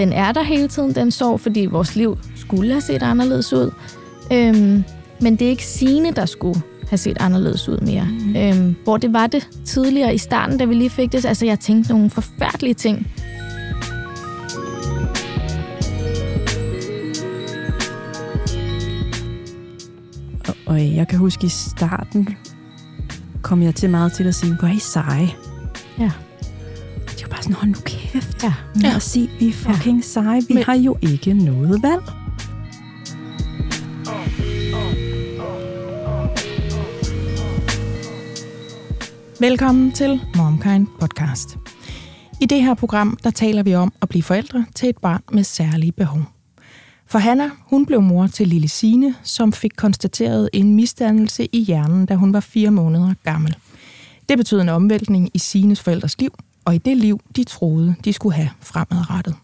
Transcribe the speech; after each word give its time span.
den 0.00 0.12
er 0.12 0.32
der 0.32 0.42
hele 0.42 0.68
tiden, 0.68 0.94
den 0.94 1.10
sorg, 1.10 1.40
fordi 1.40 1.66
vores 1.66 1.96
liv 1.96 2.18
skulle 2.36 2.70
have 2.70 2.80
set 2.80 3.02
anderledes 3.02 3.52
ud. 3.52 3.70
Øhm, 4.32 4.84
men 5.20 5.36
det 5.36 5.42
er 5.42 5.48
ikke 5.48 5.66
sine, 5.66 6.12
der 6.12 6.26
skulle 6.26 6.62
have 6.88 6.98
set 6.98 7.16
anderledes 7.20 7.68
ud 7.68 7.78
mere. 7.78 8.08
Mm. 8.10 8.36
Øhm, 8.36 8.76
hvor 8.84 8.96
det 8.96 9.12
var 9.12 9.26
det 9.26 9.48
tidligere 9.64 10.14
i 10.14 10.18
starten, 10.18 10.58
da 10.58 10.64
vi 10.64 10.74
lige 10.74 10.90
fik 10.90 11.12
det. 11.12 11.24
Altså, 11.24 11.46
jeg 11.46 11.60
tænkte 11.60 11.92
nogle 11.92 12.10
forfærdelige 12.10 12.74
ting. 12.74 13.06
Og, 20.48 20.54
og 20.66 20.94
jeg 20.96 21.08
kan 21.08 21.18
huske 21.18 21.46
i 21.46 21.48
starten, 21.48 22.36
kom 23.42 23.62
jeg 23.62 23.74
til 23.74 23.90
meget 23.90 24.12
til 24.12 24.24
at 24.24 24.34
sige, 24.34 24.54
hvor 24.54 24.68
er 24.68 24.72
I 24.72 24.78
seje? 24.78 25.30
Ja. 25.98 26.10
Det 27.10 27.22
var 27.22 27.28
bare 27.28 27.42
sådan, 27.42 27.56
hold 27.56 27.70
nu 27.70 27.78
kæft. 27.84 27.99
Ja. 28.14 28.52
Med 28.74 28.96
at 28.96 29.02
sige, 29.02 29.30
vi 29.38 29.48
er 29.48 29.52
fucking 29.52 29.96
ja. 29.96 30.02
seje. 30.02 30.42
Vi 30.48 30.54
Men... 30.54 30.62
har 30.62 30.74
jo 30.74 30.96
ikke 31.02 31.34
noget 31.34 31.82
valg. 31.82 32.02
Velkommen 39.40 39.92
til 39.92 40.20
MomKind 40.36 40.86
Podcast. 41.00 41.58
I 42.40 42.46
det 42.46 42.62
her 42.62 42.74
program, 42.74 43.18
der 43.24 43.30
taler 43.30 43.62
vi 43.62 43.74
om 43.74 43.92
at 44.02 44.08
blive 44.08 44.22
forældre 44.22 44.66
til 44.74 44.88
et 44.88 44.98
barn 44.98 45.22
med 45.32 45.44
særlige 45.44 45.92
behov. 45.92 46.22
For 47.06 47.18
Hanna, 47.18 47.50
hun 47.70 47.86
blev 47.86 48.02
mor 48.02 48.26
til 48.26 48.48
lille 48.48 48.68
Sine, 48.68 49.14
som 49.22 49.52
fik 49.52 49.72
konstateret 49.76 50.50
en 50.52 50.74
misdannelse 50.74 51.48
i 51.52 51.64
hjernen, 51.64 52.06
da 52.06 52.14
hun 52.14 52.32
var 52.32 52.40
fire 52.40 52.70
måneder 52.70 53.14
gammel. 53.24 53.56
Det 54.28 54.38
betød 54.38 54.60
en 54.60 54.68
omvæltning 54.68 55.30
i 55.34 55.38
Sines 55.38 55.80
forældres 55.80 56.20
liv, 56.20 56.34
og 56.64 56.74
i 56.74 56.78
det 56.78 56.96
liv, 56.96 57.20
de 57.36 57.44
troede, 57.44 57.94
de 58.04 58.12
skulle 58.12 58.34
have 58.34 58.50
fremadrettet. 58.60 59.34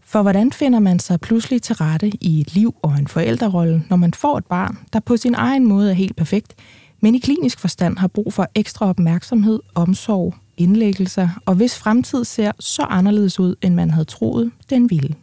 For 0.00 0.22
hvordan 0.22 0.52
finder 0.52 0.78
man 0.78 0.98
sig 0.98 1.20
pludselig 1.20 1.62
til 1.62 1.76
rette 1.76 2.12
i 2.20 2.40
et 2.40 2.54
liv 2.54 2.74
og 2.82 2.98
en 2.98 3.08
forældrerolle, 3.08 3.84
når 3.90 3.96
man 3.96 4.14
får 4.14 4.38
et 4.38 4.46
barn, 4.46 4.78
der 4.92 5.00
på 5.00 5.16
sin 5.16 5.34
egen 5.34 5.66
måde 5.66 5.90
er 5.90 5.94
helt 5.94 6.16
perfekt, 6.16 6.54
men 7.00 7.14
i 7.14 7.18
klinisk 7.18 7.58
forstand 7.58 7.98
har 7.98 8.08
brug 8.08 8.32
for 8.32 8.46
ekstra 8.54 8.86
opmærksomhed, 8.86 9.60
omsorg, 9.74 10.34
indlæggelser, 10.56 11.28
og 11.46 11.54
hvis 11.54 11.78
fremtid 11.78 12.24
ser 12.24 12.52
så 12.60 12.82
anderledes 12.82 13.40
ud, 13.40 13.54
end 13.62 13.74
man 13.74 13.90
havde 13.90 14.04
troet, 14.04 14.50
den 14.70 14.90
ville. 14.90 15.14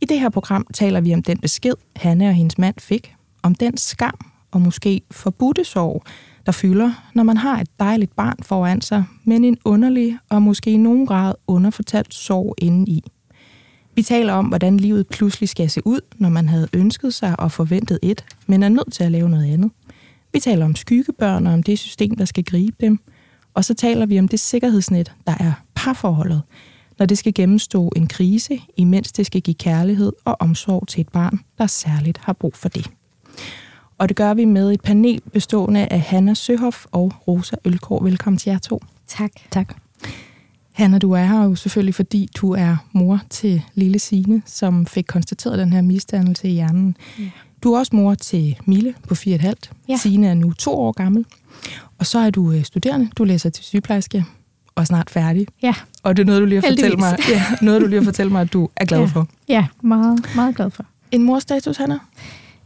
I 0.00 0.04
det 0.06 0.20
her 0.20 0.28
program 0.28 0.66
taler 0.74 1.00
vi 1.00 1.14
om 1.14 1.22
den 1.22 1.38
besked, 1.38 1.74
Hanne 1.96 2.28
og 2.28 2.34
hendes 2.34 2.58
mand 2.58 2.74
fik, 2.78 3.14
om 3.42 3.54
den 3.54 3.76
skam 3.76 4.18
og 4.50 4.60
måske 4.60 5.00
forbudte 5.10 5.64
sorg, 5.64 6.02
der 6.46 6.52
fylder, 6.52 6.92
når 7.14 7.22
man 7.22 7.36
har 7.36 7.60
et 7.60 7.68
dejligt 7.80 8.16
barn 8.16 8.36
foran 8.42 8.80
sig, 8.80 9.04
men 9.24 9.44
en 9.44 9.58
underlig 9.64 10.18
og 10.28 10.42
måske 10.42 10.70
i 10.70 10.76
nogen 10.76 11.06
grad 11.06 11.34
underfortalt 11.46 12.14
sorg 12.14 12.54
indeni. 12.58 13.04
Vi 13.94 14.02
taler 14.02 14.32
om, 14.32 14.46
hvordan 14.46 14.76
livet 14.76 15.06
pludselig 15.06 15.48
skal 15.48 15.70
se 15.70 15.86
ud, 15.86 16.00
når 16.16 16.28
man 16.28 16.48
havde 16.48 16.68
ønsket 16.72 17.14
sig 17.14 17.40
og 17.40 17.52
forventet 17.52 17.98
et, 18.02 18.24
men 18.46 18.62
er 18.62 18.68
nødt 18.68 18.92
til 18.92 19.04
at 19.04 19.12
lave 19.12 19.28
noget 19.28 19.52
andet. 19.52 19.70
Vi 20.32 20.40
taler 20.40 20.64
om 20.64 20.74
skyggebørn 20.74 21.46
og 21.46 21.52
om 21.52 21.62
det 21.62 21.78
system, 21.78 22.16
der 22.16 22.24
skal 22.24 22.44
gribe 22.44 22.76
dem. 22.80 22.98
Og 23.54 23.64
så 23.64 23.74
taler 23.74 24.06
vi 24.06 24.18
om 24.18 24.28
det 24.28 24.40
sikkerhedsnet, 24.40 25.12
der 25.26 25.34
er 25.40 25.52
parforholdet, 25.74 26.42
når 26.98 27.06
det 27.06 27.18
skal 27.18 27.34
gennemstå 27.34 27.92
en 27.96 28.06
krise, 28.06 28.60
imens 28.76 29.12
det 29.12 29.26
skal 29.26 29.40
give 29.40 29.54
kærlighed 29.54 30.12
og 30.24 30.36
omsorg 30.40 30.88
til 30.88 31.00
et 31.00 31.08
barn, 31.08 31.40
der 31.58 31.66
særligt 31.66 32.18
har 32.18 32.32
brug 32.32 32.54
for 32.56 32.68
det. 32.68 32.90
Og 33.98 34.08
det 34.08 34.16
gør 34.16 34.34
vi 34.34 34.44
med 34.44 34.72
et 34.72 34.80
panel 34.80 35.20
bestående 35.32 35.86
af 35.86 36.00
Hanna 36.00 36.34
Søhoff 36.34 36.86
og 36.92 37.12
Rosa 37.28 37.56
Ølgaard. 37.64 38.04
Velkommen 38.04 38.38
til 38.38 38.50
jer 38.50 38.58
to. 38.58 38.82
Tak. 39.06 39.30
Tak. 39.50 39.74
Hanna, 40.72 40.98
du 40.98 41.12
er 41.12 41.24
her 41.24 41.44
jo 41.44 41.54
selvfølgelig, 41.54 41.94
fordi 41.94 42.28
du 42.36 42.52
er 42.52 42.76
mor 42.92 43.20
til 43.30 43.62
lille 43.74 43.98
Sine, 43.98 44.42
som 44.46 44.86
fik 44.86 45.04
konstateret 45.08 45.58
den 45.58 45.72
her 45.72 45.82
misdannelse 45.82 46.48
i 46.48 46.52
hjernen. 46.52 46.96
Ja. 47.18 47.24
Du 47.62 47.72
er 47.72 47.78
også 47.78 47.96
mor 47.96 48.14
til 48.14 48.58
Mille 48.64 48.94
på 49.08 49.14
4,5. 49.14 49.52
Ja. 49.88 49.96
Signe 49.96 50.26
er 50.26 50.34
nu 50.34 50.52
to 50.52 50.74
år 50.74 50.92
gammel. 50.92 51.24
Og 51.98 52.06
så 52.06 52.18
er 52.18 52.30
du 52.30 52.52
øh, 52.52 52.64
studerende. 52.64 53.10
Du 53.18 53.24
læser 53.24 53.50
til 53.50 53.64
sygeplejerske 53.64 54.24
og 54.74 54.86
snart 54.86 55.10
færdig. 55.10 55.46
Ja. 55.62 55.74
Og 56.02 56.16
det 56.16 56.22
er 56.22 56.26
noget, 56.26 56.40
du 56.40 56.46
lige 56.46 56.60
har 56.60 56.68
fortalt 56.70 56.98
mig, 56.98 57.18
ja, 57.28 57.42
noget, 57.62 57.80
du 57.80 57.86
lige 57.86 57.98
har 58.00 58.04
fortalt 58.04 58.32
mig, 58.32 58.40
at 58.40 58.52
du 58.52 58.68
er 58.76 58.84
glad 58.84 59.00
ja. 59.00 59.06
for. 59.06 59.28
Ja, 59.48 59.66
meget, 59.82 60.30
meget 60.34 60.56
glad 60.56 60.70
for. 60.70 60.84
En 61.10 61.22
morstatus, 61.22 61.76
Hanna? 61.76 61.98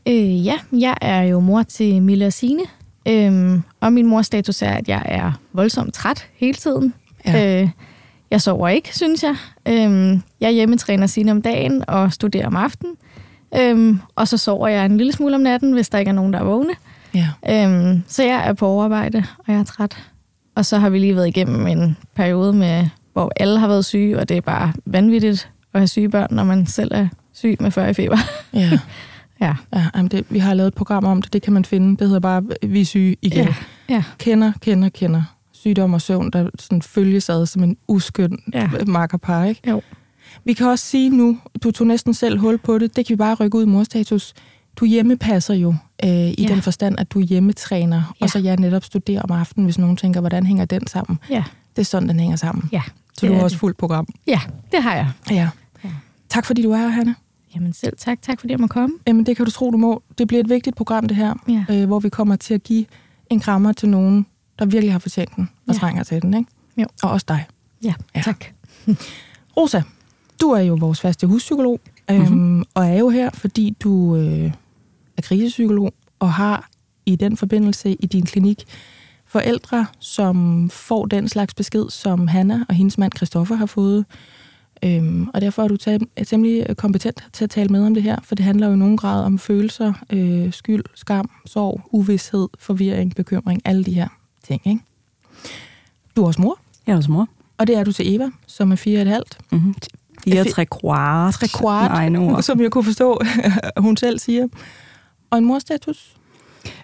Øh, 0.08 0.46
ja, 0.46 0.58
jeg 0.72 0.96
er 1.00 1.22
jo 1.22 1.41
mor 1.41 1.62
til 1.62 2.02
Mille 2.02 2.26
og 2.26 2.32
Signe. 2.32 2.62
Øhm, 3.08 3.62
og 3.80 3.92
min 3.92 4.06
morstatus 4.06 4.62
er, 4.62 4.70
at 4.70 4.88
jeg 4.88 5.02
er 5.04 5.32
voldsomt 5.52 5.94
træt 5.94 6.26
hele 6.34 6.54
tiden. 6.54 6.94
Ja. 7.26 7.62
Øh, 7.62 7.69
jeg 8.30 8.41
sover 8.41 8.69
ikke, 8.69 8.96
synes 8.96 9.22
jeg. 9.22 9.36
Øhm, 9.69 10.22
jeg 10.41 10.52
hjemmetræner 10.52 11.06
Signe 11.06 11.32
om 11.32 11.42
dagen 11.42 11.84
og 11.88 12.12
studerer 12.12 12.46
om 12.46 12.56
aftenen. 12.56 12.94
Øhm, 13.56 14.00
og 14.14 14.28
så 14.28 14.36
sover 14.36 14.69
jeg 14.69 14.86
en 14.86 14.96
lille 14.96 15.12
smule 15.12 15.34
om 15.34 15.41
natten, 15.41 15.72
hvis 15.72 15.88
der 15.88 15.98
ikke 15.98 16.08
er 16.08 16.12
nogen, 16.12 16.32
der 16.32 16.38
er 16.38 16.44
vågne. 16.44 16.72
Ja. 17.14 17.28
Øhm, 17.48 18.02
så 18.06 18.22
jeg 18.22 18.48
er 18.48 18.52
på 18.52 18.66
overarbejde, 18.66 19.25
og 19.38 19.44
jeg 19.52 19.58
er 19.60 19.64
træt. 19.64 19.98
Og 20.54 20.64
så 20.64 20.78
har 20.78 20.90
vi 20.90 20.98
lige 20.98 21.16
været 21.16 21.28
igennem 21.28 21.66
en 21.66 21.96
periode, 22.14 22.52
med, 22.52 22.88
hvor 23.12 23.32
alle 23.36 23.58
har 23.58 23.69
været 23.69 23.84
syge, 23.84 24.19
og 24.19 24.28
det 24.28 24.36
er 24.36 24.40
bare 24.40 24.72
vanvittigt 24.84 25.50
at 25.75 25.80
have 25.80 25.88
syge 25.88 26.08
børn, 26.08 26.28
når 26.30 26.44
man 26.44 26.66
selv 26.66 26.90
er 26.94 27.08
syg 27.32 27.56
med 27.60 27.70
40 27.70 27.90
i 27.90 27.94
feber. 27.94 28.19
Ja. 28.52 28.78
ja. 29.41 29.54
ja 29.75 29.87
jamen 29.94 30.10
det, 30.10 30.25
vi 30.31 30.38
har 30.38 30.54
lavet 30.54 30.69
et 30.69 30.75
program 30.75 31.04
om 31.04 31.22
det, 31.22 31.32
det 31.32 31.43
kan 31.43 31.53
man 31.53 31.65
finde. 31.65 31.97
Det 31.97 32.06
hedder 32.06 32.21
bare, 32.21 32.43
vi 32.62 32.81
er 32.81 32.84
syge 32.84 33.16
igen. 33.22 33.44
Ja. 33.47 33.54
ja. 33.94 34.03
Kender, 34.19 34.53
kender, 34.60 34.88
kender. 34.88 35.22
Sygdom 35.53 35.94
og 35.94 36.00
søvn, 36.03 36.31
der 36.31 36.50
sådan 36.59 36.82
følges 36.82 37.28
ad 37.31 37.47
som 37.47 37.62
en 37.62 37.76
uskøn 37.88 38.38
Ja. 38.54 38.71
makkerpar, 38.87 39.44
ikke? 39.44 39.71
Jo. 39.71 39.82
Vi 40.44 40.53
kan 40.53 40.66
også 40.66 40.84
sige 40.87 41.10
nu, 41.10 41.38
du 41.62 41.71
tog 41.71 41.87
næsten 41.87 42.15
selv 42.15 42.38
hul 42.38 42.59
på 42.59 42.78
det, 42.78 42.97
det 42.97 43.06
kan 43.06 43.15
vi 43.15 43.16
bare 43.16 43.34
rykke 43.34 43.59
ud 43.59 43.62
i 43.62 43.66
morstatus. 43.66 44.34
Du 44.76 44.84
hjemmepasser 44.84 45.55
jo 45.55 45.75
øh, 46.05 46.10
i 46.10 46.34
Ja. 46.38 46.49
den 46.49 46.62
forstand, 46.62 46.99
at 46.99 47.12
du 47.12 47.20
er 47.20 47.25
hjemmetræner, 47.25 47.97
ja. 48.20 48.25
Og 48.25 48.31
så 48.31 48.38
jeg 48.38 48.56
netop 48.56 48.84
studerer 48.84 49.22
om 49.22 49.31
aftenen, 49.32 49.65
hvis 49.65 49.78
nogen 49.78 49.97
tænker, 49.97 50.20
hvordan 50.20 50.47
hænger 50.47 50.65
den 50.65 50.87
sammen? 50.87 51.19
Ja. 51.31 51.44
Det 51.76 51.82
er 51.82 51.87
sådan, 51.87 52.09
den 52.09 52.20
hænger 52.20 52.37
sammen. 52.37 52.69
Ja. 52.72 52.82
Så 53.19 53.26
du 53.26 53.34
har 53.34 53.43
også 53.43 53.56
fuldt 53.59 53.76
program. 53.78 54.06
Ja, 54.26 54.41
det 54.72 54.82
har 54.82 54.94
jeg. 54.94 55.09
Ja. 55.31 55.49
Ja. 55.84 55.91
Tak 56.28 56.44
fordi 56.44 56.62
du 56.62 56.70
er 56.72 56.78
her, 56.78 56.88
Hanna. 56.88 57.15
Jamen 57.54 57.72
selv 57.72 57.97
tak. 57.98 58.22
Tak 58.22 58.41
fordi 58.41 58.50
jeg 58.53 58.60
må 58.60 58.66
komme. 58.66 58.97
Jamen, 59.06 59.26
det 59.26 59.36
kan 59.36 59.44
du 59.44 59.50
tro, 59.50 59.70
du 59.70 59.76
må. 59.76 60.03
Det 60.19 60.28
bliver 60.28 60.41
et 60.42 60.48
vigtigt 60.48 60.76
program, 60.76 61.06
det 61.09 61.16
her, 61.16 61.34
Ja. 61.48 61.64
øh, 61.70 61.86
hvor 61.86 61.98
vi 62.00 62.09
kommer 62.09 62.36
til 62.36 62.54
at 62.54 62.62
give 62.62 62.84
en 63.31 63.41
krammer 63.41 63.72
til 63.72 63.88
nogen, 63.88 64.26
der 64.59 64.64
virkelig 64.66 64.92
har 64.92 64.98
fortjent 64.98 65.36
den 65.36 65.48
og 65.69 65.75
Ja. 65.75 65.78
trænger 65.78 66.03
til 66.04 66.22
den, 66.22 66.34
ikke? 66.34 66.50
Jo. 66.76 66.87
Og 67.03 67.10
også 67.10 67.25
dig. 67.28 67.44
Ja, 67.84 67.94
Ja. 68.16 68.20
tak. 68.22 68.44
Rosa, 69.56 69.82
du 70.41 70.47
er 70.50 70.60
jo 70.60 70.75
vores 70.81 71.00
faste 71.00 71.26
huspsykolog, 71.26 71.81
øhm, 72.10 72.20
Mhm. 72.32 72.64
og 72.75 72.87
er 72.87 72.98
jo 72.98 73.08
her, 73.08 73.31
fordi 73.34 73.76
du 73.81 74.16
øh, 74.16 74.53
er 75.16 75.22
krisepsykolog 75.22 75.94
og 76.19 76.32
har 76.32 76.69
i 77.06 77.16
den 77.16 77.37
forbindelse 77.37 77.92
i 78.00 78.06
din 78.06 78.26
klinik 78.26 78.64
forældre, 79.26 79.87
som 79.98 80.70
får 80.70 81.06
den 81.06 81.28
slags 81.28 81.54
besked, 81.54 81.91
som 81.91 82.28
Hanna 82.28 82.64
og 82.69 82.75
hendes 82.75 82.98
mand 82.98 83.12
Christoffer 83.16 83.54
har 83.54 83.66
fået. 83.66 84.04
Øhm, 84.84 85.28
og 85.34 85.41
derfor 85.41 85.62
er 85.62 85.69
du 85.69 85.77
er 86.16 86.25
temmelig 86.25 86.77
kompetent 86.77 87.25
til 87.33 87.44
at 87.44 87.50
tale 87.50 87.69
med 87.69 87.87
om 87.87 87.94
det 87.94 88.03
her, 88.03 88.16
for 88.22 88.34
det 88.34 88.44
handler 88.44 88.66
jo 88.66 88.72
i 88.72 88.77
nogen 88.77 88.97
grad 88.97 89.25
om 89.25 89.39
følelser, 89.39 89.93
øh, 90.12 90.53
skyld, 90.53 90.84
skam, 90.94 91.31
sorg, 91.47 91.81
uvidshed, 91.91 92.49
forvirring, 92.59 93.15
bekymring, 93.15 93.62
alle 93.65 93.84
de 93.84 93.93
her 93.93 94.09
ting. 94.47 94.62
Ikke? 94.67 94.81
Du 96.17 96.22
er 96.22 96.27
også 96.27 96.41
mor, 96.43 96.59
Jeg 96.87 96.93
er 96.93 96.97
også 96.97 97.11
mor. 97.11 97.28
og 97.59 97.67
det 97.67 97.77
er 97.77 97.84
du 97.84 97.93
til 97.93 98.15
Eva, 98.15 98.28
som 98.47 98.72
er 98.72 98.77
fire 98.77 98.99
og 98.99 99.03
et 99.03 99.09
halvt. 99.09 99.38
Mm-hmm. 99.53 99.75
Fire 100.25 100.44
tre 100.44 100.67
kvart. 100.67 101.35
Tre 101.35 101.47
kvart, 101.49 101.91
Nej, 101.91 102.08
nu. 102.08 102.37
som 102.43 102.61
jeg 102.61 102.70
kunne 102.70 102.85
forstå, 102.85 103.20
hun 103.76 103.97
selv 103.97 104.19
siger. 104.19 104.49
Og 105.31 105.38
en 105.38 105.44
morstatus? 105.44 106.17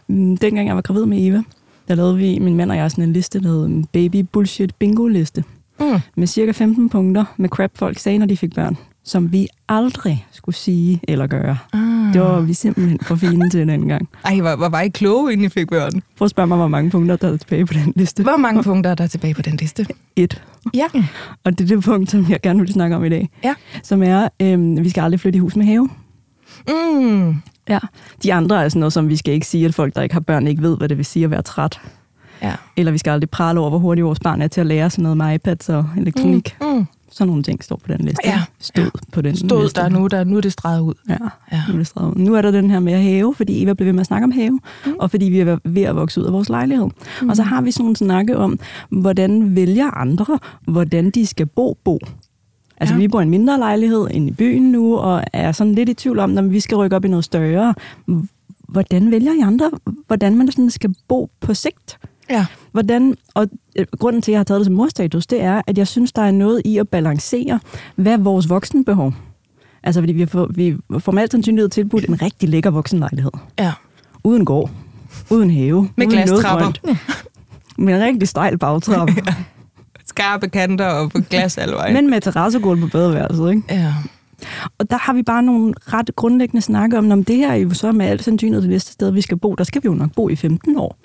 Mm, 0.07 0.37
Dengang 0.37 0.69
jeg 0.69 0.77
var 0.77 0.83
gravid 0.83 1.05
med 1.07 1.27
Eva, 1.27 1.43
der 1.89 1.95
lavede 1.95 2.17
vi, 2.17 2.39
min 2.39 2.57
mand 2.57 2.71
og 2.71 2.77
jeg, 2.77 2.91
sådan 2.91 3.05
en 3.05 3.13
liste, 3.13 3.41
der 3.43 3.49
hed 3.49 3.67
en 3.67 3.85
baby 3.87 4.17
bullshit 4.33 4.75
bingo 4.75 5.07
liste. 5.07 5.45
Mm. 5.81 6.01
Med 6.17 6.27
cirka 6.27 6.53
15 6.53 6.89
punkter 6.89 7.25
med 7.37 7.49
crap 7.49 7.71
folk 7.75 7.99
sagde, 7.99 8.19
når 8.19 8.27
de 8.27 8.37
fik 8.37 8.55
børn, 8.55 8.77
som 9.05 9.33
vi 9.33 9.49
aldrig 9.69 10.27
skulle 10.33 10.57
sige 10.57 11.01
eller 11.09 11.27
gøre. 11.27 11.59
Ah. 11.73 12.13
Det 12.13 12.21
var 12.23 12.41
vi 12.41 12.55
simpelthen 12.55 12.99
for 13.03 13.17
fine 13.17 13.51
til 13.51 13.69
dengang. 13.69 14.09
Ej, 14.25 14.41
hvor, 14.41 14.57
hvor 14.57 14.69
var 14.69 14.81
I 14.81 14.89
kloge, 14.89 15.33
inden 15.33 15.47
I 15.47 15.49
fik 15.49 15.69
børn? 15.69 15.93
Prøv 16.19 16.27
at 16.27 16.31
spørge 16.31 16.47
mig, 16.47 16.57
hvor 16.57 16.69
mange 16.69 16.91
punkter 16.91 17.17
der 17.17 17.33
er 17.33 17.37
tilbage 17.37 17.67
på 17.67 17.73
den 17.73 17.93
liste. 17.97 18.23
Hvor 18.23 18.37
mange 18.37 18.63
punkter 18.63 18.91
er 18.91 18.95
der 18.95 19.07
tilbage 19.07 19.35
på 19.35 19.43
den 19.43 19.57
liste? 19.57 19.87
Et. 20.17 20.43
Ja. 20.75 20.87
Og 21.45 21.59
det 21.59 21.71
er 21.71 21.77
det 21.77 21.85
punkt, 21.85 22.11
som 22.11 22.27
jeg 22.29 22.41
gerne 22.41 22.61
vil 22.61 22.73
snakke 22.73 22.97
om 22.97 23.05
i 23.05 23.09
dag. 23.09 23.29
Ja. 23.45 23.55
Som 23.83 24.03
er, 24.03 24.29
øhm, 24.43 24.85
vi 24.85 24.91
skal 24.91 25.01
aldrig 25.01 25.21
flytte 25.21 25.37
i 25.37 25.41
hus 25.41 25.57
med 25.57 25.67
have. 25.67 25.89
Mm. 26.69 27.35
Ja. 27.69 27.79
De 28.23 28.35
andre 28.35 28.65
er 28.65 28.69
sådan 28.69 28.81
noget, 28.81 28.93
som 28.93 29.09
vi 29.09 29.17
skal 29.17 29.35
ikke 29.35 29.47
sige, 29.47 29.65
at 29.65 29.75
folk, 29.75 29.95
der 29.95 30.03
ikke 30.03 30.13
har 30.13 30.21
børn, 30.21 30.47
ikke 30.47 30.63
ved, 30.63 30.77
hvad 30.77 30.89
det 30.89 30.97
vil 30.97 31.05
sige 31.05 31.25
at 31.25 31.31
være 31.31 31.43
træt. 31.43 31.81
Ja. 32.49 32.55
Eller 32.77 32.93
vi 32.93 32.99
skal 32.99 33.11
aldrig 33.11 33.31
prale 33.31 33.61
over, 33.61 33.71
hvor 33.71 33.79
hurtigt 33.79 34.05
vores 34.05 34.21
barn 34.21 34.43
er 34.43 34.49
til 34.49 34.61
at 34.61 34.67
lære 34.67 34.91
sådan 34.91 35.03
noget 35.03 35.17
med 35.17 35.35
iPads 35.35 35.69
og 35.69 35.87
elektronik. 35.97 36.57
Mm. 36.61 36.67
Mm. 36.67 36.87
Sådan 37.11 37.29
nogle 37.29 37.43
ting 37.43 37.65
står 37.65 37.77
på 37.77 37.93
den 37.93 38.01
liste. 38.05 38.21
Ja. 38.25 38.43
Stod 38.59 38.91
på 39.13 39.21
den 39.21 39.37
Stod 39.37 39.63
liste. 39.63 39.81
der 39.81 39.89
nu, 39.89 40.07
der, 40.07 40.25
nu 40.25 40.37
er 40.37 40.41
det 40.41 40.53
streget 40.53 40.81
ud. 40.81 40.95
Ja, 41.09 41.17
Ja. 41.53 41.63
nu 41.69 41.75
er, 41.75 41.79
det 41.79 41.87
streget 41.87 42.11
ud. 42.15 42.21
nu 42.23 42.35
er 42.35 42.43
der 42.43 42.51
den 42.51 42.71
her 42.71 42.81
med 42.81 42.93
at 42.93 43.01
hæve, 43.03 43.35
fordi 43.35 43.63
Eva 43.63 43.73
blev 43.75 43.87
ved 43.87 43.93
med 43.93 44.01
at 44.01 44.07
snakke 44.07 44.25
om 44.25 44.31
hæve, 44.33 44.61
mm. 44.87 44.93
og 44.99 45.11
fordi 45.11 45.25
vi 45.25 45.41
er 45.41 45.59
ved 45.65 45.83
at 45.83 45.97
vokse 45.97 46.21
ud 46.21 46.27
af 46.27 46.33
vores 46.33 46.49
lejlighed. 46.49 46.89
Mm. 47.23 47.29
Og 47.29 47.37
så 47.37 47.43
har 47.43 47.61
vi 47.61 47.71
sådan 47.71 47.87
en 47.89 47.97
snakke 47.97 48.37
om, 48.39 48.59
hvordan 48.91 49.57
vælger 49.57 49.91
andre, 49.91 50.39
hvordan 50.67 51.11
de 51.11 51.27
skal 51.27 51.47
bo, 51.47 51.79
bo. 51.85 51.99
Altså, 52.77 52.95
Ja. 52.95 52.99
ja. 52.99 53.05
vi 53.05 53.09
bor 53.09 53.21
i 53.21 53.23
en 53.23 53.31
mindre 53.31 53.59
lejlighed 53.59 54.07
inde 54.11 54.29
i 54.29 54.33
byen 54.33 54.63
nu, 54.73 54.97
og 54.99 55.25
er 55.33 55.53
sådan 55.53 55.75
lidt 55.75 55.89
i 55.89 55.95
tvivl 55.95 56.19
om, 56.19 56.31
når 56.31 56.43
vi 56.43 56.61
skal 56.61 56.77
rykke 56.77 56.97
op 56.97 57.05
i 57.05 57.09
noget 57.09 57.25
større. 57.25 57.75
Hvordan 58.69 59.11
vælger 59.11 59.33
I 59.33 59.41
andre, 59.41 59.71
hvordan 60.07 60.37
man 60.37 60.51
sådan 60.53 60.71
skal 60.71 60.95
bo 61.09 61.31
på 61.41 61.55
sigt? 61.55 61.99
Ja. 62.31 62.47
Hvordan, 62.73 63.15
og 63.35 63.49
øh, 63.79 63.87
grunden 63.99 64.23
til, 64.23 64.31
at 64.31 64.33
jeg 64.33 64.39
har 64.39 64.45
taget 64.45 64.59
det 64.59 64.67
som 64.67 64.75
morstatus, 64.75 65.27
det 65.27 65.43
er, 65.43 65.63
at 65.67 65.79
jeg 65.79 65.87
synes, 65.89 66.13
der 66.13 66.23
er 66.23 66.31
noget 66.31 66.63
i 66.65 66.79
at 66.79 66.89
balancere, 66.89 67.61
hvad 67.97 68.13
er 68.13 68.17
vores 68.17 68.49
voksenbehov? 68.49 69.13
Altså, 69.83 70.01
fordi 70.01 70.13
vi 70.13 70.27
får, 70.27 70.47
vi 70.55 70.77
får 70.99 71.13
med 71.13 71.23
alt 71.23 71.33
sandsynlighed 71.33 71.69
tilbudt 71.69 72.05
en 72.05 72.23
rigtig 72.23 72.49
lækker 72.49 72.71
voksenlejlighed. 72.71 73.31
Ja. 73.59 73.73
Uden 74.25 74.45
gård, 74.45 74.71
uden 75.31 75.51
have, 75.51 75.89
Med 75.97 76.07
uden 76.07 76.19
noget 76.19 76.29
glastrapper. 76.31 76.65
grønt. 76.65 76.99
Med 77.79 77.95
en 77.95 78.01
rigtig 78.03 78.29
stejl 78.29 78.59
bagtrappe, 78.59 79.13
Skarpe 80.07 80.49
kanter 80.49 80.87
og 80.87 81.11
på 81.11 81.19
glas 81.31 81.59
alvej. 81.59 81.93
men 81.93 82.11
med 82.11 82.21
terrassegulv 82.21 82.81
på 82.81 82.87
badeværelset, 82.87 83.51
ikke? 83.51 83.63
ja. 83.71 83.95
Og 84.79 84.91
der 84.91 84.97
har 84.99 85.13
vi 85.13 85.23
bare 85.23 85.43
nogle 85.43 85.75
ret 85.93 86.11
grundlæggende 86.17 86.63
snakke 86.63 86.99
om, 86.99 87.11
om 87.11 87.25
det 87.25 87.37
her 87.37 87.51
er 87.53 87.57
jo 87.57 87.71
så 87.75 87.93
med 87.93 88.07
alt 88.07 88.25
sandsynlighed 88.25 88.63
det 88.63 88.71
næste 88.71 88.93
sted, 88.93 89.11
vi 89.11 89.21
skal 89.21 89.37
bo. 89.37 89.55
Der 89.55 89.65
skal 89.65 89.83
vi 89.83 89.87
jo 89.87 89.95
nok 89.95 90.11
bo 90.17 90.29
i 90.29 90.37
15 90.37 90.77
år. 90.79 90.97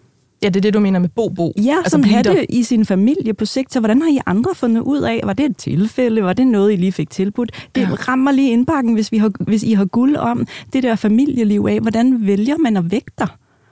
Ja, 0.44 0.48
det 0.50 0.56
er 0.56 0.62
det, 0.62 0.74
du 0.74 0.80
mener 0.80 1.00
med 1.00 1.10
bo-bo. 1.10 1.54
Ja, 1.64 1.78
altså 1.78 2.02
have 2.06 2.24
der. 2.24 2.34
det 2.34 2.46
i 2.50 2.64
sin 2.64 2.86
familie 2.86 3.34
på 3.34 3.46
sigt. 3.46 3.74
Så 3.74 3.80
hvordan 3.80 4.02
har 4.02 4.10
I 4.10 4.20
andre 4.26 4.56
fundet 4.56 4.82
ud 4.82 5.02
af, 5.02 5.22
var 5.24 5.34
det 5.34 5.46
et 5.46 5.58
tilfælde? 5.58 6.24
Var 6.24 6.34
det 6.34 6.48
noget, 6.48 6.74
I 6.74 6.76
lige 6.76 6.92
fik 6.92 7.10
tilbudt? 7.10 7.70
Det 7.76 7.82
Ja. 7.82 7.88
rammer 7.94 8.32
lige 8.32 8.52
indbakken, 8.52 8.94
hvis, 8.94 9.12
vi 9.12 9.18
har, 9.18 9.32
hvis 9.40 9.64
I 9.64 9.74
har 9.74 9.86
guld 9.86 10.16
om 10.16 10.48
det 10.74 10.84
der 10.84 10.96
familieliv 10.96 11.66
af. 11.70 11.80
Hvordan 11.80 12.28
vælger 12.28 12.58
man 12.58 12.78
at 12.78 12.92
vægte 12.92 13.28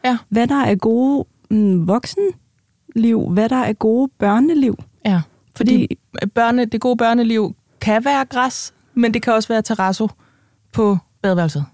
Ja. 0.05 0.17
Hvad 0.29 0.47
der 0.47 0.55
er 0.63 0.75
gode 0.75 1.25
mm, 1.49 1.87
voksenliv? 1.87 3.29
Hvad 3.29 3.49
der 3.49 3.55
er 3.55 3.73
gode 3.73 4.11
børneliv? 4.19 4.77
Ja, 5.05 5.21
fordi 5.55 5.97
børne, 6.33 6.65
det 6.65 6.81
gode 6.81 6.97
børneliv 6.97 7.55
kan 7.81 8.05
være 8.05 8.25
græs, 8.25 8.73
men 8.93 9.13
det 9.13 9.21
kan 9.21 9.33
også 9.33 9.47
være 9.47 9.61
terrasso 9.61 10.09
på 10.73 10.97
badeværelset. 11.21 11.65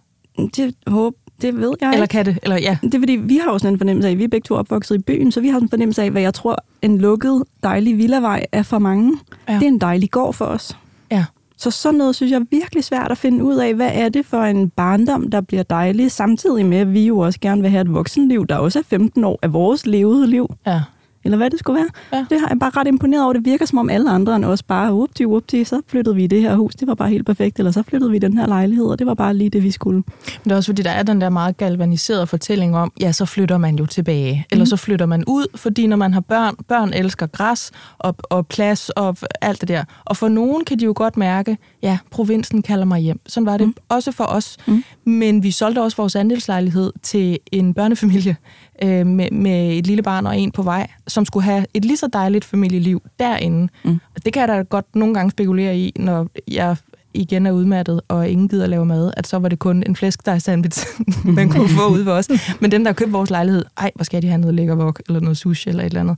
Det, 0.55 0.75
håb, 0.87 1.15
det 1.41 1.57
ved 1.57 1.73
jeg 1.81 1.89
Eller 1.89 2.03
ikke. 2.03 2.11
kan 2.11 2.25
det? 2.25 2.39
Eller 2.43 2.57
ja. 2.57 2.77
Det 2.81 2.93
er 2.95 2.99
fordi, 2.99 3.13
vi 3.13 3.37
har 3.45 3.51
jo 3.51 3.59
sådan 3.59 3.73
en 3.73 3.77
fornemmelse 3.77 4.09
af, 4.09 4.17
vi 4.17 4.23
er 4.23 4.27
begge 4.27 4.45
to 4.45 4.55
opvokset 4.55 4.95
i 4.95 4.99
byen, 4.99 5.31
så 5.31 5.41
vi 5.41 5.47
har 5.47 5.53
sådan 5.55 5.65
en 5.65 5.69
fornemmelse 5.69 6.03
af, 6.03 6.11
hvad 6.11 6.21
jeg 6.21 6.33
tror, 6.33 6.57
en 6.81 6.97
lukket, 6.97 7.43
dejlig 7.63 7.97
villavej 7.97 8.45
er 8.51 8.63
for 8.63 8.79
mange. 8.79 9.17
Ja. 9.49 9.53
Det 9.53 9.63
er 9.63 9.67
en 9.67 9.81
dejlig 9.81 10.11
gård 10.11 10.33
for 10.33 10.45
os. 10.45 10.77
Ja. 11.11 11.25
Så 11.57 11.71
sådan 11.71 11.97
noget 11.97 12.15
synes 12.15 12.31
jeg 12.31 12.39
er 12.39 12.45
virkelig 12.51 12.83
svært 12.83 13.11
at 13.11 13.17
finde 13.17 13.43
ud 13.43 13.55
af, 13.55 13.73
hvad 13.75 13.89
er 13.93 14.09
det 14.09 14.25
for 14.25 14.41
en 14.43 14.69
barndom, 14.69 15.31
der 15.31 15.41
bliver 15.41 15.63
dejlig, 15.63 16.11
samtidig 16.11 16.65
med, 16.65 16.77
at 16.77 16.93
vi 16.93 17.05
jo 17.05 17.19
også 17.19 17.39
gerne 17.39 17.61
vil 17.61 17.69
have 17.71 17.81
et 17.81 17.93
voksenliv, 17.93 18.47
der 18.47 18.55
også 18.55 18.79
er 18.79 18.83
15 18.83 19.23
år 19.23 19.39
af 19.41 19.53
vores 19.53 19.85
levede 19.85 20.27
liv, 20.27 20.53
Ja. 20.67 20.81
Eller 21.23 21.37
hvad 21.37 21.49
det 21.49 21.59
skulle 21.59 21.77
være. 21.79 22.19
Ja. 22.19 22.25
Det 22.29 22.39
har 22.39 22.47
jeg 22.49 22.59
bare 22.59 22.69
ret 22.77 22.87
imponeret 22.87 23.23
over. 23.23 23.33
Det 23.33 23.45
virker 23.45 23.65
som 23.65 23.77
om 23.77 23.89
alle 23.89 24.09
andre 24.09 24.35
end 24.35 24.45
os 24.45 24.63
bare, 24.63 24.93
upti, 24.93 25.25
upti, 25.25 25.63
så 25.63 25.81
flyttede 25.87 26.15
vi 26.15 26.23
i 26.23 26.27
det 26.27 26.41
her 26.41 26.55
hus, 26.55 26.75
det 26.75 26.87
var 26.87 26.93
bare 26.95 27.09
helt 27.09 27.25
perfekt, 27.25 27.59
eller 27.59 27.71
så 27.71 27.83
flyttede 27.83 28.11
vi 28.11 28.17
i 28.17 28.19
den 28.19 28.37
her 28.37 28.47
lejlighed, 28.47 28.85
og 28.85 28.99
det 28.99 29.07
var 29.07 29.13
bare 29.13 29.33
lige 29.33 29.49
det, 29.49 29.63
vi 29.63 29.71
skulle. 29.71 29.95
Men 29.95 30.43
det 30.43 30.51
er 30.51 30.55
også 30.55 30.67
fordi, 30.71 30.81
der 30.81 30.89
er 30.91 31.03
den 31.03 31.21
der 31.21 31.29
meget 31.29 31.57
galvaniserede 31.57 32.27
fortælling 32.27 32.77
om, 32.77 32.91
ja, 33.01 33.11
så 33.11 33.25
flytter 33.25 33.57
man 33.57 33.75
jo 33.75 33.85
tilbage. 33.85 34.33
Mhm. 34.33 34.43
Eller 34.51 34.65
så 34.65 34.75
flytter 34.77 35.05
man 35.05 35.23
ud, 35.27 35.45
fordi 35.55 35.87
når 35.87 35.97
man 35.97 36.13
har 36.13 36.21
børn, 36.21 36.55
børn 36.67 36.93
elsker 36.93 37.27
græs 37.27 37.71
og, 37.97 38.15
og 38.23 38.47
plads 38.47 38.89
og 38.89 39.17
alt 39.41 39.61
det 39.61 39.67
der. 39.69 39.83
Og 40.05 40.17
for 40.17 40.27
nogen 40.27 40.65
kan 40.65 40.79
de 40.79 40.85
jo 40.85 40.93
godt 40.95 41.17
mærke, 41.17 41.57
ja, 41.83 41.97
provinsen 42.11 42.61
kalder 42.61 42.85
mig 42.85 42.99
hjem. 42.99 43.19
Sådan 43.27 43.45
var 43.45 43.57
det 43.57 43.67
Mhm. 43.67 43.75
også 43.89 44.11
for 44.11 44.23
os. 44.23 44.57
Mm. 44.65 44.83
Men 45.05 45.43
vi 45.43 45.51
solgte 45.51 45.81
også 45.81 45.97
vores 45.97 46.15
andelslejlighed 46.15 46.93
til 47.03 47.37
en 47.51 47.73
børnefamilie 47.73 48.35
øh, 48.83 49.07
med, 49.07 49.31
med 49.31 49.77
et 49.77 49.87
lille 49.87 50.03
barn 50.03 50.25
og 50.27 50.37
en 50.37 50.51
på 50.51 50.61
vej, 50.63 50.87
som 51.13 51.25
skulle 51.25 51.43
have 51.43 51.65
et 51.73 51.85
lige 51.85 51.97
så 51.97 52.07
dejligt 52.13 52.45
familieliv 52.45 53.01
derinde. 53.19 53.69
Mm. 53.83 53.99
Og 54.15 54.25
det 54.25 54.33
kan 54.33 54.39
jeg 54.39 54.47
da 54.57 54.61
godt 54.61 54.95
nogle 54.95 55.13
gange 55.13 55.31
spekulere 55.31 55.77
i, 55.77 55.93
når 55.99 56.27
jeg 56.47 56.75
igen 57.13 57.45
er 57.47 57.51
udmattet, 57.51 58.01
og 58.07 58.29
ingen 58.29 58.47
gider 58.49 58.67
lave 58.67 58.85
mad, 58.85 59.11
at 59.17 59.27
så 59.27 59.39
var 59.39 59.49
det 59.49 59.59
kun 59.59 59.83
en 59.85 59.95
flæskesteg 59.95 60.41
sandwich, 60.41 60.85
man 61.37 61.49
kunne 61.49 61.69
få 61.69 61.87
ud 61.87 61.99
ved 61.99 62.11
os. 62.13 62.29
Men 62.59 62.71
dem, 62.71 62.83
der 62.83 62.93
købte 62.93 63.11
vores 63.11 63.29
lejlighed, 63.29 63.63
ej, 63.77 63.91
hvor 63.95 64.03
skal 64.03 64.21
de 64.21 64.27
have 64.27 64.41
noget 64.41 64.55
lækker 64.55 64.75
vok, 64.75 65.01
eller 65.07 65.19
noget 65.19 65.37
sushi, 65.37 65.69
eller 65.69 65.83
et 65.83 65.85
eller 65.87 65.99
andet. 66.01 66.17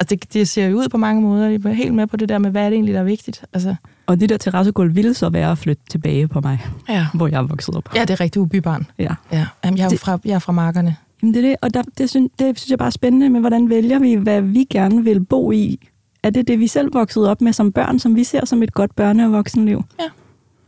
Altså, 0.00 0.14
det, 0.16 0.32
det 0.34 0.48
ser 0.48 0.66
jo 0.66 0.76
ud 0.78 0.88
på 0.88 0.96
mange 0.96 1.22
måder. 1.22 1.48
Jeg 1.48 1.60
er 1.64 1.72
helt 1.72 1.94
med 1.94 2.06
på 2.06 2.16
det 2.16 2.28
der 2.28 2.38
med, 2.38 2.50
hvad 2.50 2.62
er 2.64 2.68
det 2.70 2.74
egentlig, 2.74 2.94
der 2.94 3.00
er 3.00 3.04
vigtigt. 3.04 3.44
Altså, 3.52 3.74
Og 4.06 4.20
det 4.20 4.28
der 4.28 4.36
terrassegulv 4.36 4.94
ville 4.94 5.14
så 5.14 5.28
være 5.28 5.50
at 5.50 5.58
flytte 5.58 5.82
tilbage 5.90 6.28
på 6.28 6.40
mig, 6.40 6.58
ja. 6.88 7.06
hvor 7.14 7.28
jeg 7.28 7.38
er 7.38 7.42
vokset 7.46 7.74
op. 7.76 7.88
ja, 7.96 8.00
det 8.00 8.10
er 8.10 8.20
rigtig 8.20 8.42
ubybarn. 8.42 8.86
Ja. 8.98 9.14
Ja. 9.32 9.46
Jamen, 9.64 9.78
jeg 9.78 9.84
er 9.84 9.86
jo 9.86 9.90
Det- 9.90 10.00
fra, 10.00 10.18
jeg 10.24 10.34
er 10.34 10.38
fra 10.38 10.52
markerne. 10.52 10.96
Jamen 11.24 11.34
det 11.34 11.44
er 11.44 11.48
det, 11.48 11.56
og 11.62 11.74
der, 11.74 11.82
det, 11.98 12.10
synes, 12.10 12.30
det 12.38 12.58
synes 12.58 12.70
jeg 12.70 12.78
bare 12.78 12.86
er 12.86 12.90
spændende 12.90 13.30
med, 13.30 13.40
hvordan 13.40 13.70
vælger 13.70 13.98
vi, 13.98 14.14
hvad 14.14 14.42
vi 14.42 14.64
gerne 14.70 15.04
vil 15.04 15.24
bo 15.24 15.52
i. 15.52 15.88
Er 16.22 16.30
det 16.30 16.48
det, 16.48 16.58
vi 16.58 16.66
selv 16.66 16.94
voksede 16.94 17.30
op 17.30 17.40
med 17.40 17.52
som 17.52 17.72
børn, 17.72 17.98
som 17.98 18.16
vi 18.16 18.24
ser 18.24 18.44
som 18.44 18.62
et 18.62 18.74
godt 18.74 18.90
børne- 19.00 19.24
og 19.24 19.32
voksenliv? 19.32 19.84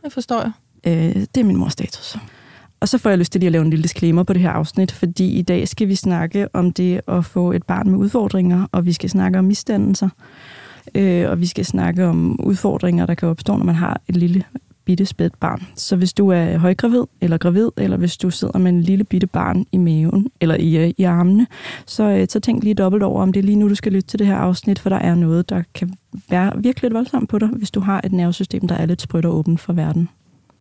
Det 0.03 0.13
forstår 0.13 0.41
jeg. 0.41 0.51
Øh, 0.87 1.15
det 1.15 1.37
er 1.37 1.43
min 1.43 1.55
mors 1.55 1.73
status. 1.73 2.17
Og 2.79 2.87
så 2.87 2.97
får 2.97 3.09
jeg 3.09 3.19
lyst 3.19 3.31
til 3.31 3.41
lige 3.41 3.47
at 3.47 3.51
lave 3.51 3.63
en 3.63 3.69
lille 3.69 3.83
disclaimer 3.83 4.23
på 4.23 4.33
det 4.33 4.41
her 4.41 4.49
afsnit, 4.49 4.91
fordi 4.91 5.37
i 5.39 5.41
dag 5.41 5.67
skal 5.67 5.87
vi 5.87 5.95
snakke 5.95 6.47
om 6.55 6.73
det 6.73 7.01
at 7.07 7.25
få 7.25 7.51
et 7.51 7.63
barn 7.63 7.89
med 7.89 7.99
udfordringer, 7.99 8.67
og 8.71 8.85
vi 8.85 8.93
skal 8.93 9.09
snakke 9.09 9.39
om 9.39 9.45
misdannelser, 9.45 10.09
øh, 10.95 11.29
og 11.29 11.41
vi 11.41 11.45
skal 11.45 11.65
snakke 11.65 12.05
om 12.05 12.39
udfordringer, 12.43 13.05
der 13.05 13.13
kan 13.13 13.29
opstå, 13.29 13.57
når 13.57 13.65
man 13.65 13.75
har 13.75 14.01
et 14.07 14.15
lille 14.15 14.43
bitte 14.87 15.05
spædt 15.05 15.39
barn. 15.39 15.67
Så 15.75 15.95
hvis 15.95 16.13
du 16.13 16.29
er 16.29 16.57
højgravid 16.57 17.03
eller 17.21 17.37
gravid, 17.37 17.69
eller 17.77 17.97
hvis 17.97 18.17
du 18.17 18.29
sidder 18.29 18.59
med 18.59 18.71
en 18.71 18.81
lille 18.81 19.03
bitte 19.03 19.27
barn 19.27 19.65
i 19.71 19.77
maven 19.77 20.27
eller 20.41 20.55
i, 20.55 20.77
øh, 20.77 20.93
i 20.97 21.03
armene, 21.03 21.47
så, 21.85 22.03
øh, 22.03 22.27
så 22.29 22.39
tænk 22.39 22.63
lige 22.63 22.73
dobbelt 22.73 23.03
over, 23.03 23.21
om 23.21 23.33
det 23.33 23.39
er 23.39 23.43
lige 23.43 23.55
nu, 23.55 23.69
du 23.69 23.75
skal 23.75 23.91
lytte 23.91 24.07
til 24.07 24.19
det 24.19 24.27
her 24.27 24.35
afsnit, 24.35 24.79
for 24.79 24.89
der 24.89 24.95
er 24.95 25.15
noget, 25.15 25.49
der 25.49 25.63
kan 25.73 25.93
være 26.29 26.51
virkelig 26.55 26.83
lidt 26.83 26.93
voldsomt 26.93 27.29
på 27.29 27.39
dig, 27.39 27.47
hvis 27.47 27.71
du 27.71 27.79
har 27.79 28.01
et 28.03 28.11
nervesystem, 28.11 28.67
der 28.67 28.75
er 28.75 28.85
lidt 28.85 29.01
sprødt 29.01 29.25
og 29.25 29.35
åbent 29.35 29.59
for 29.59 29.73
verden. 29.73 30.09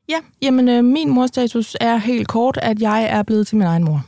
Ja, 0.09 0.19
jamen 0.43 0.69
øh, 0.69 0.85
min 0.85 1.11
morstatus 1.11 1.77
er 1.81 1.97
helt 1.97 2.29
kort, 2.29 2.59
at 2.63 2.81
jeg 2.81 3.07
er 3.11 3.23
blevet 3.23 3.47
til 3.47 3.57
min 3.57 3.67
egen 3.67 3.85
mor. 3.85 4.07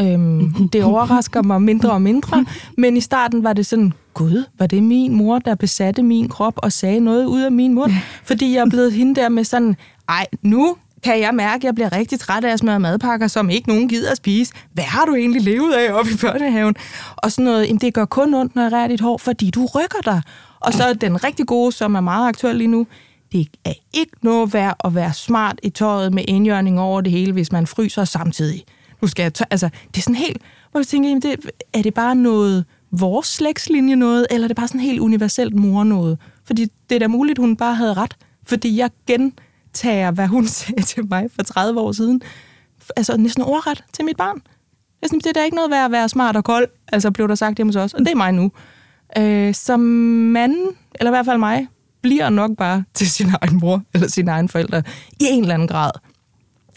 Øhm, 0.00 0.54
det 0.72 0.84
overrasker 0.84 1.42
mig 1.42 1.62
mindre 1.62 1.90
og 1.90 2.02
mindre, 2.02 2.44
men 2.76 2.96
i 2.96 3.00
starten 3.00 3.44
var 3.44 3.52
det 3.52 3.66
sådan, 3.66 3.92
gud, 4.14 4.44
var 4.58 4.66
det 4.66 4.82
min 4.82 5.14
mor, 5.14 5.38
der 5.38 5.54
besatte 5.54 6.02
min 6.02 6.28
krop 6.28 6.54
og 6.56 6.72
sagde 6.72 7.00
noget 7.00 7.24
ud 7.26 7.40
af 7.42 7.52
min 7.52 7.74
mund? 7.74 7.92
Fordi 8.28 8.54
jeg 8.54 8.60
er 8.60 8.70
blevet 8.70 8.92
hende 8.92 9.20
der 9.20 9.28
med 9.28 9.44
sådan, 9.44 9.76
ej, 10.08 10.26
nu 10.42 10.76
kan 11.04 11.20
jeg 11.20 11.34
mærke, 11.34 11.56
at 11.56 11.64
jeg 11.64 11.74
bliver 11.74 11.92
rigtig 11.92 12.20
træt 12.20 12.44
af 12.44 12.52
at 12.52 12.58
smøre 12.58 12.80
madpakker, 12.80 13.26
som 13.26 13.50
ikke 13.50 13.68
nogen 13.68 13.88
gider 13.88 14.10
at 14.10 14.16
spise. 14.16 14.52
Hvad 14.72 14.84
har 14.84 15.04
du 15.04 15.14
egentlig 15.14 15.42
levet 15.42 15.72
af 15.72 15.92
oppe 15.92 16.10
i 16.10 16.16
børnehaven? 16.20 16.76
Og 17.16 17.32
sådan 17.32 17.44
noget, 17.44 17.66
jamen, 17.66 17.80
det 17.80 17.94
gør 17.94 18.04
kun 18.04 18.34
ondt, 18.34 18.54
når 18.56 18.62
jeg 18.62 18.72
rærer 18.72 18.88
dit 18.88 19.00
hår, 19.00 19.18
fordi 19.18 19.50
du 19.50 19.66
rykker 19.66 20.00
dig. 20.04 20.22
Og 20.60 20.72
så 20.72 20.94
den 20.94 21.24
rigtig 21.24 21.46
gode, 21.46 21.72
som 21.72 21.94
er 21.94 22.00
meget 22.00 22.28
aktuel 22.28 22.56
lige 22.56 22.68
nu, 22.68 22.86
det 23.32 23.46
er 23.64 23.72
ikke 23.92 24.12
noget 24.22 24.54
værd 24.54 24.76
at 24.84 24.94
være 24.94 25.12
smart 25.12 25.60
i 25.62 25.70
tøjet 25.70 26.14
med 26.14 26.24
indjørning 26.28 26.80
over 26.80 27.00
det 27.00 27.12
hele, 27.12 27.32
hvis 27.32 27.52
man 27.52 27.66
fryser 27.66 28.04
samtidig. 28.04 28.64
Nu 29.02 29.08
skal 29.08 29.22
jeg 29.22 29.32
tø- 29.34 29.44
altså, 29.50 29.68
det 29.88 29.96
er 29.96 30.02
sådan 30.02 30.14
helt, 30.14 30.42
hvor 30.70 30.80
jeg 30.80 30.86
tænker, 30.86 31.08
jamen 31.08 31.22
det, 31.22 31.36
er 31.72 31.82
det 31.82 31.94
bare 31.94 32.14
noget 32.14 32.64
vores 32.90 33.26
slægtslinje 33.26 33.96
noget, 33.96 34.26
eller 34.30 34.44
er 34.44 34.48
det 34.48 34.56
bare 34.56 34.68
sådan 34.68 34.80
helt 34.80 35.00
universelt 35.00 35.54
mor 35.54 35.84
noget? 35.84 36.18
Fordi 36.44 36.66
det 36.90 36.94
er 36.94 36.98
da 36.98 37.08
muligt, 37.08 37.38
hun 37.38 37.56
bare 37.56 37.74
havde 37.74 37.94
ret. 37.94 38.16
Fordi 38.46 38.76
jeg 38.78 38.90
gentager, 39.06 40.10
hvad 40.10 40.26
hun 40.26 40.46
sagde 40.58 40.82
til 40.82 41.08
mig 41.10 41.28
for 41.36 41.42
30 41.42 41.80
år 41.80 41.92
siden. 41.92 42.22
Altså 42.96 43.16
næsten 43.16 43.42
ordret 43.42 43.84
til 43.92 44.04
mit 44.04 44.16
barn. 44.16 44.42
Jeg 45.02 45.10
synes, 45.10 45.22
det 45.24 45.30
er 45.30 45.40
da 45.40 45.44
ikke 45.44 45.56
noget 45.56 45.70
værd 45.70 45.84
at 45.84 45.92
være 45.92 46.08
smart 46.08 46.36
og 46.36 46.44
kold, 46.44 46.68
altså 46.92 47.10
blev 47.10 47.28
der 47.28 47.34
sagt 47.34 47.56
hjemme 47.56 47.68
hos 47.68 47.76
os, 47.76 47.94
og 47.94 48.00
det 48.00 48.08
er 48.10 48.16
mig 48.16 48.32
nu. 48.32 48.52
Øh, 49.18 49.54
som 49.54 49.80
mand, 49.80 50.56
eller 50.94 51.10
i 51.10 51.14
hvert 51.14 51.24
fald 51.24 51.38
mig, 51.38 51.66
bliver 52.02 52.30
nok 52.30 52.50
bare 52.56 52.84
til 52.94 53.10
sin 53.10 53.26
egen 53.42 53.58
mor 53.60 53.82
eller 53.94 54.08
sine 54.08 54.30
egne 54.30 54.48
forældre 54.48 54.82
i 55.20 55.24
en 55.24 55.42
eller 55.42 55.54
anden 55.54 55.68
grad. 55.68 55.90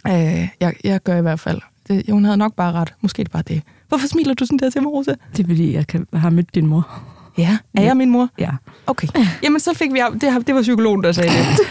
Øh, 0.08 0.48
jeg, 0.60 0.74
jeg 0.84 1.01
gør 1.03 1.18
i 1.18 1.22
hvert 1.22 1.39
fald. 1.39 1.62
Det, 1.88 2.04
hun 2.10 2.24
havde 2.25 2.38
nok 2.38 2.54
bare 2.56 2.72
ret. 2.74 2.94
Måske 3.02 3.20
er 3.20 3.24
det 3.24 3.32
bare 3.32 3.44
det. 3.48 3.62
Hvorfor 3.88 4.08
smiler 4.08 4.34
du 4.34 4.46
sådan 4.46 4.60
der 4.60 4.70
til 4.70 4.82
mig, 4.82 4.92
Rosa? 4.92 5.13
Det 5.38 5.44
er 5.44 5.48
fordi, 5.48 5.74
jeg 5.74 5.88
kan, 5.88 6.08
har 6.13 6.30
mødt 6.30 6.56
din 6.56 6.68
mor. 6.68 6.88
Ja. 7.38 7.58
Er 7.78 7.82
jeg 7.84 7.98
min 7.98 8.10
mor? 8.10 8.30
Ja. 8.40 8.50
Okay. 8.88 9.08
Jamen, 9.44 9.60
så 9.60 9.74
fik 9.74 9.94
vi... 9.94 10.02
Det, 10.13 10.48
det 10.48 10.56
var 10.56 10.62
psykologen, 10.62 11.04
der 11.04 11.12
sagde 11.12 11.30
det. 11.30 11.38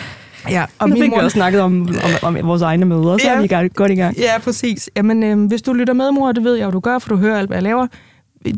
Ja, 0.50 0.64
og 0.78 0.88
nu 0.88 0.94
min 0.94 1.02
fik 1.02 1.10
mor... 1.10 1.18
vi 1.18 1.24
også 1.24 1.34
snakket 1.34 1.60
om, 1.60 1.88
om, 2.22 2.36
om 2.36 2.46
vores 2.46 2.62
egne 2.62 2.84
møder, 2.86 3.18
så 3.18 3.24
Ja. 3.28 3.34
er 3.36 3.40
vi 3.42 3.46
gang, 3.46 3.74
godt 3.74 3.92
i 3.92 3.94
gang. 3.94 4.16
Ja, 4.16 4.38
præcis. 4.38 4.90
Jamen, 4.96 5.22
øh, 5.22 5.46
hvis 5.46 5.62
du 5.62 5.72
lytter 5.72 5.94
med, 5.94 6.10
mor, 6.10 6.32
det 6.32 6.44
ved 6.44 6.54
jeg 6.54 6.64
jo, 6.66 6.70
du 6.70 6.80
gør, 6.80 6.98
for 6.98 7.08
du 7.08 7.16
hører 7.16 7.38
alt, 7.38 7.48
hvad 7.48 7.56
jeg 7.56 7.62
laver. 7.62 7.86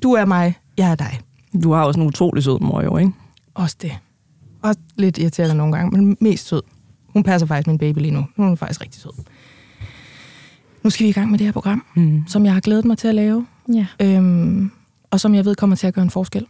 Du 0.02 0.12
er 0.12 0.24
mig, 0.24 0.54
jeg 0.78 0.90
er 0.90 0.94
dig. 0.94 1.20
Du 1.62 1.72
har 1.72 1.84
også 1.84 2.00
en 2.00 2.06
utrolig 2.06 2.44
sød 2.44 2.60
mor, 2.60 2.82
jo, 2.82 2.96
ikke? 2.96 3.12
Også 3.54 3.76
det. 3.82 3.92
Også 4.62 4.80
lidt 4.96 5.18
irriterende 5.18 5.54
nogle 5.54 5.76
gange, 5.76 6.00
men 6.00 6.16
mest 6.20 6.46
sød. 6.48 6.62
Hun 7.12 7.22
passer 7.22 7.46
faktisk 7.46 7.66
min 7.66 7.78
baby 7.78 7.98
lige 7.98 8.10
nu. 8.14 8.26
Hun 8.36 8.52
er 8.52 8.56
faktisk 8.56 8.80
rigtig 8.80 9.02
sød. 9.02 9.10
Nu 10.84 10.90
skal 10.90 11.04
vi 11.04 11.08
i 11.08 11.12
gang 11.12 11.30
med 11.30 11.38
det 11.38 11.46
her 11.46 11.52
program, 11.52 11.84
Mm. 11.96 12.22
som 12.26 12.44
jeg 12.44 12.52
har 12.52 12.60
glædet 12.60 12.84
mig 12.84 12.98
til 12.98 13.08
at 13.08 13.14
lave, 13.14 13.46
Ja, 13.74 13.86
øhm, 14.02 14.70
og 15.10 15.20
som 15.20 15.34
jeg 15.34 15.44
ved 15.44 15.54
kommer 15.54 15.76
til 15.76 15.86
at 15.86 15.94
gøre 15.94 16.02
en 16.04 16.10
forskel. 16.10 16.46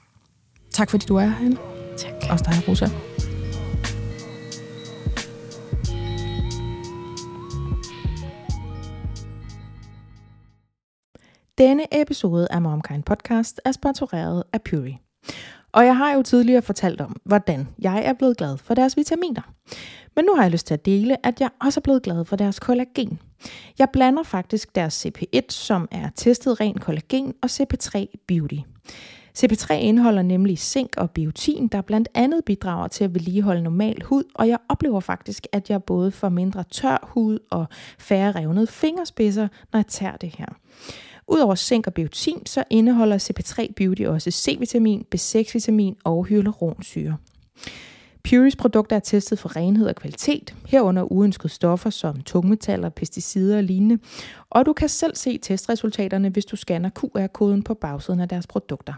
Tak 0.71 0.91
fordi 0.91 1.07
du 1.07 1.17
er 1.17 1.27
herinde. 1.27 1.57
tak. 1.97 2.13
Også 2.31 2.45
dig, 2.49 2.69
Rosa. 2.69 2.89
Denne 11.59 12.01
episode 12.03 12.47
af 12.51 12.63
MomKind 12.63 13.03
Podcast 13.03 13.61
er 13.65 13.73
sponsoreret 13.73 14.43
af 14.53 14.63
Puri. 14.63 14.99
Og 15.73 15.85
jeg 15.87 15.97
har 15.97 16.13
jo 16.13 16.23
tidligere 16.23 16.63
fortalt 16.63 17.01
om, 17.01 17.21
hvordan 17.25 17.69
jeg 17.79 18.05
er 18.05 18.13
blevet 18.13 18.37
glad 18.37 18.57
for 18.57 18.75
deres 18.75 18.97
vitaminer. 18.97 19.43
Men 20.17 20.25
nu 20.25 20.35
har 20.35 20.43
jeg 20.43 20.51
lyst 20.53 20.67
til 20.67 20.75
at 20.75 20.85
dele, 20.87 21.27
at 21.27 21.41
jeg 21.41 21.51
også 21.65 21.81
er 21.81 21.83
blevet 21.83 22.03
glad 22.03 22.25
for 22.25 22.37
deres 22.37 22.59
kollagen. 22.61 23.19
Jeg 23.79 23.89
blander 23.93 24.23
faktisk 24.23 24.75
deres 24.75 25.07
CP1, 25.07 25.41
som 25.49 25.89
er 25.91 26.09
testet 26.17 26.61
ren 26.61 26.79
kollagen, 26.79 27.35
og 27.43 27.51
CP3 27.53 28.05
Beauty. 28.27 28.59
CP3 29.39 29.73
indeholder 29.75 30.23
nemlig 30.23 30.59
zink 30.59 30.97
og 30.97 31.11
biotin, 31.11 31.69
der 31.69 31.81
blandt 31.81 32.09
andet 32.15 32.45
bidrager 32.45 32.89
til 32.89 33.05
at 33.05 33.15
vedligeholde 33.15 33.63
normal 33.63 34.03
hud, 34.05 34.25
og 34.35 34.49
jeg 34.49 34.59
oplever 34.69 35.01
faktisk, 35.01 35.47
at 35.53 35.71
jeg 35.71 35.85
både 35.85 36.11
får 36.11 36.29
mindre 36.29 36.65
tør 36.71 37.09
hud 37.13 37.39
og 37.51 37.67
færre 37.99 38.33
revnede 38.33 38.67
fingerspidser, 38.67 39.49
når 39.73 39.79
jeg 39.79 39.87
tager 39.87 40.17
det 40.17 40.35
her. 40.39 40.47
Udover 41.29 41.55
zink 41.55 41.87
og 41.87 41.95
biotin, 41.95 42.47
så 42.47 42.65
indeholder 42.71 43.19
CP3 43.19 43.73
Beauty 43.77 44.03
også 44.03 44.31
C-vitamin, 44.31 45.05
B6-vitamin 45.15 45.97
og 46.05 46.25
hyaluronsyre. 46.25 47.17
Puris 48.31 48.57
produkter 48.57 48.97
er 48.97 49.01
testet 49.01 49.39
for 49.39 49.57
renhed 49.57 49.87
og 49.87 49.95
kvalitet, 49.97 50.55
herunder 50.67 51.13
uønskede 51.13 51.49
stoffer 51.53 51.91
som 51.91 52.21
tungmetaller, 52.23 52.89
pesticider 52.89 53.57
og 53.57 53.63
lignende, 53.63 53.99
og 54.51 54.67
du 54.67 54.73
kan 54.73 54.89
selv 54.89 55.17
se 55.17 55.39
testresultaterne, 55.39 56.29
hvis 56.29 56.45
du 56.45 56.57
scanner 56.57 56.91
QR-koden 56.91 57.63
på 57.63 57.75
bagsiden 57.75 58.21
af 58.21 58.29
deres 58.29 58.47
produkter. 58.47 58.93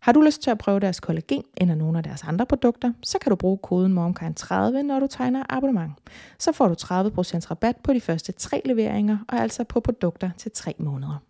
Har 0.00 0.12
du 0.12 0.20
lyst 0.20 0.42
til 0.42 0.50
at 0.50 0.58
prøve 0.58 0.80
deres 0.80 1.00
kollagen 1.00 1.42
eller 1.56 1.74
nogle 1.74 1.98
af 1.98 2.04
deres 2.04 2.22
andre 2.22 2.46
produkter, 2.46 2.92
så 3.02 3.18
kan 3.18 3.30
du 3.30 3.36
bruge 3.36 3.58
koden 3.58 3.98
MOMKIND30, 3.98 4.54
når 4.82 5.00
du 5.00 5.06
tegner 5.10 5.42
abonnement. 5.48 5.92
Så 6.38 6.52
får 6.52 6.68
du 6.68 6.74
30% 6.74 7.50
rabat 7.50 7.76
på 7.76 7.92
de 7.92 8.00
første 8.00 8.32
tre 8.32 8.62
leveringer, 8.64 9.18
og 9.28 9.38
altså 9.38 9.64
på 9.64 9.80
produkter 9.80 10.30
til 10.38 10.50
tre 10.54 10.74
måneder. 10.78 11.22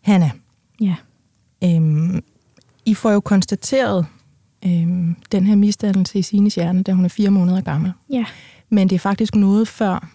Hanna, 0.00 0.30
Ja. 0.80 0.96
øhm, 1.64 2.22
I 2.84 2.94
får 2.94 3.10
jo 3.10 3.20
konstateret 3.20 4.06
øhm, 4.64 5.16
den 5.32 5.46
her 5.46 5.56
misdannelse 5.56 6.18
i 6.18 6.22
sine 6.22 6.50
hjerne, 6.50 6.82
da 6.82 6.92
hun 6.92 7.04
er 7.04 7.08
fire 7.08 7.30
måneder 7.30 7.60
gammel. 7.60 7.92
Ja. 8.12 8.24
Men 8.70 8.88
det 8.88 8.94
er 8.94 9.00
faktisk 9.00 9.34
noget 9.34 9.68
før, 9.68 10.08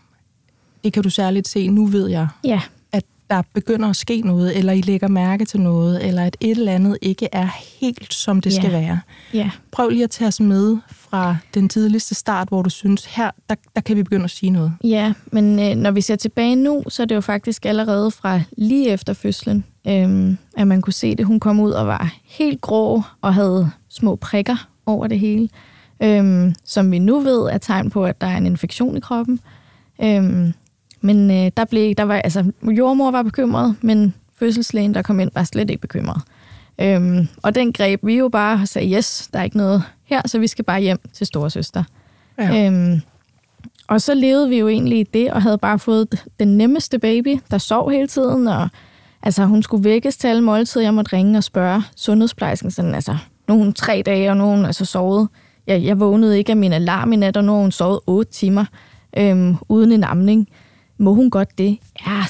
det 0.83 0.93
kan 0.93 1.03
du 1.03 1.09
særligt 1.09 1.47
se, 1.47 1.67
nu 1.67 1.85
ved 1.85 2.07
jeg, 2.07 2.27
Ja. 2.43 2.61
at 2.91 3.03
der 3.29 3.41
begynder 3.53 3.89
at 3.89 3.95
ske 3.95 4.21
noget, 4.21 4.57
eller 4.57 4.73
I 4.73 4.81
lægger 4.81 5.07
mærke 5.07 5.45
til 5.45 5.61
noget, 5.61 6.05
eller 6.07 6.23
at 6.23 6.37
et 6.39 6.51
eller 6.57 6.71
andet 6.71 6.97
ikke 7.01 7.27
er 7.31 7.49
helt, 7.79 8.13
som 8.13 8.41
det 8.41 8.51
Ja. 8.55 8.55
skal 8.61 8.71
være. 8.71 8.99
Ja. 9.33 9.49
Prøv 9.71 9.89
lige 9.89 10.03
at 10.03 10.09
tage 10.09 10.27
os 10.27 10.39
med 10.39 10.77
fra 10.91 11.37
den 11.53 11.69
tidligste 11.69 12.15
start, 12.15 12.47
hvor 12.47 12.61
du 12.61 12.69
synes, 12.69 13.05
her, 13.05 13.31
der, 13.49 13.55
der 13.75 13.81
kan 13.81 13.97
vi 13.97 14.03
begynde 14.03 14.23
at 14.23 14.31
sige 14.31 14.49
noget. 14.49 14.73
Ja, 14.83 15.13
men 15.31 15.59
øh, 15.59 15.75
når 15.75 15.91
vi 15.91 16.01
ser 16.01 16.15
tilbage 16.15 16.55
nu, 16.55 16.83
så 16.87 17.01
er 17.01 17.05
det 17.05 17.15
jo 17.15 17.21
faktisk 17.21 17.65
allerede 17.65 18.11
fra 18.11 18.41
lige 18.57 18.89
efter 18.89 19.13
fødslen, 19.13 19.63
øhm, 19.87 20.37
at 20.57 20.67
man 20.67 20.81
kunne 20.81 20.93
se 20.93 21.15
det. 21.15 21.25
Hun 21.25 21.39
kom 21.39 21.59
ud 21.59 21.71
og 21.71 21.87
var 21.87 22.13
helt 22.25 22.61
grå 22.61 23.01
og 23.21 23.33
havde 23.33 23.71
små 23.95 24.15
prikker 24.15 24.67
over 24.85 25.07
det 25.07 25.19
hele, 25.19 25.49
øhm, 26.03 26.55
som 26.63 26.91
vi 26.91 26.99
nu 26.99 27.19
ved 27.19 27.41
er 27.41 27.57
tegn 27.57 27.89
på, 27.89 28.05
at 28.05 28.21
der 28.21 28.27
er 28.27 28.37
en 28.37 28.45
infektion 28.45 28.97
i 28.97 28.99
kroppen. 28.99 29.39
Øhm, 30.03 30.53
men 31.01 31.31
øh, 31.31 31.51
der 31.57 31.65
blev, 31.65 31.95
der 31.95 32.03
var, 32.03 32.15
altså, 32.15 32.51
jordmor 32.77 33.11
var 33.11 33.23
bekymret, 33.23 33.75
men 33.81 34.13
fødselslægen, 34.39 34.93
der 34.93 35.01
kom 35.01 35.19
ind, 35.19 35.31
var 35.33 35.43
slet 35.43 35.69
ikke 35.69 35.81
bekymret. 35.81 36.21
Øhm, 36.81 37.27
og 37.43 37.55
den 37.55 37.73
greb 37.73 37.99
vi 38.05 38.17
jo 38.17 38.29
bare 38.29 38.59
og 38.61 38.67
sagde, 38.67 38.95
yes, 38.95 39.29
der 39.33 39.39
er 39.39 39.43
ikke 39.43 39.57
noget 39.57 39.83
her, 40.03 40.21
så 40.25 40.39
vi 40.39 40.47
skal 40.47 40.65
bare 40.65 40.81
hjem 40.81 40.99
til 41.13 41.27
storesøster. 41.27 41.83
Ja. 42.37 42.65
Øhm, 42.65 43.01
og 43.87 44.01
så 44.01 44.13
levede 44.13 44.49
vi 44.49 44.59
jo 44.59 44.67
egentlig 44.67 44.99
i 44.99 45.03
det, 45.03 45.31
og 45.31 45.41
havde 45.41 45.57
bare 45.57 45.79
fået 45.79 46.25
den 46.39 46.57
nemmeste 46.57 46.99
baby, 46.99 47.39
der 47.51 47.57
sov 47.57 47.91
hele 47.91 48.07
tiden, 48.07 48.47
og 48.47 48.69
altså, 49.23 49.45
hun 49.45 49.63
skulle 49.63 49.83
vækkes 49.83 50.17
til 50.17 50.27
alle 50.27 50.41
måltider. 50.41 50.85
Jeg 50.85 50.93
måtte 50.93 51.15
ringe 51.15 51.37
og 51.37 51.43
spørge 51.43 51.83
sundhedsplejersken, 51.95 52.71
sådan, 52.71 52.95
altså, 52.95 53.17
hun 53.53 53.73
tre 53.73 54.03
dage, 54.05 54.31
og 54.31 54.37
hun 54.37 54.65
altså 54.65 54.85
sovet. 54.85 55.29
Jeg, 55.67 55.83
jeg 55.83 55.99
vågnede 55.99 56.37
ikke 56.37 56.51
af 56.51 56.57
min 56.57 56.73
alarm 56.73 57.13
i 57.13 57.15
nat, 57.15 57.37
og 57.37 57.43
hun 57.43 57.71
sovet 57.71 57.99
otte 58.07 58.31
timer 58.31 58.65
øhm, 59.17 59.55
uden 59.69 59.91
en 59.91 60.03
amning. 60.03 60.47
Må 60.97 61.13
hun 61.13 61.29
godt 61.29 61.57
det? 61.57 61.77
Ja, 62.07 62.23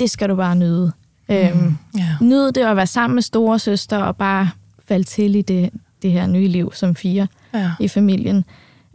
det 0.00 0.10
skal 0.10 0.28
du 0.28 0.36
bare 0.36 0.56
nyde. 0.56 0.92
Mm. 1.28 1.34
Øhm, 1.34 1.76
Ja. 1.96 2.06
Nyd 2.20 2.52
det 2.52 2.60
at 2.60 2.76
være 2.76 2.86
sammen 2.86 3.14
med 3.14 3.22
store 3.22 3.58
søster 3.58 3.98
og 3.98 4.16
bare 4.16 4.50
falde 4.88 5.04
til 5.04 5.34
i 5.34 5.42
det, 5.42 5.70
det 6.02 6.12
her 6.12 6.26
nye 6.26 6.48
liv 6.48 6.72
som 6.74 6.94
fire 6.94 7.26
ja. 7.54 7.70
i 7.80 7.88
familien. 7.88 8.44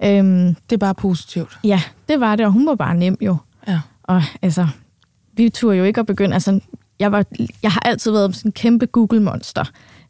Øhm, 0.03 0.55
Det 0.69 0.73
er 0.75 0.77
bare 0.77 0.95
positivt. 0.95 1.57
Ja, 1.63 1.81
det 2.09 2.19
var 2.19 2.35
det, 2.35 2.45
og 2.45 2.51
hun 2.51 2.67
var 2.67 2.75
bare 2.75 2.95
nem 2.95 3.17
jo. 3.21 3.37
Ja. 3.67 3.79
Og 4.03 4.23
altså, 4.41 4.67
vi 5.33 5.49
turde 5.49 5.77
jo 5.77 5.83
ikke 5.83 5.99
at 5.99 6.05
begynde, 6.05 6.33
altså, 6.33 6.59
jeg, 6.99 7.11
var, 7.11 7.25
jeg 7.63 7.71
har 7.71 7.79
altid 7.85 8.11
været 8.11 8.35
sådan 8.35 8.49
en 8.49 8.53
kæmpe 8.53 8.85
Google-monster. 8.85 9.63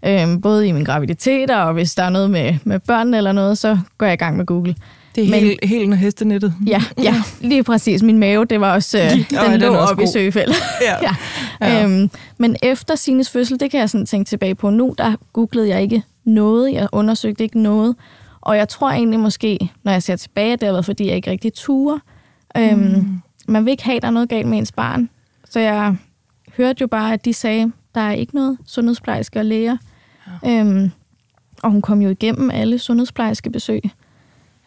Øhm, 0.06 0.42
både 0.42 0.68
i 0.68 0.72
min 0.72 0.84
graviditet, 0.84 1.50
og 1.50 1.74
hvis 1.74 1.96
der 1.96 2.04
er 2.04 2.10
noget 2.10 2.30
med, 2.32 2.56
med 2.64 2.80
børn 2.80 3.14
eller 3.14 3.32
noget, 3.32 3.58
så 3.58 3.78
går 3.98 4.06
jeg 4.06 4.14
i 4.14 4.18
gang 4.18 4.38
med 4.38 4.46
Google. 4.46 4.76
Det 5.16 5.26
er 5.26 5.30
Men- 5.30 5.40
helt, 5.40 5.66
helt 5.66 5.90
når 5.90 5.96
hestenettet. 5.98 6.54
Ja, 6.68 6.82
ja, 7.04 7.16
lige 7.42 7.64
præcis. 7.64 8.04
Min 8.04 8.20
mave, 8.20 8.46
det 8.46 8.62
var 8.62 8.74
også, 8.74 8.98
øh, 8.98 9.12
den, 9.12 9.52
den 9.52 9.60
lå 9.62 9.74
er 9.74 9.78
også 9.78 9.94
op 9.94 10.00
i 10.02 10.08
søgefældet. 10.14 10.56
Ja. 10.82 10.96
ja. 11.08 11.16
Ja. 11.76 11.84
Øhm, 11.84 12.10
men 12.38 12.56
efter 12.64 12.96
Sines 12.96 13.30
fødsel, 13.30 13.60
det 13.60 13.72
kan 13.72 13.80
jeg 13.80 13.90
sådan 13.90 14.06
tænke 14.06 14.28
tilbage 14.28 14.56
på 14.56 14.70
nu, 14.70 14.96
der 14.98 15.16
googlede 15.34 15.70
jeg 15.70 15.82
ikke 15.82 16.04
noget, 16.26 16.74
jeg 16.74 16.88
undersøgte 16.92 17.44
ikke 17.44 17.60
noget. 17.60 17.96
Og 18.42 18.58
jeg 18.58 18.70
tror 18.70 18.90
egentlig 18.92 19.20
måske, 19.20 19.70
når 19.84 19.92
jeg 19.92 20.04
ser 20.04 20.16
tilbage, 20.16 20.54
at 20.54 20.62
det 20.62 20.68
har 20.68 20.74
været, 20.74 20.86
fordi 20.86 21.08
jeg 21.08 21.16
ikke 21.16 21.32
rigtig 21.32 21.54
turer. 21.54 22.00
Øhm, 22.58 22.80
mm. 22.80 23.22
Man 23.48 23.66
vil 23.66 23.72
ikke 23.72 23.84
have, 23.84 23.96
at 23.96 24.02
der 24.02 24.08
er 24.08 24.12
noget 24.12 24.30
galt 24.30 24.48
med 24.48 24.58
ens 24.58 24.72
barn. 24.72 25.10
Så 25.50 25.60
jeg 25.60 25.96
hørte 26.58 26.82
jo 26.82 26.88
bare, 26.88 27.14
at 27.14 27.26
de 27.26 27.34
sagde, 27.34 27.72
der 27.96 28.02
er 28.02 28.12
ikke 28.12 28.36
noget 28.36 28.58
sundhedsplejerske 28.68 29.40
og 29.40 29.46
læger. 29.46 29.78
Ja. 30.44 30.60
Øhm, 30.60 30.92
og 31.64 31.72
hun 31.72 31.82
kom 31.82 32.02
jo 32.02 32.10
igennem 32.10 32.52
alle 32.52 32.80
sundhedsplejerske 32.80 33.50
besøg. 33.50 33.82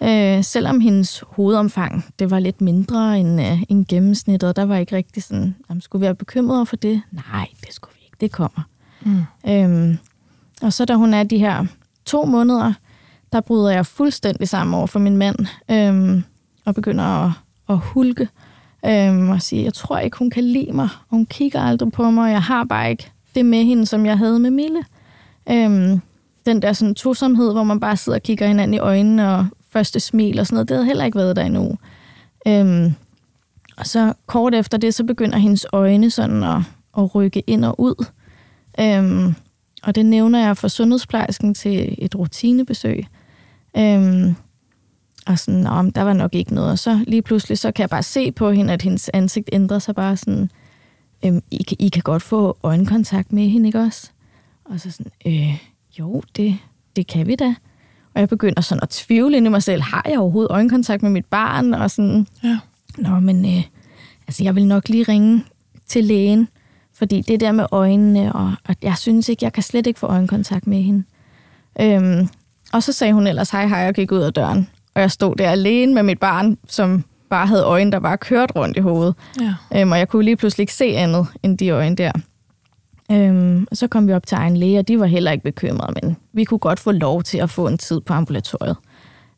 Øh, 0.03 0.45
selvom 0.45 0.81
hendes 0.81 1.25
hovedomfang 1.27 2.05
det 2.19 2.31
var 2.31 2.39
lidt 2.39 2.61
mindre 2.61 3.21
end, 3.21 3.41
øh, 3.41 3.63
end 3.69 3.87
gennemsnittet, 3.87 4.57
der 4.57 4.65
var 4.65 4.77
ikke 4.77 4.97
rigtig 4.97 5.23
sådan, 5.23 5.55
jamen, 5.69 5.81
skulle 5.81 6.01
vi 6.01 6.05
være 6.05 6.15
bekymrede 6.15 6.67
for 6.67 6.77
det? 6.77 7.03
Nej, 7.13 7.49
det 7.67 7.75
skulle 7.75 7.95
vi 7.95 8.05
ikke, 8.05 8.17
det 8.21 8.33
kommer. 8.33 8.63
Mm. 9.01 9.23
Øhm, 9.51 9.99
og 10.63 10.73
så 10.73 10.85
da 10.85 10.95
hun 10.95 11.15
er 11.15 11.23
de 11.23 11.39
her 11.39 11.67
to 12.05 12.25
måneder, 12.25 12.73
der 13.33 13.41
bryder 13.41 13.71
jeg 13.71 13.87
fuldstændig 13.87 14.49
sammen 14.49 14.75
over 14.75 14.87
for 14.87 14.99
min 14.99 15.17
mand, 15.17 15.37
øhm, 15.71 16.23
og 16.65 16.75
begynder 16.75 17.05
at, 17.05 17.31
at 17.69 17.79
hulke, 17.79 18.29
øhm, 18.87 19.31
og 19.31 19.43
sige, 19.43 19.65
jeg 19.65 19.75
tror 19.75 19.99
ikke, 19.99 20.19
hun 20.19 20.31
kan 20.31 20.45
lide 20.45 20.73
mig, 20.73 20.89
og 21.09 21.17
hun 21.17 21.27
kigger 21.27 21.61
aldrig 21.61 21.93
på 21.93 22.11
mig, 22.11 22.25
og 22.25 22.31
jeg 22.31 22.43
har 22.43 22.65
bare 22.65 22.91
ikke 22.91 23.11
det 23.35 23.47
med 23.47 23.65
hende, 23.65 23.87
som 23.87 24.07
jeg 24.07 24.19
havde 24.19 24.39
med 24.39 24.51
Mille. 24.51 24.85
Øhm, 25.51 26.01
den 26.47 26.63
der 26.63 26.73
sådan 26.73 26.95
tosomhed, 26.95 27.53
hvor 27.53 27.63
man 27.63 27.81
bare 27.81 27.97
sidder 27.97 28.19
og 28.19 28.23
kigger 28.23 28.47
hinanden 28.47 28.75
i 28.75 28.79
øjnene, 28.79 29.35
og 29.35 29.47
første 29.71 30.01
smil 30.01 30.41
og 30.41 30.47
sådan 30.47 30.55
noget, 30.55 30.69
det 30.69 30.77
havde 30.77 30.87
heller 30.87 31.05
ikke 31.05 31.19
været 31.19 31.37
der 31.37 31.43
endnu. 31.43 31.79
Øhm, 32.47 32.95
og 33.77 33.87
så 33.87 34.13
kort 34.27 34.55
efter 34.55 34.79
det, 34.79 34.95
så 34.95 35.05
begynder 35.05 35.39
hendes 35.39 35.67
øjne 35.73 36.11
sådan 36.11 36.45
at, 36.45 36.59
at 36.99 37.15
rykke 37.15 37.43
ind 37.47 37.65
og 37.65 37.81
ud. 37.81 38.05
Øhm, 38.81 39.35
og 39.83 39.95
det 39.95 40.07
nævner 40.07 40.47
jeg 40.47 40.57
for 40.57 40.69
sundhedsplejersken 40.69 41.55
til 41.55 41.95
et 41.99 42.15
rutinebesøg. 42.15 43.07
Øhm, 43.77 44.35
og 45.27 45.39
sådan, 45.39 45.61
Nå, 45.61 45.91
der 45.95 46.03
var 46.03 46.13
nok 46.13 46.35
ikke 46.35 46.55
noget. 46.55 46.71
Og 46.71 46.79
så 46.79 47.05
lige 47.07 47.23
pludselig, 47.23 47.59
så 47.59 47.73
kan 47.73 47.83
jeg 47.83 47.91
bare 47.91 48.03
se 48.03 48.33
på 48.33 48.51
hende, 48.51 48.73
at 48.73 48.83
hendes 48.83 49.11
ansigt 49.13 49.49
ændrer 49.53 49.79
sig 49.79 49.95
bare 49.95 50.17
sådan, 50.17 50.51
øhm, 51.25 51.43
I, 51.51 51.63
kan, 51.63 51.77
I 51.81 51.89
kan 51.89 52.03
godt 52.03 52.23
få 52.23 52.57
øjenkontakt 52.63 53.33
med 53.33 53.49
hende, 53.49 53.69
ikke 53.69 53.81
også? 53.81 54.11
Og 54.71 54.81
så 54.81 54.91
sådan, 54.91 55.13
øh, 55.27 55.59
jo, 55.99 56.23
det, 56.37 56.59
det 56.97 57.07
kan 57.07 57.27
vi 57.27 57.35
da. 57.35 57.55
Og 58.15 58.21
jeg 58.21 58.29
begynder 58.29 58.61
sådan 58.61 58.83
at 58.83 58.89
tvivle 58.89 59.37
ind 59.37 59.47
i 59.47 59.51
mig 59.51 59.63
selv, 59.63 59.83
har 59.83 60.07
jeg 60.09 60.19
overhovedet 60.19 60.51
øjenkontakt 60.51 61.03
med 61.03 61.11
mit 61.11 61.27
barn? 61.27 61.75
Og 61.75 61.91
sådan, 61.91 62.27
Ja. 62.45 62.59
Nå, 62.99 63.21
men 63.21 63.45
øh, 63.45 63.63
altså, 64.27 64.45
jeg 64.45 64.55
vil 64.55 64.67
nok 64.67 64.89
lige 64.89 65.03
ringe 65.03 65.45
til 65.87 66.05
lægen, 66.05 66.49
fordi 66.95 67.21
det 67.21 67.41
der 67.41 67.53
med 67.53 67.67
øjnene, 67.71 68.33
og, 68.33 68.53
og 68.69 68.77
jeg 68.83 68.99
synes 68.99 69.29
ikke, 69.29 69.45
jeg 69.45 69.53
kan 69.53 69.63
slet 69.63 69.87
ikke 69.87 70.01
få 70.01 70.07
øjenkontakt 70.07 70.67
med 70.67 70.83
hende. 70.83 71.05
Øhm, 71.81 72.29
og 72.73 72.83
så 72.83 72.93
sagde 72.93 73.13
hun 73.13 73.27
ellers 73.27 73.51
hej 73.51 73.67
hej 73.67 73.89
og 73.89 73.95
gik 73.95 74.13
ud 74.13 74.21
af 74.21 74.33
døren. 74.33 74.69
Og 74.95 75.01
jeg 75.01 75.11
stod 75.11 75.37
der 75.37 75.51
alene 75.51 75.95
med 75.95 76.03
mit 76.03 76.19
barn, 76.19 76.59
som 76.69 77.05
bare 77.31 77.47
havde 77.47 77.65
øjne, 77.65 77.93
der 77.93 77.99
bare 77.99 78.19
kørt 78.19 78.53
rundt 78.57 78.77
i 78.77 78.81
hovedet. 78.81 79.15
Ja. 79.41 79.55
Øhm, 79.81 79.93
og 79.93 79.99
jeg 79.99 80.09
kunne 80.09 80.25
lige 80.25 80.37
pludselig 80.37 80.63
ikke 80.63 80.75
se 80.75 80.85
andet 80.85 81.27
end 81.43 81.59
de 81.59 81.69
øjne 81.69 81.97
der. 81.97 82.13
Øhm, 83.13 83.67
og 83.71 83.77
så 83.77 83.87
kom 83.87 84.09
vi 84.09 84.13
op 84.13 84.27
til 84.27 84.35
egen 84.35 84.57
læge, 84.57 84.79
og 84.79 84.89
de 84.89 85.01
var 85.01 85.07
heller 85.07 85.31
ikke 85.31 85.45
bekymrede, 85.45 85.93
men 86.03 86.17
vi 86.33 86.45
kunne 86.45 86.59
godt 86.59 86.81
få 86.81 86.93
lov 86.93 87.23
til 87.23 87.39
at 87.39 87.51
få 87.51 87.67
en 87.67 87.79
tid 87.79 88.01
på 88.01 88.13
ambulatoriet 88.13 88.77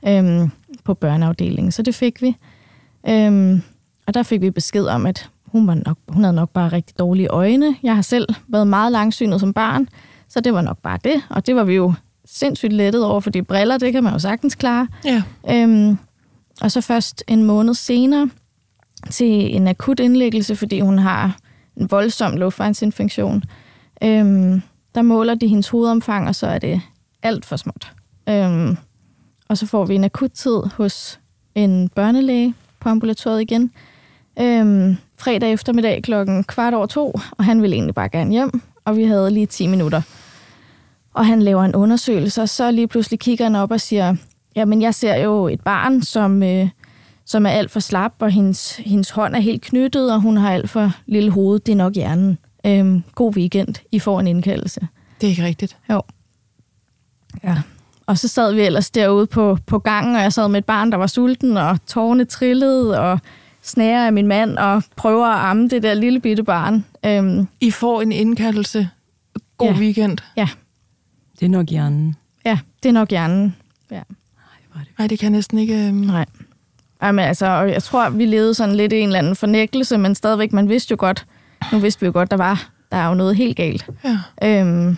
øhm, 0.09 0.51
på 0.85 0.95
børneafdelingen. 0.95 1.73
Så 1.73 1.83
det 1.83 1.95
fik 1.95 2.23
vi. 2.23 2.37
Øhm, 3.09 3.63
og 4.07 4.15
der 4.15 4.23
fik 4.23 4.41
vi 4.41 4.51
besked 4.51 4.87
om, 4.87 5.07
at 5.07 5.29
hun, 5.47 5.67
var 5.67 5.75
nok, 5.75 5.99
hun 6.09 6.25
havde 6.25 6.37
nok 6.37 6.51
bare 6.51 6.69
rigtig 6.69 6.99
dårlige 6.99 7.29
øjne. 7.29 7.77
Jeg 7.83 7.95
har 7.95 8.03
selv 8.03 8.29
været 8.49 8.67
meget 8.67 8.93
langsynet 8.93 9.41
som 9.41 9.53
barn, 9.53 9.89
så 10.29 10.41
det 10.41 10.55
var 10.55 10.61
nok 10.61 10.79
bare 10.79 10.99
det. 11.05 11.23
Og 11.31 11.47
det 11.47 11.57
var 11.57 11.65
vi 11.65 11.75
jo 11.75 11.95
sindssygt 12.25 12.73
lettet 12.73 13.05
over, 13.05 13.21
for 13.21 13.31
de 13.31 13.43
briller, 13.43 13.79
det 13.79 13.93
kan 13.93 14.05
man 14.05 14.13
jo 14.13 14.19
sagtens 14.19 14.55
klare. 14.55 14.89
Ja. 15.05 15.23
Øhm, 15.51 15.99
og 16.61 16.71
så 16.71 16.81
først 16.81 17.25
en 17.29 17.45
måned 17.45 17.75
senere 17.75 18.31
til 19.11 19.57
en 19.57 19.69
akut 19.69 20.01
indlæggelse, 20.01 20.57
fordi 20.57 20.81
hun 20.81 20.99
har 20.99 21.37
en 21.81 21.91
voldsom 21.91 22.37
luftvejsinfektion. 22.37 23.43
Øhm, 24.03 24.63
der 24.95 25.03
måler 25.03 25.35
de 25.35 25.47
hendes 25.49 25.69
hovedomfang, 25.69 26.29
og 26.29 26.35
så 26.35 26.47
er 26.47 26.59
det 26.59 26.81
alt 27.23 27.45
for 27.45 27.57
småt. 27.57 27.93
Øhm, 28.29 28.77
og 29.49 29.59
så 29.59 29.67
får 29.67 29.85
vi 29.87 29.95
en 29.95 30.05
akut 30.05 30.31
tid 30.31 30.63
hos 30.77 31.21
en 31.55 31.89
børnelæge 31.89 32.55
på 32.81 32.89
ambulatoriet 32.89 33.41
igen. 33.41 33.71
Øhm, 34.41 34.97
fredag 35.19 35.53
eftermiddag 35.53 36.03
klokken 36.03 36.45
kvart 36.45 36.75
over 36.75 36.87
to, 36.87 37.15
og 37.31 37.45
han 37.45 37.63
ville 37.63 37.75
egentlig 37.75 37.95
bare 37.95 38.09
gerne 38.09 38.31
hjem, 38.31 38.63
og 38.85 38.97
vi 38.97 39.05
havde 39.05 39.31
lige 39.31 39.47
10 39.47 39.67
minutter. 39.67 40.03
Og 41.15 41.27
han 41.27 41.43
laver 41.43 41.65
en 41.65 41.75
undersøgelse, 41.75 42.43
og 42.43 42.49
så 42.49 42.71
lige 42.71 42.89
pludselig 42.89 43.21
kigger 43.21 43.45
han 43.45 43.55
op 43.55 43.71
og 43.71 43.81
siger, 43.81 44.17
jamen 44.57 44.83
jeg 44.83 44.95
ser 44.95 45.17
jo 45.17 45.49
et 45.49 45.61
barn, 45.61 46.03
som, 46.03 46.43
øh, 46.43 46.69
som 47.31 47.47
er 47.47 47.51
alt 47.51 47.71
for 47.71 47.81
slap, 47.81 48.13
og 48.19 48.31
hendes, 48.31 48.77
hendes 48.77 49.11
hånd 49.11 49.35
er 49.37 49.41
helt 49.41 49.63
knyttet, 49.63 50.13
og 50.13 50.21
hun 50.21 50.37
har 50.37 50.53
alt 50.53 50.71
for 50.71 50.93
lille 51.07 51.31
hoved. 51.31 51.61
Det 51.61 51.73
er 51.73 51.77
nok 51.77 51.95
hjernen. 51.95 52.39
Øhm, 52.67 53.03
god 53.15 53.37
weekend. 53.37 53.75
I 53.93 53.99
får 53.99 54.21
en 54.21 54.27
indkaldelse. 54.27 54.81
Det 55.21 55.27
er 55.27 55.31
ikke 55.31 55.45
rigtigt. 55.45 55.77
Jo. 55.91 56.03
Ja. 57.45 57.57
Og 58.07 58.19
så 58.19 58.29
sad 58.29 58.53
vi 58.55 58.61
ellers 58.61 58.91
derude 58.91 59.27
på, 59.27 59.59
på 59.67 59.79
gangen, 59.79 60.15
og 60.17 60.23
jeg 60.23 60.33
sad 60.33 60.49
med 60.49 60.59
et 60.59 60.65
barn, 60.65 60.91
der 60.93 60.97
var 60.99 61.07
sulten, 61.07 61.57
og 61.57 61.87
tårne 61.87 62.25
trillede, 62.25 63.01
og 63.01 63.19
snærer 63.63 64.07
af 64.07 64.13
min 64.13 64.27
mand, 64.27 64.59
og 64.59 64.83
prøver 64.97 65.27
at 65.27 65.51
amme 65.51 65.69
det 65.69 65.83
der 65.83 65.95
lille 65.95 66.21
bitte 66.21 66.45
barn. 66.45 66.85
Øhm, 67.07 67.49
I 67.61 67.71
får 67.71 68.03
en 68.03 68.13
indkaldelse. 68.13 68.89
God 69.59 69.69
Ja. 69.69 69.79
weekend. 69.79 70.19
ja, 70.37 70.49
Det 71.41 71.47
er 71.47 71.51
nok 71.51 71.67
hjernen. 71.69 72.17
ja, 72.45 72.59
det 72.83 72.89
er 72.89 72.93
nok 72.93 73.11
hjernen. 73.11 73.57
Ja. 73.91 74.03
Nej, 74.99 75.07
det 75.07 75.19
kan 75.19 75.25
jeg 75.27 75.31
næsten 75.31 75.59
ikke... 75.59 75.87
øhm, 75.89 75.95
Nej. 75.97 76.27
Jamen, 77.03 77.25
altså, 77.25 77.47
og 77.47 77.71
jeg 77.71 77.83
tror, 77.83 78.11
vi 78.11 78.27
levede 78.27 78.55
sådan 78.55 78.75
lidt 78.75 78.93
i 78.93 79.01
en 79.01 79.09
eller 79.09 79.19
anden 79.19 79.37
fornægtelse, 79.37 79.99
men 79.99 80.15
stadigvæk, 80.15 80.53
man 80.53 80.69
vidste 80.69 80.93
jo 80.93 80.97
godt, 80.99 81.27
nu 81.73 81.79
vidste 81.79 82.01
vi 82.01 82.07
jo 82.07 82.13
godt, 82.13 82.31
der 82.31 82.37
var, 82.37 82.69
der 82.93 82.97
er 82.97 83.09
jo 83.09 83.15
noget 83.15 83.37
helt 83.37 83.57
galt. 83.57 83.87
Ja. 84.05 84.19
Øhm, 84.61 84.97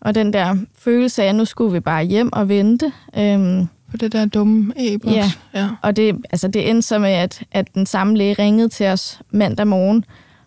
og 0.00 0.14
den 0.14 0.32
der 0.32 0.56
følelse 0.78 1.22
af, 1.22 1.28
at 1.28 1.34
nu 1.34 1.44
skulle 1.44 1.72
vi 1.72 1.80
bare 1.80 2.04
hjem 2.04 2.32
og 2.32 2.48
vente. 2.48 2.92
Øhm, 3.18 3.66
På 3.90 3.96
det 3.96 4.12
der 4.12 4.24
dumme 4.24 4.72
e-boks. 4.76 5.14
Ja. 5.14 5.30
ja. 5.54 5.68
og 5.82 5.96
det, 5.96 6.16
altså, 6.30 6.48
det 6.48 6.70
endte 6.70 6.88
så 6.88 6.98
med, 6.98 7.10
at, 7.10 7.42
at 7.52 7.74
den 7.74 7.86
samme 7.86 8.16
læge 8.16 8.34
ringede 8.38 8.68
til 8.68 8.86
os 8.86 9.20
mandag 9.30 9.66
morgen 9.66 10.04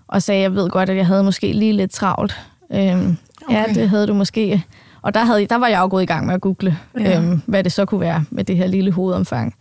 og 0.08 0.22
sagde, 0.22 0.42
jeg 0.42 0.56
ved 0.56 0.70
godt, 0.70 0.90
at 0.90 0.98
jeg 0.98 1.08
havde 1.08 1.24
måske 1.24 1.54
lige 1.54 1.74
lidt 1.74 1.92
travlt. 1.92 2.42
Øhm, 2.72 3.18
okay. 3.48 3.56
Ja, 3.56 3.66
det 3.74 3.90
havde 3.90 4.08
du 4.08 4.14
måske. 4.14 4.64
Og 5.02 5.14
der, 5.14 5.26
havde, 5.26 5.46
der 5.46 5.56
var 5.56 5.68
jeg 5.68 5.80
jo 5.80 5.88
gået 5.88 6.04
i 6.04 6.06
gang 6.06 6.26
med 6.26 6.34
at 6.34 6.42
google, 6.42 6.78
ja. 7.00 7.18
øhm, 7.18 7.42
hvad 7.46 7.64
det 7.64 7.72
så 7.72 7.86
kunne 7.86 8.02
være 8.02 8.24
med 8.30 8.44
det 8.44 8.58
her 8.58 8.68
lille 8.68 8.92
hovedomfang. 8.92 9.56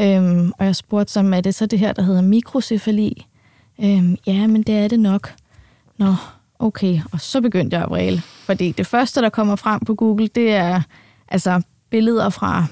Øhm, 0.00 0.52
og 0.58 0.66
jeg 0.66 0.76
spurgte 0.76 1.12
så, 1.12 1.20
er 1.34 1.40
det 1.40 1.54
så 1.54 1.66
det 1.66 1.78
her, 1.78 1.92
der 1.92 2.02
hedder 2.02 2.22
mikrocefali? 2.22 3.26
Øhm, 3.84 4.16
ja, 4.26 4.46
men 4.46 4.62
det 4.62 4.74
er 4.78 4.88
det 4.88 5.00
nok. 5.00 5.34
Nå, 5.98 6.14
okay. 6.58 7.00
Og 7.12 7.20
så 7.20 7.40
begyndte 7.40 7.76
jeg 7.76 7.84
at 7.84 7.90
vræle. 7.90 8.22
Fordi 8.44 8.72
det 8.72 8.86
første, 8.86 9.20
der 9.20 9.28
kommer 9.28 9.56
frem 9.56 9.80
på 9.80 9.94
Google, 9.94 10.28
det 10.28 10.52
er 10.52 10.80
altså 11.28 11.62
billeder 11.90 12.30
fra 12.30 12.66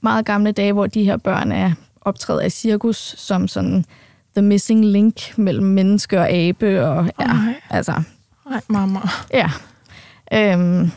meget 0.00 0.24
gamle 0.26 0.52
dage, 0.52 0.72
hvor 0.72 0.86
de 0.86 1.04
her 1.04 1.16
børn 1.16 1.52
er 1.52 1.72
optrædet 2.00 2.40
af 2.40 2.52
cirkus 2.52 3.14
som 3.18 3.48
sådan 3.48 3.84
the 4.36 4.42
missing 4.42 4.84
link 4.84 5.38
mellem 5.38 5.66
menneske 5.66 6.18
og 6.20 6.30
abe. 6.30 6.86
Og, 6.86 7.10
ja, 7.20 7.26
Nej. 7.26 7.54
altså, 7.70 8.02
Nej, 8.50 8.60
mamma. 8.68 9.00
ja. 9.34 9.50
Øhm, 10.32 10.90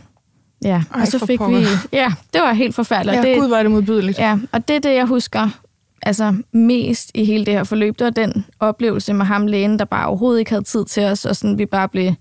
ja, 0.64 0.84
Ej, 0.94 1.02
og 1.02 1.08
så 1.08 1.26
fik 1.26 1.40
pokker. 1.40 1.60
vi... 1.60 1.66
Ja, 1.94 2.14
det 2.34 2.42
var 2.42 2.54
helt 2.54 2.76
forfærdeligt. 2.76 3.18
Ja, 3.18 3.30
det, 3.30 3.38
gud, 3.40 3.52
er 3.52 3.62
det 3.64 3.72
modbydeligt. 3.72 4.20
Ja, 4.20 4.38
og 4.52 4.68
det 4.68 4.76
er 4.76 4.80
det, 4.80 4.94
jeg 4.96 5.06
husker 5.06 5.50
altså, 6.02 6.36
mest 6.52 7.12
i 7.14 7.26
hele 7.26 7.46
det 7.46 7.54
her 7.54 7.64
forløb. 7.64 8.00
Det 8.00 8.06
var 8.06 8.12
den 8.12 8.46
oplevelse 8.60 9.14
med 9.14 9.26
ham 9.26 9.48
lægen, 9.48 9.80
der 9.80 9.86
bare 9.86 10.08
overhovedet 10.08 10.40
ikke 10.40 10.52
havde 10.52 10.64
tid 10.64 10.86
til 10.86 11.04
os, 11.04 11.26
og 11.26 11.36
sådan, 11.36 11.58
vi 11.58 11.66
bare 11.66 11.90
blev, 11.90 12.14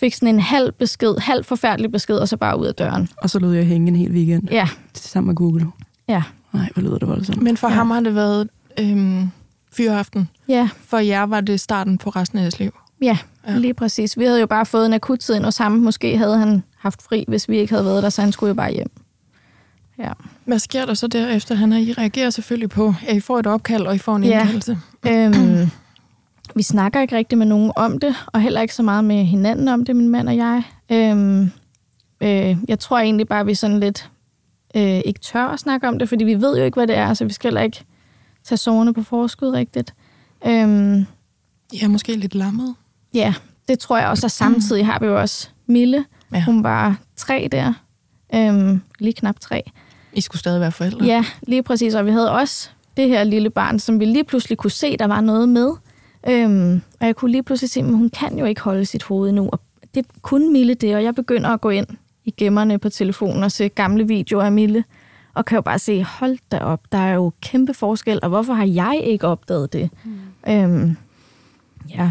fik 0.00 0.14
sådan 0.14 0.28
en 0.34 0.40
halv 0.40 0.72
besked, 0.72 1.14
halv 1.20 1.44
forfærdelig 1.44 1.92
besked, 1.92 2.16
og 2.16 2.28
så 2.28 2.36
bare 2.36 2.58
ud 2.58 2.66
af 2.66 2.74
døren. 2.74 3.08
Og 3.16 3.30
så 3.30 3.38
lød 3.38 3.52
jeg 3.52 3.66
hænge 3.66 3.88
en 3.88 3.96
hel 3.96 4.10
weekend 4.12 4.48
Ja, 4.50 4.68
sammen 4.94 5.26
med 5.28 5.34
Google. 5.36 5.66
ja, 6.08 6.22
Nej, 6.52 6.68
hvor 6.74 6.82
lyder 6.82 6.98
det 6.98 7.08
voldsomt. 7.08 7.42
Men 7.42 7.56
for 7.56 7.68
Ja. 7.68 7.74
ham 7.74 7.90
har 7.90 8.00
det 8.00 8.14
været 8.14 8.48
øhm, 8.80 9.28
fyraften. 9.72 10.28
ja, 10.48 10.68
For 10.86 10.98
jer 10.98 11.22
var 11.22 11.40
det 11.40 11.60
starten 11.60 11.98
på 11.98 12.10
resten 12.10 12.38
af 12.38 12.42
jeres 12.42 12.58
liv. 12.58 12.70
ja, 13.02 13.18
Ja. 13.48 13.56
lige 13.58 13.74
præcis. 13.74 14.18
Vi 14.18 14.24
havde 14.24 14.40
jo 14.40 14.46
bare 14.46 14.66
fået 14.66 14.86
en 14.86 14.92
akuttid 14.92 15.34
ind 15.34 15.44
hos 15.44 15.56
ham. 15.56 15.72
Måske 15.72 16.18
havde 16.18 16.38
han 16.38 16.62
haft 16.78 17.02
fri, 17.02 17.24
hvis 17.28 17.48
vi 17.48 17.58
ikke 17.58 17.72
havde 17.72 17.84
været 17.84 18.02
der, 18.02 18.08
så 18.08 18.22
han 18.22 18.32
skulle 18.32 18.48
jo 18.48 18.54
bare 18.54 18.72
hjem. 18.72 18.90
Ja. 20.02 20.12
Hvad 20.44 20.58
sker 20.58 20.86
der 20.86 20.94
så 20.94 21.06
derefter? 21.06 21.54
Han 21.54 21.72
har 21.72 21.78
I 21.78 21.92
reagerer 21.92 22.30
selvfølgelig 22.30 22.70
på, 22.70 22.94
at 23.08 23.16
I 23.16 23.20
får 23.20 23.38
et 23.38 23.46
opkald, 23.46 23.86
og 23.86 23.94
I 23.94 23.98
får 23.98 24.16
en 24.16 24.24
Ja. 24.24 24.38
indkaldelse. 24.40 24.78
Øhm, 25.08 25.70
vi 26.54 26.62
snakker 26.62 27.00
ikke 27.00 27.16
rigtig 27.16 27.38
med 27.38 27.46
nogen 27.46 27.72
om 27.76 27.98
det, 28.00 28.14
og 28.26 28.40
heller 28.40 28.60
ikke 28.60 28.74
så 28.74 28.82
meget 28.82 29.04
med 29.04 29.24
hinanden 29.24 29.68
om 29.68 29.84
det, 29.84 29.96
min 29.96 30.08
mand 30.08 30.28
og 30.28 30.36
jeg. 30.36 30.62
Øhm, 30.90 31.50
øh, 32.20 32.56
jeg 32.68 32.78
tror 32.78 32.98
egentlig 32.98 33.28
bare, 33.28 33.40
at 33.40 33.46
vi 33.46 33.54
sådan 33.54 33.80
lidt 33.80 34.10
øh, 34.76 35.00
ikke 35.04 35.20
tør 35.20 35.46
at 35.46 35.60
snakke 35.60 35.88
om 35.88 35.98
det, 35.98 36.08
fordi 36.08 36.24
vi 36.24 36.34
ved 36.40 36.58
jo 36.58 36.64
ikke, 36.64 36.76
hvad 36.76 36.86
det 36.86 36.96
er, 36.96 37.14
så 37.14 37.24
vi 37.24 37.32
skal 37.32 37.48
heller 37.48 37.60
ikke 37.60 37.84
tage 38.44 38.56
soverne 38.56 38.94
på 38.94 39.02
forskud 39.02 39.48
rigtigt. 39.48 39.94
Øhm, 40.46 41.06
er 41.82 41.88
måske 41.88 42.14
lidt 42.16 42.34
lammet. 42.34 42.74
ja, 43.14 43.34
det 43.68 43.78
tror 43.78 43.98
jeg 43.98 44.08
også, 44.08 44.26
og 44.26 44.30
samtidig 44.30 44.86
har 44.86 44.98
vi 45.00 45.06
jo 45.06 45.20
også 45.20 45.48
Mille. 45.66 46.04
Ja. 46.34 46.44
Hun 46.44 46.64
var 46.64 46.96
tre 47.16 47.48
der, 47.52 47.72
øhm, 48.34 48.80
lige 48.98 49.12
knap 49.12 49.40
tre. 49.40 49.70
I 50.12 50.20
skulle 50.20 50.40
stadig 50.40 50.60
være 50.60 50.72
forældre. 50.72 51.06
Ja, 51.06 51.24
lige 51.42 51.62
præcis. 51.62 51.94
Og 51.94 52.06
vi 52.06 52.10
havde 52.10 52.32
også 52.32 52.70
det 52.96 53.08
her 53.08 53.24
lille 53.24 53.50
barn, 53.50 53.78
som 53.78 54.00
vi 54.00 54.04
lige 54.04 54.24
pludselig 54.24 54.58
kunne 54.58 54.70
se, 54.70 54.96
der 54.96 55.06
var 55.06 55.20
noget 55.20 55.48
med. 55.48 55.70
Øhm, 56.28 56.82
og 57.00 57.06
jeg 57.06 57.16
kunne 57.16 57.30
lige 57.30 57.42
pludselig 57.42 57.70
se, 57.70 57.80
at 57.80 57.86
hun 57.86 58.10
kan 58.10 58.38
jo 58.38 58.44
ikke 58.44 58.60
holde 58.60 58.84
sit 58.84 59.02
hoved 59.02 59.28
endnu. 59.28 59.48
Og 59.52 59.60
det 59.94 60.06
kunne 60.22 60.52
Mille 60.52 60.74
det, 60.74 60.96
og 60.96 61.02
jeg 61.02 61.14
begynder 61.14 61.50
at 61.50 61.60
gå 61.60 61.70
ind 61.70 61.86
i 62.24 62.30
gemmerne 62.30 62.78
på 62.78 62.88
telefonen 62.88 63.42
og 63.42 63.52
se 63.52 63.68
gamle 63.68 64.08
videoer 64.08 64.44
af 64.44 64.52
Mille. 64.52 64.84
Og 65.34 65.44
kan 65.44 65.56
jo 65.56 65.62
bare 65.62 65.78
se, 65.78 66.04
hold 66.04 66.38
da 66.52 66.58
op, 66.58 66.80
der 66.92 66.98
er 66.98 67.14
jo 67.14 67.32
kæmpe 67.40 67.74
forskel, 67.74 68.18
og 68.22 68.28
hvorfor 68.28 68.52
har 68.52 68.64
jeg 68.66 69.00
ikke 69.04 69.26
opdaget 69.26 69.72
det? 69.72 69.90
Mm. 70.04 70.52
Øhm, 70.52 70.96
ja. 71.90 72.10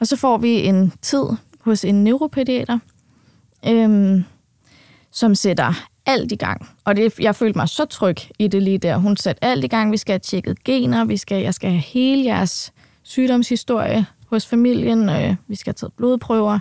Og 0.00 0.06
så 0.06 0.16
får 0.16 0.38
vi 0.38 0.66
en 0.66 0.92
tid 1.02 1.24
hos 1.60 1.84
en 1.84 2.04
neuropædiater, 2.04 2.78
øhm, 3.66 4.24
som 5.10 5.34
sætter 5.34 5.87
alt 6.08 6.32
i 6.32 6.36
gang. 6.36 6.68
Og 6.84 6.96
det, 6.96 7.18
jeg 7.18 7.36
følte 7.36 7.58
mig 7.58 7.68
så 7.68 7.84
tryg 7.84 8.16
i 8.38 8.48
det 8.48 8.62
lige 8.62 8.78
der. 8.78 8.96
Hun 8.96 9.16
satte 9.16 9.44
alt 9.44 9.64
i 9.64 9.68
gang. 9.68 9.92
Vi 9.92 9.96
skal 9.96 10.12
have 10.12 10.18
tjekket 10.18 10.64
gener. 10.64 11.04
Vi 11.04 11.16
skal, 11.16 11.42
jeg 11.42 11.54
skal 11.54 11.70
have 11.70 11.80
hele 11.80 12.24
jeres 12.24 12.72
sygdomshistorie 13.02 14.06
hos 14.26 14.46
familien. 14.46 15.08
Øh, 15.08 15.34
vi 15.48 15.54
skal 15.54 15.70
have 15.70 15.74
taget 15.74 15.92
blodprøver. 15.92 16.58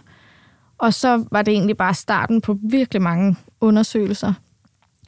Og 0.78 0.94
så 0.94 1.26
var 1.32 1.42
det 1.42 1.52
egentlig 1.52 1.78
bare 1.78 1.94
starten 1.94 2.42
på 2.42 2.58
virkelig 2.64 3.02
mange 3.02 3.36
undersøgelser. 3.62 4.34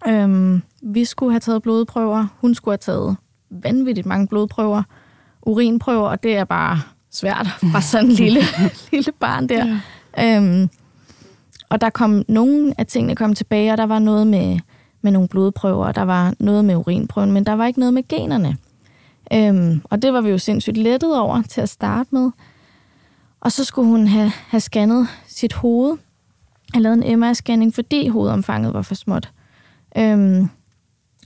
Øhm, 0.08 0.62
vi 0.82 1.06
skulle 1.06 1.32
have 1.32 1.40
taget 1.40 1.62
blodprøver. 1.62 2.28
Hun 2.42 2.56
skulle 2.56 2.74
have 2.74 2.78
taget 2.78 3.18
vanvittigt 3.50 4.08
mange 4.08 4.28
blodprøver. 4.28 4.84
Urinprøver, 5.42 6.10
og 6.10 6.24
det 6.24 6.38
er 6.38 6.44
bare 6.44 6.82
svært 7.12 7.48
fra 7.72 7.82
sådan 7.82 8.06
en 8.06 8.12
lille, 8.12 8.42
lille 8.92 9.12
barn 9.20 9.50
der. 9.50 9.80
Ja. 10.18 10.38
Øhm, 10.38 10.70
og 11.70 11.82
der 11.82 11.90
kom 11.90 12.24
nogle 12.28 12.74
af 12.78 12.86
tingene 12.88 13.16
kom 13.16 13.34
tilbage, 13.34 13.72
og 13.72 13.78
der 13.78 13.86
var 13.86 14.00
noget 14.00 14.28
med, 14.28 14.60
med 15.02 15.12
nogle 15.12 15.28
blodprøver, 15.28 15.86
og 15.86 15.96
der 15.96 16.02
var 16.02 16.34
noget 16.40 16.66
med 16.66 16.76
urinprøven, 16.76 17.32
men 17.32 17.46
der 17.46 17.54
var 17.54 17.66
ikke 17.66 17.80
noget 17.80 17.94
med 17.94 18.08
generne. 18.08 18.58
Øhm, 19.34 19.82
og 19.84 20.02
det 20.02 20.14
var 20.14 20.22
vi 20.22 20.30
jo 20.30 20.38
sindssygt 20.38 20.78
lettet 20.78 21.20
over 21.20 21.42
til 21.42 21.62
at 21.62 21.70
starte 21.70 22.10
med. 22.12 22.32
Og 23.42 23.52
så 23.52 23.64
skulle 23.64 23.90
hun 23.90 24.08
have, 24.08 24.32
have 24.48 24.62
scannet 24.62 25.08
sit 25.28 25.54
hoved. 25.54 25.98
Jeg 26.74 26.82
lavede 26.82 27.06
en 27.06 27.24
MR-scanning, 27.24 27.76
fordi 27.76 28.08
hovedomfanget 28.08 28.74
var 28.74 28.82
for 28.82 28.96
småt. 28.96 29.32
Øhm, 29.98 30.50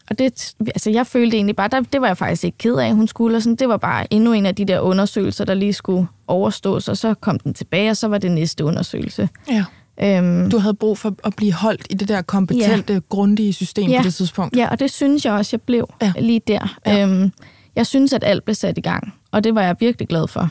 og 0.10 0.19
det, 0.19 0.53
altså 0.60 0.89
jeg 0.89 1.08
følte 1.08 1.38
egentlig 1.38 1.56
bare, 1.56 1.67
der, 1.67 1.82
det 1.82 2.01
var 2.01 2.08
jeg 2.08 2.17
faktisk 2.17 2.43
ikke 2.43 2.58
ked 2.58 2.75
af, 2.75 2.93
hun 2.95 3.08
skulle. 3.08 3.38
Og 3.38 3.41
sådan, 3.41 3.56
det 3.56 3.69
var 3.69 3.77
bare 3.77 4.13
endnu 4.13 4.34
en 4.34 4.45
af 4.45 4.56
de 4.56 4.65
der 4.65 4.79
undersøgelser, 4.79 5.45
der 5.45 5.53
lige 5.53 5.73
skulle 5.73 6.08
overstås, 6.27 6.88
og 6.88 6.97
så 6.97 7.13
kom 7.13 7.39
den 7.39 7.53
tilbage, 7.53 7.89
og 7.89 7.97
så 7.97 8.08
var 8.08 8.17
det 8.17 8.32
næste 8.32 8.65
undersøgelse. 8.65 9.29
ja. 9.49 9.65
Øhm, 10.01 10.49
Du 10.49 10.58
havde 10.58 10.73
brug 10.73 10.97
for 10.97 11.15
at 11.23 11.34
blive 11.38 11.53
holdt 11.53 11.88
i 11.89 11.93
det 11.93 12.08
der 12.08 12.21
kompetente, 12.21 12.93
ja. 12.93 12.99
grundige 13.10 13.53
system 13.53 13.89
Ja. 13.89 13.97
på 14.01 14.03
det 14.03 14.13
tidspunkt. 14.13 14.56
Ja, 14.56 14.67
og 14.71 14.79
det 14.79 14.91
synes 14.91 15.25
jeg 15.25 15.34
også, 15.34 15.49
jeg 15.53 15.62
blev 15.62 15.89
Ja. 16.01 16.13
lige 16.19 16.41
der. 16.47 16.77
Ja. 16.86 16.95
Ja. 16.95 17.08
Øhm, 17.08 17.32
jeg 17.75 17.88
synes, 17.88 18.13
at 18.13 18.23
alt 18.23 18.43
blev 18.45 18.56
sat 18.56 18.77
i 18.77 18.82
gang, 18.82 19.13
og 19.32 19.43
det 19.43 19.56
var 19.56 19.62
jeg 19.62 19.75
virkelig 19.79 20.08
glad 20.08 20.27
for. 20.27 20.49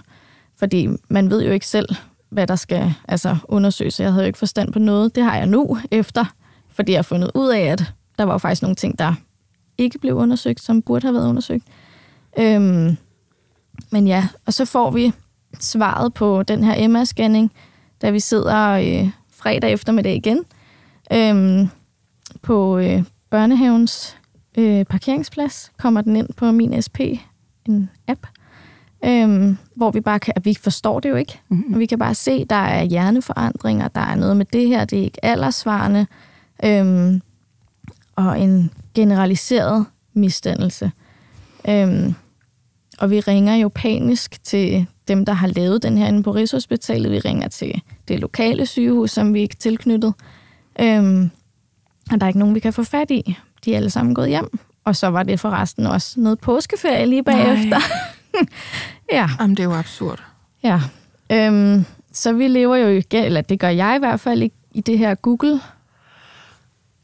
Fordi 0.59 0.88
man 1.09 1.31
ved 1.31 1.44
jo 1.44 1.50
ikke 1.52 1.66
selv, 1.66 1.88
hvad 2.31 2.46
der 2.46 2.57
skal 2.57 2.94
altså, 3.09 3.37
undersøges. 3.44 4.00
Jeg 4.00 4.09
havde 4.12 4.22
jo 4.22 4.26
ikke 4.26 4.38
forstand 4.38 4.72
på 4.72 4.78
noget. 4.78 5.14
Det 5.14 5.24
har 5.24 5.37
jeg 5.37 5.46
nu 5.46 5.78
efter, 5.90 6.24
fordi 6.72 6.92
jeg 6.92 6.98
har 6.98 7.02
fundet 7.02 7.31
ud 7.35 7.48
af, 7.50 7.61
at 7.61 7.92
der 8.18 8.24
var 8.24 8.33
jo 8.35 8.38
faktisk 8.38 8.62
nogle 8.62 8.74
ting, 8.76 8.98
der 8.98 9.14
ikke 9.78 9.98
blev 9.98 10.14
undersøgt, 10.14 10.61
som 10.61 10.83
burde 10.83 11.07
have 11.07 11.14
været 11.14 11.28
undersøgt. 11.28 11.64
Øhm, 12.38 12.96
men 13.90 14.07
ja, 14.07 14.28
og 14.46 14.52
så 14.55 14.64
får 14.64 14.90
vi 14.90 15.12
svaret 15.61 16.14
på 16.14 16.42
den 16.42 16.64
her 16.64 16.88
MR-scanning, 16.88 17.48
da 18.02 18.11
vi 18.11 18.20
sidder 18.20 18.68
øh, 18.68 19.09
fredag 19.42 19.72
eftermiddag 19.72 20.14
igen 20.14 20.44
øhm, 21.12 21.68
på 22.42 22.78
øh, 22.78 23.02
børnehavens 23.31 24.16
øh, 24.59 24.85
parkeringsplads. 24.85 25.72
Kommer 25.78 26.00
den 26.00 26.16
ind 26.16 26.28
på 26.37 26.50
min 26.50 26.83
SP, 26.87 26.98
en 27.68 27.90
app, 28.09 28.26
øhm, 29.05 29.57
hvor 29.76 29.90
vi 29.90 30.00
bare 30.00 30.18
kan, 30.18 30.35
vi 30.44 30.55
forstår 30.55 31.00
det 31.00 31.09
jo 31.09 31.16
ikke. 31.16 31.40
Mm-hmm. 31.48 31.74
Og 31.74 31.81
vi 31.81 31.87
kan 31.87 31.98
bare 31.98 32.14
se, 32.14 32.44
der 32.44 32.57
er 32.57 32.83
hjerneforandringer, 32.83 33.88
der 33.88 34.00
er 34.00 34.14
noget 34.14 34.37
med 34.37 34.46
det 34.52 34.68
her, 34.68 34.85
det 34.85 34.98
er 34.98 35.02
ikke 35.02 35.24
aldersvarende, 35.24 36.07
øhm, 36.64 37.22
og 38.16 38.40
en 38.40 38.70
generaliseret 38.94 39.87
misdannelse. 40.14 40.90
Øhm, 41.68 42.14
og 42.98 43.11
vi 43.11 43.20
ringer 43.20 43.55
jo 43.55 43.70
panisk 43.74 44.44
til 44.44 44.87
dem, 45.09 45.24
der 45.24 45.33
har 45.33 45.46
lavet 45.46 45.83
den 45.83 45.98
her 45.98 46.07
inde 46.09 46.22
på 46.22 46.31
Rigshospitalet. 46.31 47.12
Vi 47.12 47.18
ringer 47.18 47.48
til 47.48 47.83
det 48.09 48.20
lokale 48.20 48.66
sygehus, 48.66 49.11
som 49.11 49.35
vi 49.35 49.42
er 49.42 49.48
tilknyttet. 49.59 50.14
Øhm, 50.81 51.31
og 52.11 52.20
der 52.20 52.26
er 52.26 52.28
ikke 52.28 52.38
nogen, 52.38 52.55
vi 52.55 52.61
kan 52.61 52.72
få 52.72 52.85
fat 52.85 53.11
i. 53.11 53.37
De 53.64 53.72
er 53.72 53.76
alle 53.76 53.90
sammen 53.90 54.14
gået 54.14 54.28
hjem. 54.28 54.59
Og 54.85 54.96
så 54.96 55.07
var 55.07 55.22
det 55.22 55.40
forresten 55.40 55.87
også 55.87 56.20
noget 56.20 56.40
påskeferie 56.40 57.07
lige 57.07 57.22
bagefter. 57.22 57.81
ja. 59.12 59.28
Jamen, 59.40 59.57
det 59.57 59.62
er 59.62 59.64
jo 59.64 59.74
absurd. 59.74 60.22
Ja. 60.62 60.81
Øhm, 61.33 61.85
så 62.12 62.33
vi 62.33 62.48
lever 62.48 62.76
jo, 62.76 62.88
igen, 62.88 63.24
eller 63.24 63.40
det 63.40 63.61
gør 63.61 63.68
jeg 63.68 63.96
i 63.96 63.98
hvert 63.98 64.20
fald, 64.20 64.42
i, 64.42 64.52
i 64.72 64.81
det 64.81 64.98
her 64.98 65.14
Google. 65.14 65.61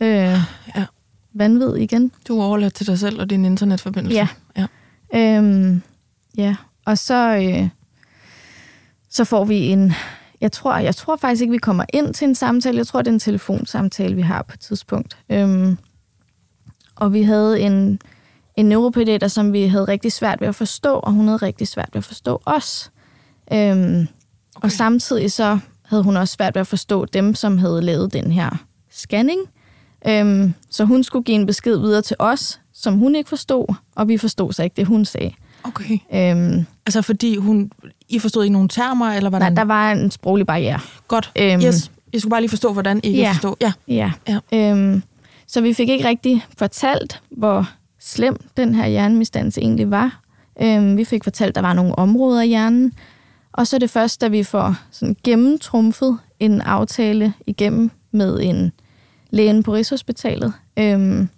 Øh, 0.01 0.39
ja. 0.77 0.85
Vanvid 1.33 1.75
igen. 1.75 2.13
Du 2.29 2.41
er 2.41 2.45
overladt 2.45 2.75
til 2.75 2.87
dig 2.87 2.99
selv 2.99 3.21
og 3.21 3.31
din 3.31 3.45
internetforbindelse. 3.45 4.17
Ja. 4.17 4.29
ja. 4.57 4.67
Øhm, 5.15 5.83
ja. 6.37 6.57
Og 6.85 6.99
så, 6.99 7.37
øh, 7.37 7.69
så 9.11 9.25
får 9.25 9.45
vi 9.45 9.57
en... 9.57 9.93
Jeg 10.41 10.53
tror, 10.53 10.77
jeg 10.77 10.97
tror 10.97 11.17
faktisk 11.17 11.43
ikke, 11.43 11.53
vi 11.53 11.59
kommer 11.59 11.85
ind 11.93 12.15
til 12.15 12.29
en 12.29 12.35
samtale. 12.35 12.79
Jeg 12.79 12.87
tror, 12.87 13.03
det 13.03 13.09
er 13.09 13.13
en 13.13 13.19
telefonsamtale, 13.19 14.15
vi 14.15 14.23
har 14.23 14.43
på 14.43 14.53
et 14.55 14.61
tidspunkt. 14.61 15.19
Øhm, 15.31 15.79
og 16.97 17.13
vi 17.13 17.23
havde 17.23 17.61
en, 17.61 18.01
en 18.57 18.67
neuropædagoger, 18.67 19.29
som 19.29 19.53
vi 19.53 19.67
havde 19.67 19.85
rigtig 19.85 20.13
svært 20.13 20.41
ved 20.41 20.49
at 20.49 20.55
forstå, 20.55 20.95
og 20.95 21.13
hun 21.13 21.27
havde 21.27 21.37
rigtig 21.37 21.69
svært 21.69 21.89
ved 21.93 21.99
at 21.99 22.05
forstå 22.05 22.43
os. 22.47 22.91
Øhm, 23.53 24.01
okay. 24.55 24.65
Og 24.65 24.73
samtidig 24.73 25.33
så 25.33 25.59
havde 25.83 26.03
hun 26.03 26.17
også 26.17 26.35
svært 26.35 26.55
ved 26.55 26.61
at 26.61 26.67
forstå 26.67 27.05
dem, 27.05 27.35
som 27.35 27.59
havde 27.59 27.83
lavet 27.83 28.13
den 28.13 28.33
her 28.33 28.51
scanning. 28.91 29.41
Øhm, 30.09 30.55
så 30.71 30.85
hun 30.85 31.05
skulle 31.05 31.25
give 31.25 31.35
en 31.35 31.47
besked 31.47 31.79
videre 31.79 32.03
til 32.03 32.17
os, 32.19 32.61
som 32.81 32.99
hun 32.99 33.15
ikke 33.15 33.29
forstod, 33.29 33.75
og 33.95 34.09
vi 34.09 34.17
forstod 34.17 34.53
så 34.53 34.63
ikke 34.63 34.75
det, 34.77 34.87
hun 34.87 35.05
sagde. 35.05 35.33
Okay. 35.65 35.99
Øhm, 36.15 36.67
altså 36.87 37.03
fordi 37.03 37.37
hun, 37.37 37.71
I 38.09 38.19
forstod 38.19 38.45
ikke 38.45 38.53
nogen 38.53 38.69
termer, 38.69 39.07
eller 39.07 39.31
hvordan? 39.31 39.53
Nej, 39.53 39.63
der 39.63 39.65
var 39.65 39.93
en 39.93 40.11
sproglig 40.11 40.47
barriere. 40.47 40.81
Godt, 41.09 41.33
øhm, 41.37 41.61
yes. 41.63 41.91
Jeg 42.13 42.21
skulle 42.21 42.31
bare 42.31 42.41
lige 42.41 42.51
forstå, 42.51 42.73
hvordan 42.73 43.01
I 43.05 43.11
ja, 43.11 43.33
forstå. 43.33 43.57
Ja, 43.61 43.73
ja. 43.89 44.13
ja. 44.29 44.39
Øhm, 44.53 45.03
så 45.47 45.61
vi 45.61 45.75
fik 45.75 45.89
ikke 45.89 46.09
rigtig 46.09 46.47
fortalt, 46.59 47.23
hvor 47.31 47.71
slem 48.01 48.37
den 48.57 48.75
her 48.75 48.87
hjernemisdannelse 48.87 49.61
egentlig 49.61 49.91
var. 49.91 50.21
Øhm, 50.63 50.97
vi 50.97 51.05
fik 51.05 51.25
fortalt, 51.25 51.49
at 51.49 51.55
der 51.55 51.61
var 51.61 51.73
nogle 51.73 51.99
områder 51.99 52.43
i 52.43 52.49
hjernen. 52.49 52.93
Og 53.53 53.67
så 53.67 53.77
er 53.77 53.79
det 53.79 53.91
først, 53.91 54.21
da 54.21 54.29
vi 54.29 54.43
får 54.43 54.75
sådan 54.91 55.17
gennemtrumfet 55.25 56.19
en 56.41 56.61
aftale 56.61 57.33
igennem 57.47 57.91
med 58.11 58.41
en 58.43 58.73
lægen 59.31 59.63
på 59.63 59.75
Rigshospitalet, 59.75 60.53
øhm, 60.77 61.29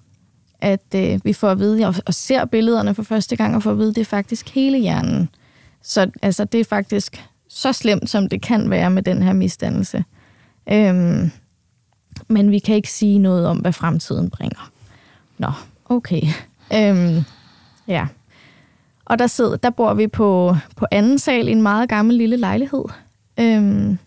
at 0.63 0.95
øh, 0.95 1.21
vi 1.25 1.33
får 1.33 1.49
at 1.49 1.59
vide, 1.59 1.87
og, 1.87 1.95
og 2.07 2.15
ser 2.15 2.45
billederne 2.45 2.95
for 2.95 3.03
første 3.03 3.37
gang, 3.37 3.57
og 3.57 3.63
får 3.63 3.71
at 3.71 3.79
vide, 3.79 3.89
at 3.89 3.95
det 3.95 4.01
er 4.01 4.05
faktisk 4.05 4.55
hele 4.55 4.79
hjernen. 4.79 5.29
Så 5.83 6.11
altså, 6.23 6.45
det 6.45 6.61
er 6.61 6.65
faktisk 6.65 7.25
så 7.49 7.73
slemt, 7.73 8.11
som 8.11 8.29
det 8.29 8.43
kan 8.43 8.71
være 8.71 8.91
med 8.91 9.03
den 9.03 9.23
her 9.23 9.33
misdannelse. 9.33 10.05
Øhm, 10.73 11.31
men 12.29 12.51
vi 12.51 12.59
kan 12.59 12.75
ikke 12.75 12.91
sige 12.91 13.19
noget 13.19 13.47
om, 13.47 13.59
hvad 13.59 13.73
fremtiden 13.73 14.31
bringer. 14.31 14.71
Nå, 15.39 15.53
okay. 15.85 16.23
Øhm, 16.75 17.25
ja. 17.89 18.07
Og 19.05 19.19
der, 19.19 19.27
sidder, 19.27 19.57
der 19.57 19.71
bor 19.71 19.95
vi 19.95 20.07
på, 20.07 20.57
på 20.77 20.87
anden 20.91 21.19
sal 21.19 21.49
i 21.49 21.51
en 21.51 21.63
meget 21.63 21.89
gammel 21.89 22.17
lille 22.17 22.37
lejlighed. 22.37 22.85
Øhm, 23.41 23.99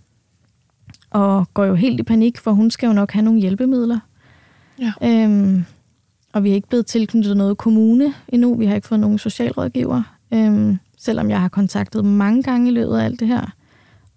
og 1.11 1.47
går 1.53 1.65
jo 1.65 1.75
helt 1.75 1.99
i 1.99 2.03
panik, 2.03 2.37
for 2.37 2.51
hun 2.51 2.71
skal 2.71 2.87
jo 2.87 2.93
nok 2.93 3.11
have 3.11 3.23
nogle 3.23 3.39
hjælpemidler. 3.39 3.99
Ja. 4.79 4.93
Øhm, 5.01 5.65
og 6.33 6.43
vi 6.43 6.51
er 6.51 6.55
ikke 6.55 6.67
blevet 6.67 6.85
tilknyttet 6.85 7.37
noget 7.37 7.57
kommune 7.57 8.13
endnu. 8.27 8.55
Vi 8.55 8.65
har 8.65 8.75
ikke 8.75 8.87
fået 8.87 8.99
nogen 8.99 9.17
socialrådgiver. 9.17 10.03
Øhm, 10.33 10.77
selvom 10.97 11.29
jeg 11.29 11.41
har 11.41 11.47
kontaktet 11.47 12.05
mange 12.05 12.43
gange 12.43 12.67
i 12.67 12.73
løbet 12.73 12.97
af 12.97 13.05
alt 13.05 13.19
det 13.19 13.27
her. 13.27 13.53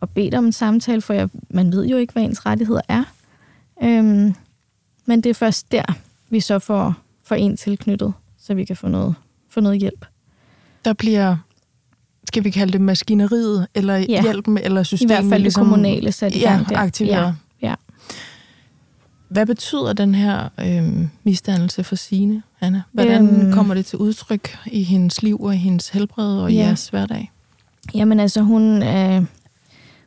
Og 0.00 0.10
bedt 0.10 0.34
om 0.34 0.44
en 0.44 0.52
samtale, 0.52 1.00
for 1.00 1.14
jeg, 1.14 1.28
man 1.50 1.72
ved 1.72 1.86
jo 1.86 1.96
ikke, 1.96 2.12
hvad 2.12 2.22
ens 2.22 2.46
rettigheder 2.46 2.80
er. 2.88 3.04
Øhm, 3.82 4.34
men 5.06 5.20
det 5.20 5.30
er 5.30 5.34
først 5.34 5.72
der, 5.72 5.82
vi 6.30 6.40
så 6.40 6.58
får, 6.58 6.94
får 7.24 7.34
en 7.34 7.56
tilknyttet, 7.56 8.12
så 8.38 8.54
vi 8.54 8.64
kan 8.64 8.76
få 8.76 8.88
noget, 8.88 9.14
få 9.48 9.60
noget 9.60 9.78
hjælp. 9.78 10.06
Der 10.84 10.92
bliver, 10.92 11.36
skal 12.28 12.44
vi 12.44 12.50
kalde 12.50 12.72
det 12.72 12.80
maskineriet, 12.80 13.66
eller 13.74 13.96
ja. 13.96 14.22
hjælpen, 14.22 14.58
eller 14.58 14.82
systemet? 14.82 15.10
I 15.10 15.14
hvert 15.14 15.30
fald 15.30 15.42
ligesom, 15.42 15.64
det 15.64 15.70
kommunale 15.70 16.12
sat 16.12 16.34
i 16.34 16.40
gang 16.40 16.70
ja, 16.70 16.82
aktiveret. 16.82 17.12
Ja, 17.12 17.26
ja. 17.26 17.32
Hvad 19.28 19.46
betyder 19.46 19.92
den 19.92 20.14
her 20.14 20.48
øhm, 20.60 21.08
misdannelse 21.24 21.84
for 21.84 21.96
sine, 21.96 22.42
Anna? 22.60 22.82
Hvordan 22.92 23.42
øhm, 23.42 23.52
kommer 23.52 23.74
det 23.74 23.86
til 23.86 23.98
udtryk 23.98 24.58
i 24.66 24.82
hendes 24.82 25.22
liv 25.22 25.42
og 25.42 25.54
i 25.54 25.58
hendes 25.58 25.88
helbred 25.88 26.38
og 26.38 26.52
ja. 26.52 26.62
i 26.62 26.66
jeres 26.66 26.88
hverdag? 26.88 27.32
Jamen 27.94 28.20
altså, 28.20 28.40
hun, 28.40 28.82
øh, 28.82 29.24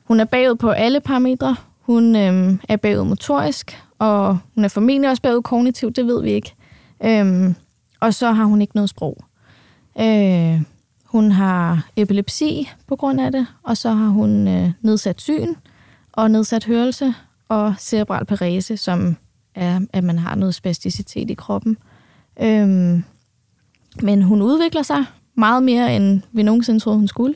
hun 0.03 0.19
er 0.19 0.25
bagud 0.25 0.55
på 0.55 0.69
alle 0.69 0.99
parametre. 0.99 1.55
Hun 1.81 2.15
øhm, 2.15 2.59
er 2.69 2.75
bagud 2.75 3.05
motorisk, 3.05 3.83
og 3.99 4.37
hun 4.55 4.63
er 4.63 4.67
formentlig 4.67 5.09
også 5.09 5.21
bagud 5.21 5.41
kognitivt, 5.41 5.95
det 5.95 6.05
ved 6.05 6.23
vi 6.23 6.31
ikke. 6.31 6.55
Øhm, 7.03 7.55
og 7.99 8.13
så 8.13 8.31
har 8.31 8.43
hun 8.43 8.61
ikke 8.61 8.75
noget 8.75 8.89
sprog. 8.89 9.17
Øh, 9.99 10.61
hun 11.05 11.31
har 11.31 11.87
epilepsi 11.95 12.69
på 12.87 12.95
grund 12.95 13.21
af 13.21 13.31
det, 13.31 13.47
og 13.63 13.77
så 13.77 13.91
har 13.91 14.07
hun 14.07 14.47
øh, 14.47 14.71
nedsat 14.81 15.21
syn 15.21 15.53
og 16.11 16.31
nedsat 16.31 16.65
hørelse 16.65 17.13
og 17.49 17.73
cerebral 17.79 18.25
parese, 18.25 18.77
som 18.77 19.15
er, 19.55 19.79
at 19.93 20.03
man 20.03 20.19
har 20.19 20.35
noget 20.35 20.55
spasticitet 20.55 21.29
i 21.29 21.33
kroppen. 21.33 21.77
Øhm, 22.41 23.03
men 24.01 24.21
hun 24.21 24.41
udvikler 24.41 24.83
sig 24.83 25.05
meget 25.35 25.63
mere, 25.63 25.95
end 25.95 26.21
vi 26.31 26.43
nogensinde 26.43 26.79
troede, 26.79 26.99
hun 26.99 27.07
skulle. 27.07 27.35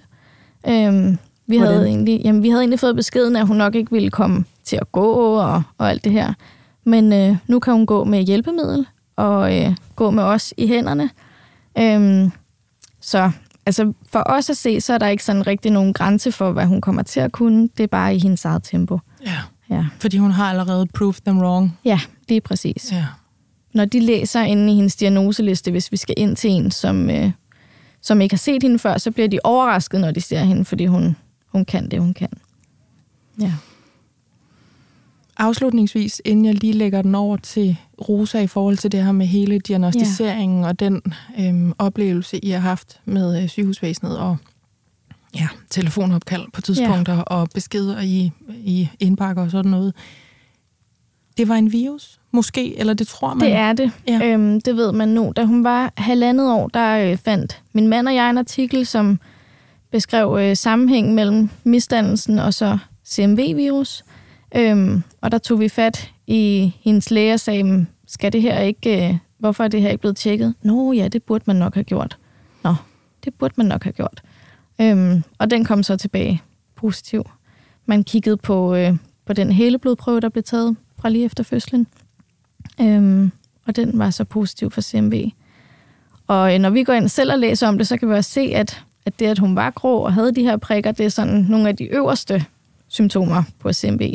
Øhm, 0.68 1.18
vi, 1.48 1.58
havde 1.58 1.88
egentlig, 1.88 2.22
jamen, 2.24 2.44
vi 2.44 2.50
havde 2.50 2.62
egentlig 2.62 2.80
fået 2.80 2.96
beskeden, 2.96 3.36
at 3.36 3.48
hun 3.48 3.58
nok 3.58 3.76
ikke 3.76 3.92
ville 3.92 4.10
komme 4.10 4.46
til 4.64 4.76
at 4.76 4.92
gå 4.92 5.14
og, 5.14 5.64
og 5.78 5.90
alt 5.90 6.04
det 6.04 6.12
her. 6.12 6.34
Men 6.84 7.14
øh, 7.14 7.38
nu 7.48 7.60
kan 7.60 7.74
hun 7.74 7.86
gå 7.86 8.04
med 8.04 8.24
hjælpemiddel 8.24 8.86
og 9.16 9.60
øh, 9.60 9.76
gå 9.96 10.12
med 10.12 10.24
os 10.24 10.54
i 10.58 10.68
hænderne. 10.68 11.10
Øhm, 11.80 12.32
så 13.02 13.32
altså, 13.66 13.94
for 14.12 14.24
os 14.26 14.50
at 14.50 14.58
se, 14.58 14.82
så 14.82 14.94
er 14.94 14.98
der 14.98 15.08
ikke 15.08 15.24
sådan 15.24 15.48
rigtig 15.48 15.72
nogen 15.72 15.94
grænse 15.94 16.32
for, 16.32 16.52
hvad 16.52 16.66
hun 16.66 16.82
kommer 16.82 17.04
til 17.04 17.20
at 17.20 17.32
kunne. 17.32 17.70
Det 17.78 17.84
er 17.84 17.88
bare 17.88 18.16
i 18.16 18.20
hendes 18.20 18.46
eget 18.46 18.64
tempo. 18.64 19.00
Ja, 19.26 19.38
ja. 19.74 19.86
fordi 20.00 20.18
hun 20.18 20.32
har 20.32 20.50
allerede 20.50 20.88
proved 20.94 21.22
them 21.26 21.40
wrong. 21.40 21.80
Ja, 21.86 22.00
lige 22.30 22.42
præcis. 22.42 22.92
Ja. 22.92 23.06
Når 23.74 23.86
de 23.86 24.00
læser 24.00 24.42
inde 24.42 24.74
i 24.74 24.76
hendes 24.76 24.96
diagnoseliste, 24.96 25.72
hvis 25.72 25.92
vi 25.92 25.98
skal 25.98 26.16
ind 26.18 26.36
til 26.36 26.50
en, 26.50 26.72
som, 26.72 27.10
øh, 27.10 27.32
som 28.02 28.22
ikke 28.22 28.34
har 28.34 28.38
set 28.38 28.64
hende 28.64 28.80
før, 28.80 28.98
så 28.98 29.12
bliver 29.12 29.28
de 29.28 29.40
overrasket, 29.44 30.02
når 30.02 30.12
de 30.12 30.22
ser 30.22 30.40
hende, 30.40 30.66
fordi 30.66 30.86
hun, 30.86 31.16
hun 31.48 31.66
kan 31.66 31.92
det, 31.92 32.00
hun 32.00 32.14
kan. 32.14 32.30
Ja. 33.42 33.54
Afslutningsvis, 35.38 36.22
inden 36.26 36.46
jeg 36.46 36.54
lige 36.54 36.74
lægger 36.74 37.02
den 37.02 37.16
over 37.16 37.38
til 37.38 37.78
Rosa 38.10 38.40
i 38.40 38.48
forhold 38.48 38.78
til 38.78 38.92
det 38.92 39.04
her 39.04 39.12
med 39.12 39.26
hele 39.26 39.60
diagnostiseringen 39.60 40.62
ja. 40.62 40.68
og 40.68 40.80
den 40.80 41.02
øhm, 41.40 41.74
oplevelse, 41.78 42.46
I 42.46 42.50
har 42.50 42.60
haft 42.60 43.00
med 43.06 43.44
øh, 43.44 43.50
sygehusvæsenet 43.50 44.18
og 44.18 44.38
ja, 45.36 45.48
telefonopkald 45.70 46.52
på 46.54 46.62
tidspunkter 46.62 47.16
ja. 47.16 47.22
og 47.22 47.50
beskeder 47.54 48.02
i, 48.02 48.32
i 48.50 48.90
indpakker 49.00 49.44
og 49.44 49.52
sådan 49.52 49.72
noget. 49.72 49.94
Det 51.38 51.48
var 51.48 51.56
en 51.56 51.72
virus, 51.72 52.20
måske, 52.32 52.80
eller 52.80 52.94
det 52.94 53.08
tror 53.08 53.34
man? 53.34 53.48
Det 53.48 53.56
er 53.56 53.74
det. 53.74 53.92
Ja. 54.08 54.20
Øhm, 54.24 54.62
det 54.62 54.76
ved 54.76 54.92
man 54.92 55.10
nu. 55.10 55.34
Da 55.36 55.44
hun 55.44 55.64
var 55.64 55.94
halvandet 55.98 56.52
år, 56.52 56.68
der 56.68 57.12
øh, 57.12 57.18
fandt 57.18 57.62
min 57.74 57.88
mand 57.88 58.08
og 58.08 58.16
jeg 58.16 58.30
en 58.30 58.38
artikel, 58.38 58.86
som 58.86 59.20
beskrev 59.92 60.38
øh, 60.40 60.58
sammenhæng 60.58 61.14
mellem 61.14 61.50
misdannelsen 61.64 62.40
og 62.40 62.54
så 62.54 62.78
CMV-virus. 63.06 64.04
Øhm, 64.56 65.04
og 65.22 65.32
der 65.32 65.38
tog 65.38 65.60
vi 65.60 65.70
fat 65.70 66.12
i 66.28 66.74
hendes 66.82 67.12
læge 67.12 67.34
og 67.34 67.40
sagde, 67.40 67.86
skal 68.08 68.34
det 68.34 68.42
her 68.42 68.60
ikke, 68.60 69.10
øh, 69.10 69.18
hvorfor 69.38 69.64
er 69.64 69.68
det 69.68 69.82
her 69.82 69.90
ikke 69.90 70.02
blevet 70.02 70.18
tjekket? 70.18 70.54
Nå 70.62 70.92
ja, 70.92 71.08
det 71.08 71.24
burde 71.24 71.44
man 71.48 71.56
nok 71.56 71.74
have 71.74 71.84
gjort. 71.84 72.18
Nå, 72.64 72.76
det 73.24 73.34
burde 73.34 73.54
man 73.58 73.66
nok 73.66 73.84
have 73.84 73.94
gjort. 73.94 74.22
Øhm, 74.82 75.24
og 75.38 75.52
den 75.52 75.66
kom 75.66 75.84
så 75.84 75.98
tilbage 75.98 76.42
positiv. 76.76 77.24
Man 77.86 78.04
kiggede 78.04 78.38
på, 78.38 78.76
øh, 78.76 78.94
på 79.26 79.34
den 79.34 79.52
hele 79.52 79.78
blodprøve, 79.78 80.20
der 80.20 80.30
blev 80.30 80.44
taget 80.44 80.76
fra 81.00 81.10
lige 81.10 81.26
efter 81.26 81.44
fødslen. 81.44 81.88
Øhm, 82.82 83.32
og 83.68 83.76
den 83.76 84.00
var 84.00 84.10
så 84.10 84.24
positiv 84.24 84.72
for 84.72 84.82
CMV. 84.82 85.30
Og 86.28 86.54
øh, 86.54 86.60
når 86.60 86.70
vi 86.70 86.84
går 86.84 86.94
ind 86.94 87.10
selv 87.10 87.32
og 87.32 87.40
læser 87.40 87.68
om 87.68 87.78
det, 87.78 87.88
så 87.88 87.98
kan 87.98 88.10
vi 88.10 88.14
også 88.14 88.32
se, 88.32 88.42
at, 88.42 88.84
at 89.06 89.20
det, 89.20 89.26
at 89.26 89.40
hun 89.40 89.56
var 89.56 89.70
grå 89.70 89.98
og 89.98 90.14
havde 90.14 90.36
de 90.36 90.44
her 90.44 90.58
prikker, 90.58 90.92
det 90.92 91.06
er 91.06 91.10
sådan 91.10 91.46
nogle 91.50 91.70
af 91.70 91.76
de 91.76 91.84
øverste 91.84 92.46
symptomer 92.88 93.44
på 93.60 93.74
CMV. 93.74 94.14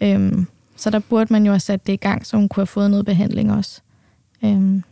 Øhm, 0.00 0.46
så 0.76 0.90
der 0.90 0.98
burde 0.98 1.32
man 1.32 1.46
jo 1.46 1.52
have 1.52 1.60
sat 1.60 1.86
det 1.86 1.92
i 1.92 1.96
gang, 1.96 2.26
så 2.26 2.36
hun 2.36 2.48
kunne 2.48 2.60
have 2.60 2.66
fået 2.66 2.90
noget 2.90 3.06
behandling 3.06 3.52
også. 3.52 3.80
Øhm. 4.44 4.82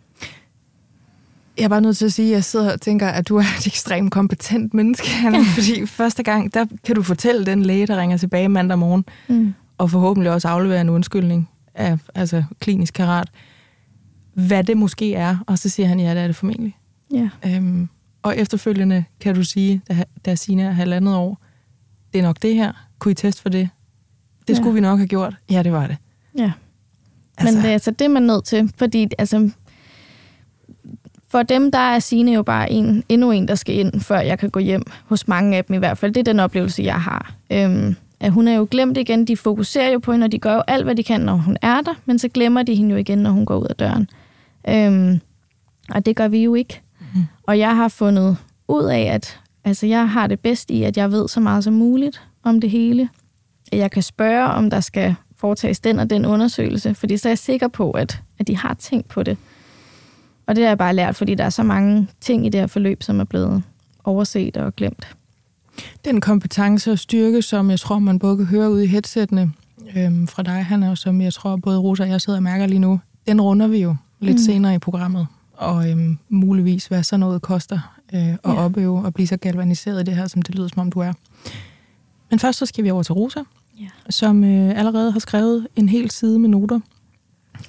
Jeg 1.59 1.65
er 1.65 1.69
bare 1.69 1.81
nødt 1.81 1.97
til 1.97 2.05
at 2.05 2.13
sige, 2.13 2.29
at 2.29 2.35
jeg 2.35 2.45
sidder 2.45 2.73
og 2.73 2.81
tænker, 2.81 3.09
at 3.09 3.29
du 3.29 3.37
er 3.37 3.43
et 3.59 3.67
ekstremt 3.67 4.13
kompetent 4.13 4.75
menneske, 4.75 5.09
Anna, 5.27 5.39
fordi 5.55 5.87
første 5.87 6.23
gang, 6.23 6.55
der 6.55 6.67
kan 6.85 6.95
du 6.95 7.03
fortælle 7.03 7.47
den 7.47 7.63
læge, 7.63 7.87
der 7.87 7.97
ringer 8.01 8.17
tilbage 8.17 8.49
mandag 8.49 8.79
morgen, 8.79 9.05
mm. 9.29 9.55
og 9.79 9.91
forhåbentlig 9.91 10.33
også 10.33 10.49
aflevere 10.49 10.81
en 10.81 10.89
undskyldning 10.89 11.49
af 11.75 11.99
altså 12.15 12.45
klinisk 12.61 12.95
karat, 12.95 13.29
hvad 14.35 14.65
det 14.65 14.77
måske 14.77 15.15
er, 15.15 15.37
og 15.47 15.59
så 15.59 15.69
siger 15.69 15.87
han, 15.87 16.01
ja, 16.01 16.11
det 16.15 16.23
er 16.23 16.27
det 16.27 16.37
formentlig. 16.37 16.77
Ja. 17.15 17.29
Øhm, 17.47 17.89
og 18.23 18.37
efterfølgende 18.39 19.05
kan 19.21 19.35
du 19.35 19.43
sige, 19.45 19.81
da, 19.89 20.05
da 20.27 20.35
Sina 20.35 20.63
er 20.63 20.71
halvandet 20.71 21.15
år, 21.15 21.39
det 22.13 22.19
er 22.19 22.23
nok 22.23 22.43
det 22.43 22.55
her. 22.55 22.73
Kunne 22.99 23.13
I 23.13 23.15
teste 23.15 23.43
for 23.43 23.49
det? 23.49 23.69
Det 24.49 24.55
Ja. 24.55 24.59
skulle 24.59 24.75
vi 24.75 24.81
nok 24.81 24.99
have 24.99 25.09
gjort. 25.09 25.37
Ja, 25.51 25.63
det 25.63 25.73
var 25.73 25.87
det. 25.87 25.97
Ja. 26.39 26.53
Altså, 27.39 27.55
Men 27.55 27.63
det, 27.63 27.69
er 27.69 27.73
altså, 27.73 27.91
det 27.91 28.05
er 28.05 28.09
man 28.09 28.23
nødt 28.23 28.45
til, 28.45 28.73
fordi 28.79 29.07
altså, 29.19 29.51
for 31.29 31.43
dem, 31.43 31.71
der 31.71 31.79
er 31.79 31.99
Signe 31.99 32.33
jo 32.33 32.43
bare 32.43 32.73
en, 32.73 33.05
endnu 33.09 33.31
en, 33.31 33.49
der 33.49 33.55
skal 33.55 33.75
ind, 33.75 34.01
før 34.01 34.19
jeg 34.21 34.39
kan 34.39 34.51
gå 34.51 34.61
hjem. 34.61 34.83
Hos 35.05 35.29
mange 35.29 35.57
af 35.57 35.65
dem 35.65 35.75
i 35.75 35.79
hvert 35.79 35.99
fald. 35.99 36.13
Det 36.13 36.21
er 36.21 36.33
den 36.33 36.41
oplevelse, 36.41 36.83
jeg 36.83 37.01
har. 37.01 37.35
Øhm, 37.53 37.97
at 38.21 38.33
hun 38.33 38.49
er 38.49 38.55
jo 38.55 38.69
glemt 38.71 38.97
igen. 38.97 39.25
De 39.25 39.37
fokuserer 39.37 39.91
jo 39.91 39.99
på 39.99 40.13
hende, 40.13 40.25
og 40.25 40.33
de 40.33 40.39
gør 40.39 40.55
jo 40.55 40.63
alt, 40.67 40.85
hvad 40.85 40.95
de 40.95 41.03
kan, 41.03 41.21
når 41.21 41.37
hun 41.37 41.57
er 41.63 41.81
der. 41.81 41.95
Men 42.05 42.19
så 42.19 42.29
glemmer 42.29 42.63
de 42.63 42.75
hende 42.75 42.91
jo 42.91 42.97
igen, 42.97 43.19
når 43.19 43.31
hun 43.31 43.47
går 43.47 43.57
ud 43.57 43.67
af 43.67 43.77
døren. 43.77 44.09
Øhm, 44.69 45.21
og 45.91 46.07
det 46.07 46.17
gør 46.17 46.29
vi 46.29 46.43
jo 46.43 46.55
ikke. 46.55 46.81
Mhm. 47.01 47.25
Og 47.47 47.59
jeg 47.59 47.77
har 47.77 47.89
fundet 47.89 48.37
ud 48.69 48.85
af, 48.85 49.01
at 49.01 49.41
altså, 49.65 49.87
jeg 49.87 50.11
har 50.11 50.27
det 50.27 50.41
bedst 50.41 50.71
i, 50.71 50.83
at 50.83 50.97
jeg 50.97 51.13
ved 51.13 51.29
så 51.29 51.41
meget 51.41 51.65
som 51.65 51.75
muligt 51.75 52.23
om 52.43 52.61
det 52.61 52.71
hele. 52.71 53.09
At 53.73 53.79
jeg 53.79 53.91
kan 53.91 54.03
spørge, 54.03 54.45
om 54.45 54.71
der 54.71 54.81
skal 54.81 55.15
foretages 55.37 55.81
den 55.81 55.99
og 55.99 56.11
den 56.11 56.27
undersøgelse, 56.27 56.95
fordi 56.95 57.17
så 57.17 57.29
er 57.29 57.31
jeg 57.31 57.39
sikker 57.39 57.69
på, 57.69 57.91
at, 57.91 58.23
at 58.39 58.47
de 58.47 58.57
har 58.57 58.75
tænkt 58.75 59.09
på 59.09 59.23
det. 59.23 59.39
Og 60.47 60.57
det 60.57 60.65
har 60.65 60.69
jeg 60.71 60.79
bare 60.79 60.95
lært, 60.95 61.17
fordi 61.17 61.35
der 61.35 61.45
er 61.45 61.51
så 61.51 61.63
mange 61.63 62.09
ting 62.21 62.47
i 62.47 62.49
det 62.49 62.61
her 62.61 62.67
forløb, 62.67 63.03
som 63.03 63.21
er 63.21 63.25
blevet 63.25 63.63
overset 64.05 64.57
og 64.57 64.77
glemt. 64.77 65.17
Den 66.05 66.21
kompetence 66.21 66.93
og 66.93 66.99
styrke, 66.99 67.43
som 67.43 67.71
jeg 67.71 67.81
tror, 67.81 67.99
man 67.99 68.19
både 68.19 68.37
kan 68.37 68.47
høre 68.47 68.71
ude 68.71 68.85
i 68.85 68.87
headsættene 68.87 69.53
øhm, 69.97 70.27
fra 70.27 70.43
dig, 70.43 70.65
han 70.65 70.83
og 70.83 70.99
som 70.99 71.21
jeg 71.21 71.33
tror, 71.33 71.57
både 71.57 71.79
Rosa 71.79 72.03
og 72.03 72.09
jeg 72.09 72.21
sidder 72.21 72.39
og 72.39 72.43
mærker 72.43 72.67
lige 72.67 72.79
nu, 72.79 73.01
den 73.27 73.41
runder 73.41 73.67
vi 73.67 73.79
jo 73.79 73.97
lidt 74.21 74.35
Mm. 74.35 74.39
senere 74.39 74.75
i 74.75 74.79
programmet. 74.79 75.27
Og 75.53 75.91
øhm, 75.91 76.19
muligvis, 76.29 76.87
hvad 76.87 77.03
sådan 77.03 77.21
noget 77.21 77.43
koster 77.43 77.95
øh, 78.15 78.29
at 78.29 78.39
ja. 78.45 78.55
opøve 78.65 79.05
og 79.05 79.15
blive 79.15 79.27
så 79.27 79.37
galvaniseret 79.37 80.01
i 80.01 80.05
det 80.05 80.17
her, 80.17 80.27
som 80.27 80.43
det 80.43 80.55
lyder, 80.55 80.69
som 80.69 80.79
om 80.81 80.91
du 80.93 81.01
er. 81.01 81.13
Men 82.31 82.39
først 82.39 82.59
så 82.59 82.67
skal 82.67 82.85
vi 82.85 82.91
over 82.91 83.03
til 83.03 83.13
Rosa, 83.15 83.41
Ja. 83.81 83.87
som 84.11 84.45
øh, 84.45 84.79
allerede 84.79 85.13
har 85.13 85.19
skrevet 85.21 85.67
en 85.77 85.89
hel 85.89 86.11
side 86.11 86.39
med 86.39 86.49
noter. 86.49 86.81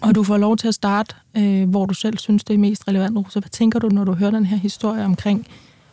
Og 0.02 0.16
du 0.16 0.24
får 0.24 0.38
lov 0.38 0.58
til 0.58 0.68
at 0.68 0.74
starte, 0.74 1.16
øh, 1.38 1.70
hvor 1.70 1.86
du 1.86 1.94
selv 1.94 2.18
synes, 2.18 2.44
det 2.44 2.54
er 2.54 2.58
mest 2.58 2.88
relevant, 2.88 3.18
Rosa. 3.18 3.40
Hvad 3.40 3.50
tænker 3.50 3.80
du, 3.80 3.90
når 3.90 4.04
du 4.04 4.14
hører 4.14 4.32
den 4.32 4.46
her 4.46 4.58
historie 4.58 5.06
omkring 5.06 5.48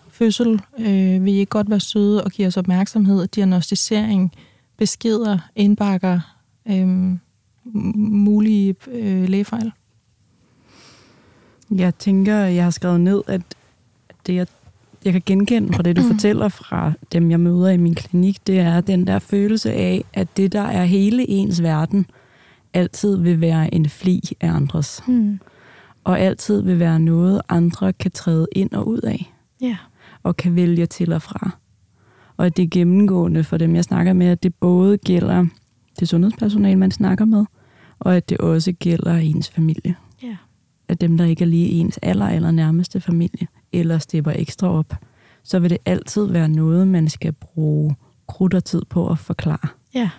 fødsel? 0.08 0.60
Øh, 0.78 1.24
vil 1.24 1.34
I 1.34 1.36
ikke 1.36 1.50
godt 1.50 1.70
være 1.70 1.80
søde 1.80 2.24
og 2.24 2.30
give 2.30 2.48
os 2.48 2.56
opmærksomhed, 2.56 3.26
diagnostisering, 3.26 4.32
beskeder, 4.76 5.38
indbakker, 5.56 6.20
øh, 6.66 7.16
mulige 7.94 8.74
øh, 8.90 9.28
lægefejl? 9.28 9.72
Jeg 11.70 11.94
tænker, 11.94 12.36
jeg 12.36 12.64
har 12.64 12.70
skrevet 12.70 13.00
ned, 13.00 13.22
at 13.26 13.42
det, 14.26 14.34
jeg, 14.34 14.46
jeg 15.04 15.12
kan 15.12 15.22
genkende 15.26 15.72
fra 15.72 15.82
det, 15.82 15.96
du 15.96 16.02
fortæller 16.12 16.48
fra 16.48 16.92
dem, 17.12 17.30
jeg 17.30 17.40
møder 17.40 17.68
i 17.68 17.76
min 17.76 17.94
klinik, 17.94 18.46
det 18.46 18.58
er 18.58 18.80
den 18.80 19.06
der 19.06 19.18
følelse 19.18 19.72
af, 19.72 20.04
at 20.12 20.36
det, 20.36 20.52
der 20.52 20.62
er 20.62 20.84
hele 20.84 21.30
ens 21.30 21.62
verden, 21.62 22.06
altid 22.74 23.16
vil 23.16 23.40
være 23.40 23.74
en 23.74 23.88
fli 23.88 24.20
af 24.40 24.50
andres. 24.52 25.02
Hmm. 25.06 25.40
Og 26.04 26.20
altid 26.20 26.62
vil 26.62 26.78
være 26.78 27.00
noget, 27.00 27.40
andre 27.48 27.92
kan 27.92 28.10
træde 28.10 28.46
ind 28.52 28.72
og 28.72 28.88
ud 28.88 28.98
af, 29.00 29.32
Ja. 29.60 29.76
og 30.22 30.36
kan 30.36 30.56
vælge 30.56 30.86
til 30.86 31.12
og 31.12 31.22
fra. 31.22 31.50
Og 32.36 32.46
at 32.46 32.56
det 32.56 32.62
er 32.62 32.68
gennemgående 32.70 33.44
for 33.44 33.56
dem, 33.56 33.74
jeg 33.74 33.84
snakker 33.84 34.12
med, 34.12 34.26
at 34.26 34.42
det 34.42 34.54
både 34.54 34.98
gælder 34.98 35.46
det 36.00 36.08
sundhedspersonale, 36.08 36.76
man 36.78 36.90
snakker 36.90 37.24
med, 37.24 37.44
og 37.98 38.16
at 38.16 38.28
det 38.28 38.38
også 38.38 38.72
gælder 38.72 39.14
ens 39.16 39.50
familie 39.50 39.94
Ja. 40.22 40.36
af 40.88 40.98
dem, 40.98 41.18
der 41.18 41.24
ikke 41.24 41.44
er 41.44 41.48
lige 41.48 41.68
ens 41.68 41.98
aller, 42.02 42.26
aller 42.26 42.50
nærmeste 42.50 43.00
familie, 43.00 43.46
eller 43.72 43.98
stepper 43.98 44.32
ekstra 44.36 44.68
op, 44.68 44.94
så 45.42 45.58
vil 45.58 45.70
det 45.70 45.78
altid 45.86 46.26
være 46.26 46.48
noget, 46.48 46.88
man 46.88 47.08
skal 47.08 47.32
bruge 47.32 47.94
krudt 48.28 48.54
og 48.54 48.64
tid 48.64 48.82
på 48.90 49.08
at 49.10 49.18
forklare, 49.18 49.68
Ja. 49.94 50.10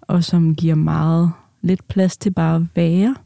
og 0.00 0.24
som 0.24 0.54
giver 0.54 0.74
meget 0.74 1.30
lidt 1.68 1.88
plads 1.88 2.16
til 2.16 2.30
bare 2.30 2.56
at 2.56 2.62
være, 2.74 3.16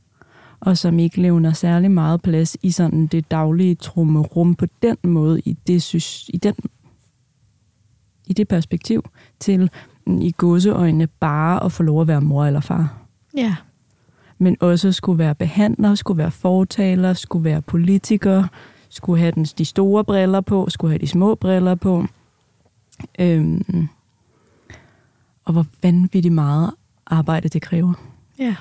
og 0.61 0.78
som 0.78 0.98
ikke 0.98 1.22
levner 1.22 1.52
særlig 1.52 1.90
meget 1.90 2.22
plads 2.22 2.57
i 2.62 2.70
sådan 2.70 3.07
det 3.07 3.31
daglige 3.31 3.74
trummerum 3.74 4.55
på 4.55 4.66
den 4.83 4.96
måde, 5.02 5.40
i 5.40 5.52
det, 5.66 5.83
sys- 5.83 6.28
i 6.35 6.37
den, 6.37 6.55
i 8.26 8.33
det 8.33 8.48
perspektiv, 8.48 9.05
til 9.40 9.70
mm, 10.07 10.20
i 10.20 10.33
godseøjne 10.37 11.07
bare 11.07 11.64
at 11.64 11.72
få 11.72 11.83
lov 11.83 12.00
at 12.00 12.09
være 12.09 12.20
mor 12.20 12.44
eller 12.44 12.61
far 12.61 12.98
Ja. 13.37 13.57
men 14.38 14.57
også 14.61 14.92
skulle 14.92 15.18
være 15.18 15.35
behandler, 15.35 15.94
skulle 15.94 16.18
være 16.18 16.31
fortaler, 16.31 17.12
skulle 17.12 17.44
være 17.44 17.62
politiker, 17.62 18.44
skulle 18.88 19.18
have 19.20 19.33
den, 19.33 19.44
de 19.44 19.64
store 19.64 20.05
briller 20.05 20.40
på, 20.40 20.66
skulle 20.70 20.90
have 20.92 20.98
de 20.98 21.07
små 21.07 21.35
briller 21.35 21.74
på. 21.74 22.05
Øhm, 23.18 23.88
og 25.44 25.52
hvor 25.52 25.66
vanvittigt 25.83 26.35
meget 26.35 26.70
arbejde 27.07 27.48
det 27.48 27.62
kræver. 27.62 28.12
Ja. 28.38 28.57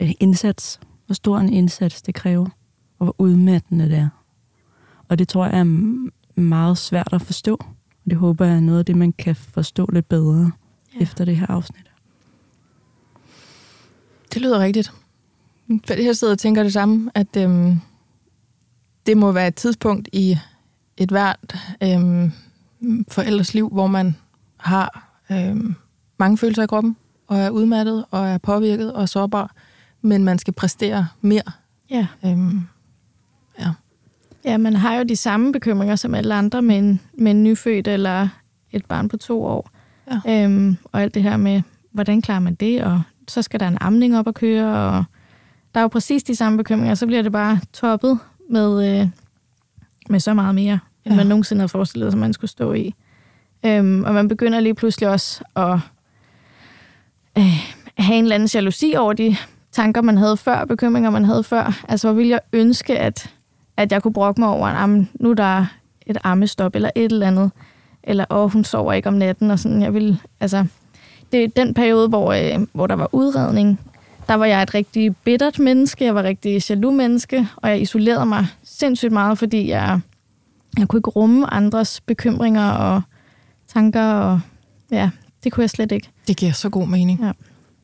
Øh, 0.00 0.10
Indsats. 0.20 0.80
Hvor 1.06 1.14
stor 1.14 1.38
en 1.38 1.52
indsats 1.52 2.02
det 2.02 2.14
kræver. 2.14 2.46
Og 2.98 3.04
hvor 3.06 3.14
udmattende 3.18 3.84
det 3.88 3.98
er. 3.98 4.08
Og 5.08 5.18
det 5.18 5.28
tror 5.28 5.46
jeg 5.46 5.58
er 5.58 5.64
meget 6.40 6.78
svært 6.78 7.08
at 7.12 7.22
forstå. 7.22 7.54
Og 8.04 8.10
det 8.10 8.18
håber 8.18 8.44
jeg 8.44 8.56
er 8.56 8.60
noget 8.60 8.78
af 8.78 8.84
det, 8.84 8.96
man 8.96 9.12
kan 9.12 9.36
forstå 9.36 9.86
lidt 9.92 10.08
bedre 10.08 10.50
Ja. 10.94 11.00
efter 11.02 11.24
det 11.24 11.36
her 11.36 11.46
afsnit. 11.46 11.90
Det 14.34 14.42
lyder 14.42 14.58
rigtigt. 14.58 14.92
For 15.86 16.02
jeg 16.02 16.16
sidder 16.16 16.32
og 16.32 16.38
tænker 16.38 16.62
det 16.62 16.72
samme, 16.72 17.10
at 17.14 17.36
øhm, 17.36 17.76
det 19.06 19.16
må 19.16 19.32
være 19.32 19.48
et 19.48 19.54
tidspunkt 19.54 20.08
i 20.12 20.38
et 20.96 21.08
hvert 21.10 21.56
øhm, 21.82 22.32
forældres 23.08 23.54
liv, 23.54 23.68
hvor 23.68 23.86
man 23.86 24.16
har 24.56 25.18
øhm, 25.32 25.74
mange 26.18 26.38
følelser 26.38 26.62
i 26.62 26.66
kroppen, 26.66 26.96
og 27.28 27.38
er 27.38 27.50
udmattet, 27.50 28.04
og 28.10 28.28
er 28.28 28.38
påvirket 28.38 28.92
og 28.92 29.08
sårbar, 29.08 29.50
men 30.02 30.24
man 30.24 30.38
skal 30.38 30.52
præstere 30.54 31.08
mere. 31.20 31.42
Ja. 31.90 32.06
Øhm, 32.24 32.62
Ja, 34.44 34.56
man 34.56 34.76
har 34.76 34.94
jo 34.94 35.02
de 35.02 35.16
samme 35.16 35.52
bekymringer 35.52 35.96
som 35.96 36.14
alle 36.14 36.34
andre 36.34 36.62
med 36.62 36.78
en, 36.78 37.00
med 37.18 37.30
en 37.30 37.42
nyfødt 37.44 37.88
eller 37.88 38.28
et 38.72 38.86
barn 38.86 39.08
på 39.08 39.16
to 39.16 39.44
år. 39.44 39.70
Ja. 40.26 40.44
Øhm, 40.44 40.76
og 40.84 41.02
alt 41.02 41.14
det 41.14 41.22
her 41.22 41.36
med, 41.36 41.62
hvordan 41.92 42.22
klarer 42.22 42.40
man 42.40 42.54
det, 42.54 42.82
og 42.84 43.02
så 43.28 43.42
skal 43.42 43.60
der 43.60 43.68
en 43.68 43.78
amning 43.80 44.18
op 44.18 44.28
at 44.28 44.34
køre, 44.34 44.76
og 44.78 45.04
der 45.74 45.80
er 45.80 45.82
jo 45.82 45.88
præcis 45.88 46.22
de 46.22 46.36
samme 46.36 46.58
bekymringer, 46.58 46.94
så 46.94 47.06
bliver 47.06 47.22
det 47.22 47.32
bare 47.32 47.60
toppet 47.72 48.18
med, 48.50 49.00
øh, 49.00 49.08
med 50.08 50.20
så 50.20 50.34
meget 50.34 50.54
mere, 50.54 50.78
end 51.04 51.14
Ja. 51.14 51.16
man 51.16 51.26
nogensinde 51.26 51.60
havde 51.60 51.68
forestillet 51.68 52.12
sig, 52.12 52.18
man 52.20 52.32
skulle 52.32 52.50
stå 52.50 52.72
i. 52.72 52.94
Øhm, 53.66 54.04
og 54.04 54.14
man 54.14 54.28
begynder 54.28 54.60
lige 54.60 54.74
pludselig 54.74 55.08
også 55.08 55.44
at 55.56 55.78
øh, 57.38 57.78
have 57.98 58.18
en 58.18 58.24
eller 58.24 58.34
anden 58.34 58.48
jalousi 58.54 58.94
over 58.98 59.12
de 59.12 59.36
tanker, 59.72 60.02
man 60.02 60.18
havde 60.18 60.36
før, 60.36 60.64
bekymringer, 60.64 61.10
man 61.10 61.24
havde 61.24 61.44
før. 61.44 61.84
Altså, 61.88 62.08
hvor 62.08 62.14
ville 62.14 62.30
jeg 62.30 62.40
ønske, 62.52 62.98
at, 62.98 63.30
at 63.76 63.92
jeg 63.92 64.02
kunne 64.02 64.12
brokke 64.12 64.40
mig 64.40 64.48
over, 64.48 64.66
at 64.66 64.88
nu 65.20 65.30
er 65.30 65.34
der 65.34 65.66
et 66.06 66.18
armestop, 66.24 66.74
eller 66.74 66.90
et 66.94 67.12
eller 67.12 67.26
andet. 67.26 67.50
Eller, 68.02 68.24
åh, 68.30 68.52
hun 68.52 68.64
sover 68.64 68.92
ikke 68.92 69.08
om 69.08 69.14
natten, 69.14 69.50
og 69.50 69.58
sådan. 69.58 69.82
Jeg 69.82 69.94
ville, 69.94 70.18
altså, 70.40 70.66
det 71.32 71.44
er 71.44 71.48
den 71.48 71.74
periode, 71.74 72.08
hvor, 72.08 72.32
øh, 72.32 72.66
hvor 72.72 72.86
der 72.86 72.94
var 72.94 73.08
udredning. 73.12 73.80
Der 74.28 74.34
var 74.34 74.46
jeg 74.46 74.62
et 74.62 74.74
rigtig 74.74 75.16
bittert 75.16 75.58
menneske, 75.58 76.04
jeg 76.04 76.14
var 76.14 76.22
rigtig 76.22 76.70
jaloux 76.70 76.96
menneske, 76.96 77.48
og 77.56 77.70
jeg 77.70 77.80
isolerede 77.80 78.26
mig 78.26 78.46
sindssygt 78.62 79.12
meget, 79.12 79.38
fordi 79.38 79.68
jeg, 79.68 80.00
jeg 80.78 80.88
kunne 80.88 80.98
ikke 80.98 81.10
rumme 81.10 81.54
andres 81.54 82.00
bekymringer 82.00 82.70
og 82.70 83.02
tanker, 83.74 84.02
og 84.02 84.40
ja, 84.90 85.10
det 85.44 85.52
kunne 85.52 85.62
jeg 85.62 85.70
slet 85.70 85.92
ikke. 85.92 86.08
det 86.28 86.36
giver 86.36 86.52
så 86.52 86.68
god 86.68 86.86
mening. 86.88 87.20
Ja. 87.22 87.32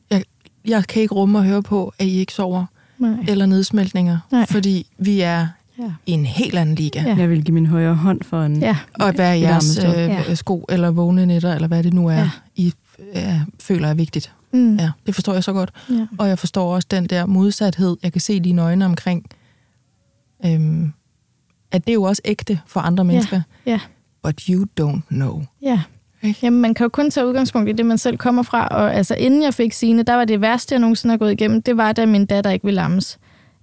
Jeg, 0.09 0.23
jeg 0.67 0.87
kan 0.87 1.01
ikke 1.01 1.13
rumme 1.15 1.39
at 1.39 1.45
høre 1.45 1.63
på, 1.63 1.93
at 1.99 2.05
I 2.07 2.17
ikke 2.19 2.33
sover, 2.33 2.65
Nej. 2.99 3.15
eller 3.27 3.45
nedsmeltninger, 3.45 4.17
Nej. 4.31 4.45
fordi 4.45 4.87
vi 4.97 5.21
er 5.21 5.47
Ja. 5.79 5.91
i 6.05 6.11
en 6.11 6.25
helt 6.25 6.55
anden 6.57 6.75
liga. 6.75 7.01
Ja. 7.01 7.09
Ja. 7.09 7.15
Jeg 7.15 7.29
vil 7.29 7.43
give 7.43 7.53
min 7.53 7.65
højre 7.65 7.95
hånd 7.95 8.21
for 8.23 8.43
en 8.43 8.59
Ja, 8.59 8.77
Og 8.99 9.17
være 9.17 9.39
i 9.39 9.41
jeres 9.41 9.77
øh, 9.77 9.83
Ja. 9.93 10.35
sko 10.35 10.65
eller 10.69 10.91
vågne 10.91 11.25
nætter, 11.25 11.55
eller 11.55 11.67
hvad 11.67 11.83
det 11.83 11.93
nu 11.93 12.07
er, 12.07 12.13
Ja. 12.13 12.19
ja. 12.19 12.29
I 12.55 12.73
øh, 13.15 13.39
føler 13.61 13.87
er 13.87 13.93
vigtigt. 13.93 14.33
mm. 14.53 14.75
Ja, 14.77 14.91
det 15.05 15.15
forstår 15.15 15.33
jeg 15.33 15.43
så 15.43 15.53
godt. 15.53 15.71
ja. 15.89 16.07
Og 16.17 16.27
jeg 16.29 16.39
forstår 16.39 16.75
også 16.75 16.87
den 16.91 17.05
der 17.07 17.25
modsathed, 17.25 17.97
jeg 18.03 18.11
kan 18.11 18.21
se 18.21 18.33
i 18.35 18.39
dine 18.39 18.61
øjne 18.61 18.85
omkring, 18.85 19.25
øhm, 20.45 20.93
at 21.71 21.85
det 21.85 21.91
er 21.91 21.93
jo 21.93 22.03
også 22.03 22.21
ægte 22.25 22.59
for 22.67 22.79
andre 22.79 23.03
mennesker. 23.05 23.41
ja. 23.65 23.79
But 24.23 24.41
you 24.41 24.65
don't 24.81 25.01
know. 25.09 25.43
Ja. 25.61 25.81
Jamen, 26.43 26.61
man 26.61 26.73
kan 26.73 26.83
jo 26.83 26.89
kun 26.89 27.11
tage 27.11 27.27
udgangspunkt 27.27 27.69
i 27.69 27.73
det, 27.73 27.85
man 27.85 27.97
selv 27.97 28.17
kommer 28.17 28.43
fra. 28.43 28.67
Og 28.67 28.95
altså, 28.95 29.15
inden 29.15 29.43
jeg 29.43 29.53
fik 29.53 29.73
sine, 29.73 30.03
der 30.03 30.13
var 30.13 30.25
det 30.25 30.41
værste, 30.41 30.73
jeg 30.73 30.79
nogensinde 30.79 31.13
har 31.13 31.17
gået 31.17 31.31
igennem, 31.31 31.61
det 31.61 31.77
var, 31.77 31.91
da 31.91 32.05
min 32.05 32.25
datter 32.25 32.51
ikke 32.51 32.65
ville 32.65 32.75
lammes. 32.75 33.19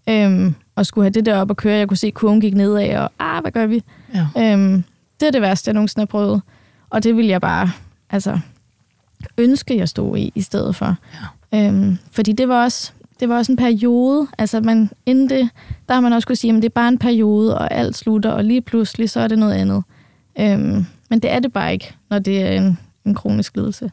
Øhm, 0.09 0.55
og 0.77 0.87
skulle 0.87 1.05
have 1.05 1.13
det 1.13 1.27
der 1.27 1.37
op 1.37 1.51
og 1.51 1.57
køre. 1.57 1.77
Jeg 1.77 1.89
kunne 1.89 1.97
se, 1.97 2.07
at 2.07 2.15
kurven 2.15 2.41
gik 2.41 2.55
nedad, 2.55 2.97
og 2.97 3.11
ah, 3.19 3.43
hvad 3.43 3.53
gør 3.53 3.67
vi? 3.67 3.83
Ja. 4.15 4.53
Øhm, 4.53 4.85
det 5.21 5.27
er 5.27 5.31
det 5.31 5.43
værste, 5.43 5.69
jeg 5.69 5.75
nogensinde 5.75 6.01
har 6.01 6.07
prøvet. 6.07 6.43
Og 6.91 7.05
det 7.05 7.17
vil 7.17 7.27
jeg 7.27 7.41
bare 7.41 7.71
altså, 8.11 8.39
ønske, 9.39 9.77
jeg 9.77 9.89
stod 9.89 10.19
i, 10.19 10.33
i 10.35 10.41
stedet 10.41 10.77
for. 10.77 10.97
Ja. 11.53 11.69
Øhm, 11.69 11.99
fordi 12.11 12.33
det 12.33 12.49
var 12.49 12.63
også, 12.63 12.93
det 13.21 13.29
var 13.29 13.37
også 13.37 13.53
en 13.53 13.57
periode. 13.57 14.27
Altså, 14.39 14.61
man, 14.61 14.91
inden 15.07 15.29
det, 15.31 15.49
der 15.89 15.95
har 15.95 16.01
man 16.01 16.13
også 16.13 16.27
kunne 16.27 16.37
sige, 16.37 16.57
at 16.57 16.63
det 16.63 16.65
er 16.65 16.69
bare 16.75 16.89
en 16.89 16.99
periode, 16.99 17.59
og 17.59 17.75
alt 17.75 17.97
slutter, 17.97 18.31
og 18.31 18.45
lige 18.45 18.61
pludselig, 18.61 19.11
så 19.11 19.21
er 19.21 19.29
det 19.29 19.39
noget 19.39 19.55
andet. 19.55 19.83
Øhm, 20.41 20.87
men 21.11 21.19
det 21.19 21.31
er 21.33 21.39
det 21.39 21.53
bare 21.53 21.73
ikke, 21.73 21.95
når 22.13 22.19
det 22.19 22.43
er 22.43 22.51
en, 22.51 22.79
en 23.05 23.15
kronisk 23.15 23.57
lidelse. 23.57 23.91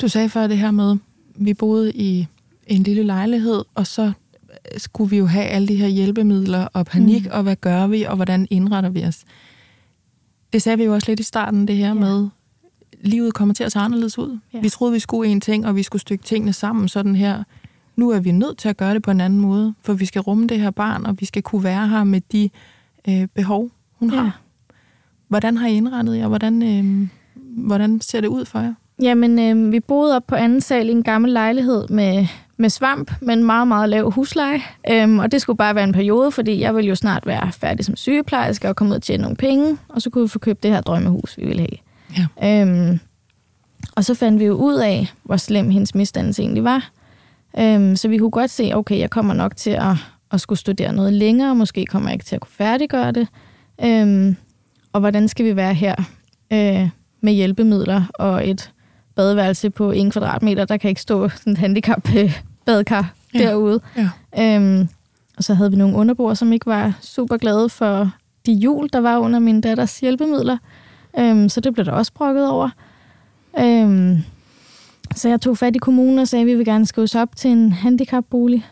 Du 0.00 0.08
sagde 0.08 0.28
før 0.28 0.46
det 0.46 0.58
her 0.58 0.70
med, 0.70 0.96
vi 1.34 1.54
boede 1.54 1.92
i 1.92 2.26
en 2.66 2.82
lille 2.82 3.02
lejlighed, 3.02 3.64
og 3.74 3.86
så 3.86 4.12
skulle 4.76 5.10
vi 5.10 5.18
jo 5.18 5.26
have 5.26 5.44
alle 5.44 5.68
de 5.68 5.74
her 5.74 5.86
hjælpemidler 5.86 6.68
og 6.72 6.86
panik, 6.86 7.24
mm. 7.24 7.30
og 7.32 7.42
hvad 7.42 7.56
gør 7.56 7.86
vi, 7.86 8.02
og 8.02 8.16
hvordan 8.16 8.46
indretter 8.50 8.90
vi 8.90 9.04
os? 9.04 9.24
Det 10.52 10.62
sagde 10.62 10.78
vi 10.78 10.84
jo 10.84 10.94
også 10.94 11.10
lidt 11.10 11.20
i 11.20 11.22
starten, 11.22 11.68
det 11.68 11.76
her 11.76 11.86
ja. 11.86 11.94
med, 11.94 12.28
livet 13.00 13.34
kommer 13.34 13.54
til 13.54 13.64
at 13.64 13.72
se 13.72 13.78
anderledes 13.78 14.18
ud. 14.18 14.38
Ja. 14.54 14.60
Vi 14.60 14.68
troede, 14.68 14.92
vi 14.92 14.98
skulle 14.98 15.30
en 15.30 15.40
ting, 15.40 15.66
og 15.66 15.76
vi 15.76 15.82
skulle 15.82 16.00
stykke 16.00 16.24
tingene 16.24 16.52
sammen 16.52 16.88
sådan 16.88 17.16
her. 17.16 17.44
Nu 17.96 18.10
er 18.10 18.20
vi 18.20 18.32
nødt 18.32 18.58
til 18.58 18.68
at 18.68 18.76
gøre 18.76 18.94
det 18.94 19.02
på 19.02 19.10
en 19.10 19.20
anden 19.20 19.40
måde, 19.40 19.74
for 19.82 19.92
vi 19.92 20.06
skal 20.06 20.20
rumme 20.20 20.46
det 20.46 20.60
her 20.60 20.70
barn, 20.70 21.06
og 21.06 21.20
vi 21.20 21.26
skal 21.26 21.42
kunne 21.42 21.64
være 21.64 21.88
her 21.88 22.04
med 22.04 22.20
de 22.32 22.50
øh, 23.08 23.28
behov, 23.34 23.70
hun 23.98 24.10
ja. 24.10 24.20
har. 24.20 24.40
Hvordan 25.28 25.56
har 25.56 25.68
I 25.68 25.76
indrettet 25.76 26.16
jer? 26.16 26.28
Hvordan, 26.28 26.62
øh, 26.62 27.08
hvordan 27.56 28.00
ser 28.00 28.20
det 28.20 28.28
ud 28.28 28.44
for 28.44 28.58
jer? 28.58 28.74
Jamen, 29.02 29.38
øh, 29.38 29.72
vi 29.72 29.80
boede 29.80 30.16
op 30.16 30.26
på 30.26 30.34
anden 30.34 30.60
sal 30.60 30.88
i 30.88 30.92
en 30.92 31.02
gammel 31.02 31.32
lejlighed 31.32 31.88
med, 31.88 32.26
med 32.56 32.70
svamp, 32.70 33.12
men 33.20 33.44
meget, 33.44 33.68
meget 33.68 33.88
lav 33.88 34.10
husleje. 34.10 34.60
Øhm, 34.90 35.18
og 35.18 35.32
det 35.32 35.40
skulle 35.40 35.56
bare 35.56 35.74
være 35.74 35.84
en 35.84 35.92
periode, 35.92 36.30
fordi 36.30 36.60
jeg 36.60 36.74
ville 36.74 36.88
jo 36.88 36.94
snart 36.94 37.26
være 37.26 37.52
færdig 37.52 37.84
som 37.84 37.96
sygeplejerske 37.96 38.68
og 38.68 38.76
komme 38.76 38.90
ud 38.90 38.96
og 38.96 39.02
tjene 39.02 39.22
nogle 39.22 39.36
penge, 39.36 39.78
og 39.88 40.02
så 40.02 40.10
kunne 40.10 40.22
vi 40.22 40.28
få 40.28 40.38
købt 40.38 40.62
det 40.62 40.70
her 40.70 40.80
drømmehus, 40.80 41.38
vi 41.38 41.46
ville 41.46 41.60
have. 41.60 42.28
Ja. 42.42 42.62
Øhm, 42.62 43.00
og 43.96 44.04
så 44.04 44.14
fandt 44.14 44.40
vi 44.40 44.44
jo 44.44 44.54
ud 44.54 44.74
af, 44.74 45.12
hvor 45.22 45.36
slem 45.36 45.70
hendes 45.70 45.94
misdannelse 45.94 46.42
egentlig 46.42 46.64
var. 46.64 46.90
Øhm, 47.58 47.96
så 47.96 48.08
vi 48.08 48.18
kunne 48.18 48.30
godt 48.30 48.50
se, 48.50 48.70
okay, 48.74 48.98
jeg 48.98 49.10
kommer 49.10 49.34
nok 49.34 49.56
til 49.56 49.70
at, 49.70 49.94
at 50.32 50.40
skulle 50.40 50.58
studere 50.58 50.92
noget 50.92 51.12
længere, 51.12 51.54
måske 51.54 51.86
kommer 51.86 52.08
jeg 52.08 52.14
ikke 52.14 52.24
til 52.24 52.34
at 52.34 52.40
kunne 52.40 52.52
færdiggøre 52.52 53.12
det. 53.12 53.28
Øhm, 53.84 54.36
og 54.92 55.00
hvordan 55.00 55.28
skal 55.28 55.44
vi 55.44 55.56
være 55.56 55.74
her 55.74 55.94
øh, 56.52 56.88
med 57.22 57.32
hjælpemidler 57.32 58.04
og 58.14 58.48
et 58.48 58.72
badeværelse 59.14 59.70
på 59.70 59.90
en 59.90 60.10
kvadratmeter, 60.10 60.64
der 60.64 60.76
kan 60.76 60.88
ikke 60.88 61.00
stå 61.00 61.28
sådan 61.28 61.52
et 61.52 61.58
handicap-badekar 61.58 63.14
ja. 63.34 63.38
derude. 63.38 63.80
Ja. 63.96 64.08
Øhm, 64.38 64.88
og 65.36 65.44
så 65.44 65.54
havde 65.54 65.70
vi 65.70 65.76
nogle 65.76 65.96
underboer, 65.96 66.34
som 66.34 66.52
ikke 66.52 66.66
var 66.66 66.98
super 67.00 67.36
glade 67.36 67.68
for 67.68 68.10
de 68.46 68.52
hjul, 68.52 68.88
der 68.92 68.98
var 68.98 69.18
under 69.18 69.38
min 69.38 69.60
datters 69.60 70.00
hjælpemidler. 70.00 70.56
Øhm, 71.18 71.48
så 71.48 71.60
det 71.60 71.74
blev 71.74 71.86
der 71.86 71.92
også 71.92 72.12
brokket 72.12 72.48
over. 72.48 72.70
Øhm, 73.58 74.18
så 75.14 75.28
jeg 75.28 75.40
tog 75.40 75.58
fat 75.58 75.76
i 75.76 75.78
kommunen 75.78 76.18
og 76.18 76.28
sagde, 76.28 76.40
at 76.40 76.46
vi 76.46 76.54
vil 76.54 76.64
gerne 76.64 76.86
skrives 76.86 77.14
op 77.14 77.36
til 77.36 77.50
en 77.50 77.72
handicapbolig. 77.72 78.66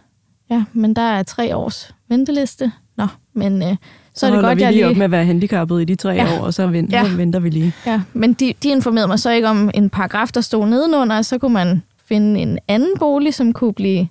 Ja, 0.50 0.64
men 0.72 0.96
der 0.96 1.02
er 1.02 1.22
tre 1.22 1.56
års 1.56 1.94
venteliste. 2.08 2.72
Nå, 2.96 3.06
men 3.32 3.62
øh, 3.62 3.76
så, 4.20 4.26
så 4.26 4.33
er 4.33 4.37
det 4.37 4.44
godt, 4.44 4.59
vi 4.59 4.62
jeg 4.62 4.72
lige 4.72 4.88
op 4.88 4.96
med 4.96 5.04
at 5.04 5.11
være 5.11 5.24
handicappet 5.24 5.83
i 5.83 5.85
de 5.85 5.94
tre 5.94 6.11
ja. 6.11 6.38
år, 6.38 6.44
og 6.44 6.54
så 6.54 6.66
venter, 6.66 6.98
ja. 6.98 7.14
venter 7.16 7.40
vi 7.40 7.50
lige. 7.50 7.72
Ja, 7.87 8.00
men 8.12 8.33
de, 8.33 8.54
de 8.62 8.68
informerede 8.68 9.09
mig 9.09 9.18
så 9.18 9.30
ikke 9.30 9.48
om 9.48 9.70
en 9.74 9.90
paragraf, 9.90 10.28
der 10.28 10.40
stod 10.40 10.66
nedenunder, 10.66 11.16
og 11.16 11.24
så 11.24 11.38
kunne 11.38 11.52
man 11.52 11.83
finde 12.09 12.40
en 12.40 12.59
anden 12.68 12.90
bolig, 12.98 13.35
som 13.35 13.52
kunne 13.52 13.72
blive 13.72 14.09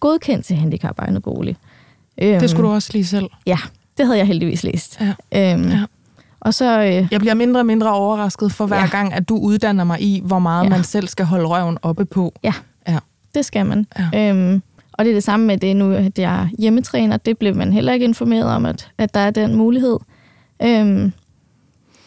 godkendt 0.00 0.46
til 0.46 0.56
handicapegnet 0.56 1.22
bolig. 1.22 1.56
Det 2.18 2.50
skulle 2.50 2.68
du 2.68 2.74
også 2.74 2.90
lige 2.92 3.06
selv? 3.06 3.26
Ja, 3.46 3.58
det 3.98 4.06
havde 4.06 4.18
jeg 4.18 4.26
heldigvis 4.26 4.62
læst. 4.62 5.00
Ja. 5.32 5.52
Øhm, 5.52 5.68
ja. 5.68 5.80
Og 6.40 6.54
så, 6.54 6.80
øh, 6.80 7.08
jeg 7.10 7.20
bliver 7.20 7.34
mindre 7.34 7.60
og 7.60 7.66
mindre 7.66 7.92
overrasket 7.92 8.52
for 8.52 8.66
hver 8.66 8.80
ja. 8.80 8.86
gang, 8.86 9.12
at 9.14 9.28
du 9.28 9.36
uddanner 9.38 9.84
mig 9.84 10.00
i, 10.02 10.22
hvor 10.24 10.38
meget 10.38 10.64
ja. 10.64 10.68
man 10.68 10.84
selv 10.84 11.08
skal 11.08 11.26
holde 11.26 11.46
røven 11.46 11.78
oppe 11.82 12.04
på. 12.04 12.34
Ja, 12.42 12.52
ja. 12.88 12.98
det 13.34 13.44
skal 13.44 13.66
man. 13.66 13.86
Ja. 14.12 14.30
Øhm, 14.30 14.62
og 14.98 15.04
det 15.04 15.10
er 15.10 15.14
det 15.14 15.22
samme 15.22 15.46
med 15.46 15.58
det 15.58 15.76
nu, 15.76 15.92
at 15.92 16.18
jeg 16.18 16.42
er 16.42 16.48
hjemmetræner. 16.58 17.16
Det 17.16 17.38
blev 17.38 17.56
man 17.56 17.72
heller 17.72 17.92
ikke 17.92 18.04
informeret 18.04 18.44
om, 18.44 18.66
at, 18.66 18.90
at 18.98 19.14
der 19.14 19.20
er 19.20 19.30
den 19.30 19.54
mulighed. 19.54 19.98
Øhm, 20.62 21.12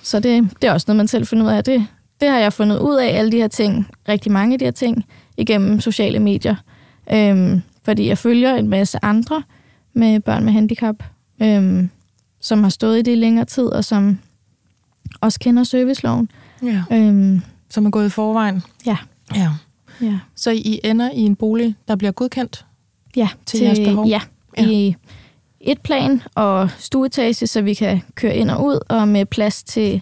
så 0.03 0.19
det, 0.19 0.49
det 0.61 0.67
er 0.67 0.73
også 0.73 0.85
noget, 0.87 0.97
man 0.97 1.07
selv 1.07 1.27
finder 1.27 1.45
ud 1.45 1.51
af. 1.51 1.63
Det, 1.63 1.87
det 2.21 2.29
har 2.29 2.39
jeg 2.39 2.53
fundet 2.53 2.79
ud 2.79 2.95
af, 2.95 3.17
alle 3.17 3.31
de 3.31 3.37
her 3.37 3.47
ting, 3.47 3.87
rigtig 4.09 4.31
mange 4.31 4.53
af 4.53 4.59
de 4.59 4.65
her 4.65 4.71
ting, 4.71 5.05
igennem 5.37 5.79
sociale 5.79 6.19
medier. 6.19 6.55
Øhm, 7.13 7.61
fordi 7.83 8.07
jeg 8.07 8.17
følger 8.17 8.55
en 8.55 8.67
masse 8.67 8.99
andre 9.01 9.43
med 9.93 10.19
børn 10.19 10.45
med 10.45 10.53
handicap, 10.53 11.03
øhm, 11.41 11.89
som 12.41 12.63
har 12.63 12.69
stået 12.69 12.99
i 12.99 13.01
det 13.01 13.11
i 13.11 13.15
længere 13.15 13.45
tid, 13.45 13.65
og 13.65 13.85
som 13.85 14.19
også 15.21 15.39
kender 15.39 15.63
serviceloven. 15.63 16.31
Ja. 16.63 16.83
Øhm, 16.91 17.41
som 17.69 17.85
er 17.85 17.89
gået 17.89 18.05
i 18.05 18.09
forvejen. 18.09 18.63
Ja. 18.85 18.97
ja. 19.35 19.49
ja. 20.01 20.19
Så 20.35 20.51
I 20.51 20.79
ender 20.83 21.11
i 21.11 21.19
en 21.19 21.35
bolig, 21.35 21.75
der 21.87 21.95
bliver 21.95 22.11
godkendt? 22.11 22.65
Ja. 23.15 23.29
Til, 23.45 23.59
til 23.59 23.65
jeres 23.65 23.79
behov? 23.79 24.07
Ja, 24.07 24.21
ja. 24.57 24.69
i 24.69 24.95
et 25.61 25.81
plan 25.81 26.21
og 26.35 26.69
stueetage, 26.77 27.47
så 27.47 27.61
vi 27.61 27.73
kan 27.73 28.01
køre 28.15 28.35
ind 28.35 28.51
og 28.51 28.65
ud, 28.65 28.79
og 28.89 29.07
med 29.07 29.25
plads 29.25 29.63
til, 29.63 30.01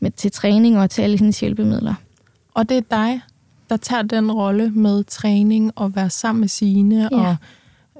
med, 0.00 0.10
til 0.10 0.32
træning 0.32 0.78
og 0.78 0.90
til 0.90 1.02
alle 1.02 1.18
hendes 1.18 1.40
hjælpemidler. 1.40 1.94
Og 2.54 2.68
det 2.68 2.76
er 2.76 2.82
dig, 2.90 3.20
der 3.70 3.76
tager 3.76 4.02
den 4.02 4.32
rolle 4.32 4.70
med 4.70 5.04
træning 5.04 5.72
og 5.76 5.96
være 5.96 6.10
sammen 6.10 6.40
med 6.40 6.48
sine, 6.48 7.08
ja. 7.12 7.18
og 7.18 7.36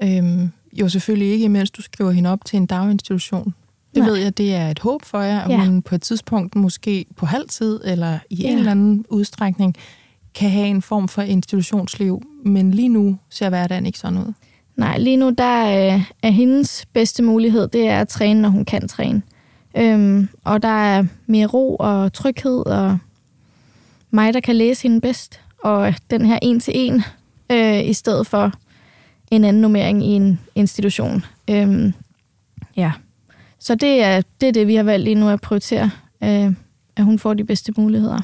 øhm, 0.03 0.51
jo 0.73 0.89
selvfølgelig 0.89 1.31
ikke, 1.31 1.49
mens 1.49 1.71
du 1.71 1.81
skriver 1.81 2.11
hende 2.11 2.29
op 2.29 2.45
til 2.45 2.57
en 2.57 2.65
daginstitution. 2.65 3.53
Det 3.95 4.03
Nej. 4.03 4.09
ved 4.09 4.15
jeg, 4.15 4.37
det 4.37 4.55
er 4.55 4.69
et 4.69 4.79
håb 4.79 5.05
for 5.05 5.21
jer, 5.21 5.41
at 5.41 5.49
ja. 5.49 5.65
hun 5.65 5.81
på 5.81 5.95
et 5.95 6.01
tidspunkt, 6.01 6.55
måske 6.55 7.05
på 7.15 7.25
halvtid 7.25 7.81
eller 7.85 8.19
i 8.29 8.35
ja. 8.35 8.49
en 8.49 8.57
eller 8.57 8.71
anden 8.71 9.05
udstrækning, 9.09 9.75
kan 10.33 10.49
have 10.49 10.67
en 10.67 10.81
form 10.81 11.07
for 11.07 11.21
institutionsliv. 11.21 12.21
Men 12.43 12.71
lige 12.71 12.89
nu 12.89 13.17
ser 13.29 13.49
hverdagen 13.49 13.85
ikke 13.85 13.99
sådan 13.99 14.17
ud. 14.17 14.33
Nej, 14.75 14.97
lige 14.97 15.17
nu 15.17 15.29
der 15.29 15.63
er, 15.63 16.01
er 16.23 16.29
hendes 16.29 16.85
bedste 16.93 17.23
mulighed, 17.23 17.67
det 17.67 17.87
er 17.87 18.01
at 18.01 18.07
træne, 18.07 18.41
når 18.41 18.49
hun 18.49 18.65
kan 18.65 18.87
træne. 18.87 19.21
Øhm, 19.77 20.29
og 20.43 20.63
der 20.63 20.67
er 20.67 21.05
mere 21.25 21.47
ro 21.47 21.75
og 21.75 22.13
tryghed, 22.13 22.65
og 22.65 22.97
mig, 24.11 24.33
der 24.33 24.39
kan 24.39 24.55
læse 24.55 24.83
hende 24.83 25.01
bedst. 25.01 25.41
Og 25.63 25.93
den 26.11 26.25
her 26.25 26.39
en-til-en, 26.41 27.03
øh, 27.51 27.89
i 27.89 27.93
stedet 27.93 28.27
for 28.27 28.51
en 29.31 29.43
anden 29.43 29.61
nummering 29.61 30.05
i 30.05 30.09
en 30.09 30.39
institution. 30.55 31.25
Øhm, 31.49 31.93
ja. 32.77 32.91
Så 33.59 33.75
det 33.75 34.03
er, 34.03 34.21
det 34.41 34.49
er 34.49 34.53
det, 34.53 34.67
vi 34.67 34.75
har 34.75 34.83
valgt 34.83 35.03
lige 35.03 35.15
nu 35.15 35.29
at 35.29 35.41
prioritere, 35.41 35.91
øh, 36.23 36.53
at 36.95 37.03
hun 37.03 37.19
får 37.19 37.33
de 37.33 37.43
bedste 37.43 37.73
muligheder. 37.77 38.21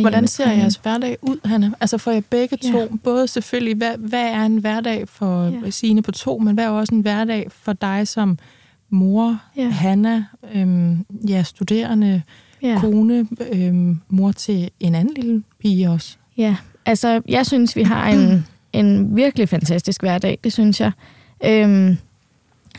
Hvordan 0.00 0.28
ser 0.28 0.50
jeres 0.50 0.76
hverdag 0.76 1.16
ud, 1.22 1.36
Hanna? 1.44 1.70
Altså 1.80 1.98
for 1.98 2.10
jer 2.10 2.20
begge 2.30 2.56
to, 2.56 2.78
ja. 2.78 2.86
både 3.04 3.28
selvfølgelig, 3.28 3.76
hvad, 3.76 3.96
hvad 3.98 4.24
er 4.24 4.42
en 4.42 4.58
hverdag 4.58 5.08
for 5.08 5.44
ja. 5.64 5.70
Signe 5.70 6.02
på 6.02 6.12
to, 6.12 6.38
men 6.38 6.54
hvad 6.54 6.64
er 6.64 6.68
også 6.68 6.94
en 6.94 7.00
hverdag 7.00 7.46
for 7.50 7.72
dig 7.72 8.08
som 8.08 8.38
mor, 8.90 9.38
ja. 9.56 9.68
Hanna, 9.68 10.24
øhm, 10.54 11.06
ja, 11.28 11.42
studerende, 11.42 12.22
ja. 12.62 12.78
kone, 12.80 13.26
øhm, 13.52 14.00
mor 14.08 14.32
til 14.32 14.70
en 14.80 14.94
anden 14.94 15.14
lille 15.14 15.42
pige 15.60 15.90
også? 15.90 16.16
Ja, 16.36 16.56
altså 16.86 17.22
jeg 17.28 17.46
synes, 17.46 17.76
vi 17.76 17.82
har 17.82 18.08
en, 18.08 18.46
en 18.80 19.16
virkelig 19.16 19.48
fantastisk 19.48 20.00
hverdag, 20.00 20.38
det 20.44 20.52
synes 20.52 20.80
jeg. 20.80 20.92
Øhm, 21.44 21.96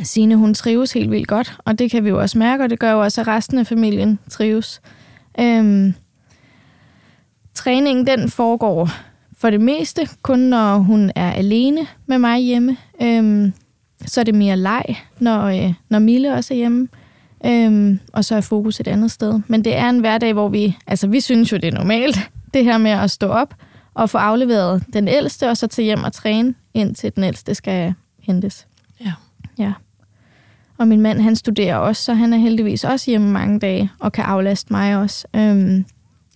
Signe, 0.04 0.36
hun 0.36 0.54
trives 0.54 0.94
helt 0.94 1.12
vildt 1.12 1.28
godt, 1.28 1.58
og 1.66 1.80
det 1.80 1.92
kan 1.92 2.04
vi 2.04 2.10
jo 2.10 2.22
også 2.22 2.38
mærke, 2.38 2.64
og 2.64 2.70
det 2.70 2.80
gør 2.80 2.92
jo 2.92 3.02
også, 3.02 3.22
at 3.22 3.28
resten 3.28 3.58
af 3.58 3.68
familien 3.68 4.20
trives. 4.30 4.82
Øhm, 5.40 5.94
træningen, 7.54 8.08
den 8.08 8.30
foregår 8.30 8.90
for 9.38 9.50
det 9.50 9.62
meste 9.62 10.08
kun, 10.22 10.40
når 10.40 10.78
hun 10.78 11.12
er 11.16 11.32
alene 11.32 11.88
med 12.06 12.18
mig 12.18 12.40
hjemme. 12.40 12.78
Øhm, 13.02 13.54
så 14.06 14.20
er 14.20 14.24
det 14.24 14.36
mere 14.36 14.58
leg, 14.58 14.84
når, 15.20 15.44
øh, 15.44 15.74
når 15.90 16.00
Mille 16.00 16.34
også 16.34 16.54
er 16.54 16.58
hjemme. 16.58 16.88
Øhm, 17.46 18.00
og 18.14 18.26
så 18.26 18.36
er 18.36 18.42
fokus 18.42 18.80
et 18.80 18.88
andet 18.88 19.12
sted. 19.12 19.42
Men 19.48 19.66
det 19.66 19.76
er 19.76 19.90
en 19.90 20.00
hverdag, 20.00 20.34
hvor 20.34 20.50
vi, 20.50 20.78
altså 20.88 21.08
vi 21.08 21.20
synes 21.20 21.52
jo, 21.52 21.58
det 21.58 21.68
er 21.68 21.78
normalt, 21.78 22.30
det 22.54 22.64
her 22.64 22.78
med 22.78 22.92
at 22.92 23.12
stå 23.12 23.28
op 23.28 23.56
og 23.94 24.10
få 24.10 24.18
afleveret 24.18 24.84
den 24.94 25.08
ældste, 25.08 25.50
og 25.50 25.58
så 25.58 25.68
til 25.68 25.84
hjem 25.84 26.04
og 26.04 26.14
træne, 26.14 26.54
indtil 26.74 27.16
den 27.16 27.24
ældste 27.24 27.56
skal 27.56 27.94
hentes. 28.20 28.68
Ja. 29.06 29.14
Ja. 29.58 29.74
Og 30.78 30.88
min 30.88 31.02
mand, 31.02 31.22
han 31.22 31.36
studerer 31.36 31.76
også, 31.76 32.04
så 32.04 32.14
han 32.14 32.34
er 32.34 32.38
heldigvis 32.38 32.84
også 32.84 33.12
hjemme 33.12 33.32
mange 33.32 33.60
dage, 33.60 33.92
og 34.00 34.12
kan 34.12 34.24
aflaste 34.24 34.74
mig 34.74 34.98
også. 34.98 35.28
Øhm, 35.36 35.86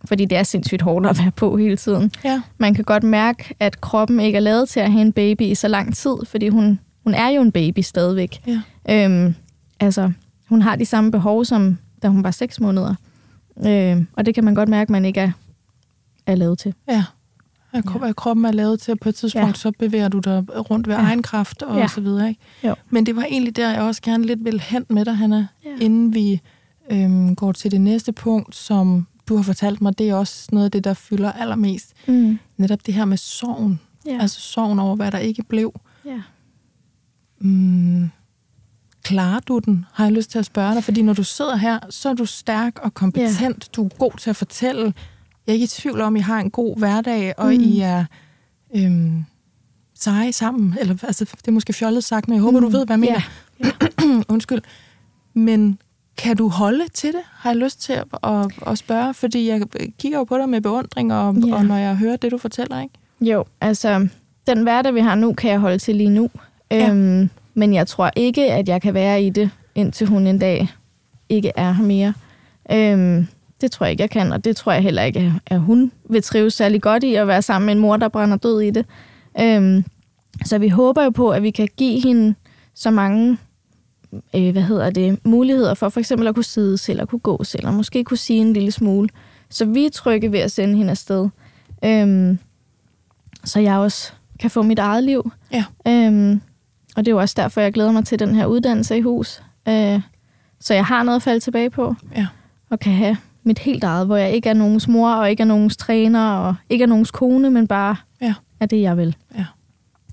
fordi 0.05 0.25
det 0.25 0.37
er 0.37 0.43
sindssygt 0.43 0.81
hårdt 0.81 1.05
at 1.05 1.19
være 1.19 1.31
på 1.31 1.57
hele 1.57 1.77
tiden. 1.77 2.11
Ja. 2.23 2.41
Man 2.57 2.73
kan 2.73 2.83
godt 2.83 3.03
mærke, 3.03 3.55
at 3.59 3.81
kroppen 3.81 4.19
ikke 4.19 4.35
er 4.35 4.41
lavet 4.41 4.69
til 4.69 4.79
at 4.79 4.91
have 4.91 5.01
en 5.01 5.13
baby 5.13 5.41
i 5.41 5.55
så 5.55 5.67
lang 5.67 5.95
tid, 5.95 6.15
fordi 6.25 6.47
hun, 6.47 6.79
hun 7.03 7.13
er 7.13 7.29
jo 7.29 7.41
en 7.41 7.51
baby 7.51 7.79
stadigvæk. 7.79 8.41
Ja. 8.47 8.61
Øhm, 8.89 9.35
altså, 9.79 10.11
hun 10.49 10.61
har 10.61 10.75
de 10.75 10.85
samme 10.85 11.11
behov, 11.11 11.45
som 11.45 11.77
da 12.03 12.07
hun 12.07 12.23
var 12.23 12.31
6 12.31 12.59
måneder. 12.59 12.95
Øhm, 13.65 14.07
og 14.13 14.25
det 14.25 14.35
kan 14.35 14.43
man 14.43 14.55
godt 14.55 14.69
mærke, 14.69 14.81
at 14.81 14.89
man 14.89 15.05
ikke 15.05 15.19
er, 15.19 15.31
er 16.25 16.35
lavet 16.35 16.59
til. 16.59 16.73
Ja. 16.89 17.03
At 17.73 17.83
ja. 18.01 18.13
kroppen 18.13 18.45
er 18.45 18.51
lavet 18.51 18.79
til, 18.79 18.91
at 18.91 18.99
på 18.99 19.09
et 19.09 19.15
tidspunkt, 19.15 19.47
ja. 19.47 19.53
så 19.53 19.71
bevæger 19.79 20.07
du 20.07 20.19
dig 20.19 20.43
rundt 20.71 20.87
ved 20.87 20.95
ja. 20.95 21.01
egen 21.01 21.21
kraft 21.21 21.63
og, 21.63 21.77
ja. 21.77 21.87
så 21.87 22.01
videre. 22.01 22.29
Ikke? 22.29 22.41
Jo. 22.63 22.75
Men 22.89 23.05
det 23.05 23.15
var 23.15 23.23
egentlig 23.23 23.55
der, 23.55 23.71
jeg 23.71 23.81
også 23.81 24.01
gerne 24.01 24.25
lidt 24.25 24.45
vil 24.45 24.61
hen 24.61 24.85
med 24.89 25.05
dig, 25.05 25.17
Hanna, 25.17 25.47
ja. 25.65 25.69
inden 25.81 26.13
vi 26.13 26.41
øhm, 26.91 27.35
går 27.35 27.51
til 27.51 27.71
det 27.71 27.81
næste 27.81 28.11
punkt, 28.11 28.55
som 28.55 29.07
du 29.27 29.35
har 29.35 29.43
fortalt 29.43 29.81
mig, 29.81 29.97
det 29.97 30.09
er 30.09 30.15
også 30.15 30.49
noget 30.51 30.65
af 30.65 30.71
det, 30.71 30.83
der 30.83 30.93
fylder 30.93 31.31
allermest. 31.31 31.93
Mm. 32.07 32.39
Netop 32.57 32.85
det 32.85 32.93
her 32.93 33.05
med 33.05 33.17
sorgen. 33.17 33.79
Ja. 34.05 34.17
Altså 34.21 34.39
sorgen 34.39 34.79
over, 34.79 34.95
hvad 34.95 35.11
der 35.11 35.17
ikke 35.17 35.43
blev. 35.43 35.73
Ja. 36.05 36.21
mm, 37.39 38.09
klarer 39.03 39.39
du 39.39 39.59
den, 39.59 39.85
har 39.93 40.05
jeg 40.05 40.13
lyst 40.13 40.31
til 40.31 40.39
at 40.39 40.45
spørge 40.45 40.75
dig. 40.75 40.83
Fordi 40.83 41.01
når 41.01 41.13
du 41.13 41.23
sidder 41.23 41.55
her, 41.55 41.79
så 41.89 42.09
er 42.09 42.13
du 42.13 42.25
stærk 42.25 42.79
og 42.79 42.93
kompetent. 42.93 43.41
Yeah. 43.41 43.75
Du 43.75 43.85
er 43.85 43.89
god 43.89 44.11
til 44.19 44.29
at 44.29 44.35
fortælle. 44.35 44.83
Jeg 45.47 45.51
er 45.51 45.53
ikke 45.53 45.63
i 45.63 45.67
tvivl 45.67 46.01
om, 46.01 46.15
I 46.15 46.19
har 46.19 46.39
en 46.39 46.51
god 46.51 46.77
hverdag, 46.77 47.33
og 47.37 47.45
mm. 47.45 47.59
I 47.59 47.79
er 47.79 48.05
øhm, 48.75 49.25
seje 49.95 50.33
sammen. 50.33 50.75
Eller, 50.79 50.95
altså, 51.03 51.25
det 51.25 51.47
er 51.47 51.51
måske 51.51 51.73
fjollet 51.73 52.03
sagt, 52.03 52.27
men 52.27 52.35
jeg 52.35 52.41
håber, 52.41 52.59
mm. 52.59 52.65
du 52.65 52.77
ved, 52.77 52.85
hvad 52.85 52.93
jeg 52.93 52.99
mener. 52.99 53.21
Yeah. 53.65 54.23
Undskyld. 54.33 54.61
Men 55.33 55.79
kan 56.17 56.37
du 56.37 56.47
holde 56.47 56.87
til 56.93 57.13
det, 57.13 57.21
har 57.33 57.49
jeg 57.49 57.57
lyst 57.57 57.81
til 57.81 57.93
at, 57.93 58.05
at, 58.23 58.51
at 58.67 58.77
spørge? 58.77 59.13
Fordi 59.13 59.49
jeg 59.49 59.61
kigger 59.99 60.17
jo 60.17 60.23
på 60.23 60.37
dig 60.37 60.49
med 60.49 60.61
beundring, 60.61 61.13
og, 61.13 61.35
yeah. 61.35 61.59
og 61.59 61.65
når 61.65 61.75
jeg 61.75 61.95
hører 61.95 62.15
det, 62.15 62.31
du 62.31 62.37
fortæller, 62.37 62.81
ikke? 62.81 62.93
Jo, 63.21 63.45
altså, 63.61 64.07
den 64.47 64.63
hverdag, 64.63 64.93
vi 64.93 64.99
har 64.99 65.15
nu, 65.15 65.33
kan 65.33 65.51
jeg 65.51 65.59
holde 65.59 65.77
til 65.77 65.95
lige 65.95 66.09
nu. 66.09 66.29
Ja. 66.71 66.89
Øhm, 66.89 67.29
men 67.53 67.73
jeg 67.73 67.87
tror 67.87 68.11
ikke, 68.15 68.53
at 68.53 68.69
jeg 68.69 68.81
kan 68.81 68.93
være 68.93 69.23
i 69.23 69.29
det, 69.29 69.49
indtil 69.75 70.07
hun 70.07 70.27
en 70.27 70.39
dag 70.39 70.67
ikke 71.29 71.51
er 71.55 71.71
her 71.71 71.83
mere. 71.83 72.13
Øhm, 72.71 73.27
det 73.61 73.71
tror 73.71 73.85
jeg 73.85 73.91
ikke, 73.91 74.01
jeg 74.01 74.09
kan, 74.09 74.31
og 74.31 74.45
det 74.45 74.55
tror 74.55 74.71
jeg 74.71 74.83
heller 74.83 75.03
ikke, 75.03 75.33
at 75.45 75.59
hun 75.59 75.91
vil 76.09 76.23
trives 76.23 76.53
særlig 76.53 76.81
godt 76.81 77.03
i 77.03 77.15
at 77.15 77.27
være 77.27 77.41
sammen 77.41 77.65
med 77.65 77.73
en 77.73 77.79
mor, 77.79 77.97
der 77.97 78.07
brænder 78.07 78.37
død 78.37 78.61
i 78.61 78.69
det. 78.69 78.85
Øhm, 79.39 79.83
så 80.45 80.57
vi 80.57 80.69
håber 80.69 81.03
jo 81.03 81.09
på, 81.09 81.29
at 81.29 81.43
vi 81.43 81.51
kan 81.51 81.67
give 81.77 82.01
hende 82.01 82.35
så 82.75 82.91
mange 82.91 83.37
øh, 84.35 84.51
hvad 84.51 84.61
hedder 84.61 84.89
det, 84.89 85.25
muligheder 85.25 85.73
for 85.73 85.89
for 85.89 85.99
eksempel 85.99 86.27
at 86.27 86.35
kunne 86.35 86.43
sidde 86.43 86.77
selv, 86.77 87.01
og 87.01 87.09
kunne 87.09 87.19
gå 87.19 87.43
selv, 87.43 87.67
og 87.67 87.73
måske 87.73 88.03
kunne 88.03 88.17
sige 88.17 88.39
en 88.39 88.53
lille 88.53 88.71
smule. 88.71 89.09
Så 89.49 89.65
vi 89.65 89.85
er 89.85 89.89
trygge 89.89 90.31
ved 90.31 90.39
at 90.39 90.51
sende 90.51 90.77
hende 90.77 90.91
afsted. 90.91 91.29
Øhm, 91.85 92.39
så 93.43 93.59
jeg 93.59 93.77
også 93.77 94.11
kan 94.39 94.51
få 94.51 94.61
mit 94.61 94.79
eget 94.79 95.03
liv. 95.03 95.31
Ja. 95.51 95.65
Øhm, 95.87 96.41
og 96.95 97.05
det 97.05 97.11
er 97.11 97.15
jo 97.15 97.19
også 97.19 97.35
derfor, 97.37 97.61
jeg 97.61 97.73
glæder 97.73 97.91
mig 97.91 98.05
til 98.05 98.19
den 98.19 98.35
her 98.35 98.45
uddannelse 98.45 98.97
i 98.97 99.01
hus. 99.01 99.41
Øh, 99.67 100.01
så 100.59 100.73
jeg 100.73 100.85
har 100.85 101.03
noget 101.03 101.15
at 101.15 101.21
falde 101.21 101.39
tilbage 101.39 101.69
på. 101.69 101.95
Ja. 102.15 102.27
Og 102.69 102.79
kan 102.79 102.93
have 102.93 103.17
mit 103.43 103.59
helt 103.59 103.83
eget, 103.83 104.05
hvor 104.05 104.15
jeg 104.17 104.31
ikke 104.31 104.49
er 104.49 104.53
nogens 104.53 104.87
mor, 104.87 105.11
og 105.11 105.29
ikke 105.29 105.41
er 105.41 105.47
nogens 105.47 105.77
træner, 105.77 106.29
og 106.31 106.55
ikke 106.69 106.83
er 106.83 106.87
nogens 106.87 107.11
kone, 107.11 107.49
men 107.49 107.67
bare 107.67 107.95
ja. 108.21 108.33
er 108.59 108.65
det, 108.65 108.81
jeg 108.81 108.97
vil. 108.97 109.15
Ja. 109.37 109.45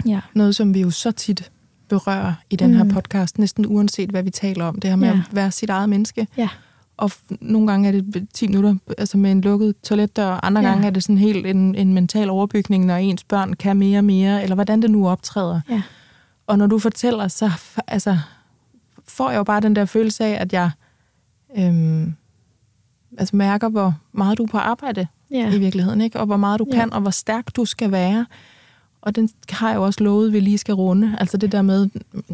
ja. 0.07 0.21
Noget, 0.35 0.57
som 0.57 0.75
vi 0.75 0.81
jo 0.81 0.91
så 0.91 1.11
tit 1.11 1.51
berører 1.89 2.35
i 2.51 2.57
den 2.57 2.75
her 2.75 2.85
mm. 2.85 2.91
podcast, 2.91 3.39
næsten 3.39 3.67
uanset 3.67 4.11
hvad 4.11 4.23
vi 4.23 4.31
taler 4.31 4.65
om. 4.65 4.81
Det 4.81 4.91
her 4.91 4.97
med 4.97 5.09
ja. 5.09 5.15
at 5.15 5.37
være 5.37 5.51
sit 5.51 5.71
eget 5.71 5.89
menneske. 5.89 6.27
Ja. 6.37 6.49
Og 6.97 7.11
nogle 7.41 7.67
gange 7.67 7.89
er 7.89 7.93
det 7.93 8.29
10 8.35 8.47
minutter 8.47 8.75
altså 8.99 9.19
med 9.19 9.31
en 9.31 9.41
lukket 9.41 9.75
toiletdør, 9.83 10.27
og 10.27 10.47
andre 10.47 10.63
ja. 10.63 10.69
gange 10.69 10.87
er 10.87 10.91
det 10.91 11.03
sådan 11.03 11.19
helt 11.19 11.47
en, 11.47 11.75
en 11.75 11.95
mental 11.95 12.31
overbygning, 12.31 12.85
når 12.85 12.97
ens 12.97 13.25
børn 13.25 13.55
kan 13.55 13.77
mere 13.77 13.99
og 13.99 14.05
mere, 14.05 14.43
eller 14.43 14.55
hvordan 14.55 14.83
det 14.83 14.91
nu 14.91 15.09
optræder. 15.09 15.61
Ja. 15.71 15.83
Og 16.47 16.59
når 16.59 16.67
du 16.67 16.79
fortæller, 16.79 17.29
så 17.29 17.51
altså, 17.87 18.19
får 19.09 19.31
jeg 19.31 19.39
jo 19.39 19.45
bare 19.45 19.61
den 19.61 19.77
der 19.77 19.85
følelse 19.85 20.25
af, 20.25 20.41
at 20.41 20.53
jeg 20.53 20.71
øhm, 21.59 22.15
altså 23.19 23.37
mærker, 23.37 23.69
hvor 23.69 23.95
meget 24.13 24.39
du 24.39 24.43
er 24.43 24.49
på 24.49 24.59
arbejde 24.59 25.07
ja. 25.31 25.55
i 25.55 25.59
virkeligheden, 25.59 26.01
ikke? 26.01 26.21
og 26.21 26.27
hvor 26.27 26.37
meget 26.37 26.59
du 26.59 26.67
ja. 26.73 26.77
kan, 26.77 26.93
og 26.93 27.01
hvor 27.01 27.11
stærk 27.11 27.57
du 27.57 27.65
skal 27.65 27.93
være. 27.93 28.27
Og 29.05 29.17
den 29.17 29.29
har 29.51 29.69
jeg 29.69 29.77
jo 29.77 29.83
også 29.83 30.05
lovet, 30.05 30.27
at 30.27 30.33
vi 30.33 30.41
lige 30.41 30.59
skal 30.59 30.75
runde. 30.75 31.17
Altså 31.21 31.37
det 31.37 31.53
der 31.53 31.63
med, 31.63 31.89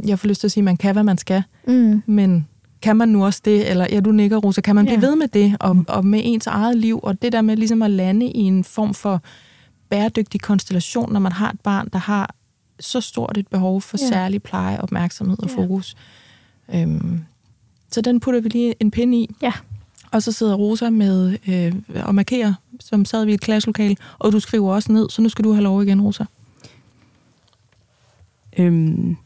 jeg 0.06 0.18
får 0.18 0.28
lyst 0.28 0.40
til 0.40 0.46
at 0.46 0.52
sige, 0.52 0.60
at 0.60 0.64
man 0.64 0.76
kan, 0.76 0.94
hvad 0.94 1.02
man 1.02 1.18
skal, 1.18 1.42
mm. 1.66 2.02
men 2.06 2.46
kan 2.82 2.96
man 2.96 3.08
nu 3.08 3.24
også 3.24 3.40
det? 3.44 3.70
Eller 3.70 3.86
ja, 3.90 4.00
du 4.00 4.10
nikker, 4.10 4.36
Rosa, 4.36 4.60
kan 4.60 4.74
man 4.74 4.86
ja. 4.86 4.90
blive 4.90 5.08
ved 5.08 5.16
med 5.16 5.28
det? 5.28 5.56
Og, 5.60 5.84
og 5.88 6.06
med 6.06 6.20
ens 6.24 6.46
eget 6.46 6.76
liv, 6.76 7.00
og 7.02 7.22
det 7.22 7.32
der 7.32 7.40
med 7.40 7.56
ligesom 7.56 7.82
at 7.82 7.90
lande 7.90 8.26
i 8.26 8.38
en 8.38 8.64
form 8.64 8.94
for 8.94 9.22
bæredygtig 9.88 10.40
konstellation, 10.40 11.12
når 11.12 11.20
man 11.20 11.32
har 11.32 11.50
et 11.50 11.60
barn, 11.60 11.88
der 11.92 11.98
har 11.98 12.34
så 12.80 13.00
stort 13.00 13.38
et 13.38 13.48
behov 13.48 13.80
for 13.80 13.96
ja. 14.00 14.08
særlig 14.08 14.42
pleje, 14.42 14.80
opmærksomhed 14.80 15.38
og 15.42 15.48
ja. 15.50 15.62
fokus. 15.62 15.96
Øhm, 16.74 17.20
så 17.92 18.00
den 18.00 18.20
putter 18.20 18.40
vi 18.40 18.48
lige 18.48 18.74
en 18.80 18.90
pind 18.90 19.14
i. 19.14 19.30
Ja. 19.42 19.52
Og 20.10 20.22
så 20.22 20.32
sidder 20.32 20.54
Rosa 20.54 20.90
med 20.90 21.36
øh, 21.48 22.02
og 22.04 22.14
markerer, 22.14 22.54
som 22.80 23.04
sad 23.04 23.24
vi 23.24 23.30
i 23.30 23.34
et 23.34 23.40
klasselokale, 23.40 23.96
og 24.18 24.32
du 24.32 24.40
skriver 24.40 24.74
også 24.74 24.92
ned, 24.92 25.10
så 25.10 25.22
nu 25.22 25.28
skal 25.28 25.44
du 25.44 25.52
have 25.52 25.62
lov 25.62 25.82
igen, 25.82 26.02
Rosa. 26.02 26.24
Øhm, 28.60 29.16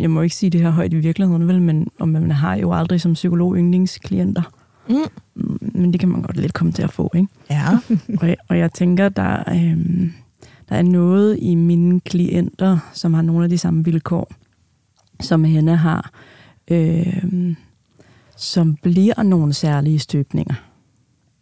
jeg 0.00 0.10
må 0.10 0.20
ikke 0.20 0.36
sige 0.36 0.50
det 0.50 0.60
her 0.60 0.70
højt 0.70 0.92
i 0.92 0.96
virkeligheden, 0.96 1.48
vel, 1.48 1.62
men 1.62 1.88
og 1.98 2.08
man 2.08 2.30
har 2.30 2.54
jo 2.54 2.72
aldrig 2.72 3.00
som 3.00 3.12
psykolog 3.12 3.56
yndlingsklienter. 3.56 4.42
Mm. 4.88 4.94
Men 5.60 5.92
det 5.92 6.00
kan 6.00 6.08
man 6.08 6.22
godt 6.22 6.36
lidt 6.36 6.52
komme 6.52 6.72
til 6.72 6.82
at 6.82 6.92
få, 6.92 7.10
ikke? 7.14 7.28
Ja. 7.50 7.78
og, 8.20 8.28
jeg, 8.28 8.36
og 8.48 8.58
jeg 8.58 8.72
tænker, 8.72 9.08
der, 9.08 9.44
øhm, 9.48 10.12
der 10.68 10.76
er 10.76 10.82
noget 10.82 11.38
i 11.40 11.54
mine 11.54 12.00
klienter, 12.00 12.78
som 12.92 13.14
har 13.14 13.22
nogle 13.22 13.44
af 13.44 13.50
de 13.50 13.58
samme 13.58 13.84
vilkår, 13.84 14.32
som 15.20 15.44
hende 15.44 15.76
har, 15.76 16.10
øhm, 16.70 17.56
som 18.36 18.76
bliver 18.82 19.22
nogle 19.22 19.52
særlige 19.52 19.98
støbninger 19.98 20.54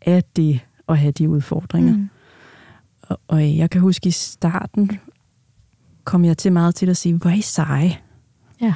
af 0.07 0.25
det 0.37 0.61
at 0.89 0.99
have 0.99 1.12
de 1.12 1.29
udfordringer. 1.29 1.97
Mm. 1.97 2.09
Og, 3.03 3.20
og 3.29 3.57
jeg 3.57 3.70
kan 3.70 3.81
huske 3.81 4.07
i 4.07 4.11
starten, 4.11 4.91
kom 6.05 6.25
jeg 6.25 6.39
til 6.39 6.53
meget 6.53 6.75
til 6.75 6.87
at 6.87 6.97
sige, 6.97 7.15
hvor 7.15 7.31
er 7.31 7.35
I 7.35 7.41
seje? 7.41 7.99
Ja. 8.61 8.75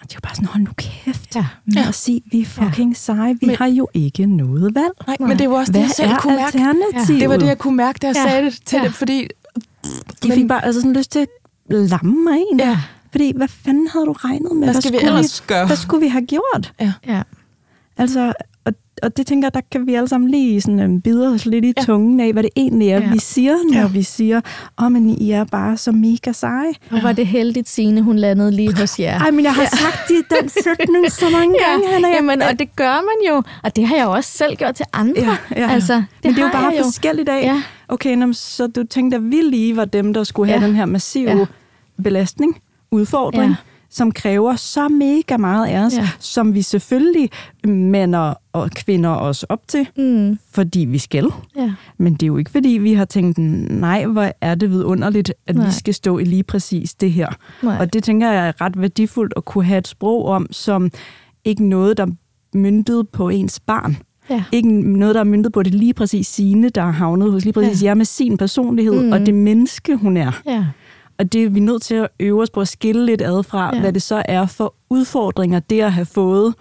Og 0.00 0.10
det 0.10 0.14
var 0.14 0.20
bare 0.22 0.34
sådan, 0.34 0.48
hold 0.48 0.62
nu 0.62 0.70
kæft 0.76 1.36
ja. 1.36 1.46
med 1.64 1.74
ja. 1.74 1.88
at 1.88 1.94
sige, 1.94 2.22
vi 2.32 2.40
er 2.40 2.44
fucking 2.44 2.90
ja. 2.90 2.94
seje. 2.94 3.36
Vi 3.40 3.46
men, 3.46 3.56
har 3.56 3.66
jo 3.66 3.88
ikke 3.94 4.26
noget 4.26 4.74
valg. 4.74 4.92
Nej, 5.06 5.16
men 5.20 5.38
det 5.38 5.50
var 5.50 5.56
også 5.56 5.72
Hvad 5.72 5.80
det, 5.80 5.86
jeg 5.86 5.94
selv 5.94 6.16
kunne 6.18 6.36
mærke. 6.36 6.58
Ja. 6.58 7.18
Det 7.20 7.28
var 7.28 7.36
det, 7.36 7.46
jeg 7.46 7.58
kunne 7.58 7.76
mærke, 7.76 7.98
da 7.98 8.06
jeg 8.06 8.16
ja. 8.16 8.22
sagde 8.22 8.44
det 8.44 8.60
til 8.64 8.76
ja. 8.76 8.84
det, 8.84 8.94
fordi... 8.94 9.28
Men, 10.22 10.32
fik 10.32 10.48
bare 10.48 10.64
altså 10.64 10.80
sådan 10.80 10.96
lyst 10.96 11.10
til 11.10 11.18
at 11.18 11.28
lamme 11.70 12.24
mig 12.24 12.38
ind. 12.50 12.60
Ja. 12.60 12.80
Fordi, 13.10 13.32
hvad 13.36 13.48
fanden 13.48 13.88
havde 13.88 14.06
du 14.06 14.12
regnet 14.12 14.56
med? 14.56 14.66
Hvad 14.66 14.82
skal 14.82 14.90
hvad 14.90 15.00
vi 15.00 15.06
ellers 15.06 15.42
vi, 15.42 15.44
gøre? 15.46 15.66
Hvad 15.66 15.76
skulle 15.76 16.00
vi 16.00 16.08
have 16.08 16.26
gjort? 16.26 16.72
Ja. 16.80 16.92
ja. 17.06 17.22
Altså, 17.96 18.32
og 19.02 19.16
det 19.16 19.26
tænker 19.26 19.46
jeg, 19.46 19.54
der 19.54 19.60
kan 19.70 19.86
vi 19.86 19.94
alle 19.94 20.08
sammen 20.08 20.30
lige 20.30 20.60
sådan, 20.60 20.80
um, 20.80 21.00
bide 21.00 21.28
os 21.28 21.46
lidt 21.46 21.64
i 21.64 21.72
ja. 21.76 21.82
tungen 21.82 22.20
af, 22.20 22.32
hvad 22.32 22.42
det 22.42 22.50
egentlig 22.56 22.88
er, 22.88 23.00
ja. 23.00 23.10
vi 23.12 23.18
siger, 23.18 23.56
når 23.72 23.80
ja. 23.80 23.86
vi 23.86 24.02
siger, 24.02 24.40
åh, 24.78 24.84
oh, 24.86 24.92
men 24.92 25.10
I 25.10 25.30
er 25.30 25.44
bare 25.44 25.76
så 25.76 25.92
mega 25.92 26.32
seje. 26.32 26.72
Og 26.90 27.02
var 27.02 27.12
det 27.12 27.26
heldigt, 27.26 27.68
Signe, 27.68 28.02
hun 28.02 28.16
landede 28.16 28.50
lige 28.50 28.76
hos 28.76 29.00
jer. 29.00 29.20
Ej, 29.20 29.30
men 29.30 29.44
jeg 29.44 29.54
har 29.54 29.62
ja. 29.62 29.68
sagt 29.68 30.08
det, 30.08 30.38
den 30.40 30.48
sætning 30.48 31.12
så 31.12 31.24
mange 31.32 31.56
ja. 31.60 31.70
gange, 31.70 31.88
Hanna. 31.88 32.08
Jamen, 32.08 32.42
og 32.42 32.58
det 32.58 32.76
gør 32.76 32.94
man 32.94 33.28
jo, 33.28 33.42
og 33.62 33.76
det 33.76 33.86
har 33.86 33.96
jeg 33.96 34.04
jo 34.04 34.10
også 34.10 34.30
selv 34.30 34.56
gjort 34.56 34.74
til 34.74 34.86
andre. 34.92 35.22
Ja, 35.22 35.36
ja. 35.56 35.70
Altså, 35.70 35.94
det 35.94 36.04
men 36.24 36.34
det 36.34 36.40
er 36.40 36.46
jo 36.46 36.52
bare 36.52 36.72
forskelligt 36.84 37.28
af. 37.28 37.42
Ja. 37.42 37.62
Okay, 37.88 38.16
nå, 38.16 38.32
så 38.32 38.66
du 38.66 38.84
tænkte, 38.84 39.16
at 39.16 39.30
vi 39.30 39.40
lige 39.42 39.76
var 39.76 39.84
dem, 39.84 40.14
der 40.14 40.24
skulle 40.24 40.50
have 40.52 40.60
ja. 40.60 40.66
den 40.66 40.76
her 40.76 40.84
massive 40.84 41.38
ja. 41.38 41.46
belastning, 42.02 42.58
udfordring. 42.90 43.50
Ja 43.50 43.56
som 43.94 44.12
kræver 44.12 44.56
så 44.56 44.88
mega 44.88 45.36
meget 45.36 45.66
af 45.66 45.78
os, 45.78 45.96
ja. 45.96 46.08
som 46.18 46.54
vi 46.54 46.62
selvfølgelig 46.62 47.30
mænd 47.64 48.14
og 48.52 48.70
kvinder 48.70 49.10
os 49.10 49.42
op 49.42 49.68
til, 49.68 49.88
mm. 49.96 50.38
fordi 50.52 50.80
vi 50.80 50.98
skal. 50.98 51.26
Ja. 51.56 51.72
Men 51.98 52.12
det 52.12 52.22
er 52.22 52.26
jo 52.26 52.36
ikke, 52.36 52.50
fordi 52.50 52.68
vi 52.68 52.94
har 52.94 53.04
tænkt, 53.04 53.38
nej, 53.38 54.06
hvor 54.06 54.32
er 54.40 54.54
det 54.54 54.70
vidunderligt, 54.70 55.32
at 55.46 55.56
nej. 55.56 55.66
vi 55.66 55.72
skal 55.72 55.94
stå 55.94 56.18
i 56.18 56.24
lige 56.24 56.42
præcis 56.42 56.94
det 56.94 57.12
her. 57.12 57.28
Nej. 57.62 57.76
Og 57.80 57.92
det 57.92 58.04
tænker 58.04 58.30
jeg 58.30 58.48
er 58.48 58.60
ret 58.60 58.80
værdifuldt 58.80 59.32
at 59.36 59.44
kunne 59.44 59.64
have 59.64 59.78
et 59.78 59.88
sprog 59.88 60.26
om, 60.26 60.46
som 60.50 60.90
ikke 61.44 61.68
noget, 61.68 61.96
der 61.96 62.06
myndtet 62.54 63.08
på 63.08 63.28
ens 63.28 63.60
barn. 63.60 63.96
Ja. 64.30 64.44
Ikke 64.52 64.82
noget, 64.98 65.14
der 65.14 65.20
er 65.20 65.24
myndet 65.24 65.52
på 65.52 65.62
det 65.62 65.74
lige 65.74 65.94
præcis 65.94 66.26
sine, 66.26 66.68
der 66.68 66.82
har 66.82 66.90
havnet 66.90 67.32
hos 67.32 67.44
lige 67.44 67.52
præcis 67.52 67.82
ja. 67.82 67.88
jer 67.88 67.94
med 67.94 68.04
sin 68.04 68.36
personlighed 68.36 69.02
mm. 69.02 69.12
og 69.12 69.20
det 69.20 69.34
menneske, 69.34 69.96
hun 69.96 70.16
er. 70.16 70.40
Ja. 70.46 70.66
Og 71.18 71.32
det 71.32 71.44
er 71.44 71.48
vi 71.48 71.60
nødt 71.60 71.82
til 71.82 71.94
at 71.94 72.08
øve 72.20 72.42
os 72.42 72.50
på 72.50 72.60
at 72.60 72.68
skille 72.68 73.06
lidt 73.06 73.22
ad 73.22 73.42
fra, 73.42 73.70
ja. 73.74 73.80
hvad 73.80 73.92
det 73.92 74.02
så 74.02 74.22
er 74.24 74.46
for 74.46 74.74
udfordringer, 74.90 75.60
det 75.60 75.80
at 75.80 75.92
have 75.92 76.06
fået 76.06 76.54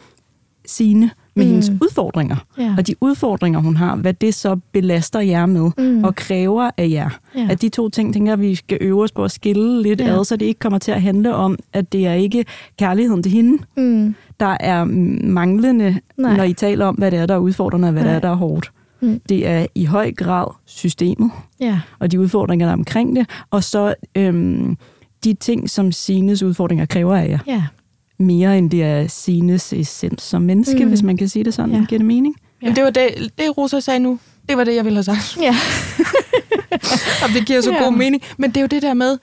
sine 0.65 1.11
med 1.35 1.45
mm. 1.45 1.51
hendes 1.51 1.69
udfordringer. 1.69 2.35
Ja. 2.57 2.75
Og 2.77 2.87
de 2.87 2.95
udfordringer, 3.01 3.59
hun 3.59 3.75
har, 3.75 3.95
hvad 3.95 4.13
det 4.13 4.33
så 4.33 4.55
belaster 4.71 5.19
jer 5.19 5.45
med 5.45 5.71
mm. 5.77 6.03
og 6.03 6.15
kræver 6.15 6.71
af 6.77 6.89
jer. 6.89 7.09
Ja. 7.35 7.47
At 7.49 7.61
de 7.61 7.69
to 7.69 7.89
ting, 7.89 8.13
tænker 8.13 8.35
vi 8.35 8.55
skal 8.55 8.77
øve 8.81 9.03
os 9.03 9.11
på 9.11 9.23
at 9.23 9.31
skille 9.31 9.81
lidt 9.81 10.01
ja. 10.01 10.19
ad, 10.19 10.25
så 10.25 10.35
det 10.35 10.45
ikke 10.45 10.59
kommer 10.59 10.79
til 10.79 10.91
at 10.91 11.01
handle 11.01 11.35
om, 11.35 11.57
at 11.73 11.93
det 11.93 12.07
er 12.07 12.13
ikke 12.13 12.45
kærligheden 12.79 13.23
til 13.23 13.31
hende, 13.31 13.63
mm. 13.77 14.15
der 14.39 14.57
er 14.59 14.83
manglende, 15.23 15.99
Nej. 16.17 16.37
når 16.37 16.43
I 16.43 16.53
taler 16.53 16.85
om, 16.85 16.95
hvad 16.95 17.11
det 17.11 17.19
er, 17.19 17.25
der 17.25 17.33
er 17.33 17.39
udfordrende, 17.39 17.87
og 17.87 17.91
hvad 17.91 18.03
Nej. 18.03 18.11
det 18.11 18.15
er, 18.15 18.21
der 18.21 18.29
er 18.29 18.35
hårdt. 18.35 18.71
Mm. 19.03 19.21
Det 19.29 19.47
er 19.47 19.65
i 19.75 19.85
høj 19.85 20.11
grad 20.11 20.47
systemet 20.65 21.31
ja. 21.59 21.79
og 21.99 22.11
de 22.11 22.19
udfordringer, 22.19 22.65
der 22.65 22.71
er 22.71 22.77
omkring 22.77 23.15
det, 23.15 23.29
og 23.51 23.63
så 23.63 23.93
øhm, 24.15 24.77
de 25.23 25.33
ting, 25.33 25.69
som 25.69 25.91
Sines 25.91 26.43
udfordringer 26.43 26.85
kræver 26.85 27.15
af 27.15 27.29
jer. 27.29 27.39
Ja. 27.47 27.63
Mere 28.19 28.57
end 28.57 28.71
det 28.71 28.83
er 28.83 29.07
Sines 29.07 29.73
essens 29.73 30.21
som 30.21 30.41
menneske, 30.41 30.83
mm. 30.83 30.89
hvis 30.89 31.03
man 31.03 31.17
kan 31.17 31.29
sige 31.29 31.43
det 31.43 31.53
sådan. 31.53 31.71
Ja. 31.71 31.85
Giver 31.89 31.99
det 31.99 32.05
mening? 32.05 32.35
Ja. 32.61 32.69
det 32.69 32.83
var 32.83 32.89
det, 32.89 33.31
det, 33.37 33.57
Rosa 33.57 33.79
sagde 33.79 33.99
nu. 33.99 34.19
Det 34.49 34.57
var 34.57 34.63
det, 34.63 34.75
jeg 34.75 34.85
ville 34.85 34.97
have 34.97 35.03
sagt. 35.03 35.37
Ja. 35.41 35.55
og 37.23 37.29
det 37.33 37.45
giver 37.45 37.61
så 37.61 37.71
ja. 37.71 37.83
god 37.83 37.93
mening. 37.93 38.23
Men 38.37 38.49
det 38.49 38.57
er 38.57 38.61
jo 38.61 38.67
det 38.67 38.81
der 38.81 38.93
med, 38.93 39.17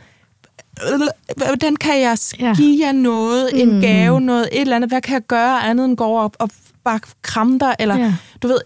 hvordan 1.37 1.77
kan 1.77 2.01
jeg 2.01 2.19
give 2.57 2.87
jer 2.87 2.93
noget, 2.93 3.63
en 3.63 3.75
mm. 3.75 3.81
gave, 3.81 4.21
noget, 4.21 4.49
et 4.53 4.61
eller 4.61 4.77
andet? 4.77 4.91
Hvad 4.91 5.01
kan 5.01 5.15
jeg 5.15 5.23
gøre 5.23 5.65
andet 5.65 5.85
end 5.85 5.97
gå 5.97 6.05
op 6.05 6.37
og 6.39 6.51
bare 6.85 7.01
kramme 7.23 7.59
dig? 7.59 7.75
Eller, 7.79 7.97
ja. 7.97 8.15
du 8.43 8.49
ved, 8.49 8.59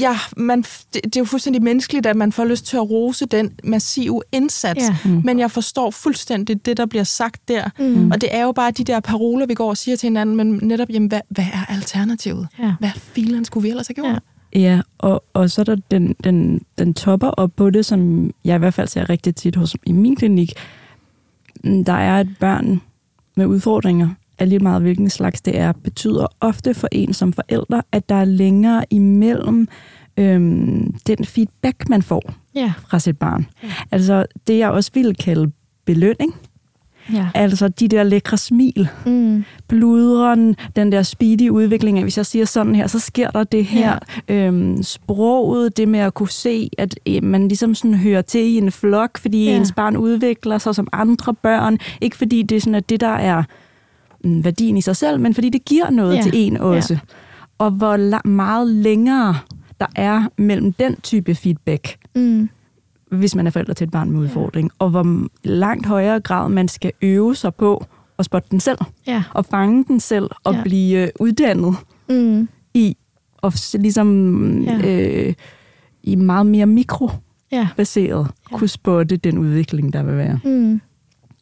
ja, 0.00 0.18
man, 0.36 0.62
det, 0.62 1.04
det 1.04 1.16
er 1.16 1.20
jo 1.20 1.24
fuldstændig 1.24 1.62
menneskeligt, 1.62 2.06
at 2.06 2.16
man 2.16 2.32
får 2.32 2.44
lyst 2.44 2.66
til 2.66 2.76
at 2.76 2.90
rose 2.90 3.26
den 3.26 3.50
massive 3.64 4.22
indsats, 4.32 4.80
Ja. 4.80 4.96
mm. 5.04 5.20
men 5.24 5.38
jeg 5.38 5.50
forstår 5.50 5.90
fuldstændig 5.90 6.66
det, 6.66 6.76
der 6.76 6.86
bliver 6.86 7.04
sagt 7.04 7.48
der. 7.48 7.68
Mm. 7.78 8.10
Og 8.10 8.20
det 8.20 8.28
er 8.34 8.42
jo 8.44 8.52
bare 8.52 8.70
de 8.70 8.84
der 8.84 9.00
paroler, 9.00 9.46
vi 9.46 9.54
går 9.54 9.68
og 9.68 9.76
siger 9.76 9.96
til 9.96 10.06
hinanden, 10.06 10.36
men 10.36 10.58
netop, 10.62 10.88
jamen, 10.90 11.08
hvad, 11.08 11.20
hvad 11.28 11.44
er 11.52 11.64
alternativet? 11.72 12.48
Ja. 12.58 12.74
Hvad 12.78 12.90
filen 12.94 13.44
skulle 13.44 13.62
vi 13.62 13.68
ellers 13.70 13.86
have 13.86 13.94
gjort? 13.94 14.06
Ja. 14.06 14.18
Ja, 14.54 14.80
og, 14.98 15.24
og 15.34 15.50
så 15.50 15.60
er 15.60 15.64
der 15.64 15.76
den, 15.90 16.16
den, 16.24 16.60
den 16.78 16.94
topper 16.94 17.28
op 17.28 17.50
på 17.56 17.70
det, 17.70 17.86
som 17.86 18.30
jeg 18.44 18.54
i 18.56 18.58
hvert 18.58 18.74
fald 18.74 18.88
ser 18.88 19.10
rigtig 19.10 19.34
tit 19.34 19.56
hos 19.56 19.76
i 19.86 19.92
min 19.92 20.16
klinik. 20.16 20.52
Der 21.64 21.92
er 21.92 22.20
et 22.20 22.36
børn 22.40 22.80
med 23.36 23.46
udfordringer, 23.46 24.08
af 24.38 24.48
lige 24.48 24.58
meget 24.58 24.82
hvilken 24.82 25.10
slags 25.10 25.42
det 25.42 25.58
er, 25.58 25.72
betyder 25.72 26.26
ofte 26.40 26.74
for 26.74 26.88
en 26.92 27.12
som 27.14 27.32
forælder, 27.32 27.80
at 27.92 28.08
der 28.08 28.14
er 28.14 28.24
længere 28.24 28.84
imellem 28.90 29.68
øhm, 30.16 30.94
den 31.06 31.24
feedback, 31.24 31.88
man 31.88 32.02
får 32.02 32.34
Ja. 32.54 32.72
fra 32.88 32.98
sit 32.98 33.18
barn. 33.18 33.46
Altså 33.92 34.26
det, 34.46 34.58
jeg 34.58 34.70
også 34.70 34.90
ville 34.94 35.14
kalde 35.14 35.52
belønning. 35.84 36.34
Ja. 37.12 37.28
Altså 37.34 37.68
de 37.68 37.88
der 37.88 38.02
lækre 38.02 38.36
smil, 38.36 38.88
Mm. 39.06 39.44
bludren, 39.68 40.56
den 40.76 40.92
der 40.92 41.02
speedy 41.02 41.50
udvikling 41.50 41.98
af, 41.98 42.04
hvis 42.04 42.16
jeg 42.16 42.26
siger 42.26 42.44
sådan 42.44 42.74
her, 42.74 42.86
så 42.86 42.98
sker 42.98 43.30
der 43.30 43.44
det 43.44 43.64
her. 43.64 43.98
Ja. 44.28 44.34
Øhm, 44.34 44.82
sproget, 44.82 45.76
det 45.76 45.88
med 45.88 46.00
at 46.00 46.14
kunne 46.14 46.30
se, 46.30 46.70
at 46.78 46.98
øh, 47.08 47.24
man 47.24 47.48
ligesom 47.48 47.74
sådan 47.74 47.94
hører 47.94 48.22
til 48.22 48.40
i 48.40 48.56
en 48.56 48.72
flok, 48.72 49.18
fordi 49.18 49.44
Ja. 49.44 49.50
ja. 49.50 49.56
ens 49.56 49.72
barn 49.72 49.96
udvikler 49.96 50.58
sig 50.58 50.74
som 50.74 50.88
andre 50.92 51.34
børn. 51.34 51.78
Ikke 52.00 52.16
fordi 52.16 52.42
det 52.42 52.56
er 52.56 52.60
sådan, 52.60 52.74
at 52.74 52.88
det 52.88 53.00
der 53.00 53.08
er 53.14 53.42
værdien 54.44 54.76
i 54.76 54.80
sig 54.80 54.96
selv, 54.96 55.20
men 55.20 55.34
fordi 55.34 55.48
det 55.48 55.64
giver 55.64 55.90
noget 55.90 56.12
Ja. 56.12 56.16
ja. 56.16 56.22
til 56.22 56.32
en 56.34 56.56
også. 56.56 56.94
Ja. 56.94 56.98
Og 57.58 57.70
hvor 57.70 57.96
la- 57.96 58.28
meget 58.28 58.68
længere 58.68 59.36
der 59.80 59.86
er 59.96 60.24
mellem 60.38 60.72
den 60.72 60.96
type 61.02 61.34
feedback, 61.34 61.96
Mm. 62.16 62.48
hvis 63.10 63.34
man 63.34 63.46
er 63.46 63.50
forældre 63.50 63.74
til 63.74 63.84
et 63.84 63.90
barn 63.90 64.10
med 64.10 64.20
udfordring, 64.20 64.70
og 64.78 64.90
hvor 64.90 65.26
langt 65.44 65.86
højere 65.86 66.20
grad 66.20 66.48
man 66.48 66.68
skal 66.68 66.92
øve 67.02 67.34
sig 67.36 67.54
på 67.54 67.84
at 68.18 68.24
spotte 68.24 68.48
den 68.50 68.60
selv 68.60 68.78
Ja. 69.06 69.22
at 69.36 69.46
fange 69.46 69.84
den 69.84 70.00
selv 70.00 70.30
og 70.44 70.52
Ja. 70.52 70.58
ja. 70.58 70.62
blive 70.62 71.02
øh, 71.02 71.08
uddannet 71.20 71.74
Mm. 72.08 72.48
i 72.74 72.96
s- 73.50 73.76
ligesom 73.78 74.62
Ja. 74.62 74.78
øh, 75.28 75.34
i 76.02 76.14
meget 76.16 76.46
mere 76.46 76.66
mikrobaseret 76.66 78.18
Ja. 78.26 78.26
ja. 78.52 78.56
kunne 78.56 78.68
spotte 78.68 79.16
den 79.16 79.38
udvikling, 79.38 79.92
der 79.92 80.02
vil 80.02 80.16
være. 80.16 80.38
Mm. 80.44 80.80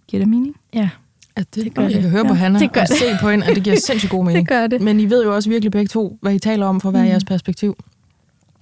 Giver 0.09 0.20
det 0.20 0.28
mening? 0.28 0.55
Ja. 0.74 0.89
At 1.37 1.55
det, 1.55 1.64
Det 1.64 1.74
gør 1.74 1.82
jeg 1.82 1.93
det. 1.93 2.01
kan 2.01 2.11
høre 2.11 2.22
Ja, 2.22 2.28
på 2.28 2.35
Hanna 2.35 2.59
det 2.59 2.72
gør 2.72 2.80
og 2.80 2.89
det. 2.89 2.97
se 2.97 3.05
på 3.20 3.28
hende, 3.30 3.47
at 3.47 3.57
det 3.57 3.64
giver 3.64 3.76
sindssygt 3.87 4.11
god 4.11 4.24
mening. 4.24 4.49
Det 4.49 4.57
gør 4.57 4.66
det. 4.66 4.80
Men 4.80 5.01
I 5.01 5.11
ved 5.11 5.24
jo 5.24 5.35
også 5.35 5.49
virkelig 5.51 5.72
begge 5.72 5.89
to, 5.89 6.18
hvad 6.22 6.35
I 6.35 6.39
taler 6.39 6.66
om 6.66 6.80
for 6.80 6.91
hver 6.91 7.03
Mm. 7.03 7.09
jeres 7.09 7.24
perspektiv. 7.24 7.76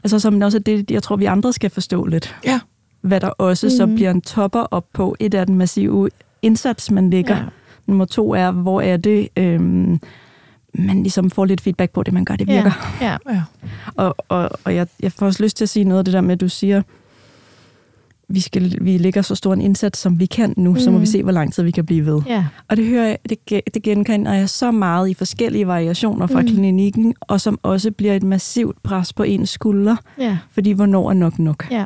Altså 0.04 0.18
som 0.18 0.42
også 0.42 0.58
det, 0.58 0.90
jeg 0.90 1.02
tror, 1.02 1.16
vi 1.16 1.24
andre 1.24 1.52
skal 1.52 1.70
forstå 1.70 2.04
lidt. 2.06 2.36
Ja. 2.44 2.60
Hvad 3.00 3.20
der 3.20 3.28
også 3.28 3.66
mm. 3.66 3.70
så 3.70 3.86
Mhm. 3.86 3.94
bliver 3.94 4.10
en 4.10 4.20
topper 4.20 4.60
op 4.60 4.86
på. 4.92 5.16
Et 5.20 5.34
er 5.34 5.44
den 5.44 5.54
massive 5.58 6.08
indsats, 6.42 6.90
man 6.90 7.10
lægger. 7.10 7.34
Ja. 7.36 7.40
Ja. 7.42 7.46
Nummer 7.86 8.04
to 8.04 8.34
er, 8.34 8.50
hvor 8.50 8.80
er 8.80 8.96
det, 8.96 9.28
øhm, 9.36 10.00
man 10.74 11.02
ligesom 11.02 11.30
får 11.30 11.44
lidt 11.44 11.60
feedback 11.60 11.92
på 11.92 12.02
det, 12.02 12.14
man 12.14 12.24
gør, 12.24 12.36
det 12.36 12.46
virker. 12.48 12.96
Ja. 13.00 13.06
ja. 13.10 13.16
Ja. 13.34 13.42
Og, 13.96 14.16
og, 14.28 14.50
og 14.64 14.74
jeg, 14.74 14.86
jeg 15.02 15.12
får 15.12 15.26
også 15.26 15.42
lyst 15.42 15.56
til 15.56 15.64
at 15.64 15.68
sige 15.68 15.84
noget 15.84 15.98
af 15.98 16.04
det 16.04 16.14
der 16.14 16.20
med, 16.20 16.32
at 16.32 16.40
du 16.40 16.48
siger, 16.48 16.82
vi, 18.32 18.40
skal, 18.40 18.78
vi 18.80 18.98
lægger 18.98 19.22
så 19.22 19.34
stor 19.34 19.52
en 19.54 19.60
indsats, 19.60 19.98
som 19.98 20.18
vi 20.20 20.26
kan 20.26 20.54
nu, 20.56 20.70
mm. 20.72 20.78
så 20.78 20.90
må 20.90 20.98
vi 20.98 21.06
se, 21.06 21.22
hvor 21.22 21.32
lang 21.32 21.52
tid 21.54 21.62
vi 21.62 21.70
kan 21.70 21.86
blive 21.86 22.06
ved. 22.06 22.20
Ja. 22.26 22.44
Og 22.68 22.76
det 22.76 22.86
hører 22.86 23.06
jeg, 23.06 23.18
det, 23.28 23.60
det 23.74 23.82
genkender 23.82 24.32
jeg 24.32 24.48
så 24.48 24.70
meget 24.70 25.08
i 25.08 25.14
forskellige 25.14 25.66
variationer 25.66 26.26
fra 26.26 26.40
Mm. 26.40 26.46
klinikken, 26.46 27.14
og 27.20 27.40
som 27.40 27.58
også 27.62 27.90
bliver 27.90 28.14
et 28.16 28.22
massivt 28.22 28.82
pres 28.82 29.12
på 29.12 29.22
ens 29.22 29.50
skuldre, 29.50 29.96
Ja. 30.18 30.38
fordi 30.52 30.72
hvornår 30.72 31.10
er 31.10 31.14
nok 31.14 31.38
nok? 31.38 31.66
Ja. 31.70 31.84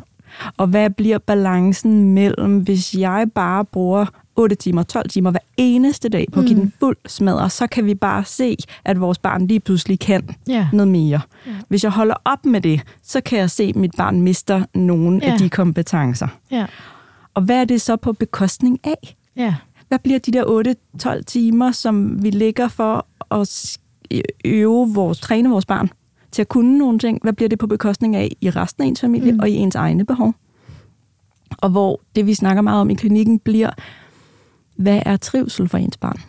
Og 0.57 0.67
hvad 0.67 0.89
bliver 0.89 1.17
balancen 1.17 2.03
mellem, 2.13 2.57
hvis 2.59 2.93
jeg 2.93 3.25
bare 3.35 3.65
bruger 3.65 4.05
8 4.37 4.55
timer, 4.55 4.83
12 4.83 5.09
timer 5.09 5.31
hver 5.31 5.39
eneste 5.57 6.09
dag 6.09 6.25
på 6.33 6.39
at 6.39 6.45
give 6.45 6.55
Mm. 6.55 6.61
den 6.61 6.73
fuld 6.79 6.97
smadre, 7.07 7.49
så 7.49 7.67
kan 7.67 7.85
vi 7.85 7.95
bare 7.95 8.23
se, 8.25 8.57
at 8.85 8.99
vores 8.99 9.17
barn 9.17 9.47
lige 9.47 9.59
pludselig 9.59 9.99
kan 9.99 10.29
Ja. 10.47 10.67
noget 10.73 10.87
mere. 10.87 11.21
Ja. 11.47 11.51
Hvis 11.67 11.83
jeg 11.83 11.91
holder 11.91 12.15
op 12.25 12.45
med 12.45 12.61
det, 12.61 12.81
så 13.03 13.21
kan 13.21 13.39
jeg 13.39 13.49
se, 13.51 13.63
at 13.63 13.75
mit 13.75 13.91
barn 13.97 14.21
mister 14.21 14.65
nogle 14.75 15.19
Ja. 15.23 15.31
af 15.31 15.37
de 15.37 15.49
kompetencer. 15.49 16.27
Ja. 16.51 16.65
Og 17.33 17.41
hvad 17.41 17.61
er 17.61 17.65
det 17.65 17.81
så 17.81 17.95
på 17.95 18.13
bekostning 18.13 18.79
af? 18.83 19.15
Ja. 19.35 19.55
Hvad 19.87 19.99
bliver 19.99 20.19
de 20.19 20.31
der 20.31 20.43
8-12 20.45 21.23
timer, 21.23 21.71
som 21.71 22.23
vi 22.23 22.29
ligger 22.29 22.67
for 22.67 23.05
at 23.31 23.77
øve 24.45 24.93
vores, 24.93 25.19
træne 25.19 25.49
vores 25.49 25.65
barn 25.65 25.89
til 26.31 26.41
at 26.41 26.47
kunne 26.47 26.77
nogle 26.77 26.99
ting? 26.99 27.19
Hvad 27.23 27.33
bliver 27.33 27.49
det 27.49 27.59
på 27.59 27.67
bekostning 27.67 28.15
af 28.15 28.35
i 28.41 28.49
resten 28.49 28.83
af 28.83 28.87
ens 28.87 29.01
familie 29.01 29.31
mm. 29.31 29.39
og 29.39 29.49
i 29.49 29.53
ens 29.53 29.75
egne 29.75 30.05
behov? 30.05 30.33
Og 31.57 31.69
hvor 31.69 32.01
det, 32.15 32.25
vi 32.25 32.33
snakker 32.33 32.61
meget 32.61 32.81
om 32.81 32.89
i 32.89 32.93
klinikken, 32.93 33.39
bliver, 33.39 33.69
hvad 34.77 35.01
er 35.05 35.17
trivsel 35.17 35.69
for 35.69 35.77
ens 35.77 35.97
barn? 35.97 36.19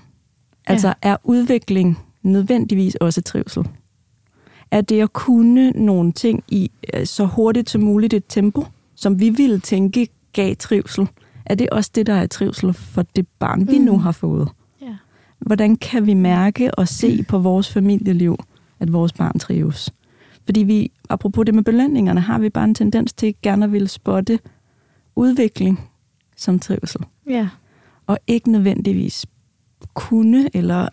Altså, 0.67 0.95
er 1.03 1.17
udvikling 1.25 1.99
nødvendigvis 2.23 2.95
også 2.95 3.23
trivsel? 3.23 3.69
Er 4.71 4.81
det 4.81 5.01
at 5.01 5.13
kunne 5.13 5.71
nogle 5.71 6.13
ting 6.13 6.45
i 6.49 6.71
øh, 6.95 7.07
så 7.07 7.25
hurtigt 7.25 7.71
som 7.71 7.83
muligt 7.83 8.15
et 8.15 8.25
tempo, 8.29 8.65
som 8.95 9.21
vi 9.21 9.29
ville 9.31 9.59
tænke 9.59 10.09
gav 10.33 10.57
trivsel? 10.57 11.09
Er 11.47 11.55
det 11.55 11.71
også 11.71 11.91
det, 11.95 12.07
der 12.07 12.15
er 12.15 12.27
trivsel 12.27 12.73
for 12.73 13.03
det 13.03 13.29
barn, 13.39 13.69
vi 13.69 13.79
Mm. 13.79 13.85
nu 13.85 13.99
har 13.99 14.13
fået? 14.13 14.49
Ja. 14.83 14.97
Hvordan 15.39 15.77
kan 15.77 16.07
vi 16.07 16.15
mærke 16.15 16.75
og 16.75 16.89
se 16.89 17.23
på 17.23 17.39
vores 17.39 17.73
familieliv, 17.73 18.37
at 18.81 18.93
vores 18.93 19.13
barn 19.13 19.39
trives? 19.39 19.91
Fordi 20.45 20.63
vi, 20.63 20.91
apropos 21.09 21.47
det 21.47 21.55
med 21.55 21.63
belønningerne, 21.63 22.21
har 22.21 22.39
vi 22.39 22.49
bare 22.51 22.65
en 22.65 22.75
tendens 22.75 23.13
til 23.13 23.35
gerne 23.43 23.65
at 23.65 23.73
ville 23.73 23.89
spotte 23.89 24.39
udvikling 25.17 25.91
som 26.37 26.59
trivsel. 26.59 27.01
Ja. 27.29 27.49
Og 28.09 28.19
ikke 28.27 28.51
nødvendigvis 28.51 29.27
kunne 29.95 30.51
eller 30.57 30.89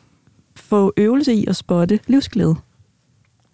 få 0.55 0.93
øvelse 0.97 1.33
i 1.33 1.45
at 1.47 1.55
spotte 1.55 1.99
livsglæde 2.07 2.55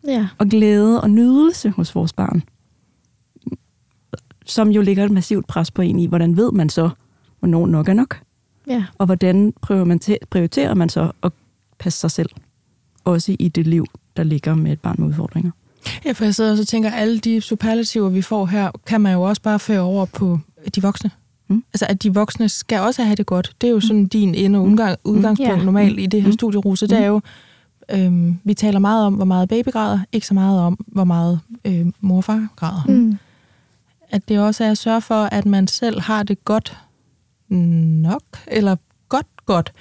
Ja. 0.07 0.28
og 0.38 0.47
glæde 0.47 1.01
og 1.01 1.09
nydelse 1.09 1.70
hos 1.70 1.95
vores 1.95 2.14
barn. 2.14 2.43
Som 4.45 4.70
jo 4.70 4.82
ligger 4.82 5.05
et 5.05 5.12
massivt 5.12 5.47
pres 5.47 5.72
på 5.72 5.82
en 5.82 5.99
i, 5.99 6.05
hvordan 6.07 6.38
ved 6.38 6.51
man 6.51 6.70
så, 6.70 6.89
hvornår 7.39 7.68
nok 7.68 7.89
er 7.89 7.93
nok? 7.93 8.22
Ja. 8.68 8.86
Og 8.97 9.05
hvordan 9.05 9.53
prøver 9.62 9.84
man 9.86 9.99
til, 9.99 10.18
prioriterer 10.30 10.74
man 10.74 10.89
så 10.89 11.12
at 11.24 11.32
passe 11.80 11.99
sig 11.99 12.12
selv? 12.12 12.30
Også 13.03 13.36
i 13.39 13.47
det 13.47 13.68
liv, 13.68 13.86
der 14.18 14.24
ligger 14.24 14.55
med 14.55 14.72
et 14.72 14.80
barn 14.80 14.95
med 14.99 15.07
udfordringer. 15.07 15.51
Ja, 16.05 16.12
for 16.12 16.24
jeg 16.24 16.36
sidder 16.36 16.51
og 16.51 16.57
så 16.57 16.66
tænker, 16.66 16.89
at 16.89 17.01
alle 17.01 17.20
de 17.20 17.41
superlativer, 17.41 18.09
vi 18.09 18.22
får 18.22 18.45
her, 18.45 18.72
kan 18.86 19.01
man 19.01 19.14
jo 19.14 19.22
også 19.22 19.41
bare 19.41 19.59
føre 19.59 19.80
over 19.82 20.05
på 20.05 20.39
de 20.76 20.82
voksne. 20.82 21.12
Mm. 21.52 21.64
Altså, 21.74 21.86
at 21.89 22.04
de 22.04 22.14
voksne 22.14 22.49
skal 22.49 22.80
også 22.80 23.04
have 23.04 23.16
det 23.16 23.26
godt. 23.26 23.52
Det 23.62 23.68
er 23.68 23.72
jo 23.72 23.80
sådan 23.80 24.06
din 24.06 24.36
ende 24.36 24.60
og 24.60 24.66
udgang, 24.66 24.97
udgangspunkt 25.04 25.60
Ja. 25.60 25.64
normalt 25.66 25.99
i 25.99 26.06
det 26.06 26.22
her 26.22 26.28
Mm. 26.30 26.34
studieruse. 26.34 26.88
Det 26.88 26.97
er 26.97 27.06
jo, 27.06 27.22
øhm, 27.91 28.39
vi 28.43 28.54
taler 28.54 28.80
meget 28.80 29.06
om, 29.06 29.14
hvor 29.14 29.26
meget 29.26 29.49
baby 29.49 29.68
græder, 29.72 29.99
ikke 30.12 30.28
så 30.28 30.34
meget 30.34 30.60
om, 30.60 30.80
hvor 30.88 31.04
meget 31.04 31.39
øh, 31.66 31.86
mor 32.02 32.18
og 32.18 32.24
far 32.24 32.47
græder. 32.56 32.84
Mm. 32.88 33.18
At 34.10 34.30
det 34.30 34.39
også 34.39 34.64
er 34.64 34.72
at 34.72 34.78
sørge 34.78 35.02
for, 35.02 35.24
at 35.24 35.45
man 35.45 35.68
selv 35.68 36.02
har 36.02 36.24
det 36.24 36.45
godt 36.45 36.78
nok, 37.49 38.24
eller 38.47 38.76
godt 39.10 39.28
godt, 39.45 39.72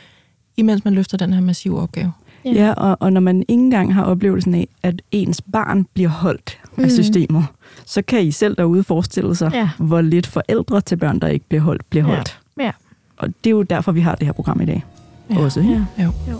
imens 0.56 0.84
man 0.84 0.94
løfter 0.94 1.16
den 1.16 1.32
her 1.32 1.40
massive 1.40 1.80
opgave. 1.80 2.12
Ja. 2.44 2.50
Ja, 2.52 2.72
og, 2.72 2.96
og 3.00 3.12
når 3.12 3.20
man 3.20 3.40
ikke 3.48 3.52
engang 3.62 3.94
har 3.94 4.02
oplevelsen 4.02 4.54
af, 4.54 4.68
at 4.82 5.02
ens 5.10 5.40
barn 5.52 5.86
bliver 5.94 6.08
holdt 6.08 6.58
mm. 6.76 6.82
af 6.84 6.86
Mm. 6.88 6.90
systemet, 6.90 7.44
så 7.86 8.02
kan 8.02 8.22
I 8.22 8.30
selv 8.30 8.56
derude 8.56 8.84
forestille 8.84 9.34
sig, 9.34 9.50
Ja. 9.54 9.70
hvor 9.78 10.00
lidt 10.00 10.26
forældre 10.26 10.80
til 10.80 10.96
børn, 10.96 11.18
der 11.18 11.28
ikke 11.28 11.44
bliver 11.48 11.62
holdt, 11.62 11.90
bliver 11.90 12.08
Ja. 12.08 12.14
holdt. 12.14 12.40
Ja. 12.60 12.70
Og 13.16 13.28
det 13.28 13.46
er 13.46 13.50
jo 13.50 13.62
derfor, 13.62 13.92
vi 13.92 14.00
har 14.00 14.14
det 14.14 14.26
her 14.26 14.32
program 14.32 14.60
i 14.60 14.64
dag. 14.64 14.84
Ja. 15.30 15.38
Også, 15.38 15.60
ikke? 15.60 15.86
Ja. 15.98 16.04
Jo. 16.04 16.12
Jo. 16.30 16.38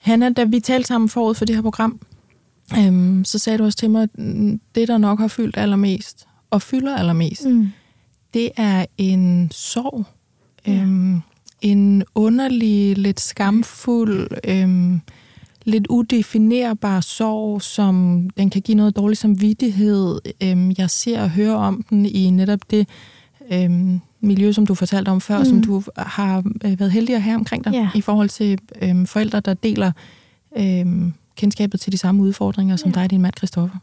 Hanna, 0.00 0.30
da 0.30 0.44
vi 0.44 0.60
talte 0.60 0.86
sammen 0.88 1.08
forud 1.08 1.34
for 1.34 1.44
det 1.44 1.54
her 1.56 1.62
program, 1.62 2.00
øhm, 2.78 3.24
så 3.24 3.38
sagde 3.38 3.58
du 3.58 3.64
også 3.64 3.78
til 3.78 3.90
mig, 3.90 4.02
at 4.02 4.18
mm, 4.18 4.60
det, 4.74 4.88
der 4.88 4.98
nok 4.98 5.18
har 5.20 5.28
fyldt 5.28 5.56
allermest, 5.56 6.26
og 6.50 6.62
fylder 6.62 6.96
allermest. 6.96 7.44
Mm. 7.44 7.68
det 8.34 8.50
er 8.56 8.86
en 8.98 9.48
sorg. 9.52 10.04
Ja. 10.66 10.72
Øhm, 10.72 11.20
en 11.60 12.02
underlig, 12.14 12.98
lidt 12.98 13.20
skamfuld, 13.20 14.28
øhm, 14.44 15.00
lidt 15.64 15.86
udefinerbar 15.86 17.00
sorg, 17.00 17.62
som 17.62 18.26
den 18.36 18.50
kan 18.50 18.62
give 18.62 18.76
noget 18.76 18.96
dårlig 18.96 19.16
samvittighed. 19.18 20.20
Øhm, 20.42 20.72
jeg 20.78 20.90
ser 20.90 21.22
og 21.22 21.30
hører 21.30 21.54
om 21.54 21.84
den 21.90 22.06
i 22.06 22.30
netop 22.30 22.60
det 22.70 22.88
øhm, 23.52 24.00
miljø, 24.20 24.52
som 24.52 24.66
du 24.66 24.74
fortalte 24.74 25.08
om 25.08 25.20
før, 25.20 25.38
mm. 25.38 25.44
som 25.44 25.62
du 25.62 25.82
har 25.96 26.38
øh, 26.64 26.80
været 26.80 26.92
heldig 26.92 27.14
at 27.14 27.22
have 27.22 27.34
omkring 27.36 27.64
dig, 27.64 27.72
Ja. 27.72 27.88
i 27.94 28.00
forhold 28.00 28.28
til 28.28 28.58
øhm, 28.82 29.06
forældre, 29.06 29.40
der 29.40 29.54
deler 29.54 29.92
øhm, 30.58 31.12
kendskabet 31.36 31.80
til 31.80 31.92
de 31.92 31.98
samme 31.98 32.22
udfordringer, 32.22 32.76
som 32.76 32.88
Ja. 32.90 32.94
dig 32.94 33.04
og 33.04 33.10
din 33.10 33.20
mand, 33.20 33.34
Christoffer. 33.36 33.76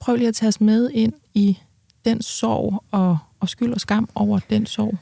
Prøv 0.00 0.16
lige 0.16 0.28
at 0.28 0.34
tage 0.34 0.48
os 0.48 0.60
med 0.60 0.90
ind 0.94 1.12
i 1.34 1.58
den 2.04 2.22
sorg 2.22 2.84
og, 2.90 3.18
og 3.40 3.48
skyld 3.48 3.72
og 3.72 3.80
skam 3.80 4.08
over 4.14 4.38
den 4.50 4.66
sorg. 4.66 4.94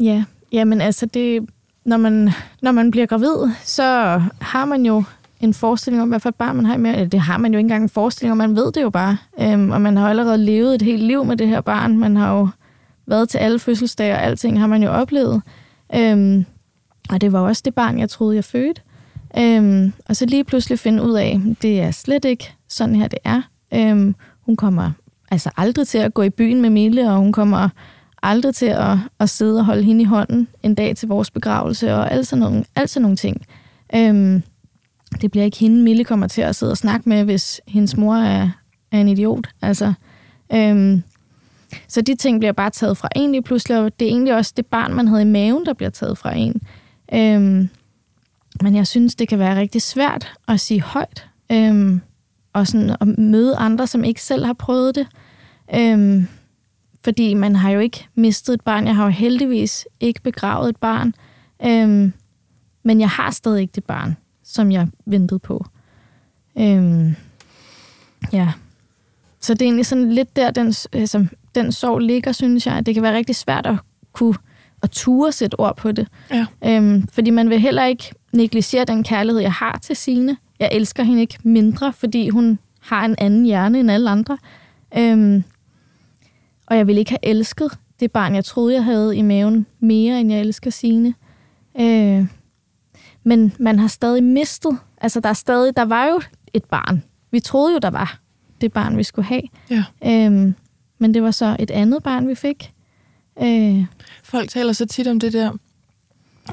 Ja, 0.00 0.24
jamen 0.52 0.80
altså 0.80 1.06
det, 1.06 1.48
når, 1.84 1.96
man, 1.96 2.30
når 2.62 2.72
man 2.72 2.90
bliver 2.90 3.06
gravid, 3.06 3.50
så 3.64 3.82
har 4.40 4.64
man 4.64 4.86
jo 4.86 5.04
en 5.40 5.54
forestilling 5.54 6.02
om, 6.02 6.08
hvad 6.08 6.20
for 6.20 6.28
et 6.28 6.34
barn 6.34 6.56
man 6.56 6.66
har 6.66 6.76
med. 6.76 7.06
Det 7.08 7.20
har 7.20 7.38
man 7.38 7.52
jo 7.52 7.58
ikke 7.58 7.64
engang 7.64 7.82
en 7.82 7.88
forestilling 7.88 8.32
om, 8.32 8.38
man 8.38 8.56
ved 8.56 8.72
det 8.72 8.82
jo 8.82 8.90
bare. 8.90 9.16
Øhm, 9.40 9.70
og 9.70 9.80
man 9.80 9.96
har 9.96 10.10
allerede 10.10 10.38
levet 10.38 10.74
et 10.74 10.82
helt 10.82 11.02
liv 11.02 11.24
med 11.24 11.36
det 11.36 11.48
her 11.48 11.60
barn. 11.60 11.98
Man 11.98 12.16
har 12.16 12.34
jo 12.34 12.48
været 13.06 13.28
til 13.28 13.38
alle 13.38 13.58
fødselsdage, 13.58 14.12
og 14.12 14.22
alting 14.22 14.60
har 14.60 14.66
man 14.66 14.82
jo 14.82 14.90
oplevet. 14.90 15.42
Øhm, 15.94 16.44
og 17.10 17.20
det 17.20 17.32
var 17.32 17.40
også 17.40 17.62
det 17.64 17.74
barn, 17.74 17.98
jeg 17.98 18.10
troede, 18.10 18.36
jeg 18.36 18.44
fødte. 18.44 18.80
Øhm, 19.38 19.92
og 20.08 20.16
så 20.16 20.26
lige 20.26 20.44
pludselig 20.44 20.78
finde 20.78 21.02
ud 21.02 21.12
af, 21.12 21.40
det 21.62 21.80
er 21.80 21.90
slet 21.90 22.24
ikke 22.24 22.54
sådan 22.68 22.94
her, 22.94 23.08
det 23.08 23.18
er. 23.24 23.42
Øhm, 23.74 24.14
hun 24.40 24.56
kommer 24.56 24.90
altså 25.30 25.50
aldrig 25.56 25.88
til 25.88 25.98
at 25.98 26.14
gå 26.14 26.22
i 26.22 26.30
byen 26.30 26.62
med 26.62 26.70
Mille, 26.70 27.10
og 27.10 27.16
hun 27.16 27.32
kommer 27.32 27.68
aldrig 28.24 28.54
til 28.54 28.66
at, 28.66 28.96
at 29.20 29.30
sidde 29.30 29.58
og 29.58 29.64
holde 29.64 29.82
hende 29.82 30.02
i 30.02 30.04
hånden 30.04 30.48
en 30.62 30.74
dag 30.74 30.96
til 30.96 31.08
vores 31.08 31.30
begravelse, 31.30 31.94
og 31.94 32.12
alt 32.12 32.26
sådan 32.26 32.40
nogle, 32.40 32.64
alt 32.76 32.90
sådan 32.90 33.02
nogle 33.02 33.16
ting. 33.16 33.46
Øhm, 33.94 34.42
det 35.20 35.30
bliver 35.30 35.44
ikke 35.44 35.58
hende, 35.58 35.82
Mille 35.82 36.04
kommer 36.04 36.26
til 36.26 36.42
at 36.42 36.56
sidde 36.56 36.72
og 36.72 36.76
snakke 36.76 37.08
med, 37.08 37.24
hvis 37.24 37.60
hendes 37.68 37.96
mor 37.96 38.16
er, 38.16 38.50
er 38.92 39.00
en 39.00 39.08
idiot. 39.08 39.48
Altså, 39.62 39.92
øhm, 40.52 41.02
så 41.88 42.00
de 42.00 42.14
ting 42.14 42.40
bliver 42.40 42.52
bare 42.52 42.70
taget 42.70 42.96
fra 42.96 43.08
en 43.16 43.32
lige 43.32 43.42
pludselig, 43.42 43.78
og 43.78 44.00
det 44.00 44.08
er 44.08 44.10
egentlig 44.12 44.34
også 44.34 44.52
det 44.56 44.66
barn, 44.66 44.94
man 44.94 45.08
havde 45.08 45.22
i 45.22 45.24
maven, 45.24 45.66
der 45.66 45.72
bliver 45.72 45.90
taget 45.90 46.18
fra 46.18 46.36
en. 46.36 46.60
Øhm, 47.14 47.68
men 48.62 48.74
jeg 48.74 48.86
synes, 48.86 49.14
det 49.14 49.28
kan 49.28 49.38
være 49.38 49.60
rigtig 49.60 49.82
svært 49.82 50.32
at 50.48 50.60
sige 50.60 50.82
højt, 50.82 51.26
øhm, 51.52 52.00
og 52.52 52.66
sådan 52.66 52.96
at 53.00 53.18
møde 53.18 53.56
andre, 53.56 53.86
som 53.86 54.04
ikke 54.04 54.22
selv 54.22 54.44
har 54.44 54.52
prøvet 54.52 54.94
det. 54.94 55.06
Øhm, 55.74 56.28
fordi 57.04 57.34
man 57.34 57.56
har 57.56 57.70
jo 57.70 57.80
ikke 57.80 58.06
mistet 58.14 58.54
et 58.54 58.60
barn. 58.60 58.86
Jeg 58.86 58.96
har 58.96 59.04
jo 59.04 59.10
heldigvis 59.10 59.86
ikke 60.00 60.22
begravet 60.22 60.68
et 60.68 60.76
barn. 60.76 61.14
Øhm, 61.66 62.12
men 62.82 63.00
jeg 63.00 63.08
har 63.08 63.30
stadig 63.30 63.60
ikke 63.60 63.72
det 63.74 63.84
barn, 63.84 64.16
som 64.44 64.72
jeg 64.72 64.88
ventede 65.06 65.38
på. 65.38 65.66
Øhm, 66.58 67.14
ja. 68.32 68.52
Så 69.40 69.54
det 69.54 69.62
er 69.62 69.66
egentlig 69.66 69.86
sådan 69.86 70.12
lidt 70.12 70.36
der, 70.36 70.50
den, 70.50 70.74
altså, 70.92 71.26
den 71.54 71.72
sorg 71.72 71.98
ligger, 71.98 72.32
synes 72.32 72.66
jeg. 72.66 72.86
Det 72.86 72.94
kan 72.94 73.02
være 73.02 73.16
rigtig 73.16 73.36
svært 73.36 73.66
at 73.66 73.76
kunne 74.12 74.34
at 74.82 74.90
ture 74.90 75.32
sætte 75.32 75.60
ord 75.60 75.76
på 75.76 75.92
det. 75.92 76.08
Ja. 76.30 76.46
Øhm, 76.64 77.08
fordi 77.08 77.30
man 77.30 77.50
vil 77.50 77.60
heller 77.60 77.84
ikke 77.84 78.12
negligere 78.32 78.84
den 78.84 79.04
kærlighed, 79.04 79.40
jeg 79.40 79.52
har 79.52 79.78
til 79.82 79.96
Sine. 79.96 80.36
Jeg 80.60 80.68
elsker 80.72 81.02
hende 81.02 81.20
ikke 81.20 81.38
mindre, 81.42 81.92
fordi 81.92 82.28
hun 82.28 82.58
har 82.80 83.04
en 83.04 83.14
anden 83.18 83.44
hjerne 83.44 83.80
end 83.80 83.90
alle 83.90 84.10
andre. 84.10 84.38
Øhm, 84.98 85.44
og 86.66 86.76
jeg 86.76 86.86
ville 86.86 86.98
ikke 86.98 87.10
have 87.10 87.18
elsket 87.22 87.78
det 88.00 88.12
barn, 88.12 88.34
jeg 88.34 88.44
troede, 88.44 88.74
jeg 88.74 88.84
havde 88.84 89.16
i 89.16 89.22
maven, 89.22 89.66
mere 89.80 90.20
end 90.20 90.32
jeg 90.32 90.40
elsker 90.40 90.70
Sine. 90.70 91.14
Øh, 91.80 92.26
men 93.24 93.52
man 93.58 93.78
har 93.78 93.88
stadig 93.88 94.22
mistet. 94.22 94.78
Altså, 95.00 95.20
der 95.20 95.28
er 95.28 95.32
stadig, 95.32 95.76
der 95.76 95.84
var 95.84 96.06
jo 96.06 96.20
et 96.52 96.64
barn. 96.64 97.02
Vi 97.30 97.40
troede 97.40 97.72
jo, 97.72 97.78
der 97.78 97.90
var 97.90 98.20
det 98.60 98.72
barn, 98.72 98.96
vi 98.96 99.02
skulle 99.02 99.26
have. 99.26 99.42
Ja. 99.70 99.84
Øhm, 100.06 100.54
men 100.98 101.14
det 101.14 101.22
var 101.22 101.30
så 101.30 101.56
et 101.58 101.70
andet 101.70 102.02
barn, 102.02 102.28
vi 102.28 102.34
fik. 102.34 102.72
Øh, 103.42 103.84
Folk 104.22 104.50
taler 104.50 104.72
så 104.72 104.86
tit 104.86 105.06
om 105.06 105.20
det 105.20 105.32
der. 105.32 105.52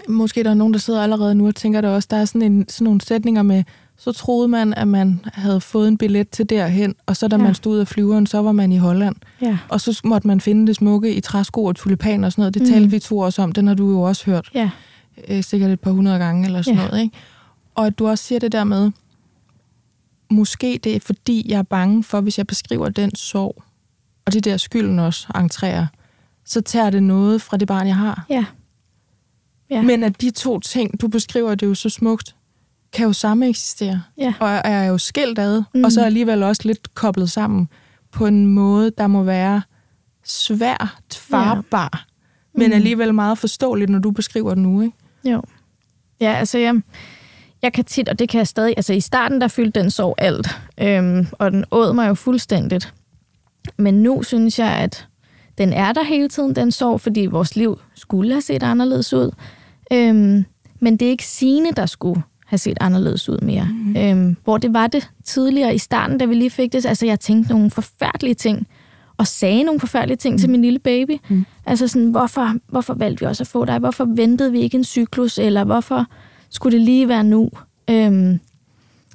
Måske 0.08 0.44
der 0.44 0.50
er 0.50 0.54
nogen, 0.54 0.74
der 0.74 0.80
sidder 0.80 1.04
allerede 1.04 1.36
nu 1.36 1.48
og 1.48 1.56
tænker 1.56 1.82
der 1.82 1.90
også, 1.90 2.08
der 2.12 2.18
er 2.18 2.26
sådan, 2.26 2.42
en, 2.42 2.70
sådan 2.70 2.86
nogle 2.86 3.02
sætninger 3.02 3.42
med, 3.42 3.64
så 4.04 4.12
troede 4.12 4.48
man, 4.48 4.74
at 4.74 4.88
man 4.88 5.20
havde 5.34 5.62
fået 5.62 5.88
en 5.88 5.98
billet 5.98 6.30
til 6.30 6.50
derhen, 6.50 6.96
og 7.06 7.18
så 7.18 7.28
da 7.28 7.36
Ja. 7.36 7.42
man 7.44 7.56
stod 7.56 7.74
ud 7.74 7.80
af 7.80 7.88
flyveren, 7.88 8.26
så 8.28 8.42
var 8.42 8.52
man 8.52 8.72
i 8.72 8.78
Holland. 8.78 9.16
ja. 9.42 9.58
Og 9.70 9.82
så 9.82 10.02
måtte 10.04 10.28
man 10.28 10.42
finde 10.42 10.68
det 10.68 10.76
smukke 10.76 11.16
i 11.16 11.22
træsko 11.22 11.64
og 11.66 11.76
tulipaner 11.76 12.26
og 12.28 12.32
sådan 12.32 12.42
noget. 12.42 12.54
Det 12.54 12.62
Mm. 12.62 12.68
talte 12.68 12.90
vi 12.92 13.00
to 13.00 13.18
også 13.20 13.42
om. 13.42 13.52
Den 13.52 13.68
har 13.68 13.74
du 13.74 13.90
jo 13.92 14.02
også 14.02 14.26
hørt 14.26 14.50
Ja. 14.54 14.70
øh, 15.28 15.44
sikkert 15.44 15.72
et 15.72 15.80
par 15.80 15.92
hundrede 15.92 16.20
gange 16.20 16.46
eller 16.46 16.62
sådan 16.62 16.80
Ja. 16.80 16.86
noget. 16.88 17.02
Ikke? 17.02 17.18
Og 17.76 17.88
at 17.88 18.00
du 18.00 18.08
også 18.08 18.24
siger 18.24 18.40
det 18.40 18.52
der 18.52 18.64
med, 18.64 18.92
måske 20.32 20.80
det 20.84 20.96
er 20.96 21.00
fordi, 21.00 21.46
jeg 21.52 21.58
er 21.60 21.64
bange 21.64 22.04
for, 22.04 22.22
hvis 22.22 22.38
jeg 22.38 22.48
beskriver 22.48 22.90
den 22.90 23.16
sorg, 23.16 23.64
og 24.26 24.34
det 24.34 24.46
der 24.46 24.58
skylden 24.58 25.00
også 25.00 25.28
entrerer, 25.36 25.88
så 26.46 26.62
tager 26.62 26.90
det 26.90 27.04
noget 27.04 27.42
fra 27.42 27.58
det 27.58 27.68
barn, 27.68 27.88
jeg 27.88 27.96
har. 27.96 28.26
Ja. 28.30 28.46
Ja. 29.70 29.82
Men 29.82 30.04
at 30.04 30.22
de 30.22 30.30
to 30.32 30.60
ting, 30.60 31.02
du 31.02 31.08
beskriver 31.08 31.56
det 31.56 31.66
jo 31.68 31.74
så 31.76 31.90
smukt, 31.90 32.36
kan 32.94 33.06
jo 33.06 33.14
samme 33.14 33.48
eksistere. 33.50 34.04
Ja. 34.18 34.34
Og 34.40 34.50
er 34.50 34.84
jo 34.84 34.98
skilt 34.98 35.40
ad, 35.40 35.58
mm. 35.60 35.66
Mm. 35.80 35.84
og 35.84 35.92
så 35.92 36.06
alligevel 36.06 36.44
også 36.44 36.62
lidt 36.66 36.96
koblet 36.96 37.32
sammen 37.32 37.70
på 38.12 38.26
en 38.26 38.48
måde, 38.48 38.92
der 38.98 39.08
må 39.08 39.24
være 39.24 39.62
svært 40.24 41.20
farbar, 41.30 42.06
ja. 42.56 42.60
men 42.60 42.70
Mm. 42.70 42.76
alligevel 42.76 43.14
meget 43.14 43.38
forståeligt, 43.38 43.90
når 43.90 44.00
du 44.00 44.12
beskriver 44.12 44.50
det 44.50 44.64
nu, 44.64 44.82
ikke? 44.82 44.98
Jo. 45.26 45.42
Ja, 46.22 46.34
altså 46.34 46.58
jeg, 46.58 46.82
jeg 47.62 47.74
kan 47.74 47.86
tit, 47.86 48.10
og 48.10 48.20
det 48.20 48.30
kan 48.30 48.38
jeg 48.38 48.48
stadig, 48.48 48.74
altså 48.78 48.94
i 48.94 49.00
starten 49.00 49.42
der 49.42 49.48
fyldte 49.48 49.80
den 49.80 49.92
sorg 49.92 50.16
alt, 50.18 50.48
øhm, 50.78 51.28
og 51.32 51.52
den 51.52 51.66
åd 51.72 51.94
mig 51.94 52.08
jo 52.08 52.14
fuldstændigt. 52.14 52.94
Men 53.78 53.94
nu 54.04 54.24
synes 54.24 54.60
jeg, 54.60 54.72
at 54.72 55.08
den 55.58 55.74
er 55.74 55.94
der 55.94 56.04
hele 56.04 56.30
tiden, 56.30 56.56
den 56.56 56.72
sorg, 56.72 57.02
fordi 57.02 57.26
vores 57.26 57.56
liv 57.56 57.80
skulle 57.96 58.32
have 58.32 58.42
set 58.42 58.64
anderledes 58.64 59.14
ud. 59.14 59.32
Øhm, 59.94 60.46
men 60.80 60.98
det 60.98 61.06
er 61.06 61.10
ikke 61.10 61.26
sine, 61.26 61.72
der 61.72 61.86
skulle 61.86 62.22
have 62.52 62.58
set 62.58 62.78
anderledes 62.82 63.30
ud 63.30 63.38
mere. 63.42 63.68
Mm. 63.72 63.98
Øhm, 63.98 64.36
hvor 64.44 64.58
det 64.58 64.74
var 64.74 64.88
det 64.88 65.10
tidligere 65.24 65.76
i 65.76 65.78
starten, 65.78 66.18
da 66.18 66.26
vi 66.26 66.36
lige 66.36 66.50
fik 66.50 66.74
det. 66.74 66.86
Altså 66.86 67.06
jeg 67.06 67.20
tænkte 67.20 67.52
nogle 67.52 67.72
forfærdelige 67.72 68.34
ting, 68.34 68.68
og 69.18 69.28
sagde 69.28 69.64
nogle 69.64 69.80
forfærdelige 69.80 70.18
ting 70.18 70.34
mm. 70.34 70.40
til 70.40 70.50
min 70.50 70.62
lille 70.62 70.80
baby. 70.80 71.18
Mm. 71.30 71.46
Altså 71.66 71.88
sådan, 71.88 72.10
hvorfor, 72.10 72.56
hvorfor 72.68 72.94
valgte 72.94 73.20
vi 73.20 73.26
også 73.26 73.44
at 73.44 73.48
få 73.48 73.66
dig? 73.66 73.80
Hvorfor 73.80 74.06
ventede 74.06 74.52
vi 74.52 74.60
ikke 74.60 74.78
en 74.78 74.84
cyklus? 74.84 75.38
Eller 75.38 75.64
hvorfor 75.64 76.06
skulle 76.50 76.78
det 76.78 76.86
lige 76.86 77.08
være 77.08 77.24
nu? 77.24 77.50
Øhm, 77.90 78.40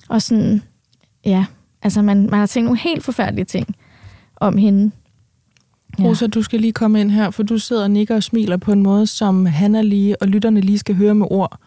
og 0.09 0.23
sådan, 0.23 0.63
ja, 1.25 1.47
altså 1.83 2.03
man, 2.03 2.31
man 2.31 2.39
har 2.39 2.47
tænkt 2.47 2.65
nogle 2.65 2.81
helt 2.81 3.05
forfærdelige 3.05 3.45
ting 3.45 3.77
om 4.37 4.57
hende. 4.57 4.91
Ja. 5.99 6.05
Rosa, 6.05 6.27
du 6.27 6.43
skal 6.43 6.61
lige 6.61 6.73
komme 6.73 7.01
ind 7.01 7.11
her, 7.11 7.31
for 7.31 7.43
du 7.43 7.59
sidder 7.59 7.83
og 7.83 7.91
nikker 7.91 8.17
og 8.17 8.23
smiler 8.23 8.57
på 8.57 8.73
en 8.73 8.83
måde, 8.83 9.07
som 9.07 9.47
Hanna 9.47 9.83
lige 9.83 10.23
og 10.23 10.29
lytterne 10.29 10.61
lige 10.61 10.79
skal 10.79 10.95
høre 10.95 11.15
med 11.15 11.27
ord. 11.31 11.59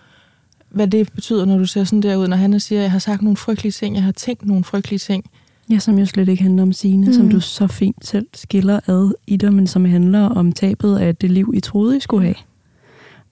Hvad 0.72 0.88
det 0.88 1.14
betyder, 1.16 1.46
når 1.46 1.58
du 1.58 1.66
ser 1.66 1.84
sådan 1.84 2.02
der 2.02 2.16
ud, 2.16 2.28
når 2.28 2.38
Hanna 2.38 2.58
siger, 2.60 2.82
jeg 2.82 2.92
har 2.92 3.00
sagt 3.00 3.22
nogle 3.22 3.38
frygtelige 3.38 3.72
ting, 3.72 3.96
jeg 3.96 4.04
har 4.04 4.12
tænkt 4.12 4.46
nogle 4.46 4.64
frygtelige 4.64 5.00
ting. 5.00 5.24
Ja, 5.70 5.80
som 5.80 6.00
jo 6.00 6.06
slet 6.06 6.30
ikke 6.30 6.44
handler 6.44 6.64
om 6.64 6.74
sine, 6.74 7.08
mm. 7.08 7.14
som 7.14 7.26
Mm. 7.26 7.32
du 7.32 7.40
så 7.40 7.68
fint 7.68 8.06
selv 8.08 8.26
skiller 8.34 8.80
ad 8.88 9.12
i 9.28 9.38
dig, 9.38 9.54
men 9.54 9.68
som 9.68 9.86
handler 9.86 10.22
om 10.22 10.52
tabet 10.52 10.98
af 10.98 11.16
det 11.16 11.32
liv, 11.32 11.52
I 11.56 11.60
troede, 11.60 11.98
I 11.98 12.00
skulle 12.00 12.24
have. 12.24 12.36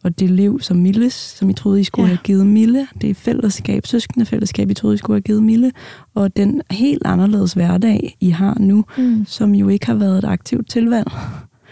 Og 0.04 0.20
det 0.20 0.30
liv, 0.30 0.60
som 0.62 0.78
Milles, 0.78 1.14
som 1.14 1.50
I 1.50 1.54
troede, 1.54 1.80
I 1.80 1.84
skulle 1.84 2.04
Ja. 2.04 2.08
have 2.08 2.20
givet 2.24 2.48
Mille. 2.48 2.88
Det 3.02 3.10
er 3.10 3.14
fællesskab, 3.14 3.88
søskende 3.88 4.26
fællesskab, 4.26 4.70
I 4.70 4.74
troede, 4.74 4.94
I 4.94 4.98
skulle 4.98 5.16
have 5.16 5.22
givet 5.22 5.44
Mille. 5.44 5.72
Og 6.16 6.38
den 6.38 6.62
helt 6.72 7.02
anderledes 7.06 7.54
hverdag, 7.54 8.18
I 8.20 8.30
har 8.30 8.58
nu, 8.60 8.86
Mm. 8.98 9.26
som 9.28 9.56
jo 9.56 9.68
ikke 9.70 9.86
har 9.86 9.94
været 9.94 10.18
et 10.18 10.24
aktivt 10.26 10.70
tilvalg. 10.70 11.12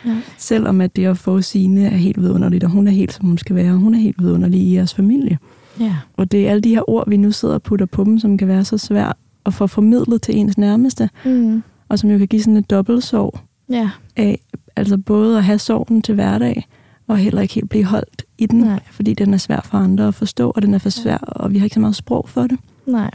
Ja. 0.05 0.17
Selvom 0.37 0.81
at 0.81 0.95
det 0.95 1.05
at 1.05 1.17
få 1.17 1.41
sine 1.41 1.85
er 1.85 1.97
helt 1.97 2.21
vidunderligt, 2.21 2.63
og 2.63 2.69
hun 2.69 2.87
er 2.87 2.91
helt, 2.91 3.13
som 3.13 3.25
hun 3.25 3.37
skal 3.37 3.55
være. 3.55 3.73
Hun 3.73 3.95
er 3.95 3.99
helt 3.99 4.21
vidunderlig 4.23 4.61
i 4.61 4.75
jeres 4.75 4.93
familie. 4.93 5.37
Ja. 5.79 5.95
Og 6.13 6.31
det 6.31 6.47
er 6.47 6.51
alle 6.51 6.61
de 6.61 6.69
her 6.69 6.89
ord, 6.89 7.09
vi 7.09 7.17
nu 7.17 7.31
sidder 7.31 7.53
og 7.55 7.63
putter 7.63 7.85
på 7.85 8.03
dem, 8.03 8.19
som 8.19 8.37
kan 8.37 8.47
være 8.47 8.65
så 8.65 8.77
svært 8.77 9.15
at 9.45 9.53
få 9.53 9.67
formidlet 9.67 10.21
til 10.21 10.37
ens 10.37 10.57
nærmeste, 10.57 11.09
Mm. 11.25 11.63
og 11.89 11.99
som 11.99 12.09
jo 12.09 12.17
kan 12.17 12.27
give 12.27 12.41
sådan 12.41 12.57
et 12.57 12.69
dobbeltsorg 12.69 13.39
Ja. 13.69 13.89
af, 14.15 14.39
altså 14.75 14.97
både 14.97 15.37
at 15.37 15.43
have 15.43 15.59
sorgen 15.59 16.01
til 16.01 16.15
hverdag, 16.15 16.67
og 17.07 17.17
heller 17.17 17.41
ikke 17.41 17.53
helt 17.53 17.69
blive 17.69 17.83
holdt 17.85 18.23
i 18.37 18.45
den, 18.45 18.59
Nej. 18.59 18.79
fordi 18.91 19.13
den 19.13 19.33
er 19.33 19.37
svær 19.37 19.59
for 19.63 19.77
andre 19.77 20.07
at 20.07 20.15
forstå, 20.15 20.51
og 20.55 20.61
den 20.61 20.73
er 20.73 20.77
for 20.77 20.89
svær, 20.89 21.17
og 21.17 21.53
vi 21.53 21.57
har 21.57 21.65
ikke 21.65 21.73
så 21.73 21.79
meget 21.79 21.95
sprog 21.95 22.29
for 22.29 22.41
det. 22.47 22.59
Nej. 22.87 23.11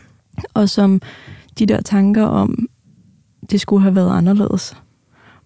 Og 0.55 0.69
som 0.69 1.01
de 1.59 1.67
der 1.67 1.81
tanker 1.81 2.25
om, 2.25 2.69
det 3.51 3.61
skulle 3.61 3.83
have 3.83 3.95
været 3.95 4.11
anderledes, 4.17 4.77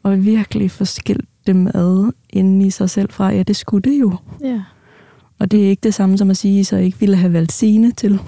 og 0.02 0.24
virkelig 0.24 0.70
få 0.70 0.84
skilt 0.84 1.28
dem 1.46 1.66
ad 1.66 2.12
inden 2.30 2.60
i 2.62 2.70
sig 2.70 2.90
selv 2.90 3.10
fra, 3.10 3.30
ja, 3.32 3.42
det 3.42 3.56
skulle 3.56 3.90
det 3.90 4.00
jo. 4.00 4.12
Ja. 4.40 4.62
Og 5.44 5.50
det 5.50 5.64
er 5.64 5.68
ikke 5.68 5.80
det 5.80 5.94
samme 5.94 6.18
som 6.18 6.30
at 6.30 6.36
sige, 6.36 6.60
at 6.60 6.82
I 6.82 6.84
ikke 6.84 7.00
ville 7.00 7.16
have 7.16 7.32
valgt 7.32 7.52
sine 7.52 7.92
til. 7.92 8.18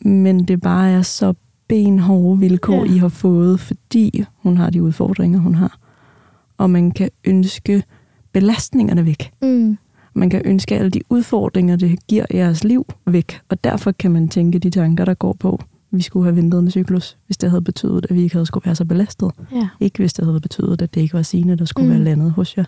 Men 0.00 0.44
det 0.44 0.60
bare 0.60 0.90
er 0.90 1.02
så 1.02 1.34
benhårde 1.68 2.40
vilkår, 2.40 2.84
Ja. 2.84 2.94
I 2.94 2.98
har 2.98 3.08
fået, 3.08 3.60
fordi 3.60 4.24
hun 4.36 4.56
har 4.56 4.70
de 4.70 4.82
udfordringer, 4.82 5.38
hun 5.40 5.54
har. 5.54 5.78
Og 6.58 6.70
man 6.70 6.90
kan 6.90 7.10
ønske 7.24 7.82
belastningerne 8.32 9.06
væk. 9.06 9.30
Mm. 9.42 9.78
Man 10.14 10.30
kan 10.30 10.42
ønske 10.44 10.74
alle 10.78 10.90
de 10.90 11.00
udfordringer, 11.08 11.76
det 11.76 12.06
giver 12.08 12.26
jeres 12.34 12.64
liv 12.64 12.86
væk. 13.06 13.40
Og 13.48 13.64
derfor 13.64 13.92
kan 13.92 14.10
man 14.10 14.28
tænke 14.28 14.58
de 14.58 14.70
tanker, 14.70 15.04
der 15.04 15.14
går 15.14 15.32
på, 15.32 15.62
vi 15.90 16.02
skulle 16.02 16.24
have 16.24 16.36
ventet 16.36 16.64
med 16.64 16.70
cyklus, 16.70 17.16
hvis 17.26 17.36
det 17.36 17.50
havde 17.50 17.62
betydet, 17.62 18.06
at 18.10 18.16
vi 18.16 18.22
ikke 18.22 18.34
havde 18.34 18.46
skulle 18.46 18.66
være 18.66 18.74
så 18.74 18.84
belastet. 18.84 19.30
Ja. 19.52 19.68
Ikke 19.80 19.98
hvis 19.98 20.12
det 20.12 20.24
havde 20.24 20.40
betydet, 20.40 20.82
at 20.82 20.94
det 20.94 21.00
ikke 21.00 21.14
var 21.14 21.22
sine, 21.22 21.56
der 21.56 21.64
skulle 21.64 21.86
mm. 21.86 21.94
være 21.94 22.04
landet 22.04 22.30
hos 22.30 22.56
jer. 22.56 22.64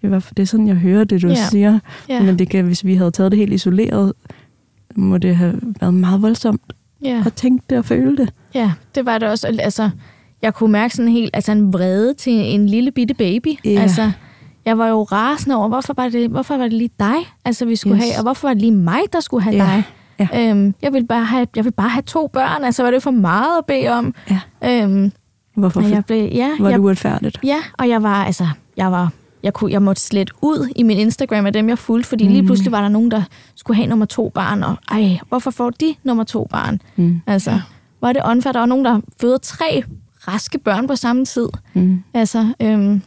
Det 0.00 0.04
er, 0.04 0.08
i 0.08 0.08
hvert 0.08 0.22
fald- 0.22 0.34
det 0.34 0.42
er 0.42 0.46
sådan, 0.46 0.68
jeg 0.68 0.76
hører 0.76 1.04
det, 1.04 1.22
du 1.22 1.28
Ja. 1.28 1.34
siger. 1.34 1.78
Ja. 2.08 2.22
Men 2.22 2.38
det 2.38 2.48
kan, 2.48 2.64
hvis 2.64 2.84
vi 2.84 2.94
havde 2.94 3.10
taget 3.10 3.32
det 3.32 3.38
helt 3.38 3.52
isoleret, 3.52 4.12
må 4.96 5.18
det 5.18 5.36
have 5.36 5.60
været 5.80 5.94
meget 5.94 6.22
voldsomt 6.22 6.62
ja. 7.04 7.22
at 7.26 7.32
tænke 7.34 7.64
det 7.70 7.78
og 7.78 7.84
føle 7.84 8.16
det. 8.16 8.32
Ja, 8.54 8.72
det 8.94 9.06
var 9.06 9.18
det 9.18 9.28
også. 9.28 9.46
Altså, 9.60 9.90
jeg 10.42 10.54
kunne 10.54 10.72
mærke 10.72 10.94
sådan 10.96 11.12
helt, 11.12 11.30
altså 11.34 11.52
en 11.52 11.72
vrede 11.72 12.14
til 12.14 12.32
en 12.32 12.66
lille 12.66 12.90
bitte 12.90 13.14
baby. 13.14 13.48
Ja. 13.64 13.70
Altså, 13.70 14.10
jeg 14.64 14.78
var 14.78 14.86
jo 14.88 15.02
rasende 15.02 15.56
over, 15.56 15.68
hvorfor 15.68 15.94
var 15.96 16.08
det, 16.08 16.30
hvorfor 16.30 16.56
var 16.56 16.62
det 16.64 16.72
lige 16.72 16.90
dig, 16.98 17.14
altså 17.44 17.64
vi 17.64 17.76
skulle 17.76 17.96
Yes. 17.96 18.02
have, 18.04 18.16
og 18.18 18.22
hvorfor 18.22 18.48
var 18.48 18.54
det 18.54 18.60
lige 18.62 18.72
mig, 18.76 19.00
der 19.12 19.20
skulle 19.20 19.42
have 19.42 19.56
Ja, 19.56 19.82
dig? 20.18 20.28
ja. 20.32 20.50
Øhm, 20.50 20.74
jeg, 20.82 20.92
vil 20.92 21.06
bare 21.06 21.24
have, 21.24 21.46
jeg 21.56 21.64
vil 21.64 21.72
bare 21.72 21.88
have 21.88 22.02
to 22.02 22.26
børn, 22.32 22.64
altså 22.64 22.82
var 22.82 22.90
det 22.90 23.02
for 23.02 23.10
meget 23.10 23.58
at 23.58 23.66
bede 23.66 23.88
om? 23.88 24.14
Ja. 24.30 24.40
Øhm, 24.84 25.12
Hvorfor 25.56 25.80
jeg 25.80 26.04
blev, 26.04 26.30
ja, 26.32 26.50
var 26.60 26.68
jeg, 26.68 26.78
det 26.78 26.84
uretfærdigt? 26.84 27.38
ja, 27.44 27.56
og 27.78 27.88
jeg 27.88 28.02
var, 28.02 28.24
altså, 28.24 28.46
jeg 28.76 28.92
var, 28.92 29.12
jeg, 29.42 29.52
kunne, 29.52 29.72
jeg 29.72 29.82
måtte 29.82 30.02
slet 30.02 30.30
ud 30.42 30.68
i 30.76 30.82
min 30.82 30.98
Instagram 30.98 31.46
af 31.46 31.52
dem, 31.52 31.68
jeg 31.68 31.78
fulgte, 31.78 32.08
fordi 32.08 32.26
mm. 32.26 32.32
lige 32.32 32.42
pludselig 32.44 32.72
var 32.72 32.80
der 32.80 32.88
nogen, 32.88 33.10
der 33.10 33.22
skulle 33.56 33.76
have 33.76 33.88
nummer 33.88 34.06
to 34.06 34.28
barn, 34.34 34.62
og 34.62 34.74
ej, 34.90 35.18
hvorfor 35.28 35.50
får 35.50 35.70
de 35.70 35.94
nummer 36.04 36.24
to 36.24 36.46
barn? 36.50 36.80
Mm. 36.96 37.20
Altså, 37.26 37.60
var 38.00 38.12
det 38.12 38.22
åndfærdigt? 38.24 38.54
Der 38.54 38.60
var 38.60 38.66
nogen, 38.66 38.84
der 38.84 39.00
føder 39.20 39.38
tre 39.38 39.82
raske 40.28 40.58
børn 40.58 40.86
på 40.86 40.96
samme 40.96 41.24
tid. 41.24 41.48
Mm. 41.74 42.02
Altså, 42.14 42.46
øhm, 42.62 43.02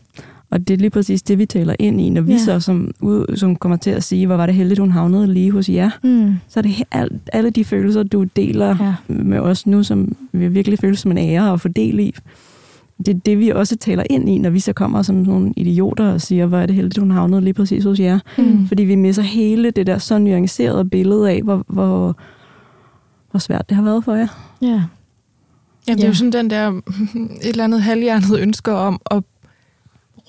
Og 0.51 0.67
det 0.67 0.73
er 0.73 0.77
lige 0.77 0.89
præcis 0.89 1.21
det, 1.21 1.37
vi 1.37 1.45
taler 1.45 1.75
ind 1.79 2.01
i, 2.01 2.09
når 2.09 2.21
vi 2.21 2.31
Ja. 2.31 2.37
så 2.37 2.59
som, 2.59 2.91
ud, 2.99 3.35
som 3.37 3.55
kommer 3.55 3.77
til 3.77 3.89
at 3.91 4.03
sige, 4.03 4.25
hvor 4.27 4.35
var 4.35 4.45
det 4.45 4.55
heldigt, 4.55 4.79
hun 4.79 4.91
havnede 4.91 5.33
lige 5.33 5.51
hos 5.51 5.69
jer. 5.69 5.89
mm, 6.03 6.35
Så 6.47 6.59
er 6.59 6.61
det 6.61 6.83
alt, 6.91 7.13
alle 7.33 7.49
de 7.49 7.65
følelser, 7.65 8.03
du 8.03 8.23
deler 8.23 8.75
Ja. 8.79 8.93
med 9.13 9.39
os 9.39 9.67
nu, 9.67 9.83
som 9.83 10.15
vi 10.31 10.47
virkelig 10.47 10.79
føles 10.79 10.99
som 10.99 11.11
en 11.11 11.17
ære 11.17 11.53
at 11.53 11.61
få 11.61 11.67
del 11.67 11.99
i. 11.99 12.13
Det 12.97 13.07
er 13.15 13.19
det, 13.19 13.39
vi 13.39 13.49
også 13.49 13.75
taler 13.77 14.03
ind 14.09 14.29
i, 14.29 14.37
når 14.37 14.49
vi 14.49 14.59
så 14.59 14.73
kommer 14.73 15.01
som 15.01 15.15
nogle 15.15 15.53
idioter 15.57 16.11
og 16.13 16.21
siger, 16.21 16.45
hvor 16.45 16.57
er 16.57 16.65
det 16.65 16.75
heldigt, 16.75 16.97
hun 16.97 17.11
havnede 17.11 17.41
lige 17.41 17.53
præcis 17.53 17.83
hos 17.83 17.99
jer. 17.99 18.19
Mm. 18.37 18.67
Fordi 18.67 18.83
vi 18.83 18.95
misser 18.95 19.21
hele 19.23 19.71
det 19.71 19.87
der 19.87 19.97
så 19.97 20.17
nuancerede 20.17 20.85
billede 20.85 21.29
af, 21.31 21.41
hvor, 21.41 21.63
hvor, 21.67 22.17
hvor 23.31 23.39
svært 23.39 23.69
det 23.69 23.75
har 23.77 23.83
været 23.83 24.03
for 24.03 24.15
jer. 24.15 24.27
ja. 24.61 24.81
Ja, 25.87 25.93
det 25.93 25.99
er 25.99 26.03
Ja. 26.03 26.07
jo 26.07 26.13
sådan 26.13 26.31
den 26.31 26.49
der 26.49 26.67
et 27.41 27.49
eller 27.49 27.63
andet 27.63 27.81
halvhjernet 27.81 28.39
ønske 28.39 28.71
om 28.73 29.01
at 29.11 29.23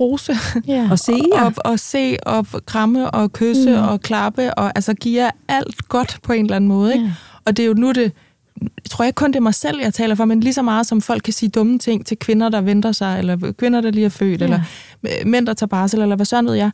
rose 0.00 0.32
ja. 0.68 0.88
Og 0.90 0.98
se 0.98 1.12
jer. 1.34 1.44
og, 1.44 1.52
og 1.64 1.78
se 1.78 2.16
og 2.26 2.46
kramme 2.66 3.10
og 3.10 3.32
kysse 3.32 3.70
Mm. 3.70 3.76
mm. 3.76 3.88
og 3.88 4.00
klappe 4.00 4.54
og 4.54 4.72
altså 4.74 4.94
give 4.94 5.22
jer 5.24 5.30
alt 5.48 5.88
godt 5.88 6.18
på 6.22 6.32
en 6.32 6.44
eller 6.44 6.56
anden 6.56 6.68
måde. 6.68 6.92
Ikke? 6.94 7.04
Ja. 7.04 7.12
Og 7.44 7.56
det 7.56 7.62
er 7.62 7.66
jo 7.66 7.74
nu 7.74 7.92
det, 7.92 8.12
jeg 8.84 8.90
tror 8.90 9.04
ikke 9.04 9.16
kun 9.16 9.30
det 9.30 9.36
er 9.36 9.40
mig 9.40 9.54
selv, 9.54 9.80
jeg 9.82 9.94
taler 9.94 10.14
for, 10.14 10.24
men 10.24 10.40
lige 10.40 10.52
så 10.52 10.62
meget 10.62 10.86
som 10.86 11.00
folk 11.00 11.22
kan 11.22 11.32
sige 11.32 11.48
dumme 11.48 11.78
ting 11.78 12.06
til 12.06 12.18
kvinder, 12.18 12.48
der 12.48 12.60
venter 12.60 12.92
sig, 12.92 13.18
eller 13.18 13.52
kvinder, 13.58 13.80
der 13.80 13.90
lige 13.90 14.04
er 14.06 14.08
født, 14.10 14.40
Ja. 14.40 14.44
eller 14.44 14.60
mænd, 15.26 15.46
der 15.46 15.54
tager 15.54 15.68
barsel, 15.68 16.00
eller 16.02 16.16
hvad 16.16 16.26
sådan 16.26 16.46
ved 16.46 16.54
jeg. 16.54 16.70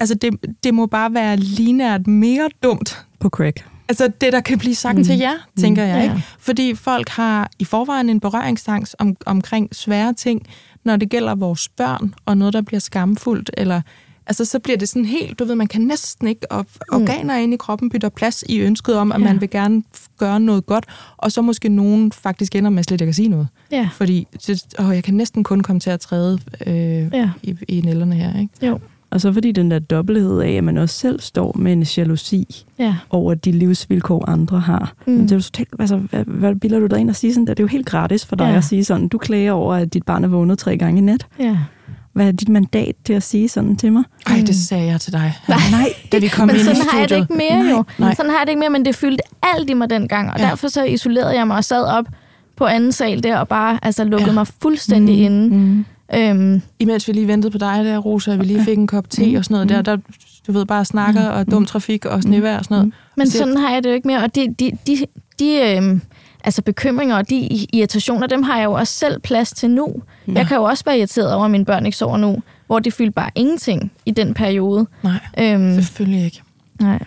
Altså 0.00 0.14
det, 0.14 0.34
det 0.64 0.74
må 0.74 0.86
bare 0.86 1.14
være 1.14 1.36
linært 1.36 2.06
mere 2.06 2.48
dumt, 2.62 3.04
På 3.20 3.28
crack. 3.28 3.64
Altså 3.88 4.08
det, 4.20 4.32
der 4.32 4.40
kan 4.40 4.58
blive 4.58 4.74
sagt 4.74 4.94
Mm. 4.94 4.98
mm. 4.98 5.04
til 5.04 5.18
jer, 5.18 5.34
tænker 5.60 5.84
jeg. 5.84 5.96
Ja. 5.96 6.02
Ikke? 6.02 6.22
Fordi 6.38 6.74
folk 6.74 7.08
har 7.08 7.50
i 7.58 7.64
forvejen 7.64 8.08
en 8.10 8.20
berøringsangst 8.20 8.96
om, 8.98 9.16
omkring 9.26 9.68
svære 9.72 10.12
ting, 10.12 10.46
når 10.84 10.96
det 10.96 11.10
gælder 11.10 11.34
vores 11.34 11.68
børn, 11.68 12.14
og 12.26 12.38
noget, 12.38 12.54
der 12.54 12.60
bliver 12.62 12.80
skamfuldt, 12.80 13.50
eller 13.56 13.80
altså, 14.26 14.44
så 14.44 14.58
bliver 14.58 14.76
det 14.76 14.88
sådan 14.88 15.04
helt, 15.04 15.38
du 15.38 15.44
ved, 15.44 15.54
man 15.54 15.66
kan 15.66 15.80
næsten 15.80 16.28
ikke, 16.28 16.52
og 16.52 16.66
organer 16.92 17.36
inde 17.36 17.54
i 17.54 17.56
kroppen 17.56 17.90
bytter 17.90 18.08
plads 18.08 18.44
i 18.48 18.58
ønsket 18.60 18.96
om, 18.96 19.12
at 19.12 19.20
Ja. 19.20 19.24
man 19.24 19.40
vil 19.40 19.50
gerne 19.50 19.82
gøre 20.18 20.40
noget 20.40 20.66
godt, 20.66 20.84
og 21.16 21.32
så 21.32 21.42
måske 21.42 21.68
nogen 21.68 22.12
faktisk 22.12 22.54
ender 22.54 22.70
med 22.70 22.82
slet 22.82 23.00
ikke 23.00 23.08
at 23.08 23.14
sige 23.14 23.28
noget. 23.28 23.48
ja. 23.72 23.88
Fordi 23.92 24.26
det, 24.46 24.62
åh, 24.78 24.94
jeg 24.94 25.04
kan 25.04 25.14
næsten 25.14 25.44
kun 25.44 25.60
komme 25.60 25.80
til 25.80 25.90
at 25.90 26.00
træde 26.00 26.38
øh, 26.66 26.74
Ja. 27.12 27.30
i, 27.42 27.56
i 27.68 27.80
nælderne 27.80 28.14
her. 28.14 28.40
Ikke? 28.40 28.66
Jo. 28.66 28.78
Og 29.10 29.20
så 29.20 29.32
fordi 29.32 29.52
den 29.52 29.70
der 29.70 29.78
dobbelthed 29.78 30.40
af, 30.40 30.50
at 30.52 30.64
man 30.64 30.78
også 30.78 30.94
selv 30.98 31.20
står 31.20 31.52
med 31.58 31.72
en 31.72 31.82
jalousi 31.96 32.64
Ja. 32.78 32.96
over 33.10 33.34
de 33.34 33.52
livsvilkår, 33.52 34.28
andre 34.28 34.60
har. 34.60 34.94
Mm. 35.06 35.12
Mm. 35.12 35.20
Det 35.20 35.32
er 35.32 35.36
jo 35.36 35.42
totalt, 35.42 35.68
altså, 35.78 35.96
hvad, 35.96 36.24
hvad 36.24 36.54
bilder 36.54 36.78
du 36.78 36.86
dig 36.86 36.98
ind 36.98 37.10
og 37.10 37.16
sige 37.16 37.34
sådan 37.34 37.46
der? 37.46 37.54
Det 37.54 37.60
er 37.60 37.64
jo 37.64 37.68
helt 37.68 37.86
gratis 37.86 38.26
for 38.26 38.36
dig 38.36 38.44
ja. 38.44 38.56
at 38.56 38.64
sige 38.64 38.84
sådan. 38.84 39.08
Du 39.08 39.18
klager 39.18 39.52
over, 39.52 39.74
at 39.74 39.94
dit 39.94 40.02
barn 40.04 40.24
er 40.24 40.28
vågnet 40.28 40.58
tre 40.58 40.76
gange 40.78 40.98
i 40.98 41.00
nat. 41.04 41.26
Ja. 41.38 41.58
Hvad 42.14 42.26
er 42.26 42.32
dit 42.32 42.48
mandat 42.48 42.94
til 43.04 43.12
at 43.12 43.22
sige 43.22 43.48
sådan 43.48 43.76
til 43.76 43.92
mig? 43.92 44.04
Ej, 44.26 44.38
Mm. 44.38 44.46
det 44.46 44.56
sagde 44.56 44.86
jeg 44.86 45.00
til 45.00 45.12
dig. 45.12 45.32
Nej, 45.70 45.88
Da 46.12 46.18
vi 46.18 46.28
kom 46.28 46.46
Men 46.46 46.56
ind 46.56 46.62
i 46.62 46.64
sådan 46.64 46.82
har 46.90 46.98
jeg 47.00 47.08
det 47.08 47.16
ikke 47.16 47.34
mere 47.34 47.70
jo. 47.70 47.84
Nej. 47.98 48.14
Sådan 48.14 48.30
har 48.30 48.38
jeg 48.38 48.46
det 48.46 48.50
ikke 48.50 48.60
mere, 48.60 48.70
men 48.70 48.84
det 48.84 48.96
fyldte 48.96 49.22
alt 49.42 49.70
i 49.70 49.74
mig 49.74 49.90
dengang, 49.90 50.30
og 50.32 50.38
Ja. 50.40 50.44
derfor 50.46 50.68
så 50.68 50.84
isolerede 50.84 51.34
jeg 51.36 51.46
mig 51.46 51.56
og 51.56 51.64
sad 51.64 51.84
op 51.84 52.04
på 52.56 52.64
anden 52.66 52.92
sal 52.92 53.22
der 53.22 53.38
og 53.38 53.48
bare 53.48 53.78
altså 53.82 54.04
lukkede 54.04 54.30
Ja. 54.30 54.34
mig 54.34 54.46
fuldstændig 54.62 55.30
Mm, 55.30 55.36
inde. 55.36 55.56
Mm. 55.56 55.84
Øhm, 56.14 56.62
imens 56.78 57.08
vi 57.08 57.12
lige 57.12 57.26
ventede 57.28 57.50
på 57.52 57.58
dig 57.58 57.84
der, 57.84 57.98
Rosa, 57.98 58.32
og 58.32 58.38
vi 58.38 58.44
lige 58.44 58.64
fik 58.64 58.78
en 58.78 58.86
kop 58.86 59.10
te 59.10 59.34
og 59.38 59.44
sådan 59.44 59.54
noget 59.54 59.68
der, 59.68 59.82
der, 59.82 59.96
du 60.46 60.52
ved, 60.52 60.66
bare 60.66 60.84
snakker 60.84 61.26
og 61.28 61.50
dum 61.50 61.66
trafik 61.66 62.04
og 62.04 62.22
snevejr 62.22 62.58
og 62.58 62.64
sådan 62.64 62.76
noget. 62.76 62.92
Men 63.16 63.30
sådan 63.30 63.56
har 63.56 63.70
jeg 63.70 63.84
det 63.84 63.90
jo 63.90 63.94
ikke 63.94 64.06
mere, 64.08 64.22
og 64.22 64.34
de, 64.34 64.54
de, 64.58 64.70
de, 64.86 64.96
de 65.38 65.76
øhm, 65.76 66.00
altså 66.44 66.62
bekymringer 66.62 67.16
og 67.16 67.30
de 67.30 67.66
irritationer, 67.72 68.26
dem 68.26 68.42
har 68.42 68.56
jeg 68.58 68.64
jo 68.64 68.72
også 68.72 68.92
selv 68.92 69.20
plads 69.20 69.50
til 69.52 69.70
nu. 69.70 69.94
Ja. 70.28 70.32
Jeg 70.32 70.46
kan 70.46 70.56
jo 70.56 70.62
også 70.62 70.84
være 70.84 70.98
irriteret 70.98 71.34
over, 71.34 71.44
at 71.44 71.50
mine 71.50 71.64
børn 71.64 71.86
ikke 71.86 71.98
sover 71.98 72.16
nu, 72.16 72.36
hvor 72.66 72.78
det 72.78 72.92
fyldte 72.92 73.12
bare 73.12 73.30
ingenting 73.34 73.92
i 74.06 74.10
den 74.10 74.34
periode. 74.34 74.86
Nej, 75.02 75.18
Øhm, 75.38 75.74
selvfølgelig 75.74 76.24
ikke. 76.24 76.42
nej. 76.80 76.98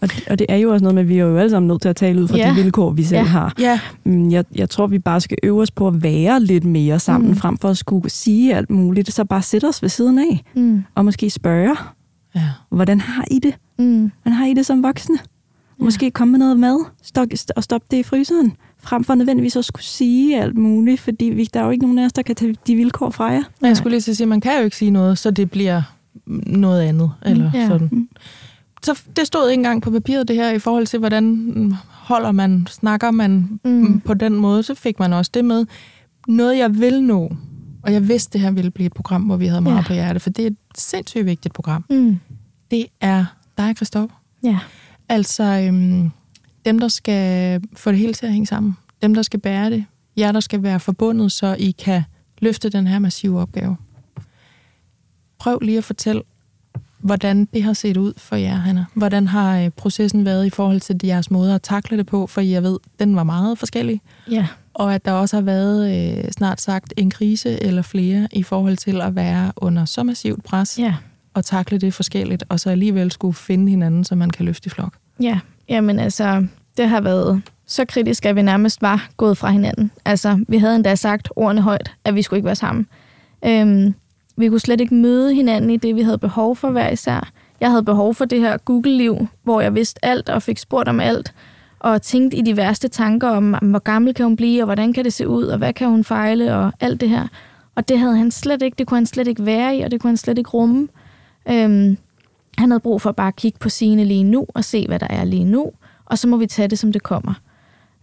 Og, 0.00 0.08
og 0.30 0.38
det 0.38 0.46
er 0.48 0.56
jo 0.56 0.72
også 0.72 0.82
noget 0.82 0.94
med, 0.94 1.02
at 1.02 1.08
vi 1.08 1.18
er 1.18 1.24
jo 1.24 1.38
alle 1.38 1.50
sammen 1.50 1.68
nødt 1.68 1.82
til 1.82 1.88
at 1.88 1.96
tale 1.96 2.22
ud 2.22 2.28
fra 2.28 2.36
Ja. 2.36 2.50
de 2.50 2.54
vilkår, 2.54 2.90
vi 2.90 3.02
selv 3.02 3.18
Ja. 3.18 3.24
har. 3.24 3.52
Ja, 3.60 3.80
Mm, 4.04 4.30
Jeg, 4.30 4.44
jeg 4.54 4.70
tror, 4.70 4.86
vi 4.86 4.98
bare 4.98 5.20
skal 5.20 5.38
øve 5.42 5.62
os 5.62 5.70
på 5.70 5.88
at 5.88 6.02
være 6.02 6.40
lidt 6.40 6.64
mere 6.64 6.98
sammen, 6.98 7.30
Mm. 7.30 7.36
frem 7.36 7.58
for 7.58 7.68
at 7.68 7.76
skulle 7.78 8.10
sige 8.10 8.54
alt 8.54 8.70
muligt. 8.70 9.12
Så 9.12 9.24
bare 9.24 9.42
sætte 9.42 9.66
os 9.68 9.82
ved 9.82 9.88
siden 9.88 10.18
af, 10.18 10.42
Mm, 10.54 10.84
og 10.94 11.04
måske 11.04 11.30
spørge, 11.30 11.76
ja. 12.34 12.42
hvordan 12.70 13.00
har 13.00 13.24
I 13.30 13.38
det? 13.38 13.54
mm, 13.78 14.10
Hvordan 14.22 14.36
har 14.38 14.46
I 14.46 14.54
det 14.54 14.66
som 14.66 14.82
voksne? 14.82 15.18
Måske 15.78 16.10
komme 16.10 16.32
med 16.32 16.38
noget 16.38 16.58
mad 16.58 16.78
stok, 17.02 17.28
og 17.56 17.62
stoppe 17.64 17.86
det 17.90 17.96
i 17.96 18.02
fryseren, 18.02 18.52
frem 18.86 19.04
for 19.04 19.14
nødvendigvis 19.14 19.56
at 19.56 19.64
skulle 19.64 19.84
sige 19.84 20.40
alt 20.40 20.56
muligt, 20.56 21.00
fordi 21.00 21.24
vi, 21.24 21.44
der 21.54 21.60
er 21.60 21.64
jo 21.64 21.70
ikke 21.70 21.84
nogen 21.84 21.98
af 21.98 22.04
os, 22.04 22.12
der 22.12 22.22
kan 22.22 22.36
tage 22.36 22.56
de 22.66 22.74
vilkår 22.76 23.10
fra 23.10 23.24
jer. 23.24 23.42
Men 23.60 23.68
jeg 23.68 23.76
skulle 23.76 23.90
lige 23.90 24.00
til 24.00 24.10
at 24.10 24.16
sige, 24.16 24.26
man 24.26 24.40
kan 24.40 24.58
jo 24.58 24.64
ikke 24.64 24.76
sige 24.76 24.90
noget, 24.90 25.18
så 25.18 25.30
det 25.30 25.50
bliver 25.50 25.82
noget 26.46 26.82
andet. 26.82 27.10
Eller 27.26 27.50
Ja. 27.54 27.66
sådan. 27.66 28.08
Så 28.82 29.02
det 29.16 29.26
stod 29.26 29.50
ikke 29.50 29.60
engang 29.60 29.82
på 29.82 29.90
papiret, 29.90 30.28
det 30.28 30.36
her, 30.36 30.50
i 30.50 30.58
forhold 30.58 30.86
til, 30.86 30.98
hvordan 30.98 31.24
mm, 31.56 31.74
holder 31.88 32.32
man, 32.32 32.66
snakker 32.70 33.10
man 33.10 33.48
Mm. 33.64 33.70
mm. 33.70 34.00
på 34.00 34.14
den 34.14 34.34
måde, 34.34 34.62
så 34.62 34.74
fik 34.74 34.98
man 34.98 35.12
også 35.12 35.30
det 35.34 35.44
med. 35.44 35.66
Noget, 36.28 36.58
jeg 36.58 36.78
vil 36.80 37.02
nå, 37.02 37.36
og 37.82 37.92
jeg 37.92 38.08
vidste, 38.08 38.32
det 38.32 38.40
her 38.40 38.50
ville 38.50 38.70
blive 38.70 38.86
et 38.86 38.92
program, 38.92 39.22
hvor 39.22 39.36
vi 39.36 39.46
havde 39.46 39.60
meget 39.60 39.74
Ja. 39.74 39.80
ja. 39.80 39.86
på 39.86 39.92
hjerte, 39.92 40.20
for 40.20 40.30
det 40.30 40.42
er 40.42 40.46
et 40.46 40.56
sindssygt 40.78 41.26
vigtigt 41.26 41.54
program. 41.54 41.84
mm, 41.90 42.18
Det 42.70 42.86
er 43.00 43.24
dig, 43.58 43.76
Christoffer. 43.76 44.16
ja. 44.42 44.58
Altså 45.08 45.44
øhm, 45.44 46.10
dem, 46.66 46.78
der 46.78 46.88
skal 46.88 47.60
få 47.76 47.90
det 47.90 47.98
hele 47.98 48.12
til 48.14 48.26
at 48.26 48.32
hænge 48.32 48.46
sammen. 48.46 48.76
Dem, 49.02 49.14
der 49.14 49.22
skal 49.22 49.40
bære 49.40 49.70
det. 49.70 49.84
Jer, 50.16 50.32
der 50.32 50.40
skal 50.40 50.62
være 50.62 50.80
forbundet, 50.80 51.32
så 51.32 51.56
I 51.58 51.70
kan 51.70 52.02
løfte 52.38 52.68
den 52.68 52.86
her 52.86 52.98
massive 52.98 53.40
opgave. 53.40 53.76
Prøv 55.38 55.58
lige 55.62 55.78
at 55.78 55.84
fortælle, 55.84 56.22
hvordan 56.98 57.44
det 57.54 57.62
har 57.62 57.72
set 57.72 57.96
ud 57.96 58.12
for 58.16 58.36
jer, 58.36 58.54
Hanna. 58.54 58.84
Hvordan 58.94 59.26
har 59.26 59.58
øh, 59.60 59.70
processen 59.70 60.24
været 60.24 60.46
i 60.46 60.50
forhold 60.50 60.80
til 60.80 61.00
jeres 61.04 61.30
måde 61.30 61.54
at 61.54 61.62
takle 61.62 61.98
det 61.98 62.06
på? 62.06 62.26
For 62.26 62.40
jeg 62.40 62.62
ved, 62.62 62.78
den 62.98 63.16
var 63.16 63.24
meget 63.24 63.58
forskellig. 63.58 64.00
Ja. 64.30 64.46
Og 64.74 64.94
at 64.94 65.04
der 65.04 65.12
også 65.12 65.36
har 65.36 65.42
været 65.42 66.16
øh, 66.24 66.30
snart 66.32 66.60
sagt 66.60 66.94
en 66.96 67.10
krise 67.10 67.62
eller 67.62 67.82
flere 67.82 68.28
i 68.32 68.42
forhold 68.42 68.76
til 68.76 69.00
at 69.00 69.14
være 69.14 69.52
under 69.56 69.84
så 69.84 70.02
massivt 70.02 70.44
pres 70.44 70.78
Ja. 70.78 70.94
og 71.34 71.44
takle 71.44 71.78
det 71.78 71.94
forskelligt, 71.94 72.44
og 72.48 72.60
så 72.60 72.70
alligevel 72.70 73.12
skulle 73.12 73.34
finde 73.34 73.70
hinanden, 73.70 74.04
så 74.04 74.14
man 74.14 74.30
kan 74.30 74.44
løfte 74.46 74.66
i 74.66 74.70
flok. 74.70 74.94
Ja, 75.20 75.38
jamen 75.68 75.98
altså, 75.98 76.46
det 76.76 76.88
har 76.88 77.00
været 77.00 77.42
så 77.66 77.84
kritisk, 77.84 78.26
at 78.26 78.36
vi 78.36 78.42
nærmest 78.42 78.82
var 78.82 79.08
gået 79.16 79.38
fra 79.38 79.50
hinanden. 79.50 79.90
Altså, 80.04 80.44
vi 80.48 80.58
havde 80.58 80.76
endda 80.76 80.94
sagt 80.94 81.28
ordene 81.36 81.60
højt, 81.60 81.92
at 82.04 82.14
vi 82.14 82.22
skulle 82.22 82.38
ikke 82.38 82.46
være 82.46 82.54
sammen. 82.54 82.86
Øhm, 83.44 83.94
vi 84.36 84.48
kunne 84.48 84.60
slet 84.60 84.80
ikke 84.80 84.94
møde 84.94 85.34
hinanden 85.34 85.70
i 85.70 85.76
det, 85.76 85.96
vi 85.96 86.02
havde 86.02 86.18
behov 86.18 86.56
for 86.56 86.70
hver 86.70 86.88
især. 86.88 87.30
Jeg 87.60 87.70
havde 87.70 87.82
behov 87.82 88.14
for 88.14 88.24
det 88.24 88.40
her 88.40 88.56
Google-liv, 88.56 89.26
hvor 89.42 89.60
jeg 89.60 89.74
vidste 89.74 90.04
alt 90.04 90.28
og 90.28 90.42
fik 90.42 90.58
spurgt 90.58 90.88
om 90.88 91.00
alt, 91.00 91.34
og 91.78 92.02
tænkte 92.02 92.36
i 92.36 92.42
de 92.42 92.56
værste 92.56 92.88
tanker 92.88 93.28
om, 93.28 93.54
hvor 93.62 93.78
gammel 93.78 94.14
kan 94.14 94.24
hun 94.24 94.36
blive, 94.36 94.62
og 94.62 94.64
hvordan 94.64 94.92
kan 94.92 95.04
det 95.04 95.12
se 95.12 95.28
ud, 95.28 95.44
og 95.44 95.58
hvad 95.58 95.72
kan 95.72 95.88
hun 95.88 96.04
fejle, 96.04 96.54
og 96.54 96.72
alt 96.80 97.00
det 97.00 97.08
her. 97.08 97.28
Og 97.74 97.88
det 97.88 97.98
havde 97.98 98.16
han 98.16 98.30
slet 98.30 98.62
ikke, 98.62 98.74
det 98.78 98.86
kunne 98.86 98.98
han 98.98 99.06
slet 99.06 99.28
ikke 99.28 99.46
være 99.46 99.76
i, 99.76 99.80
og 99.80 99.90
det 99.90 100.00
kunne 100.00 100.10
han 100.10 100.16
slet 100.16 100.38
ikke 100.38 100.50
rumme. 100.50 100.88
Øhm, 101.50 101.98
han 102.58 102.70
havde 102.70 102.80
brug 102.80 103.02
for 103.02 103.12
bare 103.12 103.28
at 103.28 103.36
kigge 103.36 103.58
på 103.58 103.68
sine 103.68 104.04
lige 104.04 104.24
nu, 104.24 104.46
og 104.54 104.64
se, 104.64 104.86
hvad 104.88 104.98
der 104.98 105.06
er 105.10 105.24
lige 105.24 105.44
nu, 105.44 105.70
og 106.04 106.18
så 106.18 106.28
må 106.28 106.36
vi 106.36 106.46
tage 106.46 106.68
det, 106.68 106.78
som 106.78 106.92
det 106.92 107.02
kommer. 107.02 107.34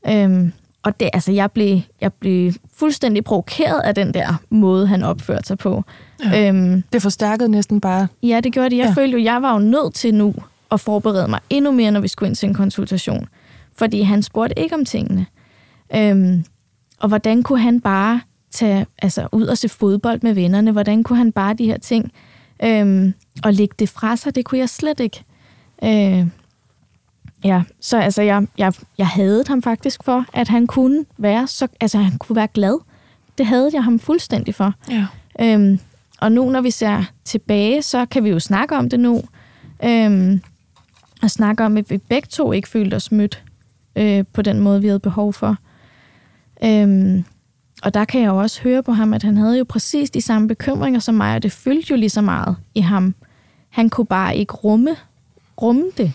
Øhm, 0.10 0.52
og 0.84 1.00
det, 1.00 1.10
altså, 1.14 1.32
jeg 1.32 1.52
blev, 1.52 1.80
jeg 2.02 2.14
blev 2.14 2.52
fuldstændig 2.74 3.24
provokeret 3.24 3.80
af 3.82 3.96
den 3.96 4.14
der 4.14 4.42
måde, 4.50 4.88
han 4.88 5.04
opførte 5.04 5.48
sig 5.48 5.58
på. 5.58 5.84
Ja. 6.32 6.50
Øhm, 6.50 6.84
Det 6.94 7.02
forstærkede 7.02 7.50
næsten 7.50 7.82
bare 7.82 8.08
ja, 8.24 8.40
det 8.44 8.54
gjorde 8.54 8.70
det. 8.70 8.78
Jeg 8.78 8.86
Ja. 8.86 9.02
følte 9.02 9.18
jo, 9.18 9.24
jeg 9.24 9.42
var 9.42 9.54
jo 9.54 9.60
nødt 9.60 9.94
til 9.94 10.14
nu 10.16 10.34
at 10.72 10.80
forberede 10.80 11.28
mig 11.28 11.40
endnu 11.50 11.72
mere, 11.72 11.92
når 11.92 12.00
vi 12.00 12.08
skulle 12.08 12.28
ind 12.28 12.36
til 12.36 12.50
en 12.50 12.54
konsultation. 12.56 13.28
Fordi 13.76 14.02
han 14.02 14.24
spurgte 14.24 14.60
ikke 14.60 14.76
om 14.76 14.86
tingene. 14.86 15.26
Øhm, 15.96 16.46
og 17.00 17.08
hvordan 17.08 17.44
kunne 17.44 17.60
han 17.62 17.82
bare 17.82 18.22
tage 18.52 18.86
altså, 19.02 19.28
ud 19.32 19.46
og 19.48 19.58
se 19.58 19.70
fodbold 19.70 20.20
med 20.24 20.34
vennerne? 20.34 20.72
Hvordan 20.72 21.04
kunne 21.04 21.18
han 21.18 21.32
bare 21.32 21.54
de 21.54 21.66
her 21.66 21.78
ting 21.78 22.12
øhm, 22.64 23.14
og 23.44 23.54
lægge 23.54 23.76
det 23.80 23.90
fra 23.90 24.16
sig? 24.16 24.36
Det 24.36 24.46
kunne 24.46 24.60
jeg 24.60 24.70
slet 24.70 25.00
ikke. 25.00 25.24
Øh, 25.84 26.28
ja, 27.44 27.64
så 27.80 27.98
altså, 27.98 28.22
jeg, 28.22 28.48
jeg, 28.58 28.74
jeg 28.98 29.08
havde 29.08 29.44
ham 29.48 29.62
faktisk 29.62 30.04
for, 30.04 30.26
at 30.34 30.48
han 30.48 30.68
kunne 30.68 31.06
være 31.18 31.48
så, 31.48 31.68
altså, 31.82 31.98
han 31.98 32.18
kunne 32.18 32.36
være 32.36 32.48
glad. 32.48 32.80
Det 33.38 33.46
havde 33.46 33.70
jeg 33.74 33.84
ham 33.84 34.00
fuldstændig 34.00 34.56
for. 34.56 34.74
Ja. 34.90 35.06
Øhm, 35.42 35.80
og 36.22 36.32
nu, 36.32 36.50
når 36.50 36.62
vi 36.62 36.72
ser 36.72 37.04
tilbage, 37.26 37.82
så 37.82 38.06
kan 38.06 38.24
vi 38.24 38.30
jo 38.30 38.40
snakke 38.40 38.76
om 38.76 38.90
det 38.90 39.00
nu. 39.00 39.22
Øhm, 39.84 40.42
og 41.22 41.32
snakke 41.32 41.66
om, 41.66 41.78
at 41.78 41.90
vi 41.90 41.98
begge 41.98 42.28
to 42.32 42.52
ikke 42.52 42.70
følte 42.70 42.96
os 42.96 43.12
mødt 43.12 43.44
øh, 43.96 44.24
på 44.34 44.42
den 44.42 44.60
måde, 44.60 44.82
vi 44.82 44.88
havde 44.88 45.00
behov 45.00 45.34
for. 45.34 45.58
Øhm, 46.64 47.24
og 47.84 47.94
der 47.94 48.06
kan 48.06 48.22
jeg 48.22 48.28
jo 48.28 48.38
også 48.38 48.62
høre 48.62 48.84
på 48.84 48.92
ham, 48.92 49.14
at 49.14 49.24
han 49.24 49.38
havde 49.38 49.58
jo 49.58 49.64
præcis 49.64 50.10
de 50.10 50.22
samme 50.22 50.48
bekymringer 50.48 51.00
som 51.00 51.16
mig, 51.16 51.36
og 51.36 51.44
det 51.44 51.52
fyldte 51.52 51.92
jo 51.92 51.96
lige 51.96 52.10
så 52.10 52.22
meget 52.22 52.56
i 52.76 52.82
ham. 52.82 53.16
Han 53.74 53.90
kunne 53.90 54.06
bare 54.06 54.36
ikke 54.38 54.54
rumme, 54.54 54.96
rumme 55.62 55.84
det. 55.98 56.12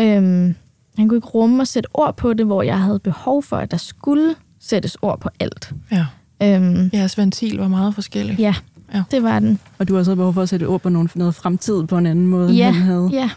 Øhm, 0.00 0.54
han 0.98 1.08
kunne 1.08 1.16
ikke 1.16 1.28
rumme 1.28 1.60
at 1.62 1.68
sætte 1.68 1.88
ord 1.94 2.16
på 2.16 2.32
det, 2.32 2.46
hvor 2.46 2.62
jeg 2.62 2.80
havde 2.80 2.98
behov 2.98 3.42
for, 3.42 3.56
at 3.56 3.70
der 3.70 3.76
skulle 3.76 4.34
sættes 4.60 4.96
ord 5.02 5.20
på 5.20 5.28
alt. 5.40 5.72
Ja. 5.92 6.06
Øhm, 6.42 6.90
Jeres 6.92 7.18
ventil 7.18 7.56
var 7.58 7.68
meget 7.68 7.94
forskellig. 7.94 8.38
ja, 8.38 8.54
Ja. 8.94 9.02
det 9.10 9.22
var 9.22 9.38
den. 9.38 9.58
Og 9.78 9.88
du 9.88 9.92
har 9.94 9.98
også 9.98 10.14
behov 10.16 10.34
for 10.34 10.42
at 10.42 10.48
sætte 10.48 10.64
ord 10.68 10.80
på 10.80 10.88
noget, 10.88 11.16
noget 11.16 11.34
fremtid 11.34 11.86
på 11.86 11.98
en 11.98 12.06
anden 12.06 12.26
måde, 12.26 12.52
Ja, 12.52 12.68
end 12.68 12.76
han 12.76 12.86
havde. 12.86 13.08
Ja. 13.12 13.30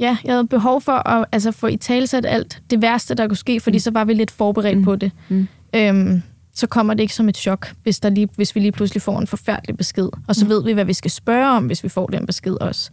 ja, 0.00 0.16
jeg 0.24 0.34
havde 0.34 0.46
behov 0.46 0.80
for 0.80 1.08
at 1.08 1.24
altså, 1.32 1.52
få 1.52 1.66
i 1.66 1.76
talsat 1.76 2.26
alt 2.26 2.62
det 2.70 2.82
værste, 2.82 3.14
der 3.14 3.28
kunne 3.28 3.36
ske, 3.36 3.60
fordi 3.60 3.76
mm. 3.76 3.80
så 3.80 3.90
var 3.90 4.04
vi 4.04 4.14
lidt 4.14 4.30
forberedt 4.30 4.78
Mm. 4.78 4.84
på 4.84 4.96
det. 4.96 5.12
Mm. 5.28 5.48
Øhm, 5.74 6.22
så 6.54 6.66
kommer 6.66 6.94
det 6.94 7.00
ikke 7.02 7.14
som 7.14 7.28
et 7.28 7.36
chok, 7.36 7.72
hvis, 7.82 8.00
der 8.00 8.08
lige, 8.10 8.28
hvis 8.36 8.54
vi 8.54 8.60
lige 8.60 8.72
pludselig 8.72 9.02
får 9.02 9.18
en 9.18 9.26
forfærdelig 9.26 9.76
besked. 9.76 10.08
Og 10.28 10.34
så 10.36 10.44
Mm. 10.44 10.48
ved 10.50 10.64
vi, 10.64 10.72
hvad 10.72 10.84
vi 10.84 10.92
skal 10.92 11.10
spørge 11.10 11.48
om, 11.48 11.66
hvis 11.66 11.84
vi 11.84 11.88
får 11.88 12.06
den 12.06 12.26
besked 12.26 12.52
også. 12.60 12.90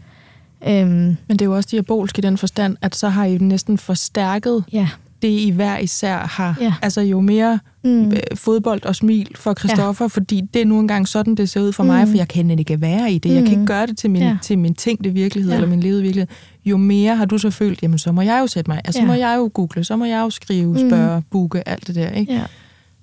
Øhm, 0.68 0.90
Men 0.90 1.18
det 1.30 1.42
er 1.42 1.46
jo 1.46 1.56
også 1.56 1.70
diabolsk 1.72 2.18
i 2.18 2.22
den 2.22 2.38
forstand, 2.38 2.78
at 2.82 2.96
så 2.96 3.10
har 3.10 3.26
I 3.26 3.38
næsten 3.38 3.78
forstærket 3.78 4.64
ja. 4.74 4.88
det, 5.22 5.28
I 5.28 5.50
hver 5.50 5.78
især 5.78 6.18
har. 6.18 6.58
Ja. 6.62 6.74
Altså 6.82 7.02
jo 7.02 7.20
mere 7.20 7.60
Mm. 7.84 8.12
øh, 8.12 8.18
fodbold 8.36 8.86
og 8.86 8.96
smil 8.96 9.28
for 9.36 9.54
Christoffer, 9.54 10.06
ja. 10.06 10.08
fordi 10.08 10.42
det 10.54 10.62
er 10.62 10.66
nu 10.66 10.80
engang 10.80 11.08
sådan, 11.08 11.36
det 11.36 11.50
ser 11.50 11.62
ud 11.62 11.74
for 11.74 11.84
mig, 11.84 12.04
Mm. 12.06 12.10
for 12.12 12.18
jeg 12.18 12.28
kan 12.28 12.50
ikke 12.60 12.82
være 12.82 13.12
i 13.12 13.18
det. 13.18 13.30
Jeg 13.30 13.44
kan 13.44 13.46
Mm. 13.46 13.52
ikke 13.52 13.66
gøre 13.66 13.88
det 13.88 13.98
til 13.98 14.10
min, 14.12 14.22
Ja. 14.22 14.38
til 14.42 14.60
min 14.60 14.74
tænkte 14.76 15.10
virkelighed, 15.10 15.52
Ja. 15.52 15.58
eller 15.58 15.70
min 15.70 15.80
levede 15.80 16.02
virkelighed. 16.02 16.28
Jo 16.66 16.78
mere 16.78 17.16
har 17.16 17.26
du 17.26 17.38
så 17.38 17.50
følt, 17.50 17.84
jamen 17.84 17.98
så 18.00 18.12
må 18.12 18.22
jeg 18.22 18.40
jo 18.42 18.48
sætte 18.48 18.72
mig, 18.72 18.82
altså 18.86 18.92
så 19.00 19.02
Ja. 19.02 19.08
må 19.08 19.14
jeg 19.14 19.36
jo 19.38 19.52
google, 19.54 19.84
så 19.84 19.96
må 19.96 20.06
jeg 20.06 20.20
jo 20.22 20.30
skrive, 20.30 20.72
Mm. 20.84 20.90
spørge, 20.90 21.22
booke, 21.32 21.68
alt 21.70 21.88
det 21.88 21.96
der, 21.96 22.10
ikke? 22.10 22.34
Ja. 22.34 22.42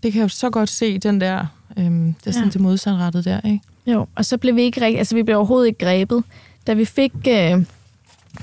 Det 0.02 0.12
kan 0.12 0.18
jeg 0.18 0.24
jo 0.24 0.28
så 0.28 0.50
godt 0.50 0.68
se, 0.68 0.98
den 0.98 1.20
der, 1.20 1.46
øhm, 1.76 2.14
det 2.14 2.26
er 2.26 2.30
sådan 2.32 2.46
Ja. 2.46 2.50
til 2.50 2.60
modsatrettet 2.60 3.24
der, 3.24 3.40
ikke? 3.44 3.60
Jo, 3.86 4.06
og 4.14 4.24
så 4.24 4.38
blev 4.38 4.56
vi 4.56 4.62
ikke 4.62 4.80
rigtig, 4.80 4.98
altså 4.98 5.14
vi 5.14 5.22
blev 5.22 5.36
overhovedet 5.36 5.66
ikke 5.66 5.78
grebet. 5.84 6.24
Da 6.66 6.74
vi 6.74 6.84
fik, 6.84 7.12
øh, 7.28 7.64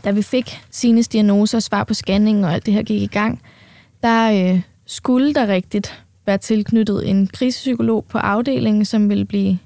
da 0.03 0.11
vi 0.11 0.21
fik 0.21 0.61
Sines 0.71 1.07
diagnoser 1.07 1.57
og 1.57 1.63
svar 1.63 1.83
på 1.83 1.93
scanning 1.93 2.45
og 2.45 2.53
alt 2.53 2.65
det 2.65 2.73
her 2.73 2.83
gik 2.83 3.01
i 3.01 3.07
gang, 3.07 3.41
der 4.03 4.31
øh, 4.53 4.61
skulle 4.85 5.33
der 5.33 5.47
rigtigt 5.47 6.03
være 6.25 6.37
tilknyttet 6.37 7.09
en 7.09 7.27
krisepsykolog 7.27 8.05
på 8.09 8.17
afdelingen, 8.17 8.85
som 8.85 9.09
ville 9.09 9.25
blive, 9.25 9.59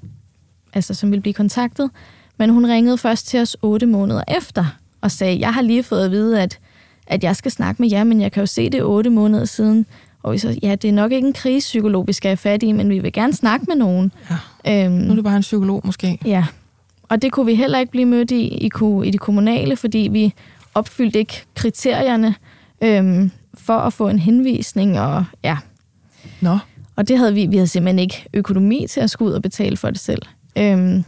altså, 0.73 0.93
som 0.93 1.11
ville 1.11 1.21
blive 1.21 1.33
kontaktet. 1.33 1.89
Men 2.37 2.49
hun 2.49 2.65
ringede 2.65 2.97
først 2.97 3.27
til 3.27 3.39
os 3.39 3.57
otte 3.61 3.85
måneder 3.85 4.23
efter 4.27 4.65
og 5.01 5.11
sagde, 5.11 5.39
jeg 5.39 5.53
har 5.53 5.61
lige 5.61 5.83
fået 5.83 6.05
at 6.05 6.11
vide, 6.11 6.41
at, 6.41 6.59
at 7.07 7.23
jeg 7.23 7.35
skal 7.35 7.51
snakke 7.51 7.81
med 7.81 7.89
jer, 7.91 8.03
men 8.03 8.21
jeg 8.21 8.31
kan 8.31 8.41
jo 8.41 8.45
se 8.47 8.69
det 8.69 8.83
otte 8.83 9.09
måneder 9.09 9.45
siden. 9.45 9.85
Og 10.23 10.33
vi 10.33 10.37
så, 10.37 10.59
ja, 10.63 10.75
det 10.75 10.87
er 10.87 10.93
nok 10.93 11.11
ikke 11.11 11.27
en 11.27 11.33
krisepsykolog, 11.33 12.07
vi 12.07 12.13
skal 12.13 12.29
have 12.29 12.37
fat 12.37 12.63
i, 12.63 12.71
men 12.71 12.89
vi 12.89 12.99
vil 12.99 13.13
gerne 13.13 13.33
snakke 13.33 13.65
med 13.67 13.75
nogen. 13.75 14.11
Ja. 14.65 14.85
Øhm, 14.85 14.93
Nu 14.93 15.11
er 15.11 15.15
det 15.15 15.23
bare 15.23 15.35
en 15.35 15.41
psykolog 15.41 15.81
måske. 15.83 16.19
Ja, 16.25 16.45
og 17.09 17.21
det 17.21 17.31
kunne 17.31 17.45
vi 17.45 17.55
heller 17.55 17.79
ikke 17.79 17.91
blive 17.91 18.05
mødt 18.05 18.31
i 18.31 18.41
i, 18.47 18.69
i 19.05 19.11
de 19.11 19.17
kommunale, 19.17 19.75
fordi 19.75 20.09
vi 20.11 20.33
opfyldte 20.73 21.19
ikke 21.19 21.43
kriterierne 21.55 22.35
øhm, 22.81 23.31
for 23.53 23.73
at 23.77 23.93
få 23.93 24.07
en 24.07 24.19
henvisning, 24.19 24.99
og 24.99 25.25
ja, 25.43 25.57
Nå, 26.41 26.57
og 26.95 27.07
det 27.07 27.17
havde 27.17 27.33
vi, 27.33 27.45
vi 27.45 27.55
havde 27.55 27.67
simpelthen 27.67 27.99
ikke 27.99 28.25
økonomi 28.33 28.85
til 28.89 28.99
at 28.99 29.09
skulle 29.09 29.29
ud 29.29 29.35
og 29.35 29.41
betale 29.41 29.77
for 29.77 29.89
det 29.89 29.99
selv. 29.99 30.21
Øhm, 30.57 31.03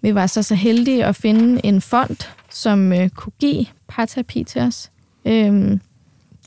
vi 0.00 0.14
var 0.14 0.26
så 0.26 0.42
så 0.42 0.54
heldige 0.54 1.04
at 1.04 1.16
finde 1.16 1.60
en 1.66 1.80
fond, 1.80 2.16
som 2.50 2.92
øh, 2.92 3.08
kunne 3.08 3.32
give 3.40 3.66
parterapi 3.88 4.44
til 4.44 4.62
os, 4.62 4.90
øhm, 5.24 5.80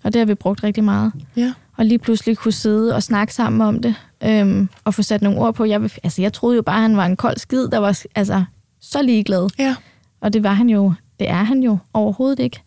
og 0.04 0.14
det 0.14 0.20
har 0.20 0.26
vi 0.26 0.36
brugt 0.36 0.64
rigtig 0.64 0.84
meget. 0.84 1.12
ja. 1.36 1.54
Og 1.82 1.88
lige 1.88 2.00
pludselig 2.00 2.38
kunne 2.38 2.52
sidde 2.52 2.96
og 2.96 3.04
snakke 3.04 3.34
sammen 3.34 3.62
om 3.62 3.82
det, 3.82 3.96
øhm, 4.24 4.70
og 4.84 4.94
få 4.94 5.02
sat 5.02 5.22
nogle 5.22 5.40
ord 5.40 5.54
på. 5.56 5.66
Jeg, 5.66 5.82
altså, 6.04 6.22
jeg 6.22 6.34
troede 6.34 6.56
jo 6.56 6.62
bare, 6.62 6.76
at 6.76 6.82
han 6.82 6.98
var 6.98 7.06
en 7.06 7.16
kold 7.16 7.38
skid, 7.38 7.68
der 7.68 7.78
var 7.78 8.00
altså, 8.16 8.44
så 8.82 9.02
ligeglad. 9.02 9.50
Ja, 9.60 9.76
Og 10.22 10.34
det 10.34 10.44
var 10.44 10.54
han 10.54 10.70
jo, 10.70 10.94
det 11.20 11.30
er 11.30 11.44
han 11.44 11.64
jo 11.64 11.78
overhovedet 11.94 12.40
ikke. 12.40 12.62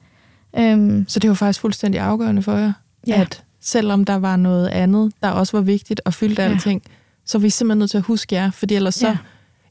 Øhm, 0.58 1.04
så 1.08 1.20
det 1.20 1.30
var 1.30 1.34
faktisk 1.36 1.60
fuldstændig 1.60 2.00
afgørende 2.00 2.42
for 2.42 2.52
jer, 2.56 2.72
Ja. 3.06 3.20
at 3.20 3.42
selvom 3.60 4.04
der 4.04 4.14
var 4.14 4.36
noget 4.36 4.68
andet, 4.68 5.12
der 5.22 5.30
også 5.30 5.56
var 5.56 5.62
vigtigt 5.62 6.00
og 6.04 6.14
fyldte 6.14 6.42
Ja. 6.42 6.48
alting, 6.48 6.82
så 7.26 7.38
er 7.38 7.40
vi 7.42 7.50
simpelthen 7.50 7.78
nødt 7.78 7.90
til 7.90 7.98
at 7.98 8.04
huske 8.04 8.34
jer, 8.34 8.50
fordi 8.50 8.74
ellers 8.74 8.94
så, 8.94 9.06
Ja. 9.08 9.16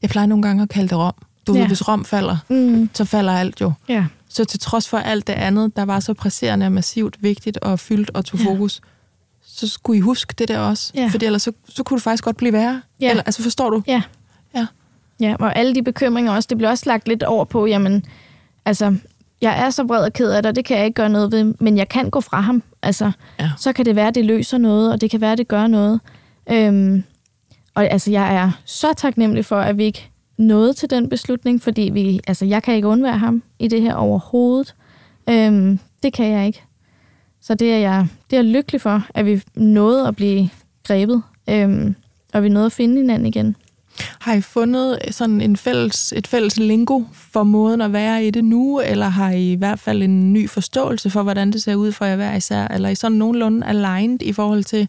jeg 0.02 0.10
plejer 0.10 0.26
nogle 0.26 0.42
gange 0.42 0.62
at 0.62 0.68
kalde 0.68 0.88
det 0.88 0.98
Rom. 0.98 1.14
Du 1.46 1.52
ved, 1.52 1.60
Ja. 1.60 1.66
hvis 1.66 1.88
Rom 1.88 2.04
falder, 2.04 2.36
mm, 2.50 2.90
så 2.94 3.04
falder 3.04 3.32
alt 3.32 3.60
jo. 3.60 3.72
ja, 3.88 4.06
Så 4.28 4.44
til 4.44 4.60
trods 4.60 4.88
for 4.88 4.98
alt 4.98 5.26
det 5.26 5.32
andet, 5.32 5.76
der 5.76 5.84
var 5.84 6.00
så 6.00 6.14
presserende 6.14 6.66
og 6.66 6.72
massivt 6.72 7.16
vigtigt 7.22 7.56
og 7.58 7.78
fyldt 7.80 8.10
og 8.14 8.24
tog 8.24 8.40
Ja. 8.40 8.46
fokus, 8.46 8.80
så 9.56 9.68
skulle 9.68 9.96
I 9.98 10.00
huske 10.00 10.34
det 10.38 10.48
der 10.48 10.58
også. 10.58 10.92
Ja. 10.94 11.08
Fordi 11.12 11.26
ellers 11.26 11.42
så, 11.42 11.52
så 11.68 11.82
kunne 11.82 11.96
det 11.96 12.02
faktisk 12.04 12.24
godt 12.24 12.36
blive 12.36 12.52
værre. 12.52 12.82
Ja. 13.00 13.10
Eller, 13.10 13.22
altså 13.22 13.42
forstår 13.42 13.70
du? 13.70 13.82
ja. 13.86 14.02
Ja. 14.54 14.66
Ja, 15.20 15.36
og 15.40 15.56
alle 15.58 15.74
de 15.74 15.82
bekymringer 15.82 16.32
også, 16.32 16.46
det 16.50 16.58
blev 16.58 16.70
også 16.70 16.84
lagt 16.86 17.08
lidt 17.08 17.22
over 17.22 17.44
på, 17.44 17.66
jamen, 17.66 18.04
altså, 18.64 18.96
jeg 19.40 19.60
er 19.66 19.70
så 19.70 19.82
vred 19.82 20.04
og 20.04 20.12
ked 20.12 20.30
af 20.30 20.42
det, 20.42 20.50
og 20.50 20.56
det 20.56 20.64
kan 20.64 20.76
jeg 20.76 20.84
ikke 20.86 20.94
gøre 20.94 21.08
noget 21.08 21.32
ved, 21.32 21.54
men 21.60 21.76
jeg 21.78 21.88
kan 21.88 22.10
gå 22.10 22.20
fra 22.20 22.40
ham. 22.40 22.62
Altså, 22.82 23.10
Ja. 23.40 23.50
så 23.58 23.72
kan 23.72 23.84
det 23.84 23.96
være, 23.96 24.08
at 24.08 24.14
det 24.14 24.24
løser 24.24 24.58
noget, 24.58 24.92
og 24.92 25.00
det 25.00 25.10
kan 25.10 25.20
være, 25.20 25.32
at 25.32 25.38
det 25.38 25.48
gør 25.48 25.66
noget. 25.66 26.00
Øhm, 26.50 27.04
og 27.74 27.84
altså, 27.86 28.10
jeg 28.10 28.34
er 28.34 28.50
så 28.64 28.92
taknemmelig 28.96 29.44
for, 29.44 29.56
at 29.60 29.78
vi 29.78 29.84
ikke 29.84 30.10
nåede 30.38 30.72
til 30.72 30.90
den 30.90 31.08
beslutning, 31.08 31.62
fordi 31.62 31.82
vi, 31.92 32.20
altså, 32.26 32.44
jeg 32.44 32.62
kan 32.62 32.74
ikke 32.74 32.88
undvære 32.88 33.18
ham 33.18 33.42
i 33.58 33.68
det 33.68 33.80
her 33.82 33.94
overhovedet. 33.94 34.74
Øhm, 35.30 35.78
det 36.02 36.12
kan 36.12 36.26
jeg 36.26 36.46
ikke. 36.46 36.62
Så 37.46 37.54
det 37.54 37.72
er 37.72 37.78
jeg, 37.78 38.06
det 38.30 38.36
er 38.36 38.42
jeg 38.42 38.50
lykkelig 38.50 38.80
for, 38.80 39.06
at 39.14 39.26
vi 39.26 39.42
nåede 39.54 40.08
at 40.08 40.16
blive 40.16 40.48
grebet, 40.86 41.22
øhm, 41.50 41.94
og 42.32 42.42
vi 42.42 42.48
nåede 42.48 42.66
at 42.66 42.72
finde 42.72 42.96
hinanden 42.96 43.26
igen. 43.26 43.56
Har 44.20 44.34
I 44.34 44.40
fundet 44.40 44.98
sådan 45.10 45.40
en 45.40 45.56
fælles, 45.56 46.12
et 46.16 46.26
fælles 46.26 46.58
lingo 46.58 47.02
for 47.12 47.42
måden 47.42 47.80
at 47.80 47.92
være 47.92 48.26
i 48.26 48.30
det 48.30 48.44
nu, 48.44 48.80
eller 48.80 49.08
har 49.08 49.30
I 49.30 49.52
i 49.52 49.54
hvert 49.54 49.78
fald 49.78 50.02
en 50.02 50.32
ny 50.32 50.50
forståelse 50.50 51.10
for, 51.10 51.22
hvordan 51.22 51.50
det 51.50 51.62
ser 51.62 51.74
ud 51.74 51.92
for 51.92 52.04
jer 52.04 52.16
hver 52.16 52.36
især? 52.36 52.68
Eller 52.68 52.88
er 52.88 52.92
I 52.92 52.94
sådan 52.94 53.18
nogenlunde 53.18 53.66
aligned 53.66 54.22
i 54.22 54.32
forhold 54.32 54.64
til, 54.64 54.88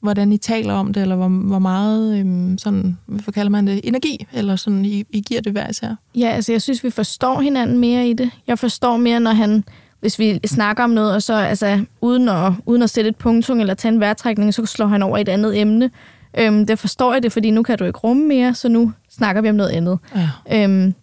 hvordan 0.00 0.32
I 0.32 0.36
taler 0.36 0.72
om 0.74 0.92
det, 0.92 1.02
eller 1.02 1.16
hvor, 1.16 1.28
hvor 1.28 1.58
meget 1.58 2.18
øhm, 2.18 2.58
sådan, 2.58 2.98
hvad 3.06 3.32
kalder 3.32 3.50
man 3.50 3.66
det, 3.66 3.80
energi, 3.84 4.26
eller 4.32 4.56
sådan, 4.56 4.84
I, 4.84 5.04
I 5.10 5.20
giver 5.20 5.40
det 5.40 5.52
hver 5.52 5.70
især? 5.70 5.94
Ja, 6.14 6.28
altså 6.28 6.52
jeg 6.52 6.62
synes, 6.62 6.84
vi 6.84 6.90
forstår 6.90 7.40
hinanden 7.40 7.78
mere 7.78 8.08
i 8.08 8.12
det. 8.12 8.30
Jeg 8.46 8.58
forstår 8.58 8.96
mere, 8.96 9.20
når 9.20 9.32
han, 9.32 9.64
hvis 10.00 10.18
vi 10.18 10.40
snakker 10.46 10.84
om 10.84 10.90
noget, 10.90 11.14
og 11.14 11.22
så 11.22 11.34
altså, 11.34 11.84
uden, 12.00 12.28
at, 12.28 12.52
uden 12.66 12.82
at 12.82 12.90
sætte 12.90 13.10
et 13.10 13.16
punktum 13.16 13.60
eller 13.60 13.74
tage 13.74 13.92
en 13.92 14.00
vejrtrækning, 14.00 14.54
så 14.54 14.66
slår 14.66 14.86
han 14.86 15.02
over 15.02 15.18
i 15.18 15.20
et 15.20 15.28
andet 15.28 15.60
emne. 15.60 15.90
Øhm, 16.38 16.66
det 16.66 16.78
forstår 16.78 17.12
jeg 17.12 17.22
det, 17.22 17.32
fordi 17.32 17.50
nu 17.50 17.62
kan 17.62 17.78
du 17.78 17.84
ikke 17.84 17.98
rumme 17.98 18.26
mere, 18.26 18.54
så 18.54 18.68
nu 18.68 18.92
snakker 19.10 19.42
vi 19.42 19.48
om 19.48 19.54
noget 19.54 19.70
andet. 19.70 19.98
Ja. 20.14 20.64
Øhm, 20.64 20.94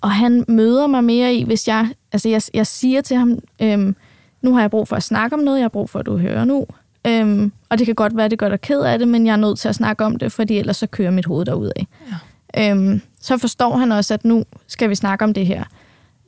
og 0.00 0.10
han 0.10 0.44
møder 0.48 0.86
mig 0.86 1.04
mere 1.04 1.34
i, 1.34 1.44
hvis 1.44 1.68
jeg, 1.68 1.88
altså 2.12 2.28
jeg, 2.28 2.42
jeg 2.54 2.66
siger 2.66 3.00
til 3.00 3.16
ham, 3.16 3.38
øhm, 3.62 3.96
nu 4.42 4.54
har 4.54 4.60
jeg 4.60 4.70
brug 4.70 4.88
for 4.88 4.96
at 4.96 5.02
snakke 5.02 5.36
om 5.36 5.40
noget, 5.40 5.58
jeg 5.58 5.64
har 5.64 5.68
brug 5.68 5.90
for, 5.90 5.98
at 5.98 6.06
du 6.06 6.18
hører 6.18 6.44
nu. 6.44 6.66
Øhm, 7.06 7.52
og 7.68 7.78
det 7.78 7.86
kan 7.86 7.94
godt 7.94 8.16
være, 8.16 8.24
at 8.24 8.30
det 8.30 8.38
gør 8.38 8.48
dig 8.48 8.60
ked 8.60 8.80
af 8.80 8.98
det, 8.98 9.08
men 9.08 9.26
jeg 9.26 9.32
er 9.32 9.36
nødt 9.36 9.58
til 9.58 9.68
at 9.68 9.74
snakke 9.74 10.04
om 10.04 10.16
det, 10.16 10.32
fordi 10.32 10.58
ellers 10.58 10.76
så 10.76 10.86
kører 10.86 11.10
mit 11.10 11.26
hoved 11.26 11.44
derud 11.44 11.70
af. 11.76 11.86
Ja. 12.56 12.70
Øhm, 12.70 13.00
så 13.20 13.38
forstår 13.38 13.76
han 13.76 13.92
også, 13.92 14.14
at 14.14 14.24
nu 14.24 14.44
skal 14.66 14.90
vi 14.90 14.94
snakke 14.94 15.24
om 15.24 15.34
det 15.34 15.46
her. 15.46 15.64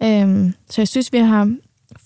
Øhm, 0.02 0.54
så 0.70 0.80
jeg 0.80 0.88
synes, 0.88 1.12
vi 1.12 1.18
har 1.18 1.56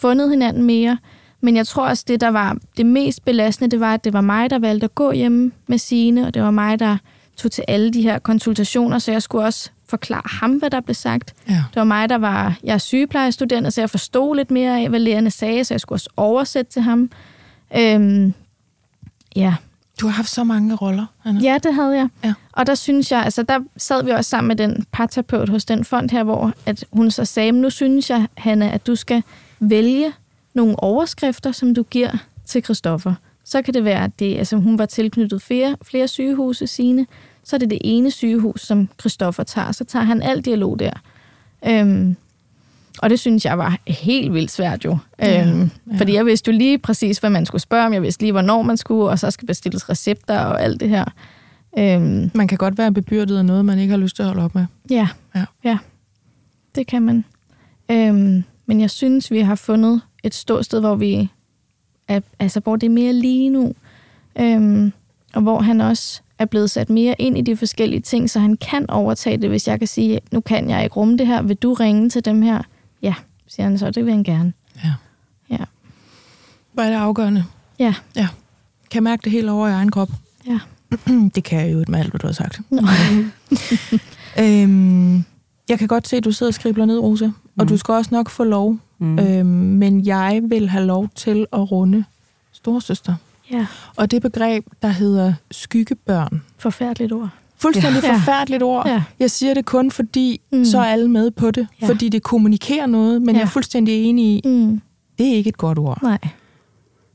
fundet 0.03 0.31
hinanden 0.31 0.63
mere. 0.63 0.99
Men 1.41 1.57
jeg 1.57 1.67
tror 1.67 1.87
også, 1.87 2.05
det, 2.09 2.21
der 2.21 2.29
var 2.29 2.57
det 2.77 2.87
mest 2.87 3.25
belastende, 3.25 3.71
det 3.71 3.81
var, 3.81 3.95
at 3.95 4.05
det 4.05 4.13
var 4.13 4.21
mig, 4.21 4.51
der 4.51 4.59
valgte 4.59 4.85
at 4.85 4.95
gå 4.95 5.13
hjemme 5.13 5.53
med 5.67 5.79
sine, 5.79 6.27
og 6.27 6.35
det 6.35 6.43
var 6.43 6.51
mig, 6.51 6.79
der 6.79 6.97
tog 7.37 7.51
til 7.51 7.65
alle 7.69 7.93
de 7.93 8.03
her 8.03 8.19
konsultationer, 8.19 8.99
så 8.99 9.13
jeg 9.13 9.23
skulle 9.23 9.45
også 9.45 9.71
forklare 9.89 10.23
ham, 10.25 10.51
hvad 10.51 10.71
der 10.71 10.81
blev 10.81 10.95
sagt. 10.95 11.35
Ja. 11.49 11.53
Det 11.55 11.77
var 11.77 11.85
mig, 11.85 12.09
der 12.09 12.19
var... 12.19 12.59
Jeg 12.65 12.75
er 12.75 12.79
sygeplejestudent, 12.79 13.75
så 13.75 13.81
jeg 13.81 13.91
forstod 13.91 14.37
lidt 14.37 14.51
mere 14.51 14.81
af, 14.81 14.89
hvad 14.89 15.01
lægerne 15.01 15.31
sagde, 15.31 15.65
så 15.65 15.75
jeg 15.75 15.81
skulle 15.81 15.97
også 15.97 16.11
oversætte 16.17 16.73
til 16.73 16.83
ham. 16.83 17.11
Øhm, 17.77 18.35
ja. 19.37 19.55
Du 20.01 20.07
har 20.07 20.13
haft 20.13 20.29
så 20.29 20.45
mange 20.45 20.75
roller, 20.75 21.07
Anna. 21.25 21.41
ja, 21.41 21.59
det 21.63 21.75
havde 21.75 21.97
jeg. 21.97 22.09
Ja. 22.25 22.35
Og 22.53 22.67
der 22.67 22.75
synes 22.75 23.13
jeg, 23.13 23.23
altså 23.23 23.43
der 23.43 23.59
sad 23.77 24.05
vi 24.05 24.11
også 24.11 24.31
sammen 24.31 24.49
med 24.49 24.57
den 24.57 24.87
parterapeut 24.93 25.49
hos 25.49 25.65
den 25.65 25.85
fond 25.85 26.11
her, 26.11 26.25
hvor 26.25 26.53
at 26.67 26.85
hun 26.93 27.11
så 27.11 27.25
sagde, 27.25 27.53
nu 27.53 27.71
synes 27.71 28.11
jeg, 28.11 28.27
Hanna, 28.37 28.71
at 28.71 28.87
du 28.87 28.97
skal 28.97 29.23
vælge 29.71 30.13
nogle 30.55 30.83
overskrifter, 30.83 31.53
som 31.53 31.75
du 31.75 31.83
giver 31.83 32.11
til 32.47 32.65
Christoffer. 32.65 33.15
Så 33.45 33.63
kan 33.63 33.75
det 33.75 33.85
være, 33.85 34.05
at 34.05 34.19
det, 34.19 34.39
altså, 34.39 34.57
hun 34.57 34.79
var 34.79 34.87
tilknyttet 34.87 35.43
flere, 35.43 35.77
flere 35.83 36.09
sygehuse 36.09 36.67
sine, 36.67 37.07
så 37.45 37.57
er 37.57 37.59
det 37.59 37.71
det 37.71 37.79
ene 37.85 38.11
sygehus, 38.11 38.61
som 38.61 38.89
Christoffer 39.01 39.43
tager. 39.43 39.73
Så 39.73 39.85
tager 39.85 40.05
han 40.05 40.23
al 40.23 40.41
dialog 40.41 40.79
der. 40.79 40.93
Øhm, 41.67 42.17
og 42.99 43.11
det 43.11 43.21
synes 43.21 43.45
jeg 43.45 43.59
var 43.59 43.79
helt 43.87 44.33
vildt 44.35 44.51
svært 44.51 44.85
jo. 44.85 44.99
Ja, 45.19 45.49
øhm, 45.49 45.71
ja. 45.93 45.97
Fordi 45.99 46.15
jeg 46.15 46.27
vidste 46.27 46.51
jo 46.53 46.59
lige 46.59 46.79
præcis, 46.79 47.19
hvad 47.19 47.31
man 47.31 47.47
skulle 47.47 47.63
spørge 47.63 47.87
om. 47.87 47.93
Jeg 47.93 48.03
vidste 48.03 48.23
lige, 48.23 48.33
hvornår 48.33 48.63
man 48.63 48.77
skulle, 48.77 49.05
og 49.11 49.19
så 49.19 49.31
skal 49.31 49.47
bestilles 49.47 49.89
recepter 49.89 50.39
og 50.41 50.63
alt 50.63 50.81
det 50.81 50.89
her. 50.89 51.05
Øhm, 51.79 52.31
Man 52.35 52.49
kan 52.49 52.59
godt 52.59 52.79
være 52.79 52.93
bebyrdet 52.93 53.39
af 53.39 53.45
noget, 53.45 53.65
man 53.65 53.79
ikke 53.79 53.91
har 53.91 53.99
lyst 53.99 54.17
til 54.17 54.23
at 54.23 54.29
holde 54.29 54.43
op 54.45 54.55
med. 54.55 54.67
ja, 54.91 55.09
Ja. 55.35 55.45
ja, 55.65 55.79
det 56.75 56.87
kan 56.87 57.03
man. 57.03 57.25
Øhm, 57.91 58.45
men 58.67 58.81
jeg 58.81 58.91
synes, 58.91 59.31
vi 59.31 59.41
har 59.41 59.55
fundet 59.55 60.01
et 60.23 60.35
ståsted, 60.35 60.81
hvor 60.81 60.95
vi 60.95 61.31
er, 62.09 62.21
altså, 62.39 62.61
hvor 62.61 62.77
det 62.77 62.87
er 62.87 62.91
mere 62.91 63.13
lige 63.13 63.51
nu. 63.51 63.75
Øhm, 64.41 64.93
og 65.35 65.43
hvor 65.43 65.61
han 65.61 65.81
også 65.81 66.21
er 66.39 66.45
blevet 66.45 66.71
sat 66.71 66.91
mere 66.91 67.15
ind 67.19 67.39
i 67.39 67.41
de 67.41 67.57
forskellige 67.57 68.01
ting, 68.01 68.31
så 68.31 68.41
han 68.41 68.57
kan 68.57 68.91
overtage 68.91 69.37
det, 69.37 69.49
hvis 69.49 69.69
jeg 69.69 69.79
kan 69.79 69.89
sige, 69.89 70.21
nu 70.33 70.41
kan 70.41 70.71
jeg 70.71 70.85
ikke 70.85 70.97
rumme 70.97 71.19
det 71.19 71.27
her, 71.27 71.43
vil 71.43 71.57
du 71.57 71.73
ringe 71.75 72.11
til 72.11 72.25
dem 72.25 72.43
her? 72.43 72.63
Ja, 73.03 73.15
siger 73.47 73.65
han 73.65 73.79
så, 73.79 73.91
det 73.91 74.05
vil 74.05 74.13
han 74.13 74.25
gerne. 74.25 74.53
Ja. 74.85 74.93
Ja. 75.51 75.65
Hvor 76.73 76.83
er 76.83 76.89
det 76.91 76.97
afgørende? 76.97 77.45
Ja. 77.79 77.95
Ja. 78.17 78.29
Kan 78.91 78.97
jeg 78.97 79.03
mærke 79.03 79.25
det 79.25 79.33
helt 79.33 79.49
over 79.49 79.69
i 79.69 79.71
egen 79.71 79.91
krop? 79.91 80.11
Ja. 80.47 80.59
det 81.35 81.45
kan 81.45 81.61
jeg 81.61 81.73
jo 81.73 81.85
med 81.89 81.99
alt, 81.99 82.11
hvad 82.11 82.21
du 82.21 82.27
har 82.27 82.35
sagt. 82.35 82.61
Øhm, 84.39 85.25
jeg 85.69 85.79
kan 85.79 85.89
godt 85.89 86.09
se, 86.09 86.17
at 86.17 86.25
du 86.25 86.33
sidder 86.33 86.51
og 86.51 86.55
skribler 86.55 86.85
ned, 86.85 86.99
Rosa. 86.99 87.31
Og 87.59 87.65
Mm. 87.65 87.69
du 87.69 87.77
skal 87.77 87.93
også 87.95 88.11
nok 88.13 88.31
få 88.31 88.45
lov. 88.45 88.77
Mm. 88.99 89.19
Øhm, 89.19 89.47
men 89.47 90.07
jeg 90.07 90.41
vil 90.49 90.69
have 90.69 90.85
lov 90.87 91.09
til 91.15 91.47
at 91.53 91.73
runde 91.73 92.05
storsøster. 92.53 93.15
ja, 93.51 93.67
Og 93.97 94.11
det 94.11 94.23
begreb, 94.23 94.67
der 94.83 94.89
hedder 94.89 95.35
skyggebørn. 95.51 96.43
forfærdeligt 96.59 97.13
ord. 97.13 97.29
Fuldstændig 97.59 98.03
Ja. 98.05 98.15
forfærdeligt 98.15 98.63
ord. 98.63 98.87
Ja. 98.89 99.03
Jeg 99.21 99.31
siger 99.31 99.55
det 99.55 99.65
kun, 99.65 99.91
fordi 99.91 100.41
Mm. 100.53 100.59
mm. 100.59 100.65
så 100.65 100.79
er 100.79 100.85
alle 100.85 101.11
med 101.11 101.31
på 101.31 101.51
det. 101.51 101.67
Ja. 101.83 101.89
Fordi 101.89 102.09
det 102.09 102.23
kommunikerer 102.23 102.87
noget, 102.87 103.23
men 103.23 103.29
Ja. 103.35 103.39
jeg 103.41 103.47
er 103.47 103.51
fuldstændig 103.51 104.05
enig 104.05 104.25
i, 104.25 104.41
Mm. 104.49 104.81
det 105.19 105.27
er 105.29 105.35
ikke 105.35 105.49
et 105.49 105.57
godt 105.57 105.79
ord. 105.79 105.99
Nej. 106.03 106.19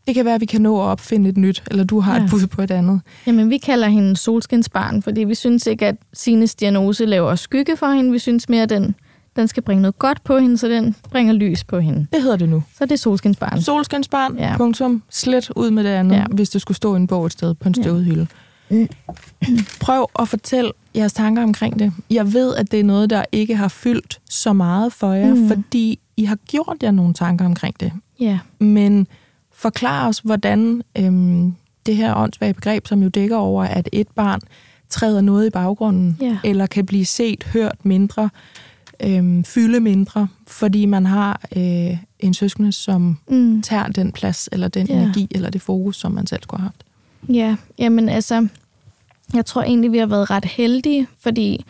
Det 0.07 0.15
kan 0.15 0.25
være, 0.25 0.35
at 0.35 0.41
vi 0.41 0.45
kan 0.45 0.61
nå 0.61 0.77
at 0.81 0.83
opfinde 0.85 1.29
et 1.29 1.37
nyt, 1.37 1.63
eller 1.71 1.83
du 1.83 1.99
har 1.99 2.15
Ja. 2.17 2.23
et 2.23 2.29
bud 2.29 2.47
på 2.47 2.61
et 2.61 2.71
andet. 2.71 3.01
Jamen, 3.27 3.49
vi 3.49 3.57
kalder 3.57 3.87
hende 3.87 4.17
solskinsbarn, 4.17 5.01
fordi 5.01 5.23
vi 5.23 5.35
synes 5.35 5.67
ikke, 5.67 5.85
at 5.87 5.95
Sines 6.13 6.55
diagnose 6.55 7.05
laver 7.05 7.35
skygge 7.35 7.77
for 7.77 7.87
hende. 7.91 8.11
Vi 8.11 8.19
synes 8.19 8.49
mere, 8.49 8.63
at 8.63 8.69
den, 8.69 8.95
den 9.37 9.47
skal 9.47 9.63
bringe 9.63 9.81
noget 9.81 9.99
godt 9.99 10.23
på 10.23 10.37
hende, 10.39 10.57
så 10.57 10.67
den 10.67 10.95
bringer 11.11 11.33
lys 11.33 11.63
på 11.63 11.79
hende. 11.79 12.07
Det 12.13 12.21
hedder 12.21 12.35
det 12.37 12.49
nu. 12.49 12.63
Så 12.77 12.85
det 12.85 12.91
er 12.91 12.95
solskinsbarn. 12.97 13.61
Solskinsbarn, 13.61 14.37
Ja. 14.37 14.49
ja. 14.49 14.57
punktum, 14.57 15.03
slet 15.09 15.49
ud 15.55 15.71
med 15.71 15.83
det 15.83 15.89
andet, 15.89 16.15
Ja. 16.15 16.21
ja. 16.21 16.25
hvis 16.27 16.49
det 16.49 16.61
skulle 16.61 16.75
stå 16.77 16.93
i 16.93 16.97
en 16.97 17.07
bog 17.07 17.25
et 17.25 17.31
sted 17.31 17.53
på 17.53 17.69
en 17.69 17.73
Ja. 17.77 17.81
støvet 17.83 18.05
hylde. 18.05 18.27
Mm. 18.69 18.87
Prøv 19.81 20.07
at 20.19 20.27
fortælle 20.27 20.71
jeres 20.95 21.13
tanker 21.13 21.43
omkring 21.43 21.79
det. 21.79 21.93
Jeg 22.09 22.33
ved, 22.33 22.55
at 22.55 22.71
det 22.71 22.79
er 22.79 22.83
noget, 22.83 23.09
der 23.09 23.23
ikke 23.31 23.55
har 23.55 23.67
fyldt 23.67 24.19
så 24.29 24.53
meget 24.53 24.93
for 24.93 25.13
jer, 25.13 25.33
Mm. 25.33 25.47
fordi 25.47 25.99
I 26.17 26.23
har 26.25 26.35
gjort 26.35 26.77
jer 26.83 26.91
nogle 26.91 27.13
tanker 27.13 27.45
omkring 27.45 27.79
det. 27.79 27.91
Ja. 28.19 28.39
Men 28.59 29.07
forklar 29.53 30.07
os, 30.07 30.19
hvordan 30.19 30.81
øhm, 30.97 31.55
det 31.85 31.95
her 31.95 32.15
åndssvage 32.15 32.53
begreb, 32.53 32.87
som 32.87 33.03
jo 33.03 33.09
dækker 33.09 33.37
over, 33.37 33.63
at 33.63 33.89
et 33.91 34.07
barn 34.07 34.41
træder 34.89 35.21
noget 35.21 35.47
i 35.47 35.49
baggrunden, 35.49 36.17
Ja. 36.21 36.37
eller 36.43 36.65
kan 36.65 36.85
blive 36.85 37.05
set, 37.05 37.43
hørt 37.43 37.75
mindre, 37.83 38.29
øhm, 39.03 39.43
fylde 39.43 39.79
mindre, 39.79 40.27
fordi 40.47 40.85
man 40.85 41.05
har 41.05 41.41
øh, 41.57 41.97
en 42.19 42.33
søskende, 42.33 42.71
som 42.71 43.17
Mm. 43.29 43.61
tager 43.61 43.87
den 43.87 44.11
plads, 44.11 44.49
eller 44.51 44.67
den 44.67 44.87
ja. 44.87 44.93
energi, 44.93 45.27
eller 45.31 45.49
det 45.49 45.61
fokus, 45.61 45.97
som 45.97 46.11
man 46.11 46.27
selv 46.27 46.43
skulle 46.43 46.61
have 46.61 46.69
haft. 46.69 46.83
Ja, 47.35 47.55
jamen 47.79 48.09
altså, 48.09 48.47
jeg 49.33 49.45
tror 49.45 49.63
egentlig, 49.63 49.91
vi 49.91 49.97
har 49.97 50.05
været 50.05 50.29
ret 50.29 50.45
heldige, 50.45 51.07
fordi 51.19 51.65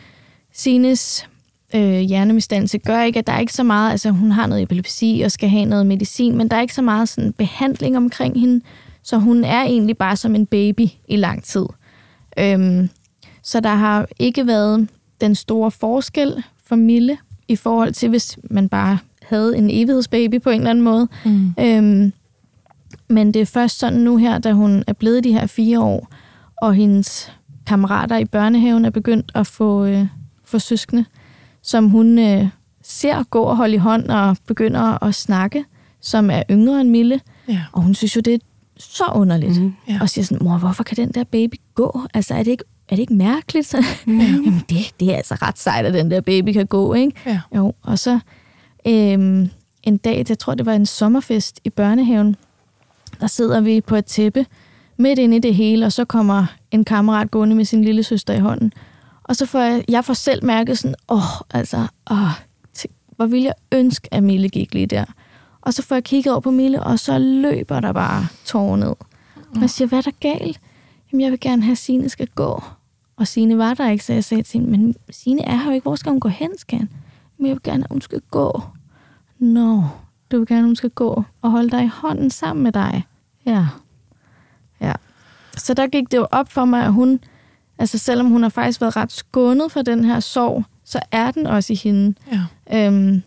Sines 0.52 1.28
øh, 1.74 2.00
hjernemisdannelse 2.00 2.78
gør 2.78 3.02
ikke, 3.02 3.18
at 3.18 3.26
der 3.26 3.32
er 3.32 3.40
ikke 3.40 3.52
så 3.52 3.62
meget, 3.62 3.90
altså 3.90 4.10
hun 4.10 4.30
har 4.30 4.46
noget 4.46 4.62
epilepsi 4.62 5.22
og 5.24 5.32
skal 5.32 5.48
have 5.48 5.64
noget 5.64 5.86
medicin, 5.86 6.36
men 6.36 6.48
der 6.48 6.56
er 6.56 6.60
ikke 6.60 6.74
så 6.74 6.82
meget 6.82 7.08
sådan 7.08 7.32
behandling 7.32 7.96
omkring 7.96 8.40
hende, 8.40 8.64
så 9.02 9.18
hun 9.18 9.44
er 9.44 9.62
egentlig 9.62 9.96
bare 9.98 10.16
som 10.16 10.34
en 10.34 10.46
baby 10.46 10.86
i 11.08 11.16
lang 11.16 11.44
tid. 11.44 11.66
Øhm, 12.38 12.88
så 13.42 13.60
der 13.60 13.74
har 13.74 14.08
ikke 14.18 14.46
været 14.46 14.88
den 15.20 15.34
store 15.34 15.70
forskel 15.70 16.42
for 16.68 16.76
Mille 16.76 17.18
i 17.48 17.56
forhold 17.56 17.92
til, 17.92 18.08
hvis 18.08 18.38
man 18.50 18.68
bare 18.68 18.98
havde 19.22 19.58
en 19.58 19.70
evighedsbaby 19.70 20.42
på 20.42 20.50
en 20.50 20.60
eller 20.60 20.70
anden 20.70 20.84
måde. 20.84 21.08
Mm. 21.24 21.54
Øhm, 21.60 22.12
men 23.08 23.34
det 23.34 23.42
er 23.42 23.46
først 23.46 23.78
sådan 23.78 23.98
nu 23.98 24.16
her, 24.16 24.38
da 24.38 24.52
hun 24.52 24.84
er 24.86 24.92
blevet 24.92 25.24
de 25.24 25.32
her 25.32 25.46
fire 25.46 25.80
år, 25.80 26.08
og 26.56 26.74
hendes 26.74 27.32
kammerater 27.66 28.16
i 28.16 28.24
børnehaven 28.24 28.84
er 28.84 28.90
begyndt 28.90 29.32
at 29.34 29.46
få, 29.46 29.84
øh, 29.84 30.06
få 30.44 30.58
søskende, 30.58 31.04
som 31.62 31.88
hun 31.88 32.18
øh, 32.18 32.48
ser 32.82 33.22
gå 33.22 33.42
og 33.42 33.56
holde 33.56 33.74
i 33.74 33.78
hånd 33.78 34.08
og 34.08 34.36
begynder 34.46 35.04
at 35.04 35.14
snakke, 35.14 35.64
som 36.00 36.30
er 36.30 36.42
yngre 36.50 36.80
end 36.80 36.90
Mille. 36.90 37.20
Ja. 37.48 37.60
Og 37.72 37.82
hun 37.82 37.94
synes 37.94 38.16
jo, 38.16 38.20
det 38.20 38.34
er 38.34 38.38
så 38.78 39.04
underligt. 39.14 39.62
Mm. 39.62 39.72
Ja. 39.88 39.98
Og 40.00 40.08
siger 40.08 40.24
sådan, 40.24 40.44
mor, 40.44 40.58
hvorfor 40.58 40.84
kan 40.84 40.96
den 40.96 41.10
der 41.10 41.24
baby 41.24 41.54
gå? 41.74 42.00
Altså, 42.14 42.34
er 42.34 42.42
det 42.42 42.50
ikke, 42.50 42.64
er 42.88 42.96
det 42.96 42.98
ikke 42.98 43.14
mærkeligt? 43.14 43.66
Så, 43.66 43.84
Jamen, 44.06 44.64
det, 44.68 44.94
det 45.00 45.12
er 45.12 45.16
altså 45.16 45.34
ret 45.34 45.58
sejt, 45.58 45.86
at 45.86 45.94
den 45.94 46.10
der 46.10 46.20
baby 46.20 46.52
kan 46.52 46.66
gå, 46.66 46.94
ikke? 46.94 47.12
Ja. 47.26 47.40
Jo, 47.56 47.74
og 47.82 47.98
så 47.98 48.18
øhm, 48.86 49.50
en 49.82 49.96
dag, 49.96 50.24
jeg 50.28 50.38
tror, 50.38 50.54
det 50.54 50.66
var 50.66 50.74
en 50.74 50.86
sommerfest 50.86 51.60
i 51.64 51.70
børnehaven, 51.70 52.36
der 53.20 53.26
sidder 53.26 53.60
vi 53.60 53.80
på 53.80 53.96
et 53.96 54.04
tæppe 54.04 54.46
midt 54.96 55.18
inde 55.18 55.36
i 55.36 55.40
det 55.40 55.54
hele, 55.54 55.86
og 55.86 55.92
så 55.92 56.04
kommer 56.04 56.46
en 56.70 56.84
kammerat 56.84 57.30
gående 57.30 57.56
med 57.56 57.64
sin 57.64 57.84
lille 57.84 58.02
søster 58.02 58.34
i 58.34 58.38
hånden. 58.38 58.72
Og 59.24 59.36
så 59.36 59.46
får 59.46 59.60
jeg, 59.60 59.84
jeg 59.88 60.04
får 60.04 60.14
selv 60.14 60.44
mærket 60.44 60.78
sådan, 60.78 60.94
åh, 61.08 61.40
altså, 61.50 61.86
åh, 62.10 62.30
tænk, 62.74 62.94
hvor 63.16 63.26
ville 63.26 63.46
jeg 63.46 63.54
ønske, 63.72 64.14
at 64.14 64.22
Mille 64.22 64.48
gik 64.48 64.74
lige 64.74 64.86
der. 64.86 65.04
Og 65.60 65.74
så 65.74 65.82
får 65.82 65.96
jeg 65.96 66.04
kigget 66.04 66.32
over 66.32 66.40
på 66.40 66.50
Mille, 66.50 66.82
og 66.82 66.98
så 66.98 67.18
løber 67.18 67.80
der 67.80 67.92
bare 67.92 68.26
tårer 68.44 68.76
ned. 68.76 68.94
Og 69.54 69.60
jeg 69.60 69.70
siger, 69.70 69.88
hvad 69.88 69.98
er 69.98 70.02
der 70.02 70.10
galt? 70.20 70.60
Jamen, 71.12 71.24
jeg 71.24 71.30
vil 71.30 71.40
gerne 71.40 71.62
have, 71.62 71.72
at 71.72 71.78
Signe 71.78 72.08
skal 72.08 72.26
gå. 72.34 72.62
Og 73.18 73.26
Signe 73.26 73.58
var 73.58 73.74
der 73.74 73.90
ikke, 73.90 74.04
så 74.04 74.12
jeg 74.12 74.24
sagde 74.24 74.42
til 74.42 74.60
hende, 74.60 74.70
men 74.78 74.94
Signe 75.10 75.42
er 75.42 75.56
her 75.56 75.64
jo 75.64 75.70
ikke, 75.70 75.82
hvor 75.82 75.96
skal 75.96 76.10
hun 76.10 76.20
gå 76.20 76.28
hen, 76.28 76.58
skal 76.58 76.78
han? 76.78 76.88
Men 77.38 77.46
jeg 77.46 77.54
vil 77.54 77.62
gerne, 77.62 77.84
at 77.84 77.90
hun 77.90 78.00
skal 78.00 78.20
gå. 78.30 78.62
Nå, 79.38 79.84
du 80.32 80.38
vil 80.38 80.46
gerne, 80.46 80.58
at 80.60 80.64
hun 80.66 80.76
skal 80.76 80.90
gå 80.90 81.24
og 81.42 81.50
holde 81.50 81.70
dig 81.70 81.84
i 81.84 81.90
hånden 81.92 82.30
sammen 82.30 82.62
med 82.62 82.72
dig. 82.72 83.04
Ja. 83.46 83.66
Ja. 84.80 84.92
Så 85.56 85.74
der 85.74 85.86
gik 85.86 86.10
det 86.12 86.16
jo 86.18 86.26
op 86.30 86.52
for 86.52 86.64
mig, 86.64 86.84
at 86.84 86.92
hun, 86.92 87.20
altså 87.78 87.98
selvom 87.98 88.26
hun 88.26 88.42
har 88.42 88.48
faktisk 88.48 88.80
været 88.80 88.96
ret 88.96 89.12
skånet 89.12 89.72
for 89.72 89.82
den 89.82 90.04
her 90.04 90.20
sorg, 90.20 90.64
så 90.84 91.00
er 91.10 91.30
den 91.30 91.46
også 91.46 91.72
i 91.72 91.76
hende. 91.76 92.14
Ja. 92.70 92.86
Øhm, 92.86 93.22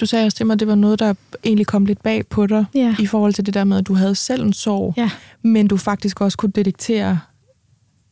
Du 0.00 0.06
sagde 0.06 0.24
også 0.26 0.36
til 0.36 0.46
mig, 0.46 0.54
at 0.54 0.60
det 0.60 0.68
var 0.68 0.74
noget, 0.74 0.98
der 0.98 1.14
egentlig 1.44 1.66
kom 1.66 1.84
lidt 1.86 2.02
bag 2.02 2.26
på 2.26 2.46
dig, 2.46 2.64
ja. 2.74 2.96
i 2.98 3.06
forhold 3.06 3.32
til 3.34 3.46
det 3.46 3.54
der 3.54 3.64
med, 3.64 3.78
at 3.78 3.86
du 3.86 3.94
havde 3.94 4.14
selv 4.14 4.42
en 4.42 4.52
sorg, 4.52 4.94
Ja. 4.96 5.10
men 5.42 5.68
du 5.68 5.76
faktisk 5.76 6.20
også 6.20 6.38
kunne 6.38 6.52
detektere 6.52 7.20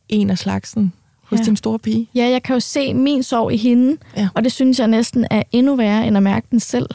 en 0.09 0.29
af 0.29 0.37
slagsen 0.37 0.93
hos 1.31 1.39
Ja. 1.39 1.45
din 1.45 1.55
store 1.55 1.79
pige. 1.79 2.07
Ja, 2.15 2.29
jeg 2.29 2.43
kan 2.43 2.53
jo 2.53 2.59
se 2.59 2.93
min 2.93 3.23
sorg 3.23 3.53
i 3.53 3.57
hende, 3.57 3.97
Ja. 4.17 4.29
og 4.35 4.43
det 4.43 4.51
synes 4.51 4.79
jeg 4.79 4.87
næsten 4.87 5.25
er 5.31 5.43
endnu 5.51 5.75
værre, 5.75 6.07
end 6.07 6.17
at 6.17 6.23
mærke 6.23 6.47
den 6.51 6.59
selv. 6.59 6.85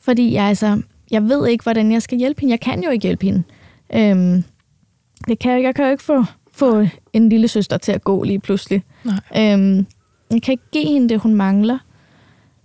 Fordi 0.00 0.32
jeg, 0.32 0.44
altså, 0.44 0.82
jeg 1.10 1.28
ved 1.28 1.48
ikke, 1.48 1.62
hvordan 1.62 1.92
jeg 1.92 2.02
skal 2.02 2.18
hjælpe 2.18 2.40
hende. 2.40 2.52
Jeg 2.52 2.60
kan 2.60 2.84
jo 2.84 2.90
ikke 2.90 3.02
hjælpe 3.02 3.24
hende. 3.26 3.42
Øhm, 3.94 4.44
det 5.28 5.38
kan 5.38 5.52
jeg, 5.52 5.62
jeg 5.62 5.74
kan 5.74 5.84
jo 5.84 5.90
ikke 5.90 6.02
få, 6.04 6.24
få 6.52 6.86
en 7.12 7.28
lille 7.28 7.48
søster 7.48 7.76
til 7.78 7.92
at 7.92 8.04
gå 8.04 8.22
lige 8.22 8.38
pludselig. 8.38 8.82
Nej. 9.04 9.52
Øhm, 9.54 9.86
jeg 10.30 10.42
kan 10.42 10.52
ikke 10.52 10.70
give 10.72 10.86
hende 10.86 11.08
det, 11.08 11.20
hun 11.20 11.34
mangler. 11.34 11.78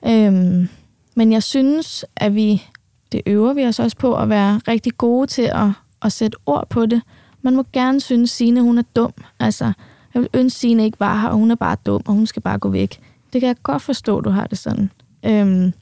Øhm, 0.08 0.68
men 1.16 1.32
jeg 1.32 1.44
synes, 1.44 2.06
at 2.16 2.36
vi, 2.36 2.64
det 3.12 3.22
øver 3.26 3.54
vi 3.54 3.66
os 3.66 3.80
også 3.80 3.98
på, 3.98 4.16
at 4.16 4.30
være 4.30 4.62
rigtig 4.68 4.98
gode 4.98 5.28
til 5.28 5.42
at, 5.42 5.68
at 6.02 6.12
sætte 6.12 6.38
ord 6.46 6.68
på 6.70 6.86
det. 6.86 7.02
Man 7.42 7.56
må 7.56 7.66
gerne 7.74 8.02
synes, 8.02 8.32
Signe, 8.32 8.62
hun 8.62 8.78
er 8.78 8.84
dum. 8.96 9.14
Altså, 9.40 9.72
jeg 10.14 10.22
vil 10.22 10.30
ønske, 10.34 10.60
Signe 10.60 10.86
ikke 10.86 11.00
var 11.00 11.20
her, 11.22 11.28
og 11.30 11.36
hun 11.38 11.52
er 11.52 11.56
bare 11.56 11.76
dum, 11.86 12.02
og 12.06 12.14
hun 12.14 12.28
skal 12.28 12.42
bare 12.42 12.58
gå 12.58 12.70
væk. 12.70 13.00
Det 13.34 13.42
kan 13.42 13.48
jeg 13.48 13.56
godt 13.64 13.82
forstå, 13.82 14.22
du 14.22 14.30
har 14.30 14.48
det 14.48 14.58
sådan. 14.58 14.90
Øhm, 15.26 15.74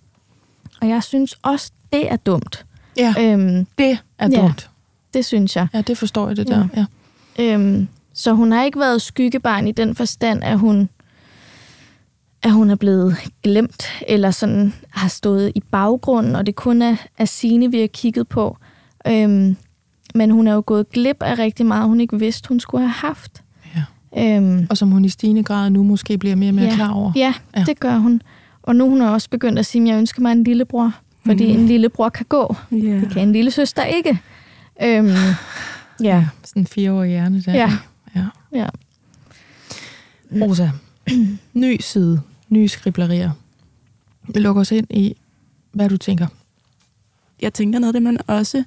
og 0.82 0.88
jeg 0.90 1.04
synes 1.04 1.36
også, 1.42 1.72
det 1.94 2.12
er 2.12 2.16
dumt. 2.16 2.66
Ja, 2.98 3.14
Øhm, 3.20 3.68
det 3.78 3.98
er 4.20 4.28
Ja. 4.32 4.42
dumt. 4.42 4.70
det 5.14 5.26
synes 5.26 5.56
jeg. 5.56 5.68
Ja, 5.74 5.82
det 5.82 5.98
forstår 5.98 6.28
jeg 6.28 6.38
det 6.38 6.50
Ja. 6.50 6.56
der. 6.56 6.68
Ja. 6.76 7.54
Øhm, 7.54 7.88
så 8.14 8.34
hun 8.34 8.52
har 8.52 8.64
ikke 8.64 8.80
været 8.80 9.02
skyggebarn 9.02 9.68
i 9.68 9.72
den 9.72 9.96
forstand, 9.96 10.44
at 10.44 10.60
hun, 10.60 10.90
at 12.44 12.52
hun 12.52 12.70
er 12.70 12.76
blevet 12.76 13.16
glemt, 13.44 13.84
eller 14.08 14.32
sådan 14.32 14.74
har 14.90 15.08
stået 15.08 15.52
i 15.56 15.60
baggrunden, 15.72 16.36
og 16.36 16.46
det 16.46 16.56
kun 16.56 16.82
er, 16.82 16.96
er 17.18 17.26
Signe, 17.26 17.72
vi 17.72 17.80
har 17.80 17.88
kigget 17.88 18.28
på. 18.28 18.58
Øhm, 19.08 19.58
men 20.16 20.32
hun 20.32 20.48
er 20.48 20.54
jo 20.54 20.64
gået 20.66 20.90
glip 20.90 21.24
af 21.24 21.40
rigtig 21.40 21.66
meget, 21.66 21.88
hun 21.88 22.00
ikke 22.02 22.20
vidste, 22.20 22.48
hun 22.50 22.60
skulle 22.60 22.82
have 22.88 22.92
haft. 23.10 23.44
Øhm, 24.18 24.68
Og 24.70 24.78
som 24.78 24.92
hun 24.92 25.06
i 25.06 25.10
stigende 25.10 25.44
grad 25.44 25.70
nu 25.70 25.84
måske 25.84 26.18
bliver 26.18 26.36
mere 26.36 26.50
og 26.50 26.56
mere 26.56 26.66
Ja. 26.66 26.76
klar 26.76 26.92
over. 26.92 27.12
ja, 27.16 27.34
Ja. 27.58 27.64
det 27.64 27.80
gør 27.80 27.98
hun. 27.98 28.22
Og 28.64 28.76
nu 28.76 28.90
hun 28.90 29.02
er 29.02 29.08
også 29.10 29.30
begyndt 29.30 29.60
at 29.60 29.66
sige, 29.66 29.82
at 29.84 29.88
jeg 29.90 29.98
ønsker 29.98 30.22
mig 30.22 30.32
en 30.32 30.44
lillebror, 30.44 30.92
fordi 31.26 31.52
Mhm. 31.54 31.62
en 31.62 31.68
lillebror 31.68 32.10
kan 32.10 32.26
gå. 32.30 32.56
Yeah. 32.74 33.02
Det 33.02 33.12
kan 33.12 33.22
en 33.28 33.34
lille 33.34 33.52
søster 33.52 33.84
ikke. 33.84 34.20
Øhm, 34.84 35.10
ja, 36.04 36.26
Sådan 36.46 36.62
en 36.62 36.68
fireårig 36.68 37.10
hjerne 37.10 37.42
der. 37.42 37.54
Ja. 37.54 37.72
ja. 38.16 38.26
ja. 38.54 38.68
Rosa, 40.32 40.70
ny 41.54 41.78
side, 41.82 42.22
nye 42.50 42.68
skriblerier. 42.68 43.32
Vi 44.34 44.40
lukker 44.40 44.62
os 44.62 44.72
ind 44.72 44.88
i, 44.90 45.16
hvad 45.72 45.90
du 45.90 45.98
tænker. 45.98 46.28
Jeg 47.42 47.54
tænker 47.54 47.80
noget 47.80 47.90
af 47.90 47.94
det, 47.94 48.02
man 48.04 48.18
også 48.28 48.64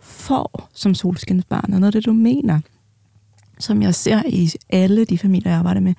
får 0.00 0.68
som 0.74 0.94
solskinsbarn, 0.94 1.72
og 1.72 1.80
noget 1.80 1.86
af 1.86 1.92
det, 2.02 2.06
du 2.06 2.12
mener. 2.12 2.60
Som 3.58 3.82
jeg 3.82 3.94
ser 3.94 4.22
i 4.26 4.50
alle 4.70 5.04
de 5.04 5.18
familier, 5.18 5.50
jeg 5.50 5.58
arbejder 5.58 5.80
med, 5.80 5.94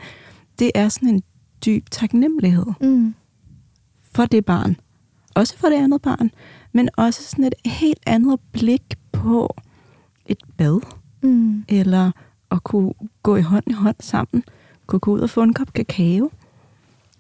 det 0.60 0.72
er 0.76 0.90
sådan 0.90 1.10
en 1.10 1.24
dyb 1.66 1.90
taknemmelighed 1.92 2.66
Mm. 2.82 3.16
for 4.12 4.26
det 4.26 4.46
barn. 4.46 4.76
Også 5.36 5.58
for 5.58 5.68
det 5.68 5.76
andet 5.76 6.02
barn, 6.02 6.32
men 6.74 6.90
også 6.98 7.24
sådan 7.24 7.46
et 7.46 7.54
helt 7.72 8.00
andet 8.06 8.40
blik 8.52 8.82
på 9.12 9.56
et 10.26 10.38
bad, 10.58 10.80
Mm. 11.22 11.64
eller 11.68 12.12
at 12.52 12.64
kunne 12.64 12.94
gå 13.24 13.36
i 13.36 13.42
hånd 13.42 13.64
i 13.68 13.74
hånd 13.74 13.96
sammen, 14.00 14.44
kunne 14.88 15.00
gå 15.00 15.12
ud 15.12 15.20
og 15.20 15.30
få 15.30 15.44
en 15.44 15.54
kop 15.54 15.74
kakao. 15.74 16.32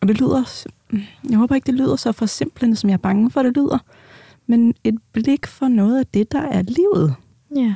Og 0.01 0.07
det 0.07 0.19
lyder, 0.19 0.65
jeg 1.29 1.37
håber 1.37 1.55
ikke, 1.55 1.65
det 1.65 1.73
lyder 1.73 1.95
så 1.95 2.11
forsimplende, 2.11 2.75
som 2.75 2.89
jeg 2.89 2.93
er 2.93 2.97
bange 2.97 3.31
for, 3.31 3.43
det 3.43 3.55
lyder, 3.57 3.77
men 4.47 4.73
et 4.83 4.95
blik 5.11 5.45
for 5.47 5.67
noget 5.67 5.99
af 5.99 6.07
det, 6.07 6.31
der 6.31 6.41
er 6.41 6.61
livet. 6.61 7.15
Ja. 7.55 7.75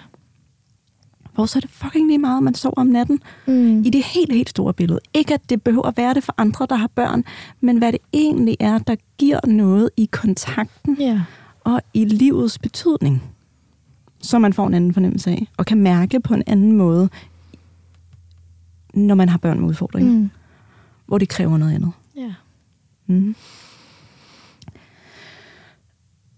Hvor 1.33 1.45
så 1.45 1.59
er 1.59 1.61
det 1.61 1.69
fucking 1.69 2.07
lige 2.07 2.17
meget, 2.17 2.43
man 2.43 2.55
sover 2.55 2.73
om 2.77 2.87
natten. 2.87 3.19
Mm. 3.47 3.83
I 3.83 3.89
det 3.89 4.03
helt, 4.03 4.33
helt 4.33 4.49
store 4.49 4.73
billede. 4.73 4.99
Ikke 5.13 5.33
at 5.33 5.49
det 5.49 5.63
behøver 5.63 5.87
at 5.87 5.97
være 5.97 6.13
det 6.13 6.23
for 6.23 6.33
andre, 6.37 6.67
der 6.69 6.75
har 6.75 6.87
børn, 6.87 7.23
men 7.61 7.77
hvad 7.77 7.91
det 7.91 7.99
egentlig 8.13 8.57
er, 8.59 8.77
der 8.77 8.95
giver 9.17 9.39
noget 9.47 9.89
i 9.97 10.09
kontakten 10.11 10.97
Ja. 10.99 11.21
og 11.63 11.81
i 11.93 12.05
livets 12.05 12.59
betydning. 12.59 13.23
Så 14.21 14.39
man 14.39 14.53
får 14.53 14.67
en 14.67 14.73
anden 14.73 14.93
fornemmelse 14.93 15.29
af, 15.31 15.47
og 15.57 15.65
kan 15.65 15.77
mærke 15.77 16.19
på 16.19 16.33
en 16.33 16.43
anden 16.47 16.71
måde, 16.71 17.09
når 18.93 19.15
man 19.15 19.29
har 19.29 19.37
børn 19.37 19.59
med 19.59 19.69
udfordringer, 19.69 20.11
mm. 20.11 20.29
Hvor 21.05 21.17
det 21.17 21.29
kræver 21.29 21.57
noget 21.57 21.73
andet. 21.75 21.91
Ja. 22.15 22.33
Mm. 23.07 23.35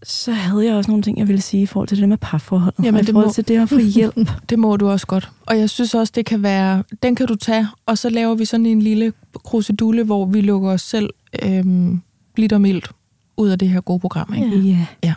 Så 0.04 0.32
havde 0.32 0.66
jeg 0.66 0.76
også 0.76 0.92
nogle 0.92 1.04
ting, 1.04 1.18
jeg 1.18 1.28
ville 1.28 1.42
sige 1.42 1.64
i 1.64 1.66
forhold 1.66 1.88
til 1.88 1.98
det 2.02 2.10
med 2.10 2.18
parforholdet. 2.18 2.86
Jamen, 2.86 2.96
og 2.96 3.02
i 3.02 3.06
det 3.06 3.12
forhold 3.14 3.28
må- 3.28 3.34
til 3.34 3.48
det 3.48 3.58
at 3.62 3.70
få 3.70 3.80
hjælp. 3.98 4.30
Det 4.50 4.60
må 4.60 4.78
du 4.78 4.90
også 4.90 5.08
godt. 5.08 5.32
Og 5.48 5.58
jeg 5.60 5.70
synes 5.70 5.96
også, 5.96 6.14
det 6.16 6.26
kan 6.26 6.44
være, 6.44 6.84
den 7.04 7.16
kan 7.16 7.28
du 7.28 7.36
tage, 7.36 7.68
og 7.86 7.98
så 7.98 8.10
laver 8.10 8.36
vi 8.36 8.46
sådan 8.46 8.66
en 8.66 8.82
lille 8.82 9.14
krusedulle, 9.44 10.04
hvor 10.04 10.26
vi 10.26 10.42
lukker 10.42 10.70
os 10.70 10.82
selv 10.82 11.10
øhm, 11.44 12.02
blidt 12.36 12.54
og 12.54 12.62
mildt 12.62 12.92
ud 13.38 13.50
af 13.50 13.60
det 13.60 13.70
her 13.70 13.82
gode 13.82 14.00
program. 14.00 14.34
Ikke? 14.34 14.48
Ja. 14.58 14.58
Ja. 14.70 14.86
Ja. 15.04 15.14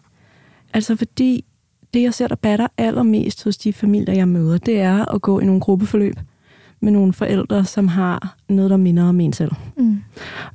Altså 0.74 0.96
fordi 0.96 1.44
det, 1.94 2.02
jeg 2.02 2.14
ser, 2.14 2.28
der 2.28 2.34
batter 2.34 2.66
allermest 2.78 3.44
hos 3.44 3.56
de 3.56 3.72
familier, 3.72 4.14
jeg 4.14 4.28
møder, 4.28 4.58
det 4.58 4.80
er 4.80 5.04
at 5.14 5.22
gå 5.22 5.40
i 5.40 5.44
nogle 5.44 5.60
gruppeforløb 5.60 6.14
med 6.84 6.92
nogle 6.92 7.12
forældre, 7.12 7.64
som 7.64 7.88
har 7.88 8.36
noget, 8.48 8.70
der 8.70 8.76
minder 8.76 9.04
om 9.08 9.20
en 9.20 9.32
selv. 9.32 9.52
Mm. 9.76 10.02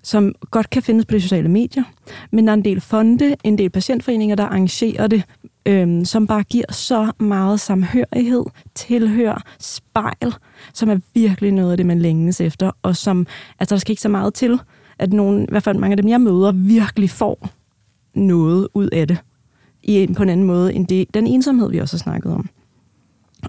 Som 0.03 0.36
godt 0.51 0.69
kan 0.69 0.84
findes 0.84 1.05
på 1.05 1.15
de 1.15 1.21
sociale 1.21 1.49
medier, 1.49 1.84
men 2.32 2.47
der 2.47 2.53
er 2.53 2.57
en 2.57 2.65
del 2.65 2.82
fonde, 2.82 3.36
en 3.43 3.57
del 3.57 3.69
patientforeninger, 3.69 4.36
der 4.36 4.43
arrangerer 4.43 5.07
det, 5.07 5.23
øhm, 5.65 6.05
som 6.05 6.27
bare 6.27 6.43
giver 6.43 6.71
så 6.71 7.11
meget 7.19 7.59
samhørighed, 7.59 8.45
tilhør, 8.75 9.43
spejl, 9.59 10.34
som 10.73 10.89
er 10.89 10.99
virkelig 11.13 11.51
noget 11.51 11.71
af 11.71 11.77
det, 11.77 11.86
man 11.86 11.99
længes 11.99 12.41
efter, 12.41 12.71
og 12.82 12.95
som, 12.95 13.27
altså 13.59 13.75
der 13.75 13.80
skal 13.80 13.91
ikke 13.91 14.01
så 14.01 14.09
meget 14.09 14.34
til, 14.34 14.59
at 14.99 15.13
nogen, 15.13 15.43
i 15.43 15.47
hvert 15.49 15.63
fald 15.63 15.77
mange 15.77 15.93
af 15.93 15.97
dem, 15.97 16.09
jeg 16.09 16.21
møder, 16.21 16.51
virkelig 16.51 17.09
får 17.09 17.49
noget 18.13 18.67
ud 18.73 18.89
af 18.89 19.07
det 19.07 19.17
i 19.84 19.93
en, 19.93 20.15
på 20.15 20.23
en 20.23 20.30
anden 20.30 20.45
måde 20.45 20.73
end 20.73 20.88
det, 20.88 21.13
den 21.13 21.27
ensomhed, 21.27 21.69
vi 21.69 21.77
også 21.77 21.95
har 21.95 21.99
snakket 21.99 22.34
om. 22.34 22.49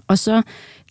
Og 0.07 0.17
så 0.19 0.41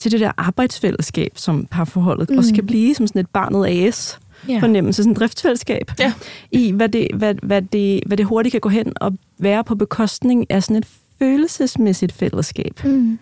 til 0.00 0.12
det 0.12 0.20
der 0.20 0.32
arbejdsfællesskab, 0.36 1.32
som 1.34 1.66
parforholdet 1.70 2.30
mm. 2.30 2.38
Også 2.38 2.54
kan 2.54 2.66
blive 2.66 2.94
som 2.94 3.06
sådan 3.06 3.20
et 3.20 3.30
barnet 3.30 3.66
AS 3.66 4.18
Ja. 4.48 4.58
fornemmelse, 4.58 5.02
sådan 5.02 5.12
et 5.12 5.18
driftsfællesskab, 5.18 5.90
Ja. 5.98 6.12
i 6.50 6.70
hvad 6.72 6.88
det, 6.88 7.08
hvad, 7.14 7.34
hvad, 7.42 7.62
det, 7.62 8.00
hvad 8.06 8.16
det 8.16 8.26
hurtigt 8.26 8.50
kan 8.52 8.60
gå 8.60 8.68
hen 8.68 8.92
og 9.00 9.12
være 9.38 9.64
på 9.64 9.74
bekostning 9.74 10.50
af 10.50 10.62
sådan 10.62 10.76
et 10.76 10.86
følelsesmæssigt 11.18 12.12
fællesskab, 12.12 12.80
Mm. 12.84 13.18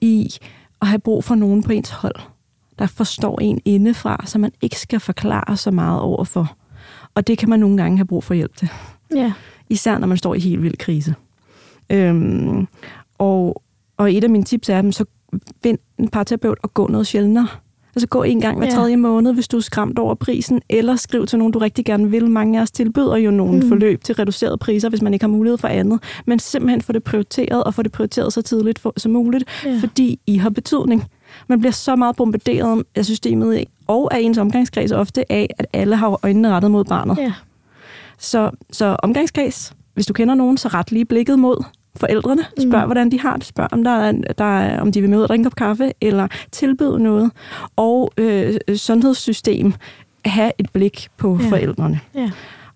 i 0.00 0.30
at 0.82 0.88
have 0.88 0.98
brug 0.98 1.24
for 1.24 1.34
nogen 1.34 1.62
på 1.62 1.72
ens 1.72 1.90
hold, 1.90 2.14
der 2.78 2.86
forstår 2.86 3.38
en 3.40 3.60
indefra, 3.64 4.22
så 4.26 4.38
man 4.38 4.52
ikke 4.60 4.78
skal 4.80 5.00
forklare 5.00 5.56
så 5.56 5.70
meget 5.70 6.00
overfor. 6.00 6.56
Og 7.14 7.26
det 7.26 7.38
kan 7.38 7.48
man 7.48 7.60
nogle 7.60 7.76
gange 7.76 7.98
have 7.98 8.06
brug 8.06 8.24
for 8.24 8.34
hjælp 8.34 8.56
til. 8.56 8.68
Ja. 9.14 9.32
Især 9.70 9.98
når 9.98 10.06
man 10.06 10.16
står 10.18 10.34
i 10.34 10.40
helt 10.40 10.62
vild 10.62 10.76
krise. 10.76 11.14
Øhm, 11.90 12.66
og, 13.18 13.62
og 13.96 14.14
et 14.14 14.24
af 14.24 14.30
mine 14.30 14.44
tips 14.44 14.68
er, 14.68 14.78
at 14.78 14.94
så 14.94 15.04
find 15.62 15.78
en 15.98 16.08
parterapeut 16.08 16.58
og 16.62 16.74
gå 16.74 16.86
noget 16.86 17.06
sjældnere. 17.06 17.46
Altså 17.96 18.06
gå 18.08 18.22
en 18.22 18.40
gang 18.40 18.58
hver 18.58 18.66
Ja. 18.66 18.72
tredje 18.72 18.96
måned, 18.96 19.32
hvis 19.34 19.48
du 19.48 19.56
er 19.56 19.60
skræmt 19.60 19.98
over 19.98 20.14
prisen, 20.14 20.60
eller 20.68 20.96
skriv 20.96 21.26
til 21.26 21.38
nogen, 21.38 21.52
du 21.52 21.58
rigtig 21.58 21.84
gerne 21.84 22.10
vil. 22.10 22.30
Mange 22.30 22.58
af 22.58 22.62
os 22.62 22.70
tilbyder 22.70 23.16
jo 23.16 23.30
nogle 23.30 23.60
mm. 23.62 23.68
forløb 23.68 24.04
til 24.04 24.14
reducerede 24.14 24.58
priser, 24.58 24.88
hvis 24.88 25.02
man 25.02 25.12
ikke 25.12 25.22
har 25.22 25.28
mulighed 25.30 25.58
for 25.58 25.68
andet. 25.68 26.00
Men 26.26 26.38
simpelthen 26.38 26.80
få 26.82 26.92
det 26.92 27.04
prioriteret, 27.04 27.64
og 27.64 27.74
få 27.74 27.82
det 27.82 27.92
prioriteret 27.92 28.32
så 28.32 28.42
tidligt 28.42 28.78
for, 28.78 28.92
som 28.96 29.12
muligt, 29.12 29.44
Ja. 29.64 29.78
fordi 29.80 30.20
I 30.26 30.36
har 30.36 30.50
betydning. 30.50 31.04
Man 31.48 31.58
bliver 31.60 31.72
så 31.72 31.96
meget 31.96 32.16
bombarderet 32.16 32.84
af 32.94 33.04
systemet 33.04 33.64
og 33.86 34.14
af 34.14 34.18
ens 34.20 34.38
omgangskreds 34.38 34.92
ofte 34.92 35.32
af, 35.32 35.50
at 35.58 35.66
alle 35.72 35.96
har 35.96 36.20
øjnene 36.22 36.50
rettet 36.50 36.70
mod 36.70 36.84
barnet. 36.84 37.18
Ja. 37.18 37.32
Så, 38.18 38.50
så 38.72 38.96
omgangskreds, 39.02 39.72
hvis 39.94 40.06
du 40.06 40.12
kender 40.12 40.34
nogen, 40.34 40.56
så 40.56 40.68
ret 40.68 40.92
lige 40.92 41.04
blikket 41.04 41.38
mod 41.38 41.64
forældrene. 41.98 42.42
Spørg, 42.60 42.80
Mm. 42.82 42.86
hvordan 42.88 43.10
de 43.10 43.20
har 43.20 43.36
det. 43.36 43.44
Spørg, 43.44 43.68
om, 43.72 43.84
der 43.84 43.90
er, 43.90 44.12
der 44.12 44.58
er, 44.58 44.80
om 44.80 44.92
de 44.92 45.00
vil 45.00 45.10
med 45.10 45.18
ud 45.18 45.22
og 45.22 45.28
drikke 45.28 45.42
kop 45.44 45.54
kaffe, 45.56 45.92
eller 46.00 46.28
tilbyde 46.52 47.02
noget. 47.02 47.30
Og 47.76 48.12
øh, 48.16 48.54
sundhedssystem, 48.76 49.72
have 50.24 50.52
et 50.58 50.70
blik 50.72 51.08
på 51.16 51.38
Ja. 51.42 51.48
forældrene. 51.50 52.00
Ja. 52.14 52.30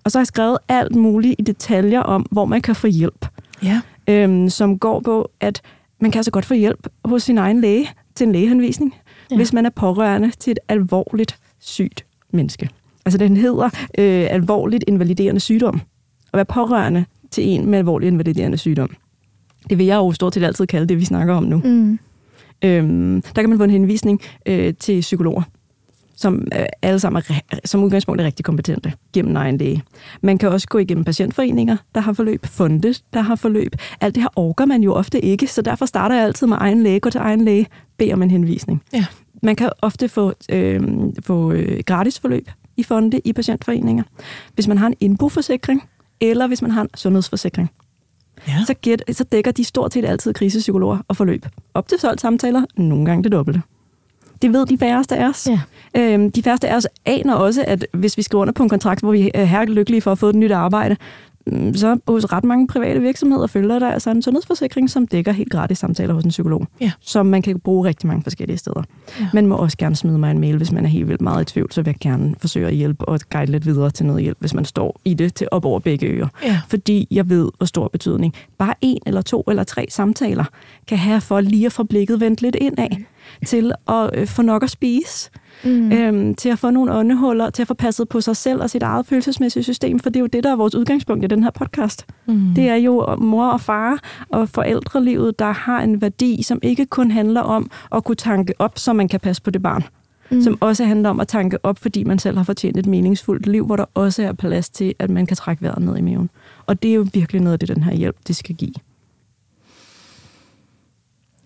Og 0.05 0.11
så 0.11 0.19
har 0.19 0.21
jeg 0.21 0.27
skrevet 0.27 0.59
alt 0.69 0.95
muligt 0.97 1.35
i 1.39 1.43
detaljer 1.43 2.01
om, 2.01 2.27
hvor 2.31 2.45
man 2.45 2.61
kan 2.63 2.75
få 2.75 2.87
hjælp. 2.87 3.27
Ja. 3.63 3.81
Øhm, 4.09 4.49
som 4.49 4.79
går 4.79 5.01
på, 5.01 5.31
at 5.41 5.61
man 6.01 6.11
kan 6.11 6.19
altså 6.19 6.31
godt 6.31 6.45
få 6.45 6.55
hjælp 6.55 6.87
hos 7.05 7.23
sin 7.23 7.39
egen 7.39 7.61
læge 7.61 7.89
til 8.15 8.27
en 8.27 8.33
lægehenvisning, 8.33 8.95
Ja. 9.31 9.37
hvis 9.37 9.53
man 9.53 9.67
er 9.67 9.71
pårørende 9.71 10.31
til 10.31 10.51
et 10.51 10.59
alvorligt 10.69 11.39
sygt 11.61 12.05
menneske. 12.33 12.69
Altså 13.05 13.19
den 13.19 13.37
hedder 13.37 13.65
øh, 13.99 14.27
alvorligt 14.31 14.85
invaliderende 14.87 15.41
sygdom. 15.41 15.81
At 16.33 16.37
være 16.37 16.45
pårørende 16.45 17.05
til 17.31 17.45
en 17.49 17.67
med 17.71 17.79
alvorligt 17.79 18.11
invaliderende 18.13 18.59
sygdom. 18.59 18.91
Det 19.71 19.79
vil 19.79 19.87
jeg 19.87 19.97
jo 19.97 20.13
stort 20.13 20.35
set 20.35 20.43
altid 20.43 20.67
kalde 20.67 20.87
det, 20.87 20.99
vi 20.99 21.05
snakker 21.05 21.35
om 21.35 21.45
nu. 21.45 21.61
Mm. 21.65 21.99
Øhm, 22.65 23.23
der 23.23 23.43
kan 23.43 23.49
man 23.49 23.59
få 23.59 23.65
en 23.65 23.71
henvisning 23.71 24.21
øh, 24.47 24.75
til 24.75 25.01
psykologer, 25.01 25.43
som 26.17 26.47
øh, 26.55 26.67
alle 26.83 27.01
sammen 27.01 27.23
er, 27.29 27.59
som 27.65 27.85
udgangspunkt 27.85 28.21
er 28.21 28.25
rigtig 28.25 28.45
kompetente 28.45 28.93
gennem 29.13 29.37
egen 29.37 29.59
læge. 29.59 29.83
Man 30.23 30.39
kan 30.39 30.49
også 30.49 30.69
gå 30.69 30.79
igennem 30.79 31.05
patientforeninger, 31.05 31.77
der 31.95 32.01
har 32.01 32.13
forløb, 32.13 32.47
fonde, 32.47 32.95
der 33.13 33.21
har 33.21 33.35
forløb. 33.35 33.73
Alt 34.01 34.15
det 34.15 34.23
her 34.23 34.31
orker 34.37 34.67
man 34.67 34.83
jo 34.83 34.95
ofte 34.95 35.21
ikke, 35.21 35.47
så 35.47 35.63
derfor 35.63 35.87
starter 35.87 36.15
jeg 36.15 36.25
altid 36.25 36.47
med 36.47 36.57
egen 36.61 36.83
læge, 36.83 37.01
gå 37.01 37.11
til 37.11 37.19
egen 37.19 37.45
læge, 37.45 37.67
bed 37.99 38.13
om 38.13 38.23
en 38.23 38.31
henvisning. 38.31 38.83
Ja. 38.93 39.05
Man 39.43 39.57
kan 39.57 39.71
ofte 39.83 40.09
få, 40.09 40.33
øh, 40.51 40.83
få 41.23 41.55
gratis 41.87 42.21
forløb 42.21 42.51
i 42.77 42.83
fonde, 42.83 43.21
i 43.25 43.33
patientforeninger, 43.33 44.03
hvis 44.55 44.69
man 44.69 44.79
har 44.79 44.87
en 44.87 44.95
indboforsikring, 45.01 45.83
eller 46.21 46.47
hvis 46.47 46.63
man 46.63 46.71
har 46.71 46.83
en 46.83 46.89
sundhedsforsikring 46.95 47.71
ja. 48.49 48.65
så, 48.67 48.75
gæt, 48.75 49.03
så 49.13 49.25
dækker 49.25 49.51
de 49.51 49.65
stort 49.65 49.93
set 49.93 50.05
altid 50.05 50.35
krisepsykologer 50.35 50.99
og 51.09 51.17
forløb. 51.17 51.47
Op 51.75 51.89
til 51.89 51.99
12 51.99 52.19
samtaler, 52.19 52.63
nogle 52.77 53.05
gange 53.05 53.25
det 53.25 53.33
dobbelte. 53.33 53.63
Det 54.43 54.53
ved 54.53 54.67
de 54.67 54.79
færreste 54.79 55.17
af 55.17 55.29
os. 55.29 55.49
Ja. 55.49 55.61
Øhm, 56.01 56.31
de 56.31 56.43
færreste 56.43 56.69
af 56.69 56.77
os 56.77 56.87
aner 57.07 57.35
også, 57.35 57.65
at 57.67 57.87
hvis 57.93 58.17
vi 58.17 58.23
skriver 58.23 58.43
under 58.43 58.53
på 58.53 58.63
en 58.63 58.69
kontrakt, 58.69 59.01
hvor 59.01 59.13
vi 59.13 59.31
er 59.35 59.45
her 59.45 59.65
lykkelige 59.65 60.01
for 60.03 60.13
at 60.13 60.19
få 60.19 60.29
et 60.29 60.35
nyt 60.35 60.51
arbejde, 60.53 60.97
så 61.75 61.99
hos 62.09 62.33
ret 62.33 62.45
mange 62.45 62.67
private 62.67 63.01
virksomheder 63.01 63.47
følger 63.47 63.79
der 63.79 63.89
altså 63.91 64.11
en 64.11 64.23
sundhedsforsikring, 64.23 64.91
som 64.91 65.07
dækker 65.07 65.33
helt 65.33 65.51
gratis 65.51 65.79
samtaler 65.79 66.15
hos 66.15 66.25
en 66.25 66.29
psykolog, 66.31 66.67
Ja. 66.81 66.91
som 67.01 67.27
man 67.27 67.43
kan 67.43 67.61
bruge 67.61 67.89
rigtig 67.89 68.07
mange 68.07 68.23
forskellige 68.23 68.57
steder. 68.59 68.83
Ja. 69.21 69.29
Man 69.35 69.47
må 69.47 69.57
også 69.57 69.77
gerne 69.77 69.97
smide 69.97 70.19
mig 70.19 70.31
en 70.31 70.39
mail, 70.39 70.57
hvis 70.57 70.73
man 70.73 70.85
er 70.85 70.89
helt 70.89 71.09
vildt 71.09 71.21
meget 71.21 71.43
i 71.51 71.53
tvivl, 71.53 71.73
så 71.73 71.83
vil 71.83 71.89
jeg 71.91 71.97
gerne 72.01 72.35
forsøge 72.39 72.67
at 72.67 72.75
hjælpe 72.75 73.09
og 73.09 73.21
guide 73.31 73.51
lidt 73.53 73.67
videre 73.67 73.91
til 73.91 74.07
noget 74.07 74.23
hjælp, 74.23 74.37
hvis 74.41 74.55
man 74.55 74.65
står 74.65 75.01
i 75.05 75.15
det 75.15 75.35
til 75.35 75.49
op 75.51 75.65
over 75.65 75.81
begge 75.81 76.07
ører 76.07 76.29
Ja. 76.45 76.61
fordi 76.69 77.09
jeg 77.11 77.29
ved, 77.29 77.49
hvor 77.57 77.67
stor 77.67 77.89
betydning 77.89 78.35
bare 78.59 78.75
en 78.81 78.99
eller 79.07 79.23
to 79.23 79.45
eller 79.49 79.65
tre 79.65 79.87
samtaler 79.91 80.45
kan 80.89 80.99
have 80.99 81.21
for 81.21 81.41
lige 81.41 81.67
at 81.67 81.73
få 81.73 81.83
blikket 81.85 82.21
vendt 82.21 82.43
lidt 82.43 82.55
indad, 82.61 82.89
til 83.47 83.73
at 83.89 84.11
øh, 84.15 84.27
få 84.27 84.43
nok 84.43 84.63
at 84.63 84.71
spise, 84.71 85.31
Mm. 85.65 85.93
øhm, 85.93 86.35
til 86.35 86.49
at 86.49 86.59
få 86.59 86.71
nogle 86.71 86.93
åndehuller, 86.93 87.51
til 87.51 87.63
at 87.63 87.69
få 87.69 87.75
passet 87.75 88.09
på 88.09 88.21
sig 88.21 88.37
selv 88.37 88.61
og 88.63 88.71
sit 88.71 88.83
eget 88.83 89.07
følelsesmæssige 89.07 89.63
system, 89.63 89.99
for 89.99 90.11
det 90.11 90.17
er 90.17 90.21
jo 90.21 90.27
det, 90.27 90.45
der 90.45 90.53
er 90.53 90.57
vores 90.57 90.75
udgangspunkt 90.75 91.25
i 91.25 91.27
den 91.27 91.43
her 91.43 91.51
podcast. 91.51 92.07
Mm. 92.27 92.55
Det 92.57 92.69
er 92.69 92.75
jo 92.75 93.17
mor 93.17 93.47
og 93.47 93.61
far 93.61 94.01
og 94.29 94.49
forældrelivet, 94.49 95.39
der 95.39 95.53
har 95.53 95.81
en 95.83 96.01
værdi, 96.01 96.43
som 96.43 96.59
ikke 96.63 96.87
kun 96.87 97.11
handler 97.11 97.41
om 97.41 97.71
at 97.95 98.05
kunne 98.05 98.17
tanke 98.17 98.53
op, 98.59 98.79
så 98.79 98.93
man 98.93 99.09
kan 99.09 99.21
passe 99.21 99.43
på 99.43 99.51
det 99.51 99.63
barn, 99.63 99.85
Mm. 100.31 100.43
som 100.43 100.59
også 100.61 100.85
handler 100.85 101.11
om 101.11 101.21
at 101.21 101.29
tanke 101.29 101.59
op, 101.65 101.79
fordi 101.79 102.05
man 102.05 102.19
selv 102.19 102.37
har 102.37 102.45
fortjent 102.45 102.77
et 102.77 102.87
meningsfuldt 102.87 103.47
liv, 103.47 103.67
hvor 103.67 103.77
der 103.77 103.85
også 103.95 104.23
er 104.23 104.33
plads 104.33 104.71
til, 104.71 104.95
at 104.99 105.11
man 105.11 105.27
kan 105.27 105.37
trække 105.37 105.63
vejret 105.63 105.83
ned 105.83 105.97
i 105.97 106.01
maven. 106.01 106.31
Og 106.67 106.83
det 106.83 106.91
er 106.91 106.95
jo 106.95 107.07
virkelig 107.15 107.41
noget 107.43 107.53
af 107.53 107.59
det, 107.59 107.69
den 107.69 107.83
her 107.83 107.93
hjælp, 107.95 108.17
det 108.29 108.37
skal 108.37 108.55
give. 108.55 108.75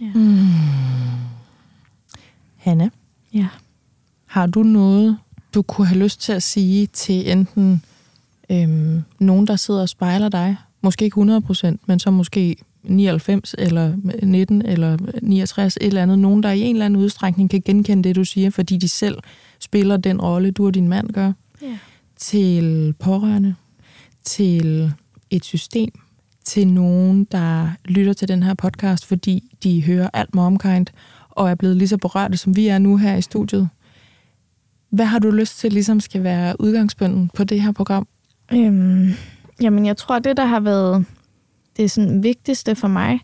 Ja. 0.01 0.07
Mm. 0.15 0.37
Hanne, 2.57 2.91
Ja. 3.35 3.47
Har 4.37 4.47
du 4.47 4.63
noget, 4.63 5.19
du 5.55 5.63
kunne 5.63 5.87
have 5.87 5.99
lyst 5.99 6.21
til 6.21 6.33
at 6.33 6.43
sige 6.43 6.87
til 6.87 7.31
enten 7.31 7.83
øhm, 8.51 9.03
nogen, 9.19 9.47
der 9.47 9.57
sidder 9.57 9.81
og 9.81 9.89
spejler 9.89 10.29
dig, 10.29 10.57
måske 10.83 11.05
ikke 11.05 11.21
100%, 11.21 11.77
men 11.87 11.99
så 11.99 12.11
måske 12.11 12.57
99 12.83 13.55
eller 13.59 13.97
19 14.23 14.67
eller 14.67 14.97
69, 15.23 15.77
et 15.77 15.87
eller 15.87 16.03
andet. 16.03 16.19
Nogen, 16.19 16.43
der 16.43 16.51
i 16.51 16.61
en 16.61 16.77
eller 16.77 16.87
anden 16.87 17.01
udstrækning 17.01 17.51
kan 17.51 17.63
genkende 17.65 18.09
det, 18.09 18.17
du 18.17 18.25
siger, 18.25 18.51
fordi 18.51 18.77
de 18.77 18.89
selv 18.89 19.19
spiller 19.61 19.97
den 19.97 20.21
rolle, 20.21 20.51
du 20.51 20.67
og 20.67 20.75
din 20.75 20.89
mand 20.89 21.11
gør. 21.11 21.33
Ja. 21.63 21.79
Til 22.17 22.95
pårørende, 22.99 23.55
til 24.25 24.93
et 25.31 25.45
system, 25.45 25.93
til 26.45 26.69
nogen, 26.69 27.25
der 27.33 27.71
lytter 27.85 28.13
til 28.13 28.29
den 28.29 28.43
her 28.43 28.55
podcast, 28.55 29.07
fordi 29.07 29.57
de 29.63 29.85
hører 29.85 30.11
alt 30.13 30.35
med 30.35 30.43
omkind, 30.43 30.87
og 31.31 31.51
er 31.51 31.55
blevet 31.55 31.77
lige 31.77 31.89
så 31.89 31.97
berørte, 31.97 32.37
som 32.37 32.57
vi 32.57 32.67
er 32.67 32.79
nu 32.79 32.97
her 32.97 33.17
i 33.17 33.23
studiet. 33.23 33.69
Hvad 34.91 35.07
har 35.07 35.19
du 35.19 35.31
lyst 35.31 35.59
til, 35.59 35.73
ligesom 35.73 36.01
skal 36.01 36.23
være 36.23 36.61
udgangspunkten 36.61 37.31
på 37.35 37.45
det 37.45 37.63
her 37.63 37.73
program? 37.73 38.07
Øhm, 38.53 39.11
jamen, 39.61 39.87
jeg 39.87 39.97
tror, 39.97 40.19
det, 40.19 40.37
der 40.37 40.45
har 40.45 40.61
været 40.61 41.05
det 41.77 41.91
sådan 41.91 42.23
vigtigste 42.23 42.75
for 42.75 42.89
mig, 42.89 43.21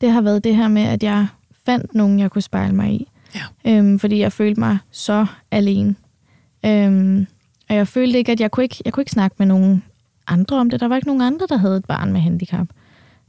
det 0.00 0.10
har 0.10 0.20
været 0.20 0.44
det 0.44 0.56
her 0.56 0.68
med, 0.68 0.82
at 0.82 1.02
jeg 1.02 1.26
fandt 1.66 1.94
nogen, 1.94 2.18
jeg 2.18 2.30
kunne 2.30 2.42
spejle 2.42 2.74
mig 2.74 2.92
i. 2.92 3.08
Ja. 3.34 3.40
Øhm, 3.66 3.98
fordi 3.98 4.18
jeg 4.18 4.32
følte 4.32 4.60
mig 4.60 4.78
så 4.90 5.26
alene. 5.50 5.94
Øhm, 6.66 7.26
og 7.68 7.76
jeg 7.76 7.88
følte 7.88 8.18
ikke, 8.18 8.32
at 8.32 8.40
jeg 8.40 8.50
kunne 8.50 8.64
ikke, 8.64 8.76
jeg 8.84 8.92
kunne 8.92 9.02
ikke 9.02 9.12
snakke 9.12 9.36
med 9.38 9.46
nogen 9.46 9.84
andre 10.26 10.56
om 10.56 10.70
det. 10.70 10.80
Der 10.80 10.88
var 10.88 10.96
ikke 10.96 11.08
nogen 11.08 11.22
andre, 11.22 11.46
der 11.48 11.56
havde 11.56 11.76
et 11.76 11.84
barn 11.84 12.12
med 12.12 12.20
handicap. 12.20 12.66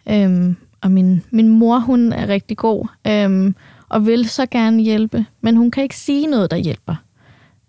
Øhm, 0.10 0.56
og 0.81 0.91
min, 0.91 1.23
min 1.31 1.48
mor, 1.48 1.80
hun 1.80 2.14
er 2.14 2.27
rigtig 2.27 2.57
god, 2.57 2.88
øhm, 3.07 3.56
og 3.89 4.06
vil 4.06 4.30
så 4.30 4.45
gerne 4.45 4.81
hjælpe, 4.81 5.26
men 5.41 5.56
hun 5.56 5.72
kan 5.72 5.84
ikke 5.84 5.98
sige 5.98 6.27
noget, 6.27 6.52
der 6.52 6.57
hjælper. 6.57 6.95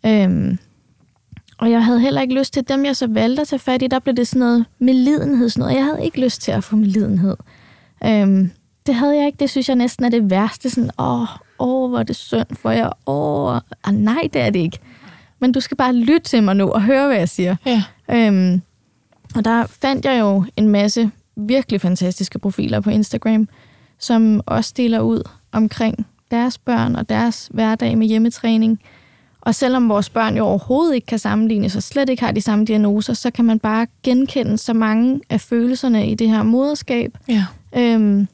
Øhm, 0.07 0.59
og 1.59 1.71
jeg 1.71 1.85
havde 1.85 2.01
heller 2.01 2.21
ikke 2.21 2.35
lyst 2.35 2.53
til 2.53 2.69
dem, 2.69 2.85
jeg 2.85 2.97
så 2.97 3.07
valgte 3.07 3.41
at 3.41 3.49
tage 3.49 3.59
fat 3.59 3.83
i. 3.83 3.87
Der 3.87 3.99
blev 3.99 4.17
det 4.17 4.29
sådan 4.29 4.41
noget 4.41 4.65
medlidenhed. 4.79 5.49
Sådan 5.49 5.61
noget. 5.61 5.77
Jeg 5.77 5.85
havde 5.85 6.05
ikke 6.05 6.21
lyst 6.21 6.43
til 6.43 6.53
at 6.53 6.65
få 6.65 6.77
medlidenhed. 6.77 7.37
Øhm, 8.05 8.51
det 8.87 8.95
havde 8.95 9.17
jeg 9.17 9.27
ikke. 9.27 9.39
Det 9.39 9.51
synes 9.51 9.69
jeg 9.69 9.77
næsten 9.77 10.05
er 10.05 10.09
det 10.09 10.31
værste. 10.31 10.71
Sådan, 10.71 10.91
åh, 10.99 11.29
åh, 11.59 11.91
hvor 11.91 11.99
er 11.99 12.03
det 12.03 12.17
synd 12.17 12.57
for 12.57 12.71
jer. 12.71 12.91
Åh, 13.07 13.61
ah, 13.85 13.95
nej, 13.95 14.29
det 14.33 14.43
er 14.43 14.51
det 14.51 14.61
ikke. 14.61 14.79
Men 15.39 15.53
du 15.53 15.61
skal 15.61 15.77
bare 15.77 15.95
lytte 15.95 16.21
til 16.21 16.43
mig 16.43 16.57
nu 16.57 16.71
og 16.71 16.83
høre, 16.83 17.07
hvad 17.07 17.17
jeg 17.17 17.29
siger. 17.29 17.57
Ja. 17.67 17.83
Øhm, 18.11 18.63
og 19.35 19.45
der 19.45 19.67
fandt 19.67 20.05
jeg 20.05 20.21
jo 20.21 20.45
en 20.57 20.69
masse 20.69 21.11
virkelig 21.37 21.81
fantastiske 21.81 22.39
profiler 22.39 22.81
på 22.81 22.91
Instagram, 22.91 23.49
som 23.99 24.41
også 24.47 24.73
deler 24.77 25.01
ud 25.01 25.29
omkring 25.53 26.07
deres 26.31 26.59
børn 26.59 26.97
og 26.97 27.09
deres 27.09 27.49
hverdag 27.53 27.99
med 27.99 28.07
hjemmetræning. 28.07 28.81
Og 29.43 29.55
selvom 29.55 29.89
vores 29.89 30.11
børn 30.11 30.37
jo 30.37 30.45
overhovedet 30.45 30.95
ikke 30.95 31.07
kan 31.07 31.19
sammenlignes 31.19 31.77
og 31.77 31.83
slet 31.83 32.09
ikke 32.09 32.25
har 32.25 32.33
de 32.33 32.41
samme 32.41 32.65
diagnoser, 32.65 33.13
så 33.15 33.31
kan 33.31 33.45
man 33.45 33.59
bare 33.59 33.87
genkende 34.03 34.59
så 34.59 34.73
mange 34.73 35.21
af 35.31 35.41
følelserne 35.41 36.11
i 36.11 36.15
det 36.15 36.29
her 36.29 36.43
moderskab. 36.43 37.19
Ja. 37.29 37.45
Øhm, 37.77 38.29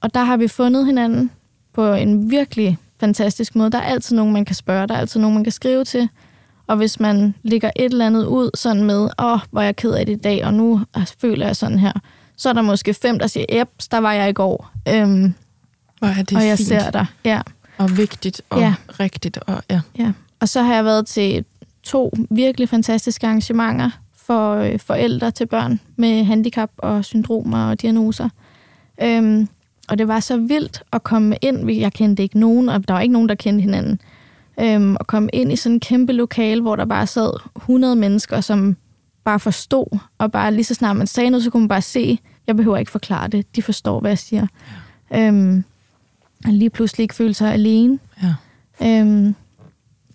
og 0.00 0.14
der 0.14 0.24
har 0.24 0.36
vi 0.36 0.48
fundet 0.48 0.86
hinanden 0.86 1.30
på 1.72 1.92
en 1.92 2.30
virkelig 2.30 2.78
fantastisk 3.00 3.54
måde. 3.56 3.70
Der 3.70 3.78
er 3.78 3.82
altid 3.82 4.16
nogen, 4.16 4.32
man 4.32 4.44
kan 4.44 4.54
spørge, 4.54 4.86
der 4.86 4.94
er 4.94 4.98
altid 4.98 5.20
nogen, 5.20 5.34
man 5.34 5.44
kan 5.44 5.52
skrive 5.52 5.84
til. 5.84 6.08
Og 6.66 6.76
hvis 6.76 7.00
man 7.00 7.34
lægger 7.42 7.70
et 7.76 7.84
eller 7.84 8.06
andet 8.06 8.26
ud 8.26 8.50
sådan 8.54 8.84
med, 8.84 9.08
åh, 9.18 9.32
oh, 9.32 9.40
hvor 9.50 9.60
er 9.60 9.64
jeg 9.64 9.76
ked 9.76 9.92
af 9.92 10.06
det 10.06 10.12
i 10.12 10.20
dag, 10.20 10.44
og 10.44 10.54
nu 10.54 10.80
føler 11.20 11.46
jeg 11.46 11.56
sådan 11.56 11.78
her, 11.78 11.92
så 12.36 12.48
er 12.48 12.52
der 12.52 12.62
måske 12.62 12.94
fem, 12.94 13.18
der 13.18 13.26
siger, 13.26 13.46
eps, 13.48 13.88
der 13.88 13.98
var 13.98 14.12
jeg 14.12 14.28
i 14.30 14.32
går. 14.32 14.70
Øhm, 14.88 15.34
Hvor 15.98 16.08
er 16.08 16.22
det 16.22 16.36
og 16.36 16.46
jeg 16.46 16.58
fint 16.58 16.68
ser 16.68 16.90
dig. 16.90 17.06
Ja, 17.24 17.40
og 17.82 17.96
vigtigt 17.96 18.42
og 18.50 18.60
Ja. 18.60 18.74
rigtigt. 19.00 19.38
Og, 19.46 19.62
ja. 19.70 19.80
ja. 19.98 20.12
Og 20.40 20.48
så 20.48 20.62
har 20.62 20.74
jeg 20.74 20.84
været 20.84 21.06
til 21.06 21.44
to 21.82 22.12
virkelig 22.30 22.68
fantastiske 22.68 23.26
arrangementer 23.26 23.90
for 24.16 24.54
øh, 24.54 24.78
forældre 24.78 25.30
til 25.30 25.46
børn 25.46 25.80
med 25.96 26.24
handicap 26.24 26.70
og 26.78 27.04
syndromer 27.04 27.70
og 27.70 27.82
diagnoser. 27.82 28.28
Øhm, 29.02 29.48
og 29.88 29.98
det 29.98 30.08
var 30.08 30.20
så 30.20 30.36
vildt 30.36 30.82
at 30.92 31.02
komme 31.02 31.36
ind. 31.42 31.70
Jeg 31.70 31.92
kendte 31.92 32.22
ikke 32.22 32.38
nogen, 32.38 32.68
og 32.68 32.88
der 32.88 32.94
var 32.94 33.00
ikke 33.00 33.12
nogen, 33.12 33.28
der 33.28 33.34
kendte 33.34 33.62
hinanden. 33.62 34.00
Øhm, 34.60 34.96
at 35.00 35.06
komme 35.06 35.28
ind 35.32 35.52
i 35.52 35.56
sådan 35.56 35.74
en 35.76 35.80
kæmpe 35.80 36.12
lokale, 36.12 36.60
hvor 36.60 36.76
der 36.76 36.84
bare 36.84 37.06
sad 37.06 37.32
100 37.56 37.96
mennesker, 37.96 38.40
som 38.40 38.76
bare 39.24 39.40
forstod, 39.40 39.98
og 40.18 40.32
bare 40.32 40.54
lige 40.54 40.64
så 40.64 40.74
snart 40.74 40.96
man 40.96 41.06
sagde 41.06 41.30
noget, 41.30 41.44
så 41.44 41.50
kunne 41.50 41.60
man 41.60 41.68
bare 41.68 41.82
se, 41.82 42.18
jeg 42.46 42.56
behøver 42.56 42.76
ikke 42.76 42.90
forklare 42.90 43.28
det, 43.28 43.56
de 43.56 43.62
forstår, 43.62 44.00
hvad 44.00 44.10
jeg 44.10 44.18
siger. 44.18 44.46
Ja. 45.10 45.26
Øhm, 45.28 45.64
og 46.46 46.52
lige 46.52 46.70
pludselig 46.70 47.02
ikke 47.02 47.14
føle 47.14 47.34
sig 47.34 47.52
alene. 47.52 47.98
Ja. 48.22 48.34
Øhm, 49.00 49.34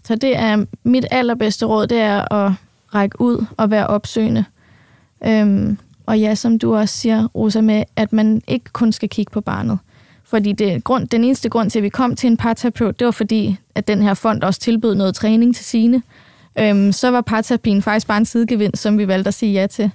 så 0.03 0.15
det 0.15 0.37
er 0.37 0.65
mit 0.83 1.05
allerbedste 1.11 1.65
råd, 1.65 1.87
det 1.87 1.97
er 1.97 2.33
at 2.33 2.53
række 2.95 3.21
ud 3.21 3.45
og 3.57 3.71
være 3.71 3.87
opsøgende. 3.87 4.45
Øhm, 5.25 5.77
og 6.05 6.19
ja, 6.19 6.35
som 6.35 6.59
du 6.59 6.75
også 6.75 6.97
siger, 6.97 7.27
Rosa, 7.35 7.61
med, 7.61 7.83
at 7.95 8.13
man 8.13 8.41
ikke 8.47 8.65
kun 8.73 8.91
skal 8.91 9.09
kigge 9.09 9.31
på 9.31 9.41
barnet. 9.41 9.79
Fordi 10.23 10.51
det, 10.51 10.83
grund, 10.83 11.07
den 11.07 11.23
eneste 11.23 11.49
grund 11.49 11.69
til, 11.69 11.79
at 11.79 11.83
vi 11.83 11.89
kom 11.89 12.15
til 12.15 12.27
en 12.27 12.37
parterapeut, 12.37 12.99
det 12.99 13.05
var 13.05 13.11
fordi, 13.11 13.57
at 13.75 13.87
den 13.87 14.01
her 14.01 14.13
fond 14.13 14.43
også 14.43 14.59
tilbød 14.59 14.95
noget 14.95 15.15
træning 15.15 15.55
til 15.55 15.65
sine. 15.65 16.03
Øhm, 16.59 16.91
så 16.91 17.11
var 17.11 17.21
parterapien 17.21 17.81
faktisk 17.81 18.07
bare 18.07 18.17
en 18.17 18.25
sidegevinst, 18.25 18.81
som 18.81 18.97
vi 18.97 19.07
valgte 19.07 19.27
at 19.27 19.33
sige 19.33 19.53
ja 19.53 19.67
til. 19.67 19.91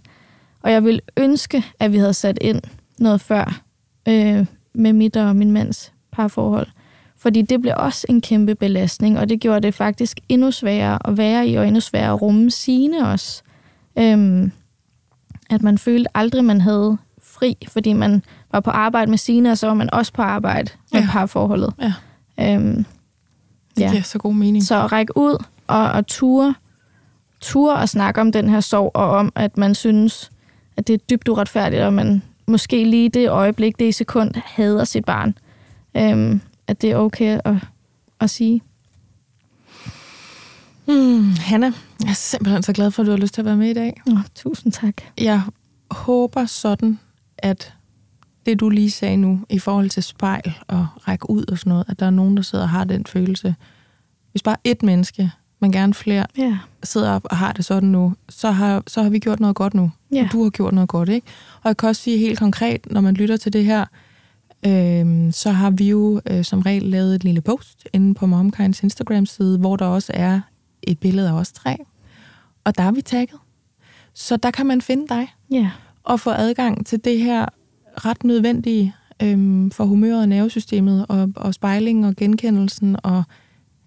Og 0.62 0.72
jeg 0.72 0.84
vil 0.84 1.00
ønske, 1.16 1.64
at 1.80 1.92
vi 1.92 1.98
havde 1.98 2.14
sat 2.14 2.38
ind 2.40 2.60
noget 2.98 3.20
før 3.20 3.60
øh, 4.08 4.46
med 4.74 4.92
mit 4.92 5.16
og 5.16 5.36
min 5.36 5.50
mands 5.50 5.91
parforhold. 6.12 6.66
Fordi 7.16 7.42
det 7.42 7.60
blev 7.60 7.74
også 7.76 8.06
en 8.08 8.20
kæmpe 8.20 8.54
belastning, 8.54 9.18
og 9.18 9.28
det 9.28 9.40
gjorde 9.40 9.60
det 9.60 9.74
faktisk 9.74 10.20
endnu 10.28 10.50
sværere 10.50 10.98
at 11.08 11.16
være 11.18 11.48
i, 11.48 11.54
og 11.54 11.66
endnu 11.66 11.80
sværere 11.80 12.12
at 12.12 12.22
rumme 12.22 12.50
sine 12.50 13.08
også. 13.08 13.42
Øhm, 13.98 14.52
at 15.50 15.62
man 15.62 15.78
følte 15.78 16.16
aldrig, 16.16 16.44
man 16.44 16.60
havde 16.60 16.96
fri, 17.22 17.56
fordi 17.68 17.92
man 17.92 18.22
var 18.52 18.60
på 18.60 18.70
arbejde 18.70 19.10
med 19.10 19.18
sine, 19.18 19.50
og 19.50 19.58
så 19.58 19.66
var 19.66 19.74
man 19.74 19.94
også 19.94 20.12
på 20.12 20.22
arbejde 20.22 20.70
med 20.92 21.00
Ja. 21.00 21.06
parforholdet. 21.10 21.74
Ja. 21.82 21.92
Øhm, 22.54 22.84
Det 23.76 23.82
Ja. 23.82 23.90
giver 23.90 24.02
så 24.02 24.18
god 24.18 24.34
mening. 24.34 24.64
så 24.64 24.86
ræk 24.86 25.06
ud 25.16 25.44
og, 25.66 25.90
og 25.90 26.06
ture, 26.06 26.54
ture 27.40 27.74
og 27.76 27.88
snakke 27.88 28.20
om 28.20 28.32
den 28.32 28.48
her 28.48 28.60
sorg, 28.60 28.90
og 28.94 29.10
om, 29.10 29.32
at 29.34 29.56
man 29.58 29.74
synes, 29.74 30.30
at 30.76 30.86
det 30.86 30.94
er 30.94 30.98
dybt 31.10 31.28
uretfærdigt, 31.28 31.82
og 31.82 31.92
man 31.92 32.22
måske 32.46 32.84
lige 32.84 33.08
det 33.08 33.30
øjeblik, 33.30 33.78
det 33.78 33.94
sekund, 33.94 34.34
hader 34.44 34.84
sit 34.84 35.04
barn. 35.04 35.34
Øhm, 35.96 36.40
at 36.66 36.82
det 36.82 36.90
er 36.90 36.96
okay 36.96 37.40
at, 37.44 37.54
at 38.20 38.30
sige. 38.30 38.62
Hmm, 40.84 41.30
Hanna, 41.40 41.72
jeg 42.02 42.10
er 42.10 42.14
simpelthen 42.14 42.62
så 42.62 42.72
glad 42.72 42.90
for, 42.90 43.02
at 43.02 43.06
du 43.06 43.10
har 43.10 43.18
lyst 43.18 43.34
til 43.34 43.40
at 43.40 43.44
være 43.44 43.56
med 43.56 43.70
i 43.70 43.74
dag. 43.74 44.00
Oh, 44.10 44.18
tusind 44.34 44.72
tak. 44.72 44.94
Jeg 45.20 45.42
håber 45.90 46.46
sådan, 46.46 46.98
at 47.38 47.74
det, 48.46 48.60
du 48.60 48.68
lige 48.68 48.90
sagde 48.90 49.16
nu, 49.16 49.40
i 49.50 49.58
forhold 49.58 49.90
til 49.90 50.02
spejl 50.02 50.52
og 50.68 50.86
række 51.08 51.30
ud 51.30 51.44
og 51.50 51.58
sådan 51.58 51.70
noget, 51.70 51.84
at 51.88 52.00
der 52.00 52.06
er 52.06 52.10
nogen, 52.10 52.36
der 52.36 52.42
sidder 52.42 52.64
og 52.64 52.70
har 52.70 52.84
den 52.84 53.06
følelse. 53.06 53.54
Hvis 54.30 54.42
bare 54.42 54.56
et 54.64 54.82
menneske, 54.82 55.30
men 55.60 55.72
gerne 55.72 55.94
flere, 55.94 56.26
Ja. 56.38 56.58
sidder 56.84 57.20
og 57.24 57.36
har 57.36 57.52
det 57.52 57.64
sådan 57.64 57.88
nu, 57.88 58.14
så 58.28 58.50
har, 58.50 58.82
så 58.86 59.02
har 59.02 59.10
vi 59.10 59.18
gjort 59.18 59.40
noget 59.40 59.56
godt 59.56 59.74
nu. 59.74 59.90
Ja. 60.12 60.24
Og 60.24 60.32
du 60.32 60.42
har 60.42 60.50
gjort 60.50 60.74
noget 60.74 60.88
godt, 60.88 61.08
ikke? 61.08 61.26
Og 61.62 61.68
jeg 61.68 61.76
kan 61.76 61.88
også 61.88 62.02
sige 62.02 62.18
helt 62.18 62.38
konkret, 62.38 62.86
når 62.90 63.00
man 63.00 63.14
lytter 63.14 63.36
til 63.36 63.52
det 63.52 63.64
her, 63.64 63.84
øhm, 64.66 65.32
så 65.32 65.50
har 65.50 65.70
vi 65.70 65.88
jo 65.88 66.20
øh, 66.30 66.44
som 66.44 66.60
regel 66.60 66.82
lavet 66.82 67.14
et 67.14 67.24
lille 67.24 67.40
post 67.40 67.88
inde 67.92 68.14
på 68.14 68.26
MomKinds 68.26 68.82
Instagram-side, 68.82 69.58
hvor 69.58 69.76
der 69.76 69.86
også 69.86 70.12
er 70.14 70.40
et 70.82 70.98
billede 70.98 71.28
af 71.28 71.32
os 71.32 71.52
tre. 71.52 71.76
Og 72.64 72.78
der 72.78 72.82
er 72.84 72.92
vi 72.92 73.02
tagget. 73.02 73.38
Så 74.14 74.36
der 74.36 74.50
kan 74.50 74.66
man 74.66 74.80
finde 74.80 75.08
dig 75.08 75.34
Ja. 75.50 75.70
og 76.04 76.20
få 76.20 76.30
adgang 76.30 76.86
til 76.86 77.04
det 77.04 77.18
her 77.18 77.46
ret 77.96 78.24
nødvendige 78.24 78.94
øhm, 79.22 79.70
for 79.70 79.84
humøret 79.84 80.20
og 80.20 80.28
nervesystemet, 80.28 81.06
og, 81.08 81.32
og 81.36 81.54
spejling 81.54 82.06
og 82.06 82.16
genkendelsen, 82.16 82.96
og 83.02 83.22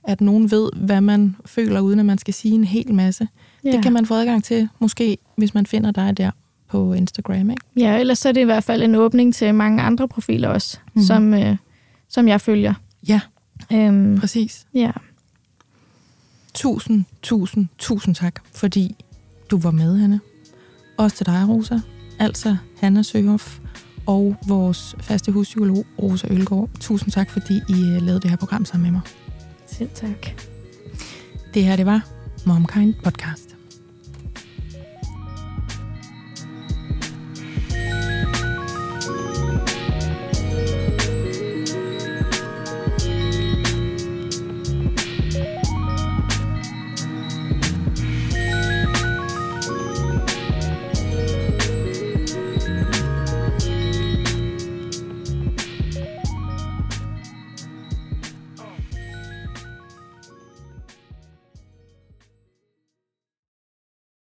at 0.03 0.21
nogen 0.21 0.51
ved, 0.51 0.69
hvad 0.75 1.01
man 1.01 1.35
føler, 1.45 1.79
uden 1.79 1.99
at 1.99 2.05
man 2.05 2.17
skal 2.17 2.33
sige 2.33 2.55
en 2.55 2.63
hel 2.63 2.93
masse. 2.93 3.27
ja. 3.63 3.71
Det 3.71 3.83
kan 3.83 3.93
man 3.93 4.05
få 4.05 4.13
adgang 4.13 4.43
til, 4.43 4.69
måske, 4.79 5.17
hvis 5.37 5.53
man 5.53 5.65
finder 5.65 5.91
dig 5.91 6.17
der 6.17 6.31
på 6.67 6.93
Instagram. 6.93 7.49
Ikke? 7.49 7.61
Ja, 7.77 7.97
ellers 7.99 8.19
så 8.19 8.29
er 8.29 8.33
det 8.33 8.41
i 8.41 8.43
hvert 8.43 8.63
fald 8.63 8.83
en 8.83 8.95
åbning 8.95 9.35
til 9.35 9.55
mange 9.55 9.83
andre 9.83 10.07
profiler 10.07 10.49
også, 10.49 10.77
mm-hmm. 10.85 11.03
som, 11.03 11.33
øh, 11.33 11.57
som 12.09 12.27
jeg 12.27 12.41
følger. 12.41 12.73
Ja, 13.07 13.19
Øhm, 13.73 14.17
præcis. 14.19 14.65
ja. 14.73 14.91
Tusind, 16.53 17.03
tusind, 17.21 17.67
tusind 17.77 18.15
tak, 18.15 18.35
fordi 18.53 18.95
du 19.51 19.57
var 19.57 19.71
med, 19.71 19.97
Hanne. 19.97 20.19
Også 20.97 21.17
til 21.17 21.25
dig, 21.25 21.45
Rosa. 21.49 21.79
Altså 22.19 22.57
Hanna 22.79 23.01
Søhoff 23.03 23.59
og 24.05 24.35
vores 24.47 24.95
faste 24.99 25.31
huspsykolog, 25.31 25.85
Rosa 26.01 26.27
Ølgaard. 26.31 26.69
Tusind 26.79 27.11
tak, 27.11 27.29
fordi 27.29 27.55
I 27.69 27.73
øh, 27.73 28.01
lavede 28.01 28.19
det 28.21 28.29
her 28.29 28.37
program 28.37 28.65
sammen 28.65 28.83
med 28.83 28.91
mig. 28.91 29.01
Selv 29.67 29.89
tak. 29.95 30.27
Det 31.53 31.63
her, 31.63 31.75
det 31.75 31.85
var 31.85 32.07
MomKind 32.45 32.93
Podcast. 33.03 33.54